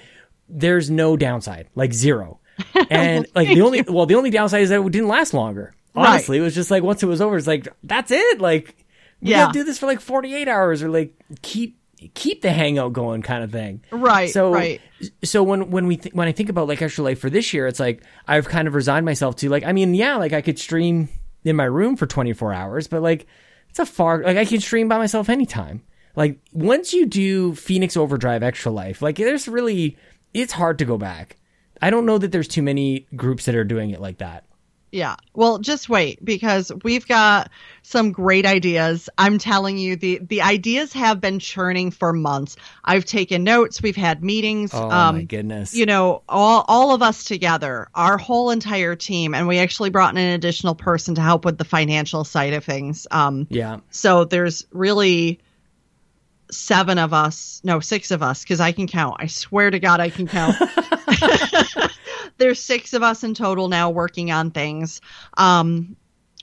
there's 0.49 0.89
no 0.89 1.15
downside, 1.15 1.69
like 1.75 1.93
zero. 1.93 2.39
And 2.89 3.25
like 3.35 3.47
the 3.47 3.61
only 3.61 3.83
well, 3.83 4.05
the 4.05 4.15
only 4.15 4.31
downside 4.31 4.63
is 4.63 4.69
that 4.69 4.81
it 4.81 4.91
didn't 4.91 5.07
last 5.07 5.33
longer. 5.33 5.73
Right. 5.95 6.09
Honestly, 6.09 6.37
it 6.39 6.41
was 6.41 6.55
just 6.55 6.71
like 6.71 6.83
once 6.83 7.01
it 7.03 7.05
was 7.07 7.21
over, 7.21 7.37
it's 7.37 7.47
like 7.47 7.67
that's 7.83 8.11
it. 8.11 8.41
Like 8.41 8.75
we 9.21 9.29
Yeah. 9.31 9.45
gotta 9.45 9.53
do 9.53 9.63
this 9.63 9.79
for 9.79 9.85
like 9.85 10.01
48 10.01 10.47
hours, 10.49 10.83
or 10.83 10.89
like 10.89 11.13
keep 11.41 11.77
keep 12.13 12.41
the 12.41 12.51
hangout 12.51 12.93
going, 12.93 13.21
kind 13.21 13.43
of 13.43 13.51
thing. 13.51 13.83
Right, 13.91 14.29
So 14.29 14.51
right. 14.53 14.81
so 15.23 15.43
when 15.43 15.69
when 15.71 15.87
we 15.87 15.97
th- 15.97 16.13
when 16.13 16.27
I 16.27 16.31
think 16.31 16.49
about 16.49 16.67
like 16.67 16.81
extra 16.81 17.03
life 17.03 17.19
for 17.19 17.29
this 17.29 17.53
year, 17.53 17.67
it's 17.67 17.79
like 17.79 18.03
I've 18.27 18.47
kind 18.47 18.67
of 18.67 18.73
resigned 18.75 19.05
myself 19.05 19.35
to 19.37 19.49
like 19.49 19.63
I 19.63 19.71
mean 19.73 19.93
yeah 19.93 20.15
like 20.17 20.33
I 20.33 20.41
could 20.41 20.57
stream 20.59 21.09
in 21.43 21.55
my 21.55 21.63
room 21.65 21.95
for 21.95 22.05
24 22.07 22.53
hours, 22.53 22.87
but 22.87 23.01
like 23.01 23.25
it's 23.69 23.79
a 23.79 23.85
far 23.85 24.23
like 24.23 24.37
I 24.37 24.45
can 24.45 24.59
stream 24.59 24.87
by 24.87 24.97
myself 24.97 25.29
anytime. 25.29 25.83
like 26.15 26.39
once 26.51 26.93
you 26.93 27.05
do 27.05 27.53
Phoenix 27.53 27.95
Overdrive 27.95 28.41
Extra 28.43 28.71
Life, 28.71 29.01
like 29.01 29.17
there's 29.17 29.47
really 29.47 29.97
it's 30.33 30.53
hard 30.53 30.79
to 30.79 30.85
go 30.85 30.97
back. 30.97 31.37
I 31.81 31.89
don't 31.91 32.07
know 32.07 32.17
that 32.17 32.31
there's 32.31 32.47
too 32.47 32.63
many 32.63 33.05
groups 33.15 33.45
that 33.45 33.53
are 33.55 33.63
doing 33.63 33.91
it 33.91 34.01
like 34.01 34.17
that. 34.17 34.45
Yeah. 34.91 35.17
Well, 35.33 35.59
just 35.59 35.89
wait 35.89 36.23
because 36.23 36.71
we've 36.83 37.05
got 37.07 37.51
some 37.81 38.11
great 38.13 38.45
ideas. 38.45 39.09
I'm 39.17 39.37
telling 39.37 39.77
you, 39.77 39.97
the 39.97 40.19
the 40.21 40.41
ideas 40.41 40.93
have 40.93 41.19
been 41.19 41.39
churning 41.39 41.91
for 41.91 42.13
months. 42.13 42.55
I've 42.83 43.03
taken 43.03 43.43
notes. 43.43 43.81
We've 43.81 43.97
had 43.97 44.23
meetings. 44.23 44.71
Oh 44.73 44.89
um, 44.89 45.15
my 45.15 45.23
goodness! 45.23 45.73
You 45.73 45.85
know, 45.85 46.23
all 46.29 46.63
all 46.67 46.93
of 46.93 47.01
us 47.01 47.25
together, 47.25 47.89
our 47.93 48.17
whole 48.17 48.49
entire 48.49 48.95
team, 48.95 49.35
and 49.35 49.47
we 49.47 49.59
actually 49.59 49.89
brought 49.89 50.13
in 50.13 50.19
an 50.19 50.33
additional 50.33 50.75
person 50.75 51.15
to 51.15 51.21
help 51.21 51.43
with 51.43 51.57
the 51.57 51.65
financial 51.65 52.23
side 52.23 52.53
of 52.53 52.63
things. 52.63 53.07
Um, 53.11 53.47
yeah. 53.49 53.79
So 53.91 54.23
there's 54.23 54.65
really 54.71 55.39
seven 56.49 56.97
of 56.97 57.13
us, 57.13 57.61
no, 57.63 57.81
six 57.81 58.11
of 58.11 58.23
us, 58.23 58.43
because 58.43 58.61
I 58.61 58.71
can 58.71 58.87
count. 58.87 59.17
I 59.19 59.27
swear 59.27 59.69
to 59.69 59.79
God, 59.79 59.99
I 59.99 60.09
can 60.09 60.27
count. 60.27 60.55
there's 62.37 62.61
six 62.61 62.93
of 62.93 63.03
us 63.03 63.23
in 63.23 63.33
total 63.33 63.67
now 63.67 63.89
working 63.89 64.31
on 64.31 64.51
things 64.51 65.01
um, 65.37 65.95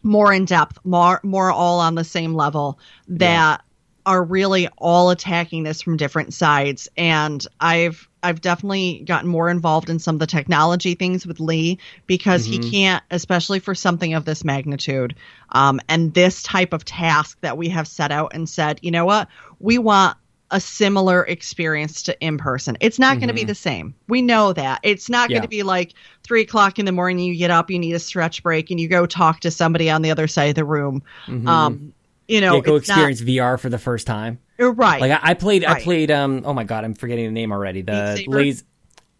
more 0.03 0.33
in 0.33 0.45
depth, 0.45 0.79
more 0.85 1.21
more 1.23 1.51
all 1.51 1.81
on 1.81 1.95
the 1.95 2.05
same 2.05 2.35
level 2.35 2.79
that 3.09 3.61
yeah. 3.61 4.13
are 4.13 4.23
really 4.23 4.69
all 4.79 5.11
attacking 5.11 5.63
this 5.63 5.83
from 5.83 5.97
different 5.97 6.35
sides. 6.35 6.89
And 6.97 7.45
I've 7.59 8.09
I've 8.23 8.41
definitely 8.41 9.03
gotten 9.07 9.29
more 9.29 9.49
involved 9.49 9.91
in 9.91 9.99
some 9.99 10.17
of 10.17 10.19
the 10.19 10.27
technology 10.27 10.95
things 10.95 11.27
with 11.27 11.41
Lee 11.41 11.79
because 12.07 12.47
mm-hmm. 12.47 12.63
he 12.63 12.71
can't, 12.71 13.05
especially 13.11 13.61
for 13.61 13.75
something 13.75 14.15
of 14.15 14.25
this 14.25 14.45
magnitude, 14.45 15.15
um, 15.51 15.81
and 15.89 16.15
this 16.15 16.43
type 16.43 16.73
of 16.73 16.85
task 16.85 17.39
that 17.41 17.57
we 17.57 17.69
have 17.71 17.89
set 17.89 18.13
out 18.13 18.33
and 18.35 18.49
said, 18.49 18.79
you 18.83 18.91
know 18.91 19.05
what, 19.05 19.29
we 19.59 19.79
want 19.79 20.17
a 20.55 20.61
similar 20.61 21.25
experience 21.25 22.01
to 22.01 22.19
in 22.21 22.39
person. 22.39 22.79
It's 22.81 22.99
not 22.99 23.15
mm-hmm. 23.15 23.21
going 23.21 23.29
to 23.29 23.35
be 23.35 23.45
the 23.45 23.57
same. 23.57 23.93
We 24.09 24.23
know 24.23 24.53
that. 24.53 24.79
It's 24.85 25.11
not 25.11 25.29
yeah. 25.29 25.35
going 25.35 25.43
to 25.43 25.49
be 25.49 25.65
like 25.65 25.95
three 26.23 26.43
o'clock 26.43 26.79
in 26.79 26.87
the 26.87 26.93
morning, 26.93 27.19
you 27.19 27.37
get 27.37 27.51
up, 27.51 27.71
you 27.73 27.79
need 27.79 27.93
a 27.93 27.99
stretch 27.99 28.41
break, 28.43 28.71
and 28.71 28.79
you 28.79 28.87
go 28.87 29.05
talk 29.05 29.41
to 29.41 29.51
somebody 29.51 29.91
on 29.91 30.03
the 30.03 30.13
other 30.13 30.29
side 30.29 30.51
of 30.51 30.55
the 30.55 30.65
room. 30.65 31.03
Mm-hmm. 31.27 31.49
Um, 31.49 31.93
you 32.29 32.41
know, 32.41 32.55
yeah, 32.55 32.61
go 32.61 32.77
experience 32.77 33.21
not, 33.21 33.29
VR 33.29 33.59
for 33.59 33.69
the 33.69 33.79
first 33.79 34.07
time. 34.07 34.39
Right. 34.57 35.01
Like 35.01 35.11
I, 35.11 35.31
I 35.31 35.35
played, 35.35 35.65
right. 35.65 35.77
I 35.77 35.83
played. 35.83 36.13
Um. 36.13 36.43
Oh 36.47 36.55
my 36.55 36.65
god, 36.65 36.85
I'm 36.85 36.95
forgetting 36.95 37.27
the 37.27 37.33
name 37.33 37.53
already. 37.53 37.83
The 37.83 38.25
laser. 38.29 38.65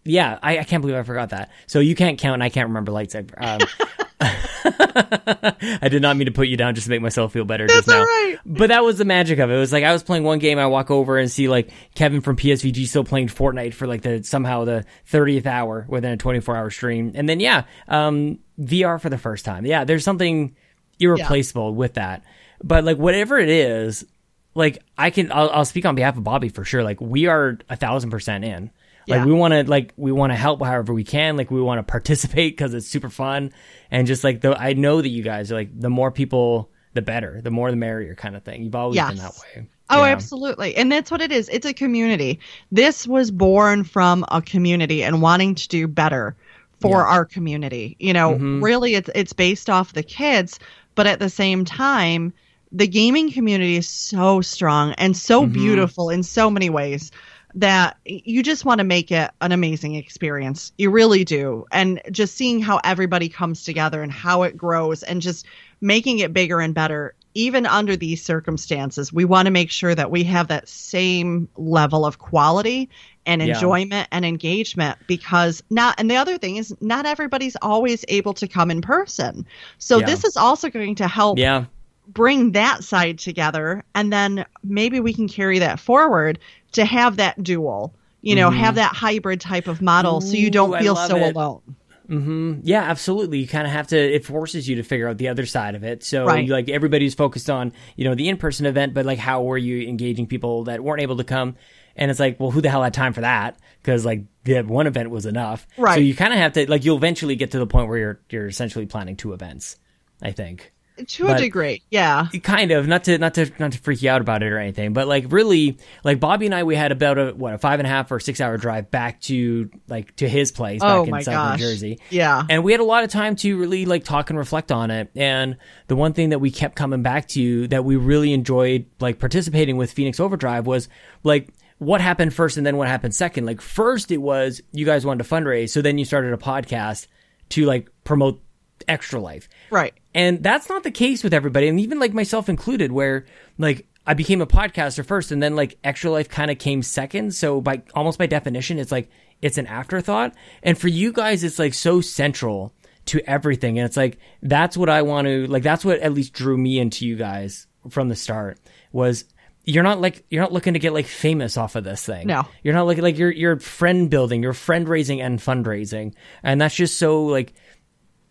Yeah, 0.05 0.39
I, 0.41 0.59
I, 0.59 0.63
can't 0.63 0.81
believe 0.81 0.95
I 0.95 1.03
forgot 1.03 1.29
that. 1.29 1.51
So 1.65 1.79
you 1.79 1.95
can't 1.95 2.17
count, 2.17 2.35
and 2.35 2.43
I 2.43 2.49
can't 2.49 2.67
remember 2.67 2.91
lightsaber. 2.91 3.33
Um, 3.37 3.59
I 4.21 5.87
did 5.89 6.01
not 6.01 6.15
mean 6.15 6.27
to 6.27 6.31
put 6.31 6.47
you 6.47 6.55
down 6.57 6.75
just 6.75 6.85
to 6.85 6.89
make 6.89 7.01
myself 7.01 7.33
feel 7.33 7.43
better 7.43 7.67
That's 7.67 7.85
just 7.85 7.87
now. 7.87 8.03
Right. 8.03 8.37
But 8.45 8.67
that 8.67 8.83
was 8.83 8.97
the 8.97 9.05
magic 9.05 9.39
of 9.39 9.49
it. 9.49 9.55
It 9.55 9.59
was 9.59 9.73
like 9.73 9.83
I 9.83 9.91
was 9.91 10.03
playing 10.03 10.23
one 10.23 10.39
game, 10.39 10.57
I 10.57 10.67
walk 10.67 10.89
over 10.89 11.17
and 11.17 11.29
see 11.29 11.47
like 11.47 11.69
Kevin 11.95 12.21
from 12.21 12.37
PSVG 12.37 12.87
still 12.87 13.03
playing 13.03 13.27
Fortnite 13.27 13.73
for 13.73 13.87
like 13.87 14.01
the 14.01 14.23
somehow 14.23 14.63
the 14.63 14.85
30th 15.11 15.45
hour 15.45 15.85
within 15.89 16.13
a 16.13 16.17
24 16.17 16.55
hour 16.55 16.69
stream. 16.69 17.11
And 17.15 17.27
then 17.27 17.39
yeah, 17.39 17.63
um, 17.87 18.39
VR 18.59 18.99
for 19.01 19.09
the 19.09 19.17
first 19.17 19.43
time. 19.43 19.65
Yeah, 19.65 19.83
there's 19.83 20.03
something 20.03 20.55
irreplaceable 20.99 21.71
yeah. 21.71 21.77
with 21.77 21.93
that. 21.95 22.23
But 22.63 22.83
like 22.83 22.97
whatever 22.97 23.37
it 23.37 23.49
is, 23.49 24.05
like 24.53 24.81
I 24.97 25.09
can 25.09 25.31
I'll, 25.31 25.49
I'll 25.49 25.65
speak 25.65 25.85
on 25.85 25.95
behalf 25.95 26.17
of 26.17 26.23
Bobby 26.23 26.49
for 26.49 26.63
sure. 26.63 26.83
Like 26.83 27.01
we 27.01 27.27
are 27.27 27.57
a 27.69 27.75
thousand 27.75 28.11
percent 28.11 28.45
in. 28.45 28.71
Like 29.07 29.19
yeah. 29.19 29.25
we 29.25 29.33
want 29.33 29.53
to 29.53 29.63
like 29.69 29.93
we 29.97 30.11
want 30.11 30.31
to 30.31 30.35
help 30.35 30.61
however 30.61 30.93
we 30.93 31.03
can. 31.03 31.37
Like 31.37 31.51
we 31.51 31.61
want 31.61 31.79
to 31.79 31.83
participate 31.91 32.53
because 32.53 32.73
it's 32.73 32.87
super 32.87 33.09
fun 33.09 33.53
and 33.91 34.07
just 34.07 34.23
like 34.23 34.41
the 34.41 34.59
I 34.59 34.73
know 34.73 35.01
that 35.01 35.09
you 35.09 35.23
guys 35.23 35.51
are 35.51 35.55
like 35.55 35.79
the 35.79 35.89
more 35.89 36.11
people 36.11 36.69
the 36.93 37.01
better, 37.01 37.41
the 37.41 37.51
more 37.51 37.69
the 37.69 37.77
merrier 37.77 38.15
kind 38.15 38.35
of 38.35 38.43
thing. 38.43 38.63
You've 38.63 38.75
always 38.75 38.95
yes. 38.95 39.09
been 39.09 39.17
that 39.17 39.33
way. 39.33 39.67
Oh, 39.89 40.03
yeah. 40.03 40.11
absolutely. 40.11 40.75
And 40.75 40.91
that's 40.91 41.11
what 41.11 41.21
it 41.21 41.31
is. 41.31 41.47
It's 41.49 41.65
a 41.65 41.73
community. 41.73 42.39
This 42.71 43.05
was 43.05 43.29
born 43.29 43.83
from 43.83 44.25
a 44.31 44.41
community 44.41 45.03
and 45.03 45.21
wanting 45.21 45.55
to 45.55 45.67
do 45.67 45.87
better 45.87 46.35
for 46.79 47.01
yeah. 47.01 47.05
our 47.05 47.25
community. 47.25 47.95
You 47.99 48.13
know, 48.13 48.33
mm-hmm. 48.33 48.63
really 48.63 48.95
it's 48.95 49.09
it's 49.13 49.33
based 49.33 49.69
off 49.69 49.93
the 49.93 50.03
kids, 50.03 50.57
but 50.95 51.05
at 51.05 51.19
the 51.19 51.29
same 51.29 51.65
time, 51.65 52.33
the 52.71 52.87
gaming 52.87 53.31
community 53.31 53.77
is 53.77 53.87
so 53.87 54.41
strong 54.41 54.93
and 54.93 55.15
so 55.15 55.43
mm-hmm. 55.43 55.53
beautiful 55.53 56.09
in 56.09 56.23
so 56.23 56.49
many 56.49 56.69
ways 56.69 57.11
that 57.55 57.97
you 58.05 58.43
just 58.43 58.65
want 58.65 58.79
to 58.79 58.83
make 58.83 59.11
it 59.11 59.31
an 59.39 59.53
amazing 59.53 59.95
experience. 59.95 60.73
You 60.77 60.91
really 60.91 61.23
do. 61.23 61.65
And 61.71 62.01
just 62.11 62.35
seeing 62.35 62.61
how 62.61 62.81
everybody 62.83 63.29
comes 63.29 63.63
together 63.63 64.03
and 64.03 64.11
how 64.11 64.43
it 64.43 64.57
grows 64.57 65.03
and 65.03 65.21
just 65.21 65.45
making 65.79 66.19
it 66.19 66.33
bigger 66.33 66.59
and 66.59 66.73
better, 66.73 67.15
even 67.33 67.65
under 67.65 67.95
these 67.95 68.23
circumstances, 68.23 69.13
we 69.13 69.23
want 69.23 69.45
to 69.45 69.51
make 69.51 69.71
sure 69.71 69.95
that 69.95 70.11
we 70.11 70.25
have 70.25 70.49
that 70.49 70.67
same 70.67 71.47
level 71.55 72.05
of 72.05 72.19
quality 72.19 72.89
and 73.25 73.41
enjoyment 73.41 73.93
yeah. 73.93 74.17
and 74.17 74.25
engagement 74.25 74.97
because 75.07 75.63
not, 75.69 75.95
and 75.97 76.11
the 76.11 76.17
other 76.17 76.37
thing 76.37 76.57
is 76.57 76.75
not 76.81 77.05
everybody's 77.05 77.55
always 77.61 78.03
able 78.09 78.33
to 78.33 78.47
come 78.49 78.69
in 78.69 78.81
person. 78.81 79.45
So 79.77 79.99
yeah. 79.99 80.05
this 80.05 80.25
is 80.25 80.35
also 80.35 80.69
going 80.69 80.95
to 80.95 81.07
help. 81.07 81.39
Yeah 81.39 81.65
bring 82.07 82.51
that 82.51 82.83
side 82.83 83.17
together 83.17 83.83
and 83.95 84.13
then 84.13 84.45
maybe 84.63 84.99
we 84.99 85.11
can 85.11 85.27
carry 85.27 85.57
that 85.57 85.79
forward 85.79 86.37
to 86.75 86.85
have 86.85 87.17
that 87.17 87.41
dual 87.43 87.95
you 88.21 88.35
know 88.35 88.49
mm-hmm. 88.49 88.59
have 88.59 88.75
that 88.75 88.95
hybrid 88.95 89.41
type 89.41 89.67
of 89.67 89.81
model 89.81 90.17
Ooh, 90.17 90.21
so 90.21 90.33
you 90.33 90.49
don't 90.49 90.77
feel 90.79 90.95
so 90.95 91.17
it. 91.17 91.35
alone 91.35 91.75
Mm-hmm. 92.09 92.59
Yeah, 92.63 92.83
absolutely. 92.83 93.39
You 93.39 93.47
kind 93.47 93.65
of 93.65 93.73
have 93.73 93.87
to. 93.87 93.97
It 93.97 94.25
forces 94.25 94.67
you 94.67 94.75
to 94.75 94.83
figure 94.83 95.07
out 95.07 95.17
the 95.17 95.29
other 95.29 95.45
side 95.45 95.75
of 95.75 95.83
it. 95.83 96.03
So, 96.03 96.25
right. 96.25 96.47
like 96.47 96.69
everybody's 96.69 97.15
focused 97.15 97.49
on 97.49 97.73
you 97.95 98.05
know 98.05 98.15
the 98.15 98.29
in 98.29 98.37
person 98.37 98.65
event, 98.65 98.93
but 98.93 99.05
like 99.05 99.19
how 99.19 99.43
were 99.43 99.57
you 99.57 99.87
engaging 99.87 100.27
people 100.27 100.65
that 100.65 100.83
weren't 100.83 101.01
able 101.01 101.17
to 101.17 101.23
come? 101.23 101.55
And 101.95 102.11
it's 102.11 102.19
like, 102.19 102.39
well, 102.39 102.51
who 102.51 102.61
the 102.61 102.69
hell 102.69 102.83
had 102.83 102.93
time 102.93 103.13
for 103.13 103.21
that? 103.21 103.57
Because 103.81 104.05
like 104.05 104.25
the 104.43 104.61
one 104.61 104.85
event 104.85 105.09
was 105.09 105.25
enough. 105.25 105.65
Right. 105.77 105.95
So 105.95 106.01
you 106.01 106.13
kind 106.13 106.33
of 106.33 106.39
have 106.39 106.53
to 106.53 106.69
like 106.69 106.85
you'll 106.85 106.97
eventually 106.97 107.35
get 107.35 107.51
to 107.51 107.59
the 107.59 107.67
point 107.67 107.89
where 107.89 107.97
you're 107.97 108.19
you're 108.29 108.47
essentially 108.47 108.85
planning 108.85 109.15
two 109.15 109.33
events. 109.33 109.77
I 110.21 110.31
think 110.31 110.71
to 111.07 111.25
but 111.25 111.37
a 111.37 111.43
degree 111.43 111.81
yeah. 111.89 112.27
kind 112.43 112.71
of 112.71 112.87
not 112.87 113.03
to 113.03 113.17
not 113.17 113.33
to 113.33 113.49
not 113.59 113.71
to 113.71 113.77
freak 113.79 114.01
you 114.01 114.09
out 114.09 114.21
about 114.21 114.43
it 114.43 114.51
or 114.51 114.59
anything 114.59 114.93
but 114.93 115.07
like 115.07 115.25
really 115.29 115.77
like 116.03 116.19
bobby 116.19 116.45
and 116.45 116.55
i 116.55 116.63
we 116.63 116.75
had 116.75 116.91
about 116.91 117.17
a 117.17 117.31
what 117.31 117.53
a 117.53 117.57
five 117.57 117.79
and 117.79 117.87
a 117.87 117.89
half 117.89 118.11
or 118.11 118.19
six 118.19 118.41
hour 118.41 118.57
drive 118.57 118.91
back 118.91 119.21
to 119.21 119.69
like 119.87 120.15
to 120.15 120.27
his 120.27 120.51
place 120.51 120.81
oh 120.83 121.05
back 121.05 121.13
oh 121.13 121.17
in 121.17 121.23
south 121.23 121.33
gosh. 121.33 121.59
new 121.59 121.65
jersey. 121.65 121.99
Yeah. 122.09 122.43
And 122.49 122.63
we 122.63 122.71
had 122.71 122.81
a 122.81 122.85
lot 122.85 123.03
of 123.03 123.09
time 123.09 123.35
to 123.37 123.57
really 123.57 123.85
like 123.85 124.03
talk 124.03 124.29
and 124.29 124.39
reflect 124.39 124.71
on 124.71 124.91
it. 124.91 125.09
And 125.15 125.57
the 125.87 125.95
one 125.95 126.13
thing 126.13 126.29
that 126.29 126.39
we 126.39 126.51
kept 126.51 126.75
coming 126.75 127.01
back 127.03 127.27
to 127.29 127.67
that 127.69 127.85
we 127.85 127.95
really 127.95 128.33
enjoyed 128.33 128.85
like 128.99 129.19
participating 129.19 129.77
with 129.77 129.91
phoenix 129.91 130.19
overdrive 130.19 130.65
was 130.65 130.89
like 131.23 131.49
what 131.77 132.01
happened 132.01 132.33
first 132.33 132.57
and 132.57 132.65
then 132.65 132.77
what 132.77 132.87
happened 132.87 133.13
second. 133.13 133.45
Like 133.45 133.61
first 133.61 134.11
it 134.11 134.17
was 134.17 134.61
you 134.71 134.85
guys 134.85 135.05
wanted 135.05 135.23
to 135.23 135.29
fundraise 135.29 135.69
so 135.69 135.81
then 135.81 135.97
you 135.97 136.05
started 136.05 136.33
a 136.33 136.37
podcast 136.37 137.07
to 137.49 137.65
like 137.65 137.89
promote 138.03 138.41
extra 138.87 139.19
life 139.19 139.47
right 139.71 139.93
and 140.15 140.41
that's 140.41 140.69
not 140.69 140.83
the 140.83 140.91
case 140.91 141.23
with 141.23 141.33
everybody, 141.33 141.67
and 141.67 141.77
even 141.77 141.99
like 141.99 142.13
myself 142.13 142.47
included, 142.47 142.93
where 142.93 143.25
like 143.57 143.85
I 144.07 144.13
became 144.13 144.39
a 144.39 144.47
podcaster 144.47 145.05
first, 145.05 145.31
and 145.31 145.43
then 145.43 145.57
like 145.57 145.77
Extra 145.83 146.09
Life 146.09 146.29
kind 146.29 146.49
of 146.49 146.57
came 146.57 146.81
second. 146.81 147.35
So 147.35 147.59
by 147.59 147.83
almost 147.93 148.17
by 148.17 148.25
definition, 148.25 148.79
it's 148.79 148.93
like 148.93 149.09
it's 149.41 149.57
an 149.57 149.67
afterthought. 149.67 150.33
And 150.63 150.77
for 150.77 150.87
you 150.87 151.11
guys, 151.11 151.43
it's 151.43 151.59
like 151.59 151.73
so 151.73 151.99
central 151.99 152.73
to 153.07 153.19
everything, 153.29 153.77
and 153.77 153.85
it's 153.85 153.97
like 153.97 154.17
that's 154.41 154.77
what 154.77 154.87
I 154.87 155.01
want 155.01 155.27
to 155.27 155.47
like. 155.47 155.63
That's 155.63 155.83
what 155.83 155.99
at 155.99 156.13
least 156.13 156.31
drew 156.31 156.57
me 156.57 156.79
into 156.79 157.05
you 157.05 157.17
guys 157.17 157.67
from 157.89 158.07
the 158.07 158.15
start 158.15 158.57
was 158.93 159.25
you're 159.65 159.83
not 159.83 159.99
like 159.99 160.23
you're 160.29 160.41
not 160.41 160.53
looking 160.53 160.73
to 160.73 160.79
get 160.79 160.93
like 160.93 161.07
famous 161.07 161.57
off 161.57 161.75
of 161.75 161.83
this 161.83 162.05
thing. 162.05 162.27
No, 162.27 162.47
you're 162.63 162.73
not 162.73 162.85
looking 162.85 163.03
like 163.03 163.17
you're 163.17 163.31
you're 163.31 163.59
friend 163.59 164.09
building, 164.09 164.43
you're 164.43 164.53
friend 164.53 164.87
raising 164.87 165.19
and 165.19 165.39
fundraising, 165.39 166.13
and 166.41 166.61
that's 166.61 166.75
just 166.75 166.97
so 166.97 167.25
like 167.25 167.53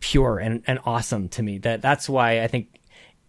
pure 0.04 0.38
and, 0.38 0.62
and 0.66 0.78
awesome 0.84 1.30
to 1.30 1.42
me. 1.42 1.56
That 1.58 1.80
that's 1.80 2.10
why 2.10 2.42
I 2.42 2.46
think 2.46 2.68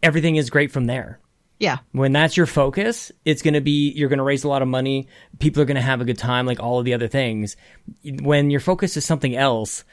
everything 0.03 0.35
is 0.35 0.49
great 0.49 0.73
from 0.73 0.85
there. 0.85 1.19
Yeah. 1.57 1.77
When 1.93 2.11
that's 2.11 2.35
your 2.35 2.47
focus, 2.47 3.13
it's 3.23 3.41
going 3.41 3.53
to 3.53 3.61
be, 3.61 3.91
you're 3.91 4.09
going 4.09 4.17
to 4.17 4.25
raise 4.25 4.43
a 4.43 4.49
lot 4.49 4.61
of 4.61 4.67
money. 4.67 5.07
People 5.39 5.61
are 5.61 5.65
going 5.65 5.75
to 5.75 5.81
have 5.81 6.01
a 6.01 6.05
good 6.05 6.17
time, 6.17 6.45
like 6.45 6.59
all 6.59 6.79
of 6.79 6.85
the 6.85 6.93
other 6.93 7.07
things. 7.07 7.55
When 8.03 8.49
your 8.49 8.59
focus 8.59 8.97
is 8.97 9.05
something 9.05 9.37
else, 9.37 9.85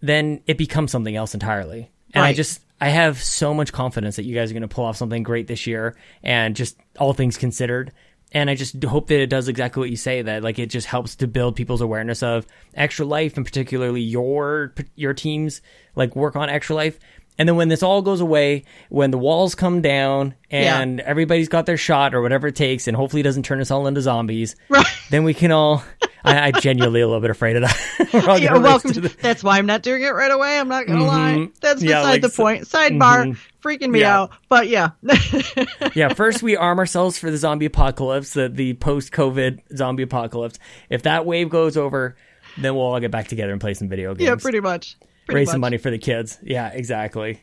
then 0.00 0.44
it 0.46 0.58
becomes 0.58 0.92
something 0.92 1.16
else 1.16 1.34
entirely. 1.34 1.90
And 2.14 2.22
right. 2.22 2.28
I 2.28 2.34
just, 2.34 2.60
I 2.80 2.90
have 2.90 3.20
so 3.20 3.52
much 3.52 3.72
confidence 3.72 4.14
that 4.14 4.26
you 4.26 4.34
guys 4.36 4.52
are 4.52 4.54
going 4.54 4.62
to 4.62 4.68
pull 4.68 4.84
off 4.84 4.96
something 4.96 5.24
great 5.24 5.48
this 5.48 5.66
year 5.66 5.96
and 6.22 6.54
just 6.54 6.78
all 7.00 7.14
things 7.14 7.36
considered 7.36 7.92
and 8.32 8.50
I 8.50 8.54
just 8.54 8.82
hope 8.84 9.08
that 9.08 9.20
it 9.20 9.28
does 9.30 9.48
exactly 9.48 9.80
what 9.80 9.90
you 9.90 9.96
say 9.96 10.22
that 10.22 10.42
like 10.42 10.58
it 10.58 10.66
just 10.66 10.86
helps 10.86 11.16
to 11.16 11.26
build 11.26 11.56
people's 11.56 11.80
awareness 11.80 12.22
of 12.22 12.46
extra 12.74 13.06
life 13.06 13.36
and 13.36 13.44
particularly 13.46 14.02
your 14.02 14.74
your 14.94 15.14
teams 15.14 15.62
like 15.94 16.14
work 16.14 16.36
on 16.36 16.50
extra 16.50 16.76
life 16.76 16.98
And 17.38 17.48
then 17.48 17.54
when 17.56 17.68
this 17.68 17.82
all 17.84 18.02
goes 18.02 18.20
away, 18.20 18.64
when 18.88 19.10
the 19.12 19.18
walls 19.18 19.54
come 19.54 19.80
down 19.80 20.34
and 20.50 20.98
everybody's 21.00 21.48
got 21.48 21.66
their 21.66 21.76
shot 21.76 22.12
or 22.14 22.20
whatever 22.20 22.48
it 22.48 22.56
takes, 22.56 22.88
and 22.88 22.96
hopefully 22.96 23.20
it 23.20 23.24
doesn't 23.24 23.44
turn 23.44 23.60
us 23.60 23.70
all 23.70 23.86
into 23.86 24.02
zombies, 24.02 24.56
Right. 24.68 24.86
then 25.10 25.22
we 25.24 25.34
can 25.34 25.52
all. 25.52 25.84
I, 26.24 26.48
I 26.48 26.50
genuinely 26.50 27.00
a 27.00 27.06
little 27.06 27.20
bit 27.20 27.30
afraid 27.30 27.54
of 27.56 27.62
that. 27.62 28.40
Yeah, 28.42 28.56
welcome 28.56 28.92
to 28.92 29.00
the- 29.02 29.16
that's 29.22 29.44
why 29.44 29.58
I'm 29.58 29.66
not 29.66 29.82
doing 29.82 30.02
it 30.02 30.08
right 30.08 30.30
away. 30.32 30.58
I'm 30.58 30.66
not 30.68 30.86
gonna 30.86 31.04
lie. 31.04 31.48
That's 31.60 31.80
Yeah, 31.82 32.00
beside 32.00 32.10
like 32.10 32.22
the 32.22 32.28
point. 32.30 32.64
Sidebar, 32.64 32.98
Mhm. 33.26 33.38
freaking 33.62 33.90
me 33.90 34.00
Yeah. 34.00 34.22
out. 34.22 34.30
But 34.48 34.68
yeah. 34.68 34.90
yeah, 35.94 36.12
first 36.14 36.42
we 36.42 36.56
arm 36.56 36.78
ourselves 36.78 37.18
for 37.18 37.30
the 37.30 37.36
zombie 37.36 37.66
apocalypse, 37.66 38.32
the, 38.32 38.48
the 38.48 38.74
post 38.74 39.12
COVID 39.12 39.60
zombie 39.76 40.02
apocalypse. 40.02 40.58
If 40.90 41.02
that 41.02 41.24
wave 41.26 41.50
goes 41.50 41.76
over, 41.76 42.16
then 42.56 42.74
we'll 42.74 42.84
all 42.84 42.98
get 43.00 43.10
back 43.10 43.28
together 43.28 43.52
and 43.52 43.60
play 43.60 43.74
some 43.74 43.88
video 43.88 44.14
games. 44.14 44.26
yeah, 44.26 44.34
pretty 44.36 44.60
much. 44.60 44.96
Pretty 45.28 45.36
raise 45.40 45.46
much. 45.48 45.52
some 45.54 45.60
money 45.60 45.78
for 45.78 45.90
the 45.90 45.98
kids. 45.98 46.38
Yeah, 46.42 46.68
exactly. 46.68 47.40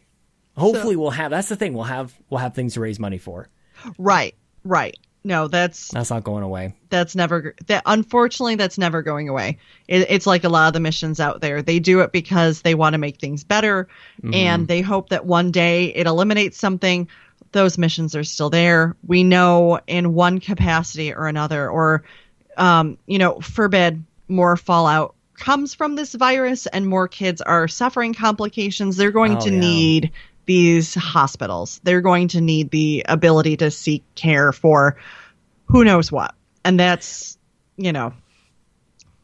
Hopefully 0.58 0.96
we'll 0.96 1.10
have 1.12 1.32
that's 1.32 1.50
the 1.50 1.56
thing, 1.56 1.74
we'll 1.74 1.84
have 1.86 2.14
we'll 2.30 2.40
have 2.40 2.54
things 2.56 2.74
to 2.76 2.80
raise 2.82 3.00
money 3.00 3.18
for. 3.18 3.50
Right. 3.98 4.36
Right. 4.64 4.98
No, 5.24 5.48
that's 5.48 5.88
That's 5.90 6.12
not 6.12 6.24
going 6.24 6.44
away. 6.44 6.76
that's 6.90 7.16
never 7.16 7.56
that 7.66 7.82
unfortunately 7.88 8.56
that's 8.56 8.78
never 8.78 9.02
going 9.02 9.28
away 9.28 9.58
it, 9.88 10.06
it's 10.10 10.28
like 10.28 10.44
a 10.44 10.50
lot 10.50 10.68
of 10.68 10.74
the 10.74 10.80
missions 10.80 11.20
out 11.20 11.42
there 11.42 11.64
they 11.64 11.80
do 11.80 12.02
it 12.02 12.12
because 12.12 12.62
they 12.62 12.76
want 12.76 12.94
to 12.94 13.00
make 13.00 13.20
things 13.20 13.44
better 13.44 13.88
and 14.32 14.68
they 14.68 14.82
hope 14.82 15.10
that 15.10 15.26
one 15.26 15.50
day 15.52 15.86
it 15.88 16.06
eliminates 16.06 16.60
something 16.60 17.08
those 17.54 17.78
missions 17.80 18.16
are 18.16 18.24
still 18.24 18.52
there 18.52 18.96
we 19.08 19.24
know 19.24 19.80
in 19.88 20.14
one 20.14 20.40
capacity 20.40 21.12
or 21.12 21.26
another 21.26 21.70
or 21.72 22.04
um, 22.58 22.98
you 23.08 23.18
know 23.18 23.40
forbid 23.42 24.04
more 24.28 24.56
fallout 24.56 25.15
comes 25.38 25.74
from 25.74 25.96
this 25.96 26.14
virus 26.14 26.66
and 26.68 26.88
more 26.88 27.08
kids 27.08 27.42
are 27.42 27.68
suffering 27.68 28.14
complications 28.14 28.98
they're 28.98 29.12
going 29.12 29.36
Oh, 29.38 29.40
to 29.42 29.52
yeah. 29.52 29.60
need 29.60 30.12
these 30.46 30.94
hospitals 30.94 31.82
they're 31.84 32.02
going 32.02 32.28
to 32.30 32.42
need 32.42 32.70
the 32.72 33.04
ability 33.08 33.58
to 33.58 33.72
seek 33.72 34.04
care 34.16 34.52
for 34.52 34.96
who 35.68 35.84
knows 35.84 36.12
what. 36.12 36.36
And 36.64 36.80
that's, 36.80 37.38
you 37.78 37.92
know, 37.92 38.14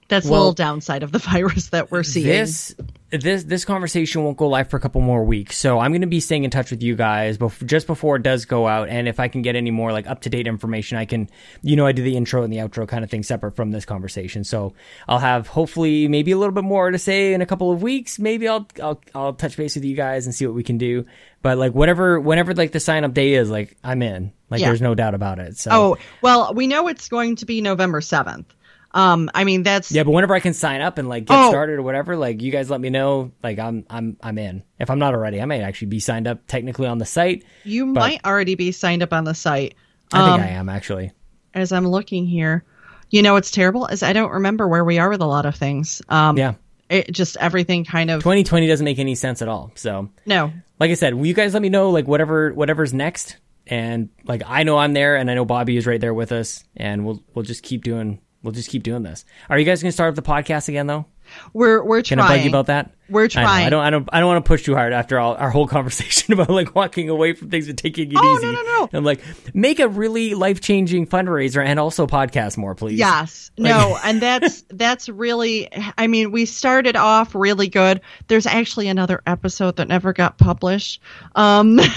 that's 0.08 0.26
Well, 0.26 0.40
little 0.40 0.54
downside 0.54 1.04
of 1.04 1.12
the 1.12 1.20
virus 1.32 1.70
that 1.70 1.92
we're 1.92 2.04
seeing. 2.04 2.28
This 2.28 2.76
this 3.12 3.44
this 3.44 3.66
conversation 3.66 4.24
won't 4.24 4.38
go 4.38 4.48
live 4.48 4.70
for 4.70 4.78
a 4.78 4.80
couple 4.80 5.02
more 5.02 5.24
weeks, 5.24 5.58
so 5.58 5.80
I'm 5.80 5.92
going 5.92 6.02
to 6.02 6.08
be 6.08 6.20
staying 6.22 6.46
in 6.46 6.50
touch 6.50 6.72
with 6.72 6.82
you 6.82 6.96
guys 6.96 7.38
bef- 7.38 7.66
just 7.66 7.86
before 7.88 8.16
it 8.16 8.24
does 8.24 8.46
go 8.46 8.68
out. 8.68 8.88
And 8.90 9.08
if 9.08 9.20
I 9.20 9.28
can 9.28 9.42
get 9.42 9.56
any 9.56 9.72
more 9.72 9.92
like 9.92 10.08
up 10.08 10.22
to 10.22 10.30
date 10.30 10.48
information, 10.48 10.98
I 10.98 11.06
can, 11.06 11.30
you 11.62 11.76
know, 11.76 11.86
I 11.86 11.92
do 11.92 12.04
the 12.04 12.16
intro 12.16 12.44
and 12.44 12.52
the 12.54 12.58
outro 12.58 12.88
kind 12.88 13.04
of 13.04 13.10
thing 13.10 13.24
separate 13.24 13.56
from 13.56 13.72
this 13.72 13.84
conversation. 13.86 14.44
So 14.44 14.74
I'll 15.08 15.20
have 15.20 15.48
hopefully 15.48 16.08
maybe 16.08 16.32
a 16.32 16.38
little 16.38 16.54
bit 16.56 16.64
more 16.64 16.90
to 16.90 16.98
say 16.98 17.34
in 17.34 17.42
a 17.42 17.46
couple 17.46 17.72
of 17.72 17.82
weeks. 17.82 18.18
Maybe 18.18 18.48
I'll 18.48 18.68
I'll 18.82 19.02
I'll 19.14 19.34
touch 19.34 19.58
base 19.58 19.76
with 19.76 19.84
you 19.84 19.96
guys 19.96 20.26
and 20.26 20.34
see 20.34 20.46
what 20.46 20.56
we 20.56 20.64
can 20.64 20.78
do. 20.78 21.06
But 21.42 21.58
like 21.58 21.74
whatever 21.74 22.20
whenever 22.20 22.54
like 22.54 22.72
the 22.72 22.80
sign 22.80 23.04
up 23.04 23.14
day 23.14 23.34
is, 23.34 23.50
like 23.50 23.76
I'm 23.84 24.02
in. 24.02 24.32
Like 24.50 24.62
Yeah. 24.62 24.68
there's 24.68 24.82
no 24.82 24.96
doubt 24.96 25.16
about 25.16 25.40
it. 25.40 25.58
So 25.58 25.72
oh, 25.72 25.98
well, 26.22 26.54
we 26.54 26.68
know 26.68 26.88
it's 26.88 27.10
going 27.10 27.38
to 27.38 27.46
be 27.46 27.62
November 27.62 28.00
7th. 28.02 28.46
Um, 28.94 29.30
I 29.34 29.44
mean, 29.46 29.64
that's, 29.64 29.92
Yeah, 29.92 30.04
but 30.04 30.12
whenever 30.12 30.36
I 30.36 30.40
can 30.42 30.54
sign 30.54 30.82
up 30.82 30.98
and 30.98 31.08
like 31.08 31.26
get 31.26 31.38
Oh. 31.38 31.50
started 31.50 31.80
or 31.80 31.82
whatever, 31.82 32.16
like 32.18 32.42
you 32.42 32.52
guys 32.52 32.70
let 32.70 32.82
me 32.82 32.90
know. 32.90 33.32
Like 33.42 33.58
I'm 33.60 33.86
I'm 33.90 34.18
I'm 34.22 34.38
in. 34.38 34.64
If 34.80 34.90
I'm 34.90 35.00
not 35.00 35.14
already, 35.14 35.42
I 35.42 35.46
might 35.46 35.62
actually 35.62 35.88
be 35.88 36.00
signed 36.00 36.28
up 36.28 36.46
technically 36.48 36.88
on 36.88 36.98
the 36.98 37.06
site. 37.06 37.44
you 37.64 37.86
might 37.86 38.20
already 38.26 38.56
be 38.56 38.72
signed 38.72 39.02
up 39.04 39.14
on 39.14 39.24
the 39.24 39.34
site. 39.34 39.76
I 40.14 40.26
think 40.26 40.36
Um, 40.36 40.42
I 40.42 40.50
am 40.50 40.68
actually. 40.70 41.12
As 41.54 41.72
I'm 41.72 41.88
looking 41.88 42.26
here, 42.26 42.66
you 43.10 43.22
know, 43.22 43.34
what's 43.34 43.52
terrible 43.52 43.88
is 43.88 44.04
I 44.04 44.14
don't 44.14 44.32
remember 44.32 44.68
where 44.68 44.84
we 44.84 45.00
are 45.00 45.10
with 45.10 45.22
a 45.22 45.26
lot 45.26 45.46
of 45.46 45.56
things. 45.56 46.02
Um, 46.10 46.38
Yeah. 46.38 46.54
it 46.90 47.12
just 47.14 47.38
everything 47.38 47.86
kind 47.86 48.10
of, 48.12 48.20
2020 48.22 48.68
doesn't 48.68 48.84
make 48.84 49.00
any 49.00 49.16
sense 49.16 49.42
at 49.42 49.48
all. 49.48 49.72
So, 49.76 50.10
no, 50.26 50.52
like 50.82 50.92
I 50.92 50.96
said, 50.96 51.14
will 51.14 51.26
you 51.26 51.34
guys 51.34 51.54
let 51.54 51.62
me 51.62 51.70
know 51.70 51.92
like 51.92 52.08
whatever 52.08 52.52
whatever's 52.54 52.94
next 52.94 53.38
and 53.68 54.10
like 54.26 54.42
I 54.46 54.64
know 54.64 54.78
I'm 54.78 54.92
there 54.94 55.16
and 55.16 55.32
I 55.32 55.36
know 55.36 55.46
Bobby 55.46 55.78
is 55.78 55.88
right 55.88 56.02
there 56.02 56.14
with 56.14 56.34
us 56.34 56.66
and 56.76 57.06
we'll 57.06 57.24
we'll 57.34 57.46
just 57.46 57.64
keep 57.64 57.84
doing 57.86 58.20
we'll 58.44 58.52
just 58.54 58.70
keep 58.70 58.84
doing 58.84 59.04
this. 59.04 59.26
Are 59.50 59.58
you 59.60 59.66
guys 59.66 59.82
going 59.82 59.90
to 59.90 59.94
start 59.94 60.10
up 60.10 60.16
the 60.16 60.22
podcast 60.30 60.68
again 60.70 60.88
though? 60.88 61.06
we're, 61.54 61.82
we're 61.82 62.02
trying. 62.02 62.20
Can. 62.20 62.28
I 62.28 62.36
bug 62.36 62.44
you 62.44 62.50
about 62.50 62.66
that? 62.66 62.92
We're 63.10 63.22
I, 63.22 63.24
know. 63.24 63.28
trying. 63.30 63.66
I 63.68 63.70
don't 63.70 63.84
I 63.84 63.90
don't 63.90 64.10
I 64.12 64.20
don't 64.20 64.28
want 64.28 64.44
to 64.44 64.48
push 64.48 64.64
too 64.64 64.76
hard 64.76 64.92
after 64.92 65.18
all 65.18 65.36
our 65.36 65.50
whole 65.50 65.66
conversation 65.78 66.34
about 66.34 66.50
like 66.50 66.76
walking 66.76 67.08
away 67.10 67.34
from 67.34 67.50
things 67.50 67.70
and 67.70 67.78
taking 67.78 68.12
it 68.12 68.18
Oh, 68.18 68.36
easy. 68.38 68.46
no, 68.48 68.52
no, 68.52 68.62
no. 68.64 68.90
I'm 68.94 69.04
like 69.06 69.22
make 69.54 69.80
a 69.80 69.88
really 69.88 70.34
life-changing 70.34 71.08
fundraiser 71.08 71.64
and 71.66 71.80
also 71.80 72.06
podcast 72.08 72.58
more, 72.58 72.76
please. 72.76 73.00
Yes. 73.00 73.52
No, 73.58 73.98
and 74.04 74.22
that's 74.22 74.64
that's 74.72 75.08
really 75.08 75.70
I 75.98 76.08
mean, 76.08 76.32
we 76.32 76.46
started 76.46 76.96
off 76.98 77.34
really 77.34 77.70
good. 77.70 78.02
There's 78.28 78.46
actually 78.46 78.88
another 78.90 79.22
episode 79.26 79.78
that 79.78 79.88
never 79.88 80.12
got 80.12 80.38
published. 80.38 81.02
Um 81.36 81.80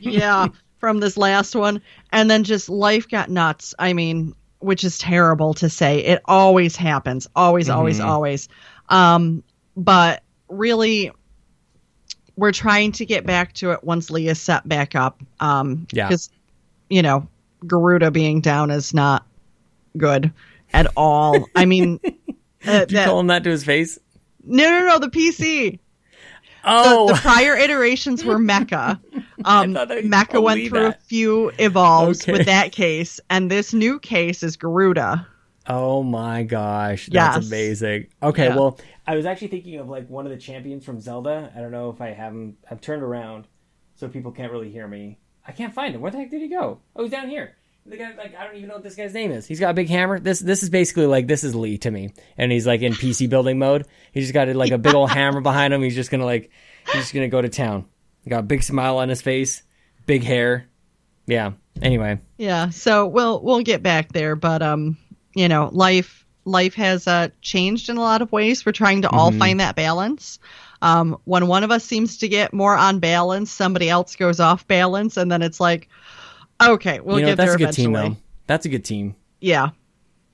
Yeah, 0.00 0.48
from 0.78 1.00
this 1.00 1.16
last 1.16 1.54
one. 1.54 1.82
And 2.12 2.30
then 2.30 2.44
just 2.44 2.68
life 2.68 3.08
got 3.08 3.28
nuts. 3.30 3.74
I 3.78 3.92
mean, 3.92 4.34
which 4.62 4.84
is 4.84 4.98
terrible 4.98 5.54
to 5.54 5.68
say. 5.68 5.98
It 6.04 6.22
always 6.26 6.76
happens. 6.76 7.28
Always, 7.34 7.68
always, 7.68 8.00
always. 8.00 8.48
Um 8.88 9.42
but 9.76 10.22
really 10.48 11.10
we're 12.36 12.52
trying 12.52 12.92
to 12.92 13.04
get 13.06 13.26
back 13.26 13.52
to 13.54 13.72
it 13.72 13.84
once 13.84 14.10
Leah's 14.10 14.40
set 14.40 14.66
back 14.68 14.94
up. 14.94 15.20
Um 15.40 15.86
Yeah. 15.92 16.08
because 16.08 16.30
you 16.88 17.02
know, 17.02 17.26
Garuda 17.66 18.10
being 18.10 18.40
down 18.40 18.70
is 18.70 18.92
not 18.92 19.26
good 19.96 20.32
at 20.72 20.86
all. 20.96 21.46
I 21.54 21.64
mean, 21.64 22.00
uh, 22.04 22.10
Did 22.80 22.90
you 22.92 22.96
that- 22.98 23.06
call 23.06 23.20
him 23.20 23.28
that 23.28 23.44
to 23.44 23.50
his 23.50 23.64
face? 23.64 23.98
no, 24.44 24.68
no, 24.68 24.86
no, 24.86 24.98
the 24.98 25.08
PC. 25.08 25.78
Oh, 26.64 27.08
The, 27.08 27.14
the 27.14 27.20
prior 27.20 27.56
iterations 27.56 28.24
were 28.24 28.38
Mecha. 28.38 29.00
Um, 29.44 29.72
went 29.74 30.68
through 30.68 30.86
a 30.86 30.92
few 30.92 31.50
evolves 31.58 32.22
Okay. 32.22 32.30
with 32.30 32.46
that 32.46 32.70
case, 32.70 33.18
and 33.28 33.50
this 33.50 33.74
new 33.74 33.98
case 33.98 34.44
is 34.44 34.56
Garuda. 34.56 35.26
Oh 35.66 36.04
my 36.04 36.44
gosh, 36.44 37.06
that's 37.06 37.36
Yes. 37.38 37.48
amazing. 37.48 38.06
Okay, 38.22 38.46
Yeah. 38.46 38.54
well, 38.56 38.78
I 39.08 39.16
was 39.16 39.26
actually 39.26 39.48
thinking 39.48 39.76
of 39.80 39.88
like 39.88 40.08
one 40.08 40.26
of 40.26 40.30
the 40.30 40.38
champions 40.38 40.84
from 40.84 41.00
Zelda. 41.00 41.52
I 41.56 41.60
don't 41.60 41.72
know 41.72 41.90
if 41.90 42.00
I 42.00 42.10
have 42.12 42.32
him. 42.32 42.56
I've 42.70 42.80
turned 42.80 43.02
around, 43.02 43.48
so 43.96 44.08
people 44.08 44.30
can't 44.30 44.52
really 44.52 44.70
hear 44.70 44.86
me. 44.86 45.18
I 45.44 45.50
can't 45.50 45.74
find 45.74 45.92
him. 45.92 46.00
Where 46.00 46.12
the 46.12 46.18
heck 46.18 46.30
did 46.30 46.40
he 46.40 46.46
go? 46.48 46.78
Oh, 46.94 47.02
he's 47.02 47.10
down 47.10 47.28
here. 47.28 47.56
The 47.84 47.96
guy, 47.96 48.12
like, 48.16 48.36
I 48.36 48.46
don't 48.46 48.54
even 48.56 48.68
know 48.68 48.74
what 48.74 48.84
this 48.84 48.94
guy's 48.94 49.12
name 49.12 49.32
is. 49.32 49.44
He's 49.46 49.58
got 49.58 49.70
a 49.70 49.74
big 49.74 49.88
hammer. 49.88 50.20
This, 50.20 50.38
this 50.38 50.62
is 50.62 50.70
basically 50.70 51.06
like 51.06 51.26
this 51.26 51.42
is 51.42 51.54
Lee 51.54 51.78
to 51.78 51.90
me, 51.90 52.12
and 52.38 52.52
he's 52.52 52.66
like 52.66 52.80
in 52.82 52.92
PC 52.92 53.28
building 53.28 53.58
mode. 53.58 53.86
He's 54.12 54.24
just 54.24 54.34
got 54.34 54.46
like 54.54 54.70
a 54.70 54.78
big 54.78 54.94
old 54.94 55.10
hammer 55.10 55.40
behind 55.40 55.74
him. 55.74 55.82
He's 55.82 55.94
just 55.96 56.10
gonna 56.10 56.24
like, 56.24 56.50
he's 56.86 57.02
just 57.02 57.14
gonna 57.14 57.28
go 57.28 57.42
to 57.42 57.48
town. 57.48 57.86
He 58.22 58.30
got 58.30 58.38
a 58.40 58.44
big 58.44 58.62
smile 58.62 58.98
on 58.98 59.08
his 59.08 59.20
face, 59.20 59.62
big 60.06 60.22
hair. 60.22 60.68
Yeah. 61.26 61.52
Anyway, 61.80 62.18
Yeah, 62.38 62.68
so 62.70 63.06
we'll 63.08 63.42
we'll 63.42 63.62
get 63.62 63.82
back 63.82 64.12
there, 64.12 64.36
but 64.36 64.62
um, 64.62 64.96
you 65.34 65.48
know, 65.48 65.68
life 65.72 66.24
life 66.44 66.74
has 66.74 67.08
uh 67.08 67.28
changed 67.40 67.88
in 67.88 67.96
a 67.96 68.00
lot 68.00 68.22
of 68.22 68.30
ways. 68.30 68.64
We're 68.64 68.72
trying 68.72 69.02
to 69.02 69.10
all 69.10 69.30
Mm-hmm. 69.30 69.38
find 69.40 69.60
that 69.60 69.74
balance. 69.74 70.38
Um, 70.82 71.18
when 71.24 71.46
one 71.46 71.64
of 71.64 71.70
us 71.70 71.84
seems 71.84 72.18
to 72.18 72.28
get 72.28 72.52
more 72.52 72.76
on 72.76 72.98
balance, 72.98 73.50
somebody 73.50 73.88
else 73.88 74.14
goes 74.16 74.38
off 74.40 74.66
balance, 74.68 75.16
and 75.16 75.30
then 75.32 75.40
it's 75.42 75.60
like, 75.60 75.88
okay, 76.70 77.00
we'll 77.00 77.18
you 77.18 77.24
know 77.26 77.30
get 77.32 77.36
that's 77.36 77.46
there 77.48 77.54
a 77.54 77.58
good 77.58 77.62
eventually. 77.64 77.84
team 77.86 77.92
though. 78.14 78.16
That's 78.46 78.66
a 78.66 78.68
good 78.68 78.84
team. 78.84 79.16
Yeah. 79.40 79.70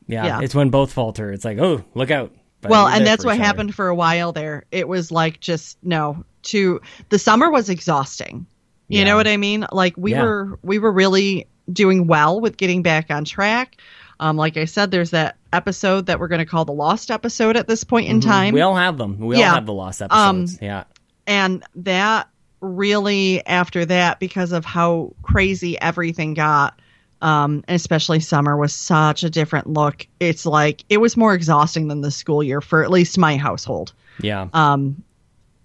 Yeah, 0.06 0.24
Yeah. 0.24 0.40
it's 0.42 0.54
when 0.54 0.70
both 0.70 0.92
falter. 0.92 1.32
It's 1.32 1.44
like, 1.44 1.58
oh, 1.58 1.84
look 1.94 2.10
out. 2.10 2.32
But 2.60 2.70
Well, 2.70 2.88
and 2.88 3.06
that's 3.06 3.24
what 3.24 3.34
other. 3.34 3.42
happened 3.44 3.74
for 3.74 3.88
a 3.88 3.94
while 3.94 4.32
there. 4.32 4.64
It 4.70 4.88
was 4.88 5.12
like 5.12 5.38
just 5.40 5.78
no 5.82 6.24
to 6.44 6.80
the 7.10 7.18
summer 7.18 7.50
was 7.50 7.68
exhausting. 7.68 8.46
You 8.88 9.00
Yeah. 9.00 9.04
know 9.04 9.16
what 9.16 9.28
I 9.28 9.36
mean? 9.36 9.66
Like 9.70 9.94
we 9.96 10.12
Yeah. 10.12 10.22
were 10.22 10.58
we 10.62 10.78
were 10.78 10.90
really 10.92 11.46
doing 11.70 12.06
well 12.06 12.40
with 12.40 12.56
getting 12.56 12.82
back 12.82 13.10
on 13.10 13.24
track. 13.24 13.76
Um, 14.20 14.36
like 14.36 14.56
I 14.56 14.64
said, 14.64 14.90
there's 14.90 15.10
that 15.10 15.36
episode 15.52 16.06
that 16.06 16.18
we're 16.18 16.26
going 16.28 16.40
to 16.40 16.46
call 16.46 16.64
the 16.64 16.72
lost 16.72 17.10
episode 17.10 17.56
at 17.56 17.68
this 17.68 17.84
point 17.84 18.08
in 18.08 18.20
time, 18.20 18.48
Mm-hmm. 18.48 18.54
We 18.54 18.60
all 18.62 18.74
have 18.74 18.98
them. 18.98 19.18
We 19.18 19.38
Yeah. 19.38 19.50
all 19.50 19.54
have 19.56 19.66
the 19.66 19.72
lost 19.74 20.02
episodes. 20.02 20.54
Um, 20.54 20.58
yeah. 20.60 20.84
and 21.26 21.62
that 21.76 22.28
really 22.60 23.44
after 23.46 23.84
that 23.86 24.20
because 24.20 24.52
of 24.52 24.64
how 24.64 25.12
crazy 25.22 25.80
everything 25.80 26.34
got. 26.34 26.80
Um, 27.20 27.64
and 27.66 27.74
especially 27.74 28.20
summer 28.20 28.56
was 28.56 28.72
such 28.72 29.24
a 29.24 29.30
different 29.30 29.66
look. 29.66 30.06
It's 30.20 30.46
like 30.46 30.84
it 30.88 30.98
was 30.98 31.16
more 31.16 31.34
exhausting 31.34 31.88
than 31.88 32.00
the 32.00 32.12
school 32.12 32.44
year 32.44 32.60
for 32.60 32.84
at 32.84 32.90
least 32.90 33.18
my 33.18 33.36
household. 33.36 33.92
Yeah. 34.20 34.48
Um, 34.52 35.02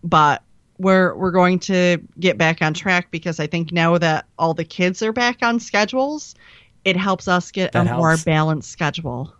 but 0.03 0.41
we're 0.79 1.15
we're 1.15 1.31
going 1.31 1.59
to 1.59 1.99
get 2.19 2.39
back 2.39 2.63
on 2.63 2.73
track 2.73 3.11
because 3.11 3.39
I 3.39 3.45
think 3.45 3.71
now 3.71 3.97
that 3.99 4.25
all 4.39 4.55
the 4.55 4.65
kids 4.65 5.03
are 5.03 5.13
back 5.13 5.43
on 5.43 5.59
schedules, 5.59 6.33
it 6.83 6.97
helps 6.97 7.27
us 7.27 7.51
get 7.51 7.73
That 7.73 7.87
a 7.87 7.93
more 7.97 8.17
balanced 8.17 8.71
schedule. 8.71 9.33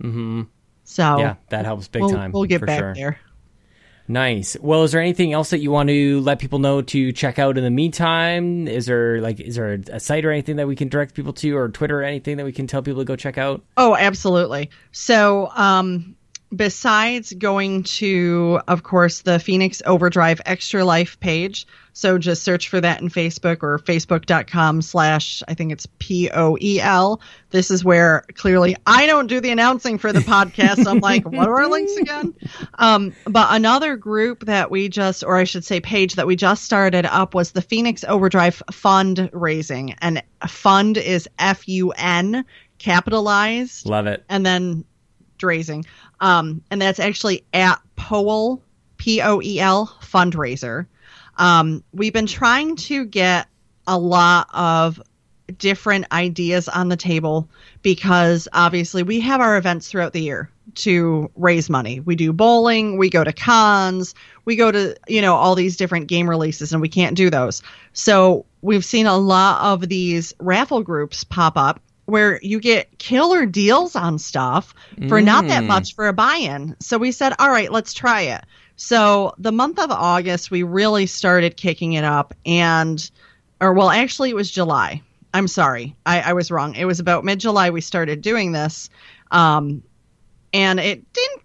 hmm 0.00 0.42
So 0.84 1.18
Yeah, 1.18 1.36
that 1.50 1.64
helps 1.64 1.86
big 1.86 2.02
we'll, 2.02 2.10
time. 2.10 2.32
we'll 2.32 2.44
get 2.44 2.58
for 2.60 2.66
back 2.66 2.80
sure. 2.80 2.94
there. 2.94 3.20
Nice. 4.10 4.56
Well, 4.60 4.82
is 4.82 4.90
there 4.90 5.00
anything 5.00 5.32
else 5.32 5.50
that 5.50 5.60
you 5.60 5.70
want 5.70 5.88
to 5.88 6.20
let 6.22 6.40
people 6.40 6.58
know 6.58 6.82
to 6.82 7.12
check 7.12 7.38
out 7.38 7.56
in 7.56 7.62
the 7.62 7.70
meantime? 7.70 8.66
Is 8.66 8.86
there 8.86 9.20
like 9.20 9.38
is 9.38 9.54
there 9.54 9.78
a, 9.88 10.00
site 10.00 10.24
or 10.24 10.32
anything 10.32 10.56
that 10.56 10.66
we 10.66 10.74
can 10.74 10.88
direct 10.88 11.14
people 11.14 11.32
to 11.34 11.56
or 11.56 11.68
Twitter 11.68 12.00
or 12.00 12.02
anything 12.02 12.36
that 12.38 12.44
we 12.44 12.50
can 12.50 12.66
tell 12.66 12.82
people 12.82 13.02
to 13.02 13.04
go 13.04 13.14
check 13.14 13.38
out? 13.38 13.62
Oh, 13.76 13.94
absolutely. 13.94 14.70
So, 14.90 15.52
um, 15.54 16.16
besides 16.54 17.32
going 17.32 17.84
to, 17.84 18.60
of 18.66 18.82
course, 18.82 19.22
the 19.22 19.38
Phoenix 19.38 19.82
Overdrive 19.86 20.40
Extra 20.44 20.84
Life 20.84 21.18
page, 21.20 21.66
so 21.92 22.18
just 22.18 22.42
search 22.42 22.68
for 22.68 22.80
that 22.80 23.00
in 23.00 23.08
Facebook 23.08 23.62
or 23.62 23.78
facebook.com 23.78 24.80
slash, 24.80 25.42
I 25.48 25.54
think 25.54 25.72
it's 25.72 25.86
P 25.98 26.30
O 26.30 26.56
E 26.60 26.80
L. 26.80 27.20
This 27.50 27.70
is 27.70 27.84
where 27.84 28.24
clearly 28.34 28.76
I 28.86 29.06
don't 29.06 29.26
do 29.26 29.40
the 29.40 29.50
announcing 29.50 29.98
for 29.98 30.12
the 30.12 30.20
podcast. 30.20 30.86
I'm 30.86 31.00
like, 31.00 31.24
what 31.24 31.48
are 31.48 31.60
our 31.60 31.68
links 31.68 31.96
again? 31.96 32.34
Um, 32.78 33.12
but 33.24 33.48
another 33.50 33.96
group 33.96 34.46
that 34.46 34.70
we 34.70 34.88
just, 34.88 35.24
or 35.24 35.36
I 35.36 35.44
should 35.44 35.64
say 35.64 35.80
page 35.80 36.14
that 36.14 36.28
we 36.28 36.36
just 36.36 36.64
started 36.64 37.06
up 37.06 37.34
was 37.34 37.52
the 37.52 37.62
Phoenix 37.62 38.04
Overdrive 38.04 38.62
fundraising. 38.70 39.96
And 40.00 40.22
fund 40.48 40.96
is 40.96 41.28
F 41.38 41.68
U 41.68 41.90
N 41.90 42.44
capitalized. 42.78 43.84
Love 43.86 44.06
it. 44.06 44.24
And 44.28 44.46
then 44.46 44.84
drazing. 45.38 45.84
Um, 46.20 46.62
and 46.70 46.80
that's 46.80 47.00
actually 47.00 47.44
at 47.52 47.80
Poel, 47.96 48.60
P 48.96 49.22
O 49.22 49.40
E 49.42 49.60
L 49.60 49.86
fundraiser. 50.02 50.86
Um, 51.38 51.82
we've 51.92 52.12
been 52.12 52.26
trying 52.26 52.76
to 52.76 53.04
get 53.06 53.46
a 53.86 53.98
lot 53.98 54.48
of 54.52 55.00
different 55.58 56.06
ideas 56.12 56.68
on 56.68 56.88
the 56.88 56.96
table 56.96 57.48
because 57.82 58.46
obviously 58.52 59.02
we 59.02 59.20
have 59.20 59.40
our 59.40 59.56
events 59.56 59.88
throughout 59.88 60.12
the 60.12 60.20
year 60.20 60.50
to 60.74 61.30
raise 61.34 61.68
money. 61.68 62.00
We 62.00 62.14
do 62.14 62.32
bowling, 62.32 62.98
we 62.98 63.10
go 63.10 63.24
to 63.24 63.32
cons, 63.32 64.14
we 64.44 64.54
go 64.56 64.70
to, 64.70 64.96
you 65.08 65.20
know, 65.20 65.34
all 65.34 65.54
these 65.54 65.76
different 65.76 66.06
game 66.06 66.28
releases 66.30 66.72
and 66.72 66.80
we 66.80 66.88
can't 66.88 67.16
do 67.16 67.30
those. 67.30 67.62
So 67.92 68.46
we've 68.62 68.84
seen 68.84 69.06
a 69.06 69.16
lot 69.16 69.62
of 69.72 69.88
these 69.88 70.32
raffle 70.38 70.82
groups 70.82 71.24
pop 71.24 71.56
up 71.56 71.80
where 72.10 72.38
you 72.42 72.60
get 72.60 72.98
killer 72.98 73.46
deals 73.46 73.96
on 73.96 74.18
stuff 74.18 74.74
for 75.08 75.22
not 75.22 75.46
that 75.48 75.62
Mm. 75.62 75.68
much 75.68 75.94
for 75.94 76.08
a 76.08 76.12
buy-in. 76.12 76.76
So 76.80 76.98
we 76.98 77.12
said, 77.12 77.32
all 77.38 77.50
right, 77.50 77.70
let's 77.72 77.94
try 77.94 78.22
it. 78.22 78.44
So 78.76 79.34
the 79.38 79.52
month 79.52 79.78
of 79.78 79.90
August, 79.90 80.50
we 80.50 80.62
really 80.62 81.06
started 81.06 81.56
kicking 81.56 81.92
it 81.94 82.04
up, 82.04 82.34
and 82.44 83.10
or 83.60 83.72
well, 83.74 83.90
actually, 83.90 84.30
it 84.30 84.36
was 84.36 84.50
July. 84.50 85.02
I'm 85.32 85.48
sorry, 85.48 85.94
I, 86.04 86.20
I 86.22 86.32
was 86.32 86.50
wrong. 86.50 86.74
It 86.74 86.86
was 86.86 86.98
about 86.98 87.24
mid-July 87.24 87.70
we 87.70 87.82
started 87.82 88.20
doing 88.22 88.52
this, 88.52 88.90
um, 89.30 89.82
and 90.52 90.80
it 90.80 91.12
didn't 91.12 91.42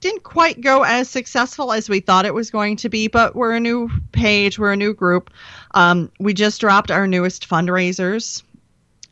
didn't 0.00 0.22
quite 0.22 0.62
go 0.62 0.82
as 0.82 1.10
successful 1.10 1.72
as 1.74 1.86
we 1.86 2.00
thought 2.00 2.24
it 2.24 2.32
was 2.32 2.50
going 2.50 2.76
to 2.76 2.88
be. 2.88 3.06
But 3.08 3.36
we're 3.36 3.52
a 3.52 3.60
new 3.60 3.90
page, 4.12 4.58
we're 4.58 4.72
a 4.72 4.76
new 4.76 4.94
group. 4.94 5.30
Um, 5.74 6.10
we 6.18 6.32
just 6.32 6.58
dropped 6.62 6.90
our 6.90 7.06
newest 7.06 7.46
fundraisers, 7.46 8.42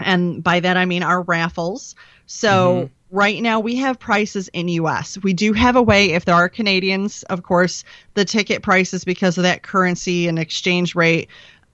and 0.01 0.43
by 0.43 0.61
that 0.61 0.77
I 0.77 0.85
mean 0.85 1.03
our 1.03 1.23
raffles. 1.23 1.95
So 2.27 2.91
right 3.11 3.41
now 3.43 3.59
we 3.59 3.77
have 3.77 3.99
prices 3.99 4.49
in 4.49 4.69
US. 4.69 5.17
We 5.23 5.33
do 5.33 5.53
have 5.55 5.77
a 5.77 5.83
way 5.83 6.11
if 6.13 6.25
there 6.27 6.35
are 6.35 6.49
Canadians, 6.49 7.23
of 7.25 7.43
course, 7.43 7.85
the 8.15 8.25
ticket 8.25 8.63
prices 8.63 9.05
because 9.05 9.39
of 9.39 9.45
that 9.45 9.63
currency 9.63 10.29
and 10.29 10.39
exchange 10.39 10.95
rate. 10.95 11.29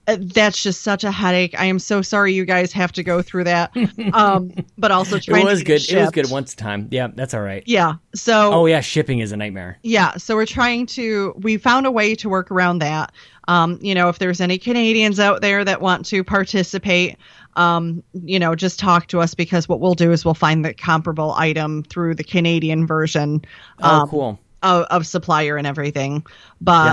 uh, 0.07 0.15
That's 0.19 0.63
just 0.63 0.81
such 0.81 1.03
a 1.03 1.11
headache. 1.11 1.59
I 1.59 1.65
am 1.65 1.77
so 1.79 2.01
sorry 2.01 2.31
you 2.33 2.45
guys 2.45 2.71
have 2.71 2.93
to 2.93 3.03
go 3.03 3.21
through 3.21 3.43
that. 3.45 3.75
Um, 4.13 4.53
but 4.77 4.91
also 4.91 5.17
It 5.17 5.27
was 5.29 5.63
good. 5.63 5.89
It 5.89 5.97
was 5.99 6.11
good 6.11 6.29
once 6.31 6.53
a 6.53 6.55
time. 6.57 6.87
Yeah, 6.91 7.07
that's 7.13 7.33
all 7.33 7.41
right. 7.41 7.63
Yeah. 7.65 7.95
So 8.13 8.53
Oh 8.53 8.65
yeah, 8.65 8.79
shipping 8.79 9.19
is 9.19 9.33
a 9.33 9.37
nightmare. 9.37 9.77
yeah, 9.83 10.15
so 10.15 10.35
we're 10.35 10.45
trying 10.45 10.85
to 10.87 11.33
we 11.39 11.57
found 11.57 11.85
a 11.85 11.91
way 11.91 12.15
to 12.15 12.29
work 12.29 12.49
around 12.49 12.79
that. 12.79 13.11
Um, 13.49 13.77
you 13.81 13.93
know, 13.93 14.07
if 14.09 14.19
there's 14.19 14.39
any 14.39 14.57
Canadians 14.57 15.19
out 15.19 15.41
there 15.41 15.65
that 15.65 15.81
want 15.81 16.05
to 16.07 16.23
participate, 16.23 17.17
um, 17.55 18.03
you 18.13 18.39
know, 18.39 18.55
just 18.55 18.79
talk 18.79 19.07
to 19.07 19.19
us 19.21 19.33
because 19.33 19.67
what 19.69 19.79
we'll 19.79 19.93
do 19.95 20.11
is 20.11 20.25
we'll 20.25 20.33
find 20.33 20.63
the 20.65 20.73
comparable 20.73 21.31
item 21.31 21.83
through 21.83 22.15
the 22.15 22.23
Canadian 22.23 22.85
version 22.87 23.43
Oh, 23.81 23.89
um, 24.01 24.09
cool. 24.09 24.39
of, 24.63 24.83
of 24.85 25.07
supplier 25.07 25.57
and 25.57 25.65
everything. 25.67 26.25
But 26.61 26.85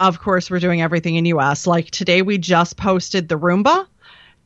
Yeah. 0.00 0.06
of 0.06 0.20
course, 0.20 0.50
we're 0.50 0.60
doing 0.60 0.82
everything 0.82 1.16
in 1.16 1.24
US. 1.26 1.66
Like 1.66 1.90
today, 1.90 2.22
we 2.22 2.38
just 2.38 2.76
posted 2.76 3.28
the 3.28 3.38
Roomba, 3.38 3.86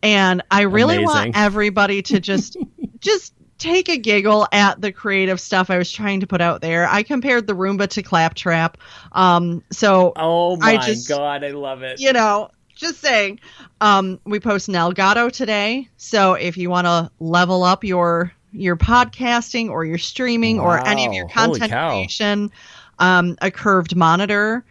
and 0.02 0.42
I 0.50 0.62
really 0.62 0.96
Amazing. 0.96 1.06
want 1.06 1.36
everybody 1.36 2.02
to 2.02 2.20
just 2.20 2.56
just 3.00 3.34
take 3.58 3.88
a 3.88 3.96
giggle 3.98 4.46
at 4.52 4.80
the 4.80 4.92
creative 4.92 5.40
stuff 5.40 5.68
I 5.68 5.78
was 5.78 5.90
trying 5.90 6.20
to 6.20 6.28
put 6.28 6.40
out 6.40 6.60
there. 6.60 6.86
I 6.88 7.02
compared 7.02 7.48
the 7.48 7.54
Roomba 7.54 7.88
to 7.88 8.04
Claptrap. 8.04 8.78
Um, 9.10 9.64
so 9.72 10.12
Oh 10.14 10.54
I 10.62 10.76
my 10.76 10.86
just- 10.86 11.08
god, 11.08 11.42
I 11.42 11.48
love 11.50 11.82
it. 11.82 11.98
you 12.00 12.12
know, 12.12 12.50
just 12.78 13.00
saying. 13.00 13.40
Um, 13.80 14.20
we 14.24 14.40
post 14.40 14.68
an 14.68 14.74
Elgato 14.74 15.30
today, 15.30 15.88
so 15.96 16.34
if 16.34 16.56
you 16.56 16.70
want 16.70 16.86
to 16.86 17.10
level 17.20 17.64
up 17.64 17.84
your 17.84 18.32
your 18.52 18.76
podcasting 18.76 19.68
or 19.68 19.84
your 19.84 19.98
streaming 19.98 20.58
or 20.58 20.84
any 20.86 21.06
of 21.06 21.12
your 21.12 21.28
content 21.28 21.70
creation, 21.70 22.50
um, 22.98 23.36
a 23.42 23.50
curved 23.50 23.94
monitor. 23.94 24.64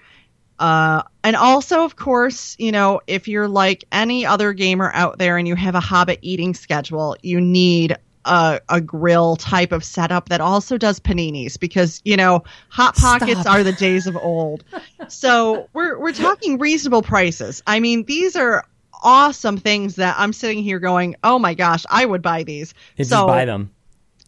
Uh, 0.60 1.04
and 1.24 1.36
also, 1.36 1.84
of 1.84 1.96
course, 1.96 2.56
you 2.58 2.72
know, 2.72 3.00
if 3.06 3.28
you're 3.28 3.48
like 3.48 3.84
any 3.92 4.26
other 4.26 4.54
gamer 4.54 4.92
out 4.96 5.20
there 5.20 5.38
and 5.38 5.48
you 5.48 5.56
have 5.56 5.76
a 5.76 5.80
Hobbit 5.80 6.18
eating 6.24 6.56
schedule, 6.56 7.16
you 7.22 7.40
need 7.40 7.96
a, 8.28 8.62
a 8.70 8.82
grill 8.82 9.36
type 9.36 9.72
of 9.72 9.84
setup 9.84 10.30
that 10.30 10.42
also 10.42 10.78
does 10.78 11.00
paninis 11.00 11.60
because, 11.60 12.02
you 12.06 12.18
know, 12.18 12.44
Hot 12.70 12.96
Pockets 12.96 13.42
Stop. 13.42 13.56
are 13.56 13.64
the 13.64 13.74
days 13.74 14.08
of 14.08 14.16
old. 14.16 14.64
so 15.08 15.70
we're, 15.74 15.98
we're 16.00 16.14
talking 16.14 16.60
reasonable 16.60 17.02
prices. 17.02 17.64
I 17.66 17.80
mean, 17.80 18.04
these 18.04 18.36
are 18.36 18.66
awesome 19.02 19.58
things 19.58 19.96
that 19.96 20.16
I'm 20.18 20.34
sitting 20.34 20.64
here 20.64 20.80
going, 20.80 21.16
oh 21.24 21.40
my 21.40 21.54
gosh, 21.54 21.86
I 21.90 22.06
would 22.06 22.22
buy 22.22 22.44
these. 22.44 22.74
Just 22.98 23.10
so, 23.10 23.28
buy 23.28 23.46
them. 23.46 23.72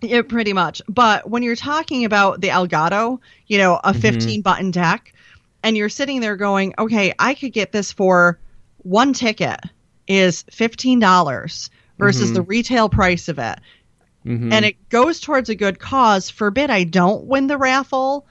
yeah, 0.02 0.22
pretty 0.22 0.54
much. 0.54 0.82
But 0.88 1.30
when 1.30 1.44
you're 1.44 1.56
talking 1.56 2.06
about 2.06 2.42
the 2.42 2.50
Elgato, 2.50 3.20
you 3.48 3.58
know, 3.58 3.76
a 3.76 3.92
mm-hmm. 3.92 4.00
15 4.00 4.42
button 4.42 4.72
deck, 4.72 5.14
and 5.64 5.76
you're 5.76 5.90
sitting 5.90 6.22
there 6.22 6.38
going, 6.38 6.74
okay, 6.78 7.14
I 7.20 7.34
could 7.34 7.54
get 7.54 7.72
this 7.72 7.92
for 7.92 8.40
one 8.78 9.14
ticket 9.14 9.60
is 10.08 10.44
$15 10.44 11.70
versus 11.98 12.26
mm-hmm. 12.26 12.34
the 12.34 12.42
retail 12.42 12.90
price 12.90 13.28
of 13.28 13.40
it. 13.40 13.60
Mhm. 14.26 14.52
And 14.52 14.66
it 14.66 14.90
goes 14.90 15.20
towards 15.20 15.50
a 15.50 15.56
good 15.56 15.80
cause. 15.80 16.30
Forbid 16.30 16.70
I 16.70 16.84
don't 16.84 17.26
win 17.26 17.48
the 17.48 17.58
raffle. 17.58 18.26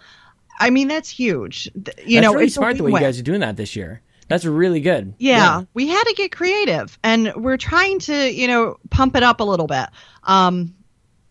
I 0.60 0.70
mean, 0.70 0.88
that's 0.88 1.08
huge. 1.08 1.66
You 1.74 1.82
That's 1.84 2.06
know, 2.22 2.32
really 2.32 2.46
it's 2.46 2.54
smart 2.54 2.76
the 2.76 2.82
way 2.82 2.88
you 2.88 2.94
win-win. 2.94 3.08
guys 3.08 3.18
are 3.20 3.22
doing 3.22 3.40
that 3.40 3.56
this 3.56 3.76
year. 3.76 4.02
That's 4.28 4.44
really 4.44 4.80
good. 4.80 5.14
Yeah, 5.18 5.62
we 5.72 5.88
had 5.88 6.04
to 6.04 6.14
get 6.14 6.32
creative, 6.32 6.98
and 7.02 7.32
we're 7.36 7.56
trying 7.56 7.98
to, 8.00 8.30
you 8.30 8.46
know, 8.46 8.76
pump 8.90 9.16
it 9.16 9.22
up 9.22 9.40
a 9.40 9.44
little 9.44 9.66
bit. 9.66 9.88
Um, 10.24 10.74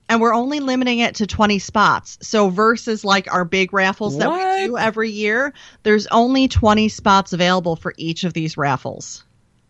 and 0.10 0.22
we're 0.22 0.34
only 0.34 0.62
limiting 0.62 1.00
it 1.00 1.16
to 1.16 1.28
20 1.28 1.60
spots. 1.60 2.18
So 2.22 2.50
versus 2.50 3.04
like 3.06 3.32
our 3.32 3.46
big 3.46 3.74
raffles 3.74 4.18
that 4.18 4.32
we 4.32 4.68
do 4.68 4.78
every 4.78 5.12
year, 5.12 5.54
there's 5.84 6.08
only 6.08 6.48
20 6.48 6.90
spots 6.90 7.34
available 7.34 7.76
for 7.76 7.94
each 7.98 8.24
of 8.24 8.34
these 8.34 8.58
raffles. 8.58 9.24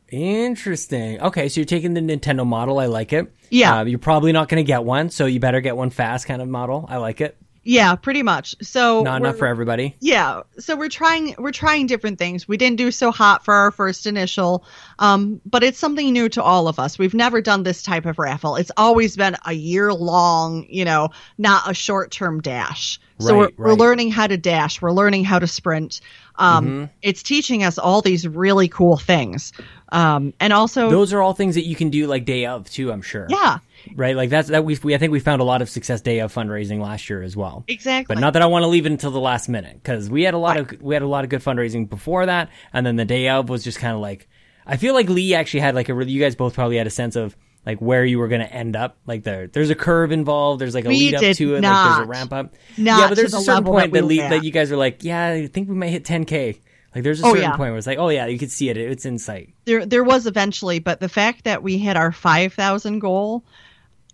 Interesting. 0.09 1.21
Okay, 1.21 1.49
so 1.49 1.59
you're 1.59 1.65
taking 1.65 1.93
the 1.93 2.01
Nintendo 2.01 2.45
model. 2.45 2.79
I 2.79 2.85
like 2.85 3.13
it. 3.13 3.33
Yeah. 3.49 3.79
Uh, 3.79 3.85
you're 3.85 3.99
probably 3.99 4.31
not 4.31 4.49
going 4.49 4.63
to 4.63 4.67
get 4.67 4.83
one, 4.83 5.09
so 5.09 5.25
you 5.25 5.39
better 5.39 5.61
get 5.61 5.75
one 5.75 5.89
fast 5.89 6.27
kind 6.27 6.41
of 6.41 6.47
model. 6.47 6.85
I 6.89 6.97
like 6.97 7.21
it. 7.21 7.37
Yeah, 7.69 7.95
pretty 7.95 8.23
much. 8.23 8.55
So 8.61 9.03
Not 9.03 9.19
enough 9.21 9.37
for 9.37 9.45
everybody. 9.45 9.95
yeah 9.99 10.41
so 10.57 10.75
we're 10.77 10.87
trying 10.89 11.35
we're 11.37 11.51
trying 11.51 11.85
different 11.85 12.17
things 12.17 12.47
we 12.47 12.55
didn't 12.55 12.77
do 12.77 12.91
so 12.91 13.11
hot 13.11 13.43
for 13.43 13.53
our 13.53 13.71
first 13.71 14.05
initial 14.05 14.63
um, 14.99 15.41
but 15.45 15.63
it's 15.63 15.77
something 15.77 16.13
new 16.13 16.29
to 16.29 16.41
all 16.41 16.67
of 16.69 16.79
us 16.79 16.97
we've 16.97 17.13
never 17.13 17.41
done 17.41 17.63
this 17.63 17.83
type 17.83 18.05
of 18.05 18.17
raffle 18.19 18.55
it's 18.55 18.71
always 18.77 19.15
been 19.17 19.35
a 19.45 19.51
year 19.53 19.93
long 19.93 20.65
you 20.69 20.85
know 20.85 21.09
not 21.37 21.69
a 21.69 21.73
short 21.73 22.09
term 22.11 22.39
dash 22.41 22.99
so 23.19 23.41
Right, 23.41 23.53
we're, 23.57 23.65
we're 23.69 23.73
learning 23.75 24.11
how 24.11 24.27
to 24.27 24.37
dash 24.37 24.81
we're 24.81 24.91
learning 24.93 25.25
how 25.25 25.39
to 25.39 25.47
sprint 25.47 25.99
um, 26.37 26.65
Mm-hmm. 26.65 26.85
it's 27.01 27.21
teaching 27.23 27.63
us 27.63 27.77
all 27.77 28.01
these 28.01 28.27
really 28.27 28.67
cool 28.69 28.95
things 28.97 29.51
um, 29.91 30.33
and 30.39 30.53
also 30.53 30.89
Those 30.89 31.11
are 31.13 31.21
all 31.21 31.33
things 31.33 31.55
that 31.55 31.65
you 31.65 31.75
can 31.75 31.89
do 31.89 32.07
like 32.07 32.25
day 32.25 32.45
of 32.45 32.69
too. 32.69 32.91
I'm 32.91 33.01
sure. 33.01 33.25
yeah 33.29 33.59
Right. 33.95 34.15
Like 34.15 34.29
that's 34.29 34.49
that 34.49 34.65
we 34.65 34.77
we 34.83 34.95
I 34.95 34.97
think 34.97 35.11
we 35.11 35.19
found 35.19 35.41
a 35.41 35.45
lot 35.45 35.61
of 35.61 35.69
success 35.69 36.01
day 36.01 36.19
of 36.19 36.33
fundraising 36.33 36.79
last 36.81 37.09
year 37.09 37.21
as 37.21 37.35
well. 37.35 37.63
exactly 37.67 38.15
But 38.15 38.21
not 38.21 38.33
that 38.33 38.41
I 38.41 38.45
want 38.47 38.63
to 38.63 38.67
leave 38.67 38.85
it 38.85 38.91
until 38.91 39.11
the 39.11 39.19
last 39.19 39.47
minute 39.49 39.75
because 39.75 40.09
we 40.09 40.23
had 40.23 40.33
a 40.33 40.37
lot 40.37 40.57
of 40.57 40.81
we 40.81 40.95
had 40.95 41.01
a 41.03 41.07
lot 41.07 41.23
of 41.23 41.29
good 41.29 41.41
fundraising 41.41 41.89
before 41.89 42.25
that, 42.25 42.49
and 42.73 42.85
then 42.85 42.95
the 42.95 43.05
day 43.05 43.29
of 43.29 43.49
was 43.49 43.63
just 43.63 43.79
kind 43.79 43.93
of 43.93 43.99
like 44.01 44.27
I 44.65 44.77
feel 44.77 44.93
like 44.93 45.09
Lee 45.09 45.33
actually 45.33 45.61
had 45.61 45.75
like 45.75 45.89
a 45.89 45.93
really 45.93 46.11
you 46.11 46.21
guys 46.21 46.35
both 46.35 46.53
probably 46.53 46.77
had 46.77 46.87
a 46.87 46.91
sense 46.91 47.15
of 47.15 47.35
like 47.65 47.79
where 47.79 48.05
you 48.05 48.17
were 48.19 48.27
going 48.29 48.41
to 48.41 48.53
end 48.53 48.75
up. 48.75 48.97
Like 49.05 49.23
there 49.23 49.47
there's 49.47 49.69
a 49.69 49.75
curve 49.75 50.11
involved. 50.11 50.61
There's 50.61 50.73
like 50.75 50.85
a 50.85 50.89
We 50.89 50.99
lead 51.11 51.15
up 51.15 51.35
to 51.35 51.55
it. 51.55 51.61
Like 51.63 51.85
there's 51.95 52.05
a 52.05 52.09
ramp 52.09 52.33
up. 52.33 52.53
Not 52.77 52.99
yeah, 52.99 53.07
but 53.09 53.15
there's 53.15 53.31
the 53.31 53.37
a 53.39 53.41
certain 53.41 53.63
point 53.65 53.91
that 53.91 53.99
that 53.99 54.03
we 54.03 54.15
Lee, 54.17 54.23
were 54.23 54.29
that 54.29 54.43
you 54.43 54.51
guys 54.51 54.71
are 54.71 54.77
like, 54.77 55.03
yeah, 55.03 55.27
I 55.29 55.47
think 55.47 55.67
we 55.69 55.75
might 55.75 55.89
hit 55.89 56.03
10k. 56.05 56.59
Like 56.95 57.03
there's 57.03 57.21
a 57.21 57.25
Oh, 57.25 57.29
certain 57.33 57.43
yeah. 57.43 57.57
point 57.57 57.71
where 57.71 57.77
it's 57.77 57.85
like, 57.85 57.97
oh 57.99 58.09
yeah, 58.09 58.25
you 58.27 58.39
could 58.39 58.51
see 58.51 58.69
it. 58.69 58.77
It's 58.77 59.05
in 59.05 59.19
sight. 59.19 59.53
there 59.65 59.85
there 59.85 60.03
was 60.03 60.25
eventually, 60.27 60.79
but 60.79 60.99
the 60.99 61.09
fact 61.09 61.43
that 61.43 61.61
we 61.61 61.77
hit 61.77 61.95
our 61.97 62.11
5,000 62.11 62.99
goal 62.99 63.43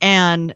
and 0.04 0.54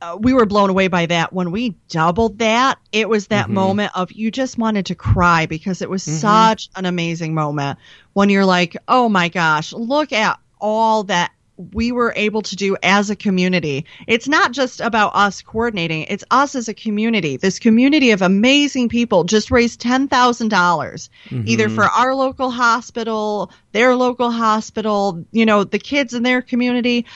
uh, 0.00 0.16
we 0.20 0.32
were 0.32 0.46
blown 0.46 0.70
away 0.70 0.86
by 0.86 1.06
that 1.06 1.32
when 1.32 1.50
we 1.50 1.70
doubled 1.88 2.38
that 2.38 2.78
it 2.92 3.08
was 3.08 3.26
that 3.26 3.46
mm-hmm. 3.46 3.54
moment 3.54 3.92
of 3.96 4.12
you 4.12 4.30
just 4.30 4.56
wanted 4.56 4.86
to 4.86 4.94
cry 4.94 5.46
because 5.46 5.82
it 5.82 5.90
was 5.90 6.04
mm-hmm. 6.04 6.18
such 6.18 6.70
an 6.76 6.86
amazing 6.86 7.34
moment 7.34 7.78
when 8.12 8.30
you're 8.30 8.46
like 8.46 8.76
oh 8.86 9.08
my 9.08 9.28
gosh 9.28 9.72
look 9.72 10.12
at 10.12 10.38
all 10.60 11.04
that 11.04 11.32
we 11.72 11.90
were 11.90 12.12
able 12.16 12.40
to 12.40 12.56
do 12.56 12.76
as 12.82 13.10
a 13.10 13.16
community. 13.16 13.84
It's 14.06 14.28
not 14.28 14.52
just 14.52 14.80
about 14.80 15.14
us 15.14 15.42
coordinating, 15.42 16.02
it's 16.02 16.24
us 16.30 16.54
as 16.54 16.68
a 16.68 16.74
community. 16.74 17.36
This 17.36 17.58
community 17.58 18.12
of 18.12 18.22
amazing 18.22 18.88
people 18.88 19.24
just 19.24 19.50
raised 19.50 19.80
$10,000 19.82 20.08
mm-hmm. 20.08 21.42
either 21.46 21.68
for 21.68 21.84
our 21.84 22.14
local 22.14 22.50
hospital, 22.50 23.50
their 23.72 23.96
local 23.96 24.30
hospital, 24.30 25.24
you 25.32 25.44
know, 25.44 25.64
the 25.64 25.80
kids 25.80 26.14
in 26.14 26.22
their 26.22 26.42
community. 26.42 27.06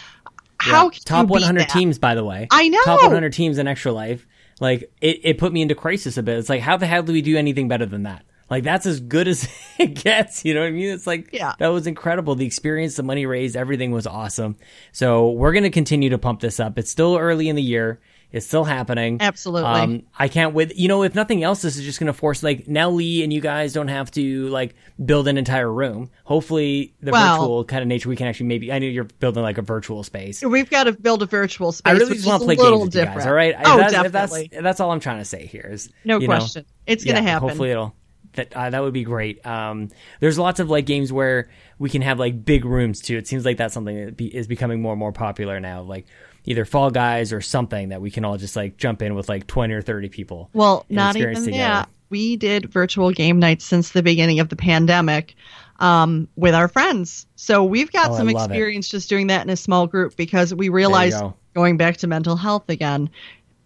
How 0.62 0.84
Yeah. 0.84 0.90
can 0.90 1.02
top 1.04 1.22
you 1.22 1.26
beat 1.26 1.32
100 1.40 1.60
that? 1.62 1.68
teams, 1.70 1.98
by 1.98 2.14
the 2.14 2.24
way. 2.24 2.46
I 2.50 2.68
know. 2.68 2.82
top 2.84 3.02
100 3.02 3.32
teams 3.32 3.58
in 3.58 3.66
Extra 3.66 3.92
Life. 3.92 4.26
Like 4.60 4.92
it, 5.00 5.20
it 5.24 5.38
put 5.38 5.52
me 5.52 5.62
into 5.62 5.74
crisis 5.74 6.16
a 6.16 6.22
bit. 6.22 6.38
It's 6.38 6.48
like, 6.48 6.60
how 6.60 6.76
the 6.76 6.86
hell 6.86 7.02
do 7.02 7.12
we 7.12 7.22
do 7.22 7.36
anything 7.36 7.68
better 7.68 7.86
than 7.86 8.04
that? 8.04 8.24
Like 8.50 8.64
that's 8.64 8.86
as 8.86 9.00
good 9.00 9.26
as 9.28 9.48
it 9.78 9.94
gets. 9.94 10.44
You 10.44 10.54
know 10.54 10.60
what 10.60 10.66
I 10.68 10.70
mean? 10.72 10.90
It's 10.90 11.06
like 11.06 11.30
Yeah. 11.32 11.54
that 11.58 11.68
was 11.68 11.86
incredible. 11.86 12.34
The 12.36 12.46
experience, 12.46 12.96
the 12.96 13.02
money 13.02 13.26
raised, 13.26 13.56
everything 13.56 13.90
was 13.90 14.06
awesome. 14.06 14.56
So 14.92 15.30
we're 15.30 15.52
gonna 15.52 15.70
continue 15.70 16.10
to 16.10 16.18
pump 16.18 16.40
this 16.40 16.60
up. 16.60 16.78
It's 16.78 16.90
still 16.90 17.16
early 17.16 17.48
in 17.48 17.56
the 17.56 17.62
year. 17.62 18.00
It's 18.32 18.46
still 18.46 18.64
happening. 18.64 19.18
Absolutely. 19.20 19.68
Um, 19.68 20.02
I 20.18 20.28
can't 20.28 20.54
wait. 20.54 20.74
You 20.74 20.88
know, 20.88 21.02
if 21.02 21.14
nothing 21.14 21.42
else, 21.42 21.60
this 21.62 21.76
is 21.76 21.84
just 21.84 22.00
going 22.00 22.06
to 22.06 22.14
force 22.14 22.42
like 22.42 22.66
now 22.66 22.88
Lee 22.88 23.22
and 23.22 23.30
you 23.32 23.42
guys 23.42 23.74
don't 23.74 23.88
have 23.88 24.10
to 24.12 24.48
like 24.48 24.74
build 25.04 25.28
an 25.28 25.36
entire 25.36 25.70
room. 25.70 26.10
Hopefully, 26.24 26.94
the 27.02 27.12
Well- 27.12 27.40
virtual 27.40 27.64
kind 27.64 27.82
of 27.82 27.88
nature 27.88 28.08
we 28.08 28.16
can 28.16 28.26
actually 28.26 28.46
maybe. 28.46 28.72
I 28.72 28.78
know 28.78 28.86
you're 28.86 29.04
building 29.04 29.42
like 29.42 29.58
a 29.58 29.62
virtual 29.62 30.02
space. 30.02 30.42
We've 30.42 30.70
got 30.70 30.84
to 30.84 30.92
build 30.92 31.22
a 31.22 31.26
virtual 31.26 31.72
space. 31.72 31.90
I 31.90 31.96
really 31.96 32.14
just 32.14 32.26
want 32.26 32.40
to 32.40 32.46
play 32.46 32.54
a 32.54 32.58
little 32.58 32.78
games 32.78 32.86
with 32.86 32.94
you 32.94 33.00
different. 33.02 33.18
guys. 33.18 33.26
All 33.26 33.34
right. 33.34 33.54
Oh, 33.58 33.76
that's, 33.76 33.92
definitely. 33.92 34.48
That's, 34.50 34.62
that's 34.62 34.80
all 34.80 34.90
I'm 34.90 35.00
trying 35.00 35.18
to 35.18 35.26
say 35.26 35.44
here. 35.44 35.68
Is 35.70 35.90
no 36.04 36.18
you 36.18 36.26
know, 36.26 36.36
question. 36.36 36.64
it's 36.86 37.04
going 37.04 37.16
to 37.16 37.22
yeah, 37.22 37.30
happen. 37.30 37.48
Hopefully 37.50 37.70
it'll. 37.70 37.94
That 38.34 38.56
uh, 38.56 38.70
that 38.70 38.82
would 38.82 38.94
be 38.94 39.04
great. 39.04 39.44
Um, 39.46 39.90
there's 40.20 40.38
lots 40.38 40.58
of 40.58 40.70
like 40.70 40.86
games 40.86 41.12
where 41.12 41.50
we 41.78 41.90
can 41.90 42.00
have 42.00 42.18
like 42.18 42.46
big 42.46 42.64
rooms 42.64 43.02
too. 43.02 43.18
It 43.18 43.28
seems 43.28 43.44
like 43.44 43.58
that's 43.58 43.74
something 43.74 44.06
that 44.06 44.16
be, 44.16 44.34
is 44.34 44.46
becoming 44.46 44.80
more 44.80 44.92
and 44.92 44.98
more 44.98 45.12
popular 45.12 45.60
now. 45.60 45.82
Like 45.82 46.06
either 46.44 46.64
Fall 46.64 46.90
Guys 46.90 47.32
or 47.32 47.40
something 47.40 47.90
that 47.90 48.00
we 48.00 48.10
can 48.10 48.24
all 48.24 48.36
just 48.36 48.56
like 48.56 48.76
jump 48.76 49.02
in 49.02 49.14
with 49.14 49.28
like 49.28 49.46
20 49.46 49.72
or 49.74 49.82
30 49.82 50.08
people. 50.08 50.50
Well, 50.52 50.84
not 50.88 51.16
even 51.16 51.34
together. 51.34 51.50
that. 51.56 51.88
We 52.10 52.36
did 52.36 52.70
virtual 52.70 53.10
game 53.10 53.38
nights 53.38 53.64
since 53.64 53.90
the 53.90 54.02
beginning 54.02 54.38
of 54.40 54.48
the 54.50 54.56
pandemic 54.56 55.34
um, 55.80 56.28
with 56.36 56.54
our 56.54 56.68
friends. 56.68 57.26
So 57.36 57.64
we've 57.64 57.90
got 57.90 58.10
Oh, 58.10 58.16
some 58.18 58.28
love 58.28 58.50
it. 58.50 58.54
experience 58.54 58.88
just 58.88 59.08
doing 59.08 59.28
that 59.28 59.42
in 59.42 59.50
a 59.50 59.56
small 59.56 59.86
group 59.86 60.14
because 60.16 60.54
we 60.54 60.68
realized, 60.68 61.18
go. 61.18 61.34
going 61.54 61.76
back 61.78 61.96
to 61.98 62.06
mental 62.06 62.36
health 62.36 62.68
again, 62.68 63.08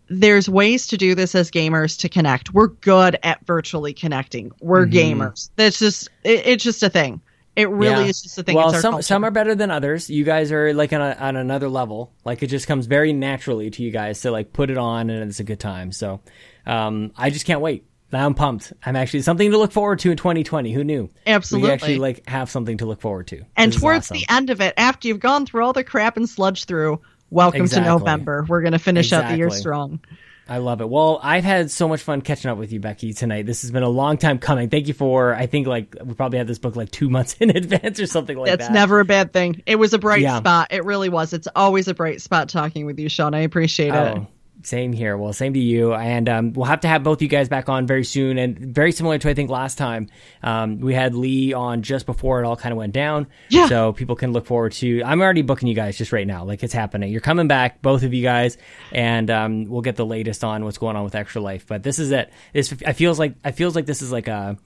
there's 0.09 0.49
ways 0.49 0.87
to 0.87 0.97
do 0.97 1.17
this 1.17 1.35
as 1.35 1.51
gamers 1.51 1.99
to 1.99 2.09
connect. 2.09 2.55
We're 2.55 2.69
good 2.69 3.19
at 3.25 3.45
virtually 3.45 3.93
connecting. 3.93 4.53
We're 4.61 4.87
gamers. 4.87 5.51
That's 5.57 5.81
just, 5.81 6.09
it, 6.23 6.47
it's 6.47 6.63
just 6.63 6.83
a 6.85 6.89
thing. 6.89 7.21
It 7.57 7.71
really. 7.71 8.05
Yeah. 8.05 8.11
is 8.11 8.23
just 8.23 8.39
a 8.39 8.43
thing. 8.43 8.55
Well, 8.55 8.67
it's 8.69 8.77
our 8.77 8.81
some 8.83 8.93
culture. 8.93 9.03
some 9.03 9.25
are 9.25 9.31
better 9.31 9.55
than 9.55 9.71
others. 9.71 10.11
You 10.11 10.25
guys 10.25 10.53
are 10.53 10.75
like 10.75 10.93
on, 10.93 11.01
a, 11.01 11.17
on 11.19 11.37
another 11.37 11.69
level. 11.69 12.13
Like 12.25 12.43
it 12.43 12.49
just 12.49 12.67
comes 12.67 12.87
very 12.87 13.13
naturally 13.15 13.71
to 13.71 13.83
you 13.83 13.91
guys 13.91 14.21
to 14.21 14.31
like 14.31 14.53
put 14.53 14.71
it 14.71 14.77
on 14.79 15.09
and 15.11 15.29
it's 15.29 15.41
a 15.41 15.45
good 15.45 15.59
time. 15.59 15.91
So 15.91 16.21
um, 16.67 17.13
I 17.17 17.31
just 17.31 17.47
can't 17.47 17.61
wait. 17.63 17.87
I'm 18.13 18.35
pumped. 18.35 18.73
I'm 18.85 18.95
actually 18.97 19.23
something 19.23 19.51
to 19.51 19.59
look 19.59 19.73
forward 19.73 19.99
to 20.01 20.11
in 20.11 20.17
2020. 20.17 20.73
Who 20.73 20.85
knew? 20.85 21.11
Absolutely. 21.27 21.69
We 21.69 21.73
actually 21.73 21.99
like 21.99 22.29
have 22.29 22.49
something 22.51 22.79
to 22.79 22.87
look 22.87 23.01
forward 23.01 23.27
to. 23.29 23.43
And 23.57 23.73
This 23.73 23.81
towards 23.81 24.07
awesome. 24.07 24.19
the 24.19 24.27
end 24.33 24.51
of 24.51 24.61
it, 24.61 24.75
after 24.77 25.09
you've 25.09 25.21
gone 25.21 25.45
through 25.45 25.65
all 25.65 25.73
the 25.73 25.85
crap 25.85 26.17
and 26.17 26.29
sludge 26.29 26.65
through, 26.65 27.01
welcome 27.31 27.63
Exactly. 27.63 27.85
to 27.85 27.99
November. 27.99 28.45
We're 28.49 28.61
going 28.63 28.73
to 28.73 28.79
finish 28.79 29.13
out 29.13 29.29
the 29.31 29.37
year 29.37 29.51
strong. 29.51 30.01
I 30.49 30.59
love 30.59 30.81
it. 30.81 30.89
Well, 30.89 31.19
I've 31.23 31.43
had 31.43 31.73
so 31.73 31.89
much 31.89 32.03
fun 32.03 32.23
catching 32.23 32.51
up 32.51 32.57
with 32.57 32.71
you, 32.73 32.79
Becky, 32.79 33.13
tonight. 33.13 33.47
This 33.47 33.63
has 33.63 33.73
been 33.73 33.83
a 33.83 33.89
long 33.89 34.17
time 34.17 34.39
coming. 34.39 34.69
Thank 34.71 34.87
you 34.87 34.95
for. 34.95 35.35
I 35.35 35.47
think 35.47 35.67
like 35.67 35.97
we 36.05 36.15
probably 36.15 36.39
had 36.39 36.47
this 36.47 36.59
book 36.61 36.77
like 36.77 36.91
two 36.93 37.09
months 37.11 37.35
in 37.41 37.51
advance 37.51 37.99
or 37.99 38.07
something 38.07 38.37
like 38.37 38.47
That's 38.47 38.59
that. 38.69 38.73
That's 38.73 38.75
never 38.75 39.01
a 39.01 39.05
bad 39.05 39.33
thing. 39.33 39.63
It 39.67 39.77
was 39.77 39.93
a 39.93 39.99
bright 39.99 40.21
Yeah. 40.21 40.39
spot. 40.39 40.69
It 40.71 40.85
really 40.85 41.09
was. 41.09 41.33
It's 41.33 41.49
always 41.57 41.89
a 41.89 41.95
bright 41.95 42.21
spot 42.21 42.49
talking 42.49 42.87
with 42.87 42.99
you, 43.01 43.09
Sean. 43.09 43.35
I 43.35 43.41
appreciate 43.41 43.89
it. 43.89 43.95
Oh, 43.95 44.27
Same 44.67 44.93
here. 44.93 45.17
Well, 45.17 45.33
same 45.33 45.55
to 45.55 45.61
you. 45.61 45.95
And 45.95 46.29
um, 46.29 46.53
we'll 46.53 46.67
have 46.67 46.81
to 46.81 46.89
have 46.89 47.05
both 47.05 47.23
you 47.23 47.29
guys 47.29 47.49
back 47.49 47.69
on 47.69 47.87
very 47.87 48.03
soon. 48.03 48.37
And 48.37 48.59
very 48.59 48.91
similar 48.91 49.17
to 49.17 49.31
I 49.31 49.35
think 49.35 49.49
last 49.49 49.79
time, 49.79 50.09
um, 50.43 50.81
we 50.81 50.93
had 50.93 51.15
Lee 51.15 51.53
on 51.53 51.83
just 51.83 52.05
before 52.05 52.43
it 52.43 52.47
all 52.47 52.57
kind 52.57 52.73
of 52.73 52.77
went 52.77 52.93
down. 52.93 53.29
Yeah. 53.49 53.69
So 53.69 53.93
people 53.93 54.17
can 54.17 54.33
look 54.33 54.45
forward 54.45 54.73
to. 54.73 55.05
I'm 55.05 55.21
already 55.21 55.43
booking 55.43 55.69
you 55.69 55.77
guys 55.77 55.97
just 55.97 56.11
right 56.11 56.27
now. 56.27 56.45
Like 56.45 56.65
it's 56.65 56.73
happening. 56.73 57.13
You're 57.13 57.21
coming 57.21 57.47
back, 57.47 57.81
both 57.81 58.03
of 58.03 58.13
you 58.13 58.25
guys, 58.25 58.59
and 58.91 59.31
um, 59.31 59.65
we'll 59.67 59.83
get 59.83 59.95
the 59.95 60.05
latest 60.05 60.43
on 60.43 60.65
what's 60.65 60.79
going 60.79 60.97
on 60.97 61.05
with 61.05 61.15
Extra 61.15 61.41
Life. 61.41 61.69
But 61.69 61.85
this 61.85 62.01
is 62.01 62.11
it. 62.11 62.33
This 62.53 62.75
I 62.85 62.93
feels 62.93 63.21
like 63.21 63.37
I 63.45 63.53
feels 63.53 63.77
like 63.77 63.87
this 63.87 64.03
is 64.03 64.11
like 64.11 64.27
a 64.27 64.57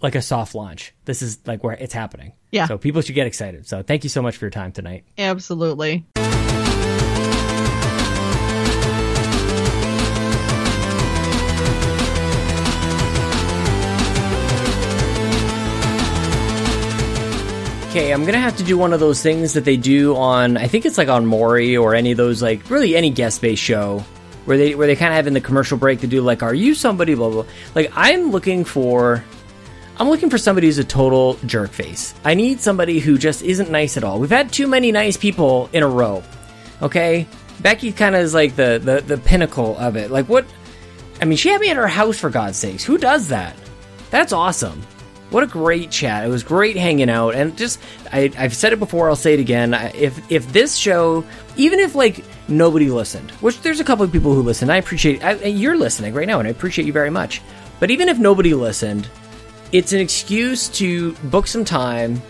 like 0.00 0.14
a 0.14 0.22
soft 0.22 0.54
launch. 0.54 0.94
This 1.04 1.20
is 1.20 1.38
like 1.46 1.62
where 1.62 1.74
it's 1.74 1.92
happening. 1.92 2.32
Yeah. 2.50 2.66
So 2.66 2.78
people 2.78 3.02
should 3.02 3.14
get 3.14 3.26
excited. 3.26 3.68
So 3.68 3.82
thank 3.82 4.04
you 4.04 4.10
so 4.10 4.22
much 4.22 4.38
for 4.38 4.46
your 4.46 4.50
time 4.50 4.72
tonight. 4.72 5.04
Absolutely. 5.18 6.06
Okay, 17.90 18.12
I'm 18.12 18.24
gonna 18.24 18.38
have 18.38 18.56
to 18.58 18.62
do 18.62 18.78
one 18.78 18.92
of 18.92 19.00
those 19.00 19.20
things 19.20 19.54
that 19.54 19.64
they 19.64 19.76
do 19.76 20.14
on. 20.14 20.56
I 20.56 20.68
think 20.68 20.86
it's 20.86 20.96
like 20.96 21.08
on 21.08 21.26
Maury 21.26 21.76
or 21.76 21.96
any 21.96 22.12
of 22.12 22.16
those 22.16 22.40
like 22.40 22.70
really 22.70 22.94
any 22.94 23.10
guest 23.10 23.40
based 23.40 23.60
show 23.60 24.04
where 24.44 24.56
they 24.56 24.76
where 24.76 24.86
they 24.86 24.94
kind 24.94 25.12
of 25.12 25.16
have 25.16 25.26
in 25.26 25.34
the 25.34 25.40
commercial 25.40 25.76
break 25.76 25.98
to 26.02 26.06
do 26.06 26.20
like, 26.20 26.44
are 26.44 26.54
you 26.54 26.76
somebody? 26.76 27.16
Blah 27.16 27.30
blah. 27.30 27.44
Like 27.74 27.90
I'm 27.96 28.30
looking 28.30 28.64
for. 28.64 29.24
I'm 29.98 30.08
looking 30.08 30.30
for 30.30 30.38
somebody 30.38 30.68
who's 30.68 30.78
a 30.78 30.84
total 30.84 31.34
jerk 31.46 31.72
face. 31.72 32.14
I 32.24 32.34
need 32.34 32.60
somebody 32.60 33.00
who 33.00 33.18
just 33.18 33.42
isn't 33.42 33.72
nice 33.72 33.96
at 33.96 34.04
all. 34.04 34.20
We've 34.20 34.30
had 34.30 34.52
too 34.52 34.68
many 34.68 34.92
nice 34.92 35.16
people 35.16 35.68
in 35.72 35.82
a 35.82 35.88
row. 35.88 36.22
Okay, 36.82 37.26
Becky 37.58 37.90
kind 37.90 38.14
of 38.14 38.20
is 38.20 38.32
like 38.32 38.54
the, 38.54 38.80
the 38.80 39.16
the 39.16 39.18
pinnacle 39.20 39.76
of 39.78 39.96
it. 39.96 40.12
Like 40.12 40.28
what? 40.28 40.46
I 41.20 41.24
mean, 41.24 41.36
she 41.36 41.48
had 41.48 41.60
me 41.60 41.70
at 41.70 41.76
her 41.76 41.88
house 41.88 42.20
for 42.20 42.30
God's 42.30 42.56
sakes. 42.56 42.84
Who 42.84 42.98
does 42.98 43.26
that? 43.28 43.56
That's 44.10 44.32
awesome. 44.32 44.80
What 45.30 45.44
a 45.44 45.46
great 45.46 45.90
chat. 45.90 46.24
It 46.24 46.28
was 46.28 46.42
great 46.42 46.76
hanging 46.76 47.08
out, 47.08 47.34
and 47.34 47.56
just 47.56 47.80
I, 48.12 48.32
I've 48.36 48.54
said 48.54 48.72
it 48.72 48.78
before. 48.78 49.08
I'll 49.08 49.16
say 49.16 49.34
it 49.34 49.40
again. 49.40 49.74
If 49.94 50.30
if 50.30 50.52
this 50.52 50.76
show, 50.76 51.24
even 51.56 51.78
if 51.78 51.94
like 51.94 52.24
nobody 52.48 52.90
listened, 52.90 53.30
which 53.40 53.60
there's 53.62 53.80
a 53.80 53.84
couple 53.84 54.04
of 54.04 54.10
people 54.10 54.34
who 54.34 54.42
listen, 54.42 54.70
I 54.70 54.76
appreciate. 54.76 55.22
I, 55.24 55.34
you're 55.44 55.76
listening 55.76 56.14
right 56.14 56.26
now, 56.26 56.40
and 56.40 56.48
I 56.48 56.50
appreciate 56.50 56.84
you 56.84 56.92
very 56.92 57.10
much. 57.10 57.42
But 57.78 57.90
even 57.90 58.08
if 58.08 58.18
nobody 58.18 58.54
listened, 58.54 59.08
it's 59.72 59.92
an 59.92 60.00
excuse 60.00 60.68
to 60.70 61.12
book 61.14 61.46
some 61.46 61.64
time 61.64 62.20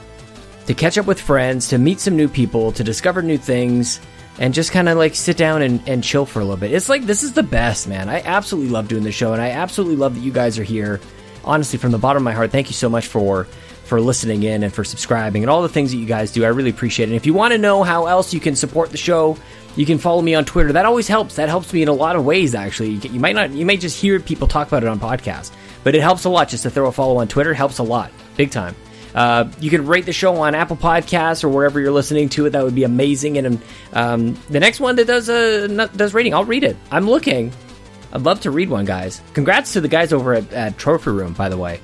to 0.66 0.74
catch 0.74 0.98
up 0.98 1.06
with 1.06 1.20
friends, 1.20 1.68
to 1.68 1.78
meet 1.78 2.00
some 2.00 2.16
new 2.16 2.28
people, 2.28 2.70
to 2.72 2.84
discover 2.84 3.22
new 3.22 3.38
things, 3.38 3.98
and 4.38 4.54
just 4.54 4.72
kind 4.72 4.88
of 4.88 4.98
like 4.98 5.14
sit 5.14 5.36
down 5.36 5.62
and, 5.62 5.82
and 5.88 6.04
chill 6.04 6.26
for 6.26 6.40
a 6.40 6.44
little 6.44 6.56
bit. 6.56 6.72
It's 6.72 6.88
like 6.88 7.06
this 7.06 7.22
is 7.22 7.32
the 7.32 7.42
best, 7.42 7.88
man. 7.88 8.08
I 8.08 8.20
absolutely 8.20 8.70
love 8.70 8.88
doing 8.88 9.04
the 9.04 9.10
show, 9.10 9.32
and 9.32 9.40
I 9.40 9.50
absolutely 9.50 9.96
love 9.96 10.14
that 10.14 10.20
you 10.20 10.32
guys 10.32 10.58
are 10.58 10.64
here. 10.64 11.00
Honestly, 11.44 11.78
from 11.78 11.92
the 11.92 11.98
bottom 11.98 12.22
of 12.22 12.24
my 12.24 12.32
heart, 12.32 12.50
thank 12.50 12.68
you 12.68 12.74
so 12.74 12.88
much 12.88 13.06
for 13.06 13.46
for 13.90 14.00
listening 14.00 14.44
in 14.44 14.62
and 14.62 14.72
for 14.72 14.84
subscribing 14.84 15.42
and 15.42 15.50
all 15.50 15.62
the 15.62 15.68
things 15.68 15.90
that 15.90 15.96
you 15.96 16.06
guys 16.06 16.30
do. 16.30 16.44
I 16.44 16.48
really 16.48 16.70
appreciate 16.70 17.08
it. 17.08 17.12
And 17.12 17.16
if 17.16 17.26
you 17.26 17.34
want 17.34 17.52
to 17.52 17.58
know 17.58 17.82
how 17.82 18.06
else 18.06 18.32
you 18.32 18.38
can 18.38 18.54
support 18.54 18.90
the 18.90 18.96
show, 18.96 19.36
you 19.74 19.84
can 19.84 19.98
follow 19.98 20.22
me 20.22 20.32
on 20.36 20.44
Twitter. 20.44 20.72
That 20.72 20.86
always 20.86 21.08
helps. 21.08 21.34
That 21.34 21.48
helps 21.48 21.72
me 21.72 21.82
in 21.82 21.88
a 21.88 21.92
lot 21.92 22.14
of 22.14 22.24
ways. 22.24 22.54
Actually, 22.54 22.90
you, 22.90 23.18
might 23.18 23.34
not, 23.34 23.50
you 23.50 23.66
may 23.66 23.76
just 23.76 24.00
hear 24.00 24.20
people 24.20 24.46
talk 24.46 24.68
about 24.68 24.84
it 24.84 24.88
on 24.88 25.00
podcasts, 25.00 25.50
but 25.82 25.96
it 25.96 26.02
helps 26.02 26.24
a 26.24 26.28
lot 26.28 26.48
just 26.48 26.62
to 26.62 26.70
throw 26.70 26.86
a 26.86 26.92
follow 26.92 27.16
on 27.16 27.26
Twitter. 27.26 27.52
Helps 27.52 27.78
a 27.78 27.82
lot, 27.82 28.12
big 28.36 28.52
time. 28.52 28.76
Uh, 29.12 29.50
you 29.58 29.70
can 29.70 29.86
rate 29.86 30.06
the 30.06 30.12
show 30.12 30.36
on 30.36 30.54
Apple 30.54 30.76
Podcasts 30.76 31.42
or 31.42 31.48
wherever 31.48 31.80
you're 31.80 31.90
listening 31.90 32.28
to 32.28 32.46
it. 32.46 32.50
That 32.50 32.62
would 32.62 32.76
be 32.76 32.84
amazing. 32.84 33.38
And 33.38 33.60
um, 33.92 34.38
the 34.50 34.60
next 34.60 34.78
one 34.78 34.96
that 34.96 35.08
does 35.08 35.28
a 35.28 35.66
does 35.88 36.14
rating, 36.14 36.32
I'll 36.32 36.44
read 36.44 36.62
it. 36.62 36.76
I'm 36.92 37.08
looking. 37.08 37.52
I'd 38.12 38.22
love 38.22 38.40
to 38.40 38.50
read 38.50 38.70
one, 38.70 38.84
guys. 38.84 39.20
Congrats 39.34 39.72
to 39.74 39.80
the 39.80 39.88
guys 39.88 40.12
over 40.12 40.34
at, 40.34 40.52
at 40.52 40.78
Trophy 40.78 41.10
Room, 41.10 41.32
by 41.32 41.48
the 41.48 41.56
way. 41.56 41.80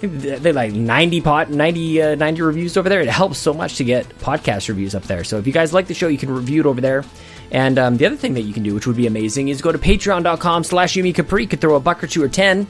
They're 0.00 0.52
like 0.52 0.72
90 0.72 1.20
pot 1.22 1.50
90, 1.50 2.02
uh, 2.02 2.14
90 2.16 2.42
reviews 2.42 2.76
over 2.76 2.88
there. 2.88 3.00
It 3.00 3.08
helps 3.08 3.38
so 3.38 3.54
much 3.54 3.76
to 3.76 3.84
get 3.84 4.08
podcast 4.18 4.68
reviews 4.68 4.94
up 4.94 5.04
there. 5.04 5.24
So 5.24 5.38
if 5.38 5.46
you 5.46 5.52
guys 5.52 5.72
like 5.72 5.86
the 5.86 5.94
show, 5.94 6.08
you 6.08 6.18
can 6.18 6.30
review 6.30 6.60
it 6.60 6.66
over 6.66 6.80
there. 6.80 7.04
And 7.50 7.78
um, 7.78 7.96
the 7.96 8.06
other 8.06 8.16
thing 8.16 8.34
that 8.34 8.42
you 8.42 8.52
can 8.52 8.62
do, 8.62 8.74
which 8.74 8.86
would 8.86 8.96
be 8.96 9.06
amazing, 9.06 9.48
is 9.48 9.62
go 9.62 9.72
to 9.72 9.78
patreon.com 9.78 10.64
slash 10.64 10.94
Yumi 10.94 11.14
Capri. 11.14 11.46
Could 11.46 11.60
throw 11.60 11.76
a 11.76 11.80
buck 11.80 12.02
or 12.02 12.06
two 12.06 12.22
or 12.22 12.28
ten 12.28 12.66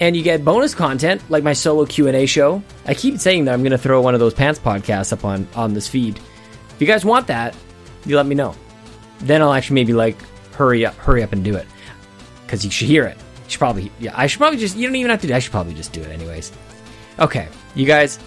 and 0.00 0.16
you 0.16 0.22
get 0.22 0.44
bonus 0.44 0.74
content 0.74 1.22
like 1.30 1.44
my 1.44 1.52
solo 1.52 1.84
q&a 1.86 2.26
show 2.26 2.62
i 2.86 2.94
keep 2.94 3.18
saying 3.18 3.44
that 3.44 3.54
i'm 3.54 3.60
going 3.60 3.72
to 3.72 3.78
throw 3.78 4.00
one 4.00 4.14
of 4.14 4.20
those 4.20 4.34
pants 4.34 4.58
podcasts 4.58 5.12
up 5.12 5.24
on 5.24 5.46
on 5.54 5.74
this 5.74 5.88
feed 5.88 6.18
if 6.18 6.76
you 6.80 6.86
guys 6.86 7.04
want 7.04 7.26
that 7.26 7.54
you 8.04 8.16
let 8.16 8.26
me 8.26 8.34
know 8.34 8.54
then 9.20 9.40
i'll 9.42 9.52
actually 9.52 9.74
maybe 9.74 9.92
like 9.92 10.20
hurry 10.54 10.84
up 10.84 10.94
hurry 10.96 11.22
up 11.22 11.32
and 11.32 11.44
do 11.44 11.54
it 11.54 11.66
because 12.54 12.64
you 12.64 12.70
should 12.70 12.88
hear 12.88 13.04
it 13.04 13.16
you 13.16 13.50
should 13.50 13.58
probably 13.58 13.90
yeah 13.98 14.12
i 14.14 14.26
should 14.26 14.38
probably 14.38 14.58
just 14.58 14.76
you 14.76 14.86
don't 14.86 14.96
even 14.96 15.10
have 15.10 15.20
to 15.20 15.26
do 15.26 15.34
i 15.34 15.38
should 15.38 15.52
probably 15.52 15.74
just 15.74 15.92
do 15.92 16.00
it 16.00 16.08
anyways 16.08 16.52
okay 17.18 17.48
you 17.74 17.86
guys 17.86 18.18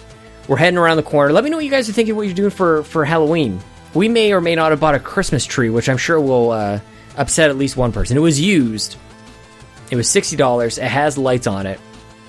we're 0.48 0.56
heading 0.56 0.78
around 0.78 0.96
the 0.96 1.02
corner 1.02 1.32
let 1.32 1.44
me 1.44 1.50
know 1.50 1.56
what 1.56 1.64
you 1.64 1.70
guys 1.70 1.88
are 1.88 1.92
thinking 1.92 2.14
what 2.14 2.26
you're 2.26 2.34
doing 2.34 2.50
for 2.50 2.82
for 2.84 3.04
halloween 3.04 3.60
we 3.94 4.08
may 4.08 4.32
or 4.32 4.40
may 4.40 4.54
not 4.54 4.70
have 4.70 4.80
bought 4.80 4.94
a 4.94 5.00
christmas 5.00 5.44
tree 5.44 5.70
which 5.70 5.88
i'm 5.88 5.96
sure 5.96 6.20
will 6.20 6.50
uh, 6.50 6.78
upset 7.16 7.50
at 7.50 7.56
least 7.56 7.76
one 7.76 7.90
person 7.90 8.16
it 8.16 8.20
was 8.20 8.40
used 8.40 8.96
it 9.90 9.96
was 9.96 10.08
$60. 10.08 10.78
It 10.78 10.82
has 10.82 11.16
lights 11.16 11.46
on 11.46 11.66
it. 11.66 11.80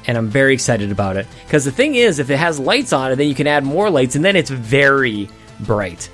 And 0.07 0.17
I'm 0.17 0.30
very 0.30 0.53
excited 0.53 0.91
about 0.91 1.17
it. 1.17 1.27
Because 1.45 1.65
the 1.65 1.71
thing 1.71 1.95
is, 1.95 2.19
if 2.19 2.30
it 2.30 2.38
has 2.38 2.59
lights 2.59 2.93
on 2.93 3.11
it, 3.11 3.17
then 3.17 3.27
you 3.27 3.35
can 3.35 3.47
add 3.47 3.63
more 3.63 3.89
lights, 3.89 4.15
and 4.15 4.23
then 4.23 4.35
it's 4.35 4.49
very 4.49 5.30
bright. 5.59 6.09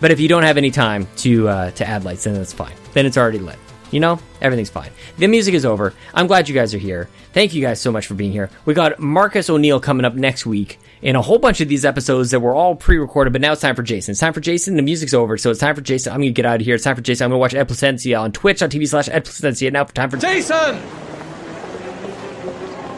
But 0.00 0.12
if 0.12 0.20
you 0.20 0.28
don't 0.28 0.44
have 0.44 0.56
any 0.56 0.70
time 0.70 1.08
to 1.16 1.48
uh, 1.48 1.70
to 1.72 1.86
add 1.86 2.04
lights, 2.04 2.24
then 2.24 2.34
that's 2.34 2.52
fine. 2.52 2.74
Then 2.92 3.04
it's 3.04 3.16
already 3.16 3.38
lit. 3.38 3.58
You 3.90 4.00
know, 4.00 4.18
everything's 4.40 4.70
fine. 4.70 4.90
The 5.16 5.28
music 5.28 5.54
is 5.54 5.64
over. 5.64 5.94
I'm 6.12 6.26
glad 6.26 6.48
you 6.48 6.54
guys 6.54 6.74
are 6.74 6.78
here. 6.78 7.08
Thank 7.32 7.54
you 7.54 7.62
guys 7.62 7.80
so 7.80 7.92
much 7.92 8.06
for 8.06 8.14
being 8.14 8.32
here. 8.32 8.50
We 8.64 8.74
got 8.74 8.98
Marcus 8.98 9.48
O'Neill 9.48 9.78
coming 9.80 10.04
up 10.04 10.14
next 10.14 10.44
week 10.44 10.78
in 11.02 11.14
a 11.14 11.22
whole 11.22 11.38
bunch 11.38 11.60
of 11.60 11.68
these 11.68 11.84
episodes 11.84 12.30
that 12.32 12.40
were 12.40 12.54
all 12.54 12.74
pre-recorded, 12.74 13.32
but 13.32 13.40
now 13.40 13.52
it's 13.52 13.60
time 13.60 13.76
for 13.76 13.82
Jason. 13.82 14.12
It's 14.12 14.20
time 14.20 14.32
for 14.32 14.40
Jason. 14.40 14.76
The 14.76 14.82
music's 14.82 15.14
over, 15.14 15.38
so 15.38 15.50
it's 15.50 15.60
time 15.60 15.74
for 15.74 15.82
Jason. 15.82 16.12
I'm 16.12 16.20
gonna 16.20 16.30
get 16.30 16.46
out 16.46 16.60
of 16.60 16.66
here. 16.66 16.74
It's 16.74 16.84
time 16.84 16.96
for 16.96 17.02
Jason. 17.02 17.26
I'm 17.26 17.30
gonna 17.30 17.38
watch 17.38 17.54
Ed 17.54 17.68
Placencia 17.68 18.20
on 18.20 18.32
Twitch 18.32 18.62
on 18.62 18.70
TV 18.70 18.88
slash 18.88 19.08
Ed 19.08 19.24
Placencia. 19.24 19.70
Now 19.72 19.84
time 19.84 20.10
for 20.10 20.16
Jason! 20.16 20.80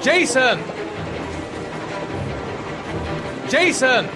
Jason! 0.01 0.59
Jason! 3.51 4.09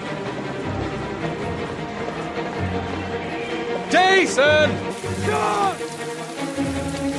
Jason! 3.91 4.93
Sean! 5.25 5.92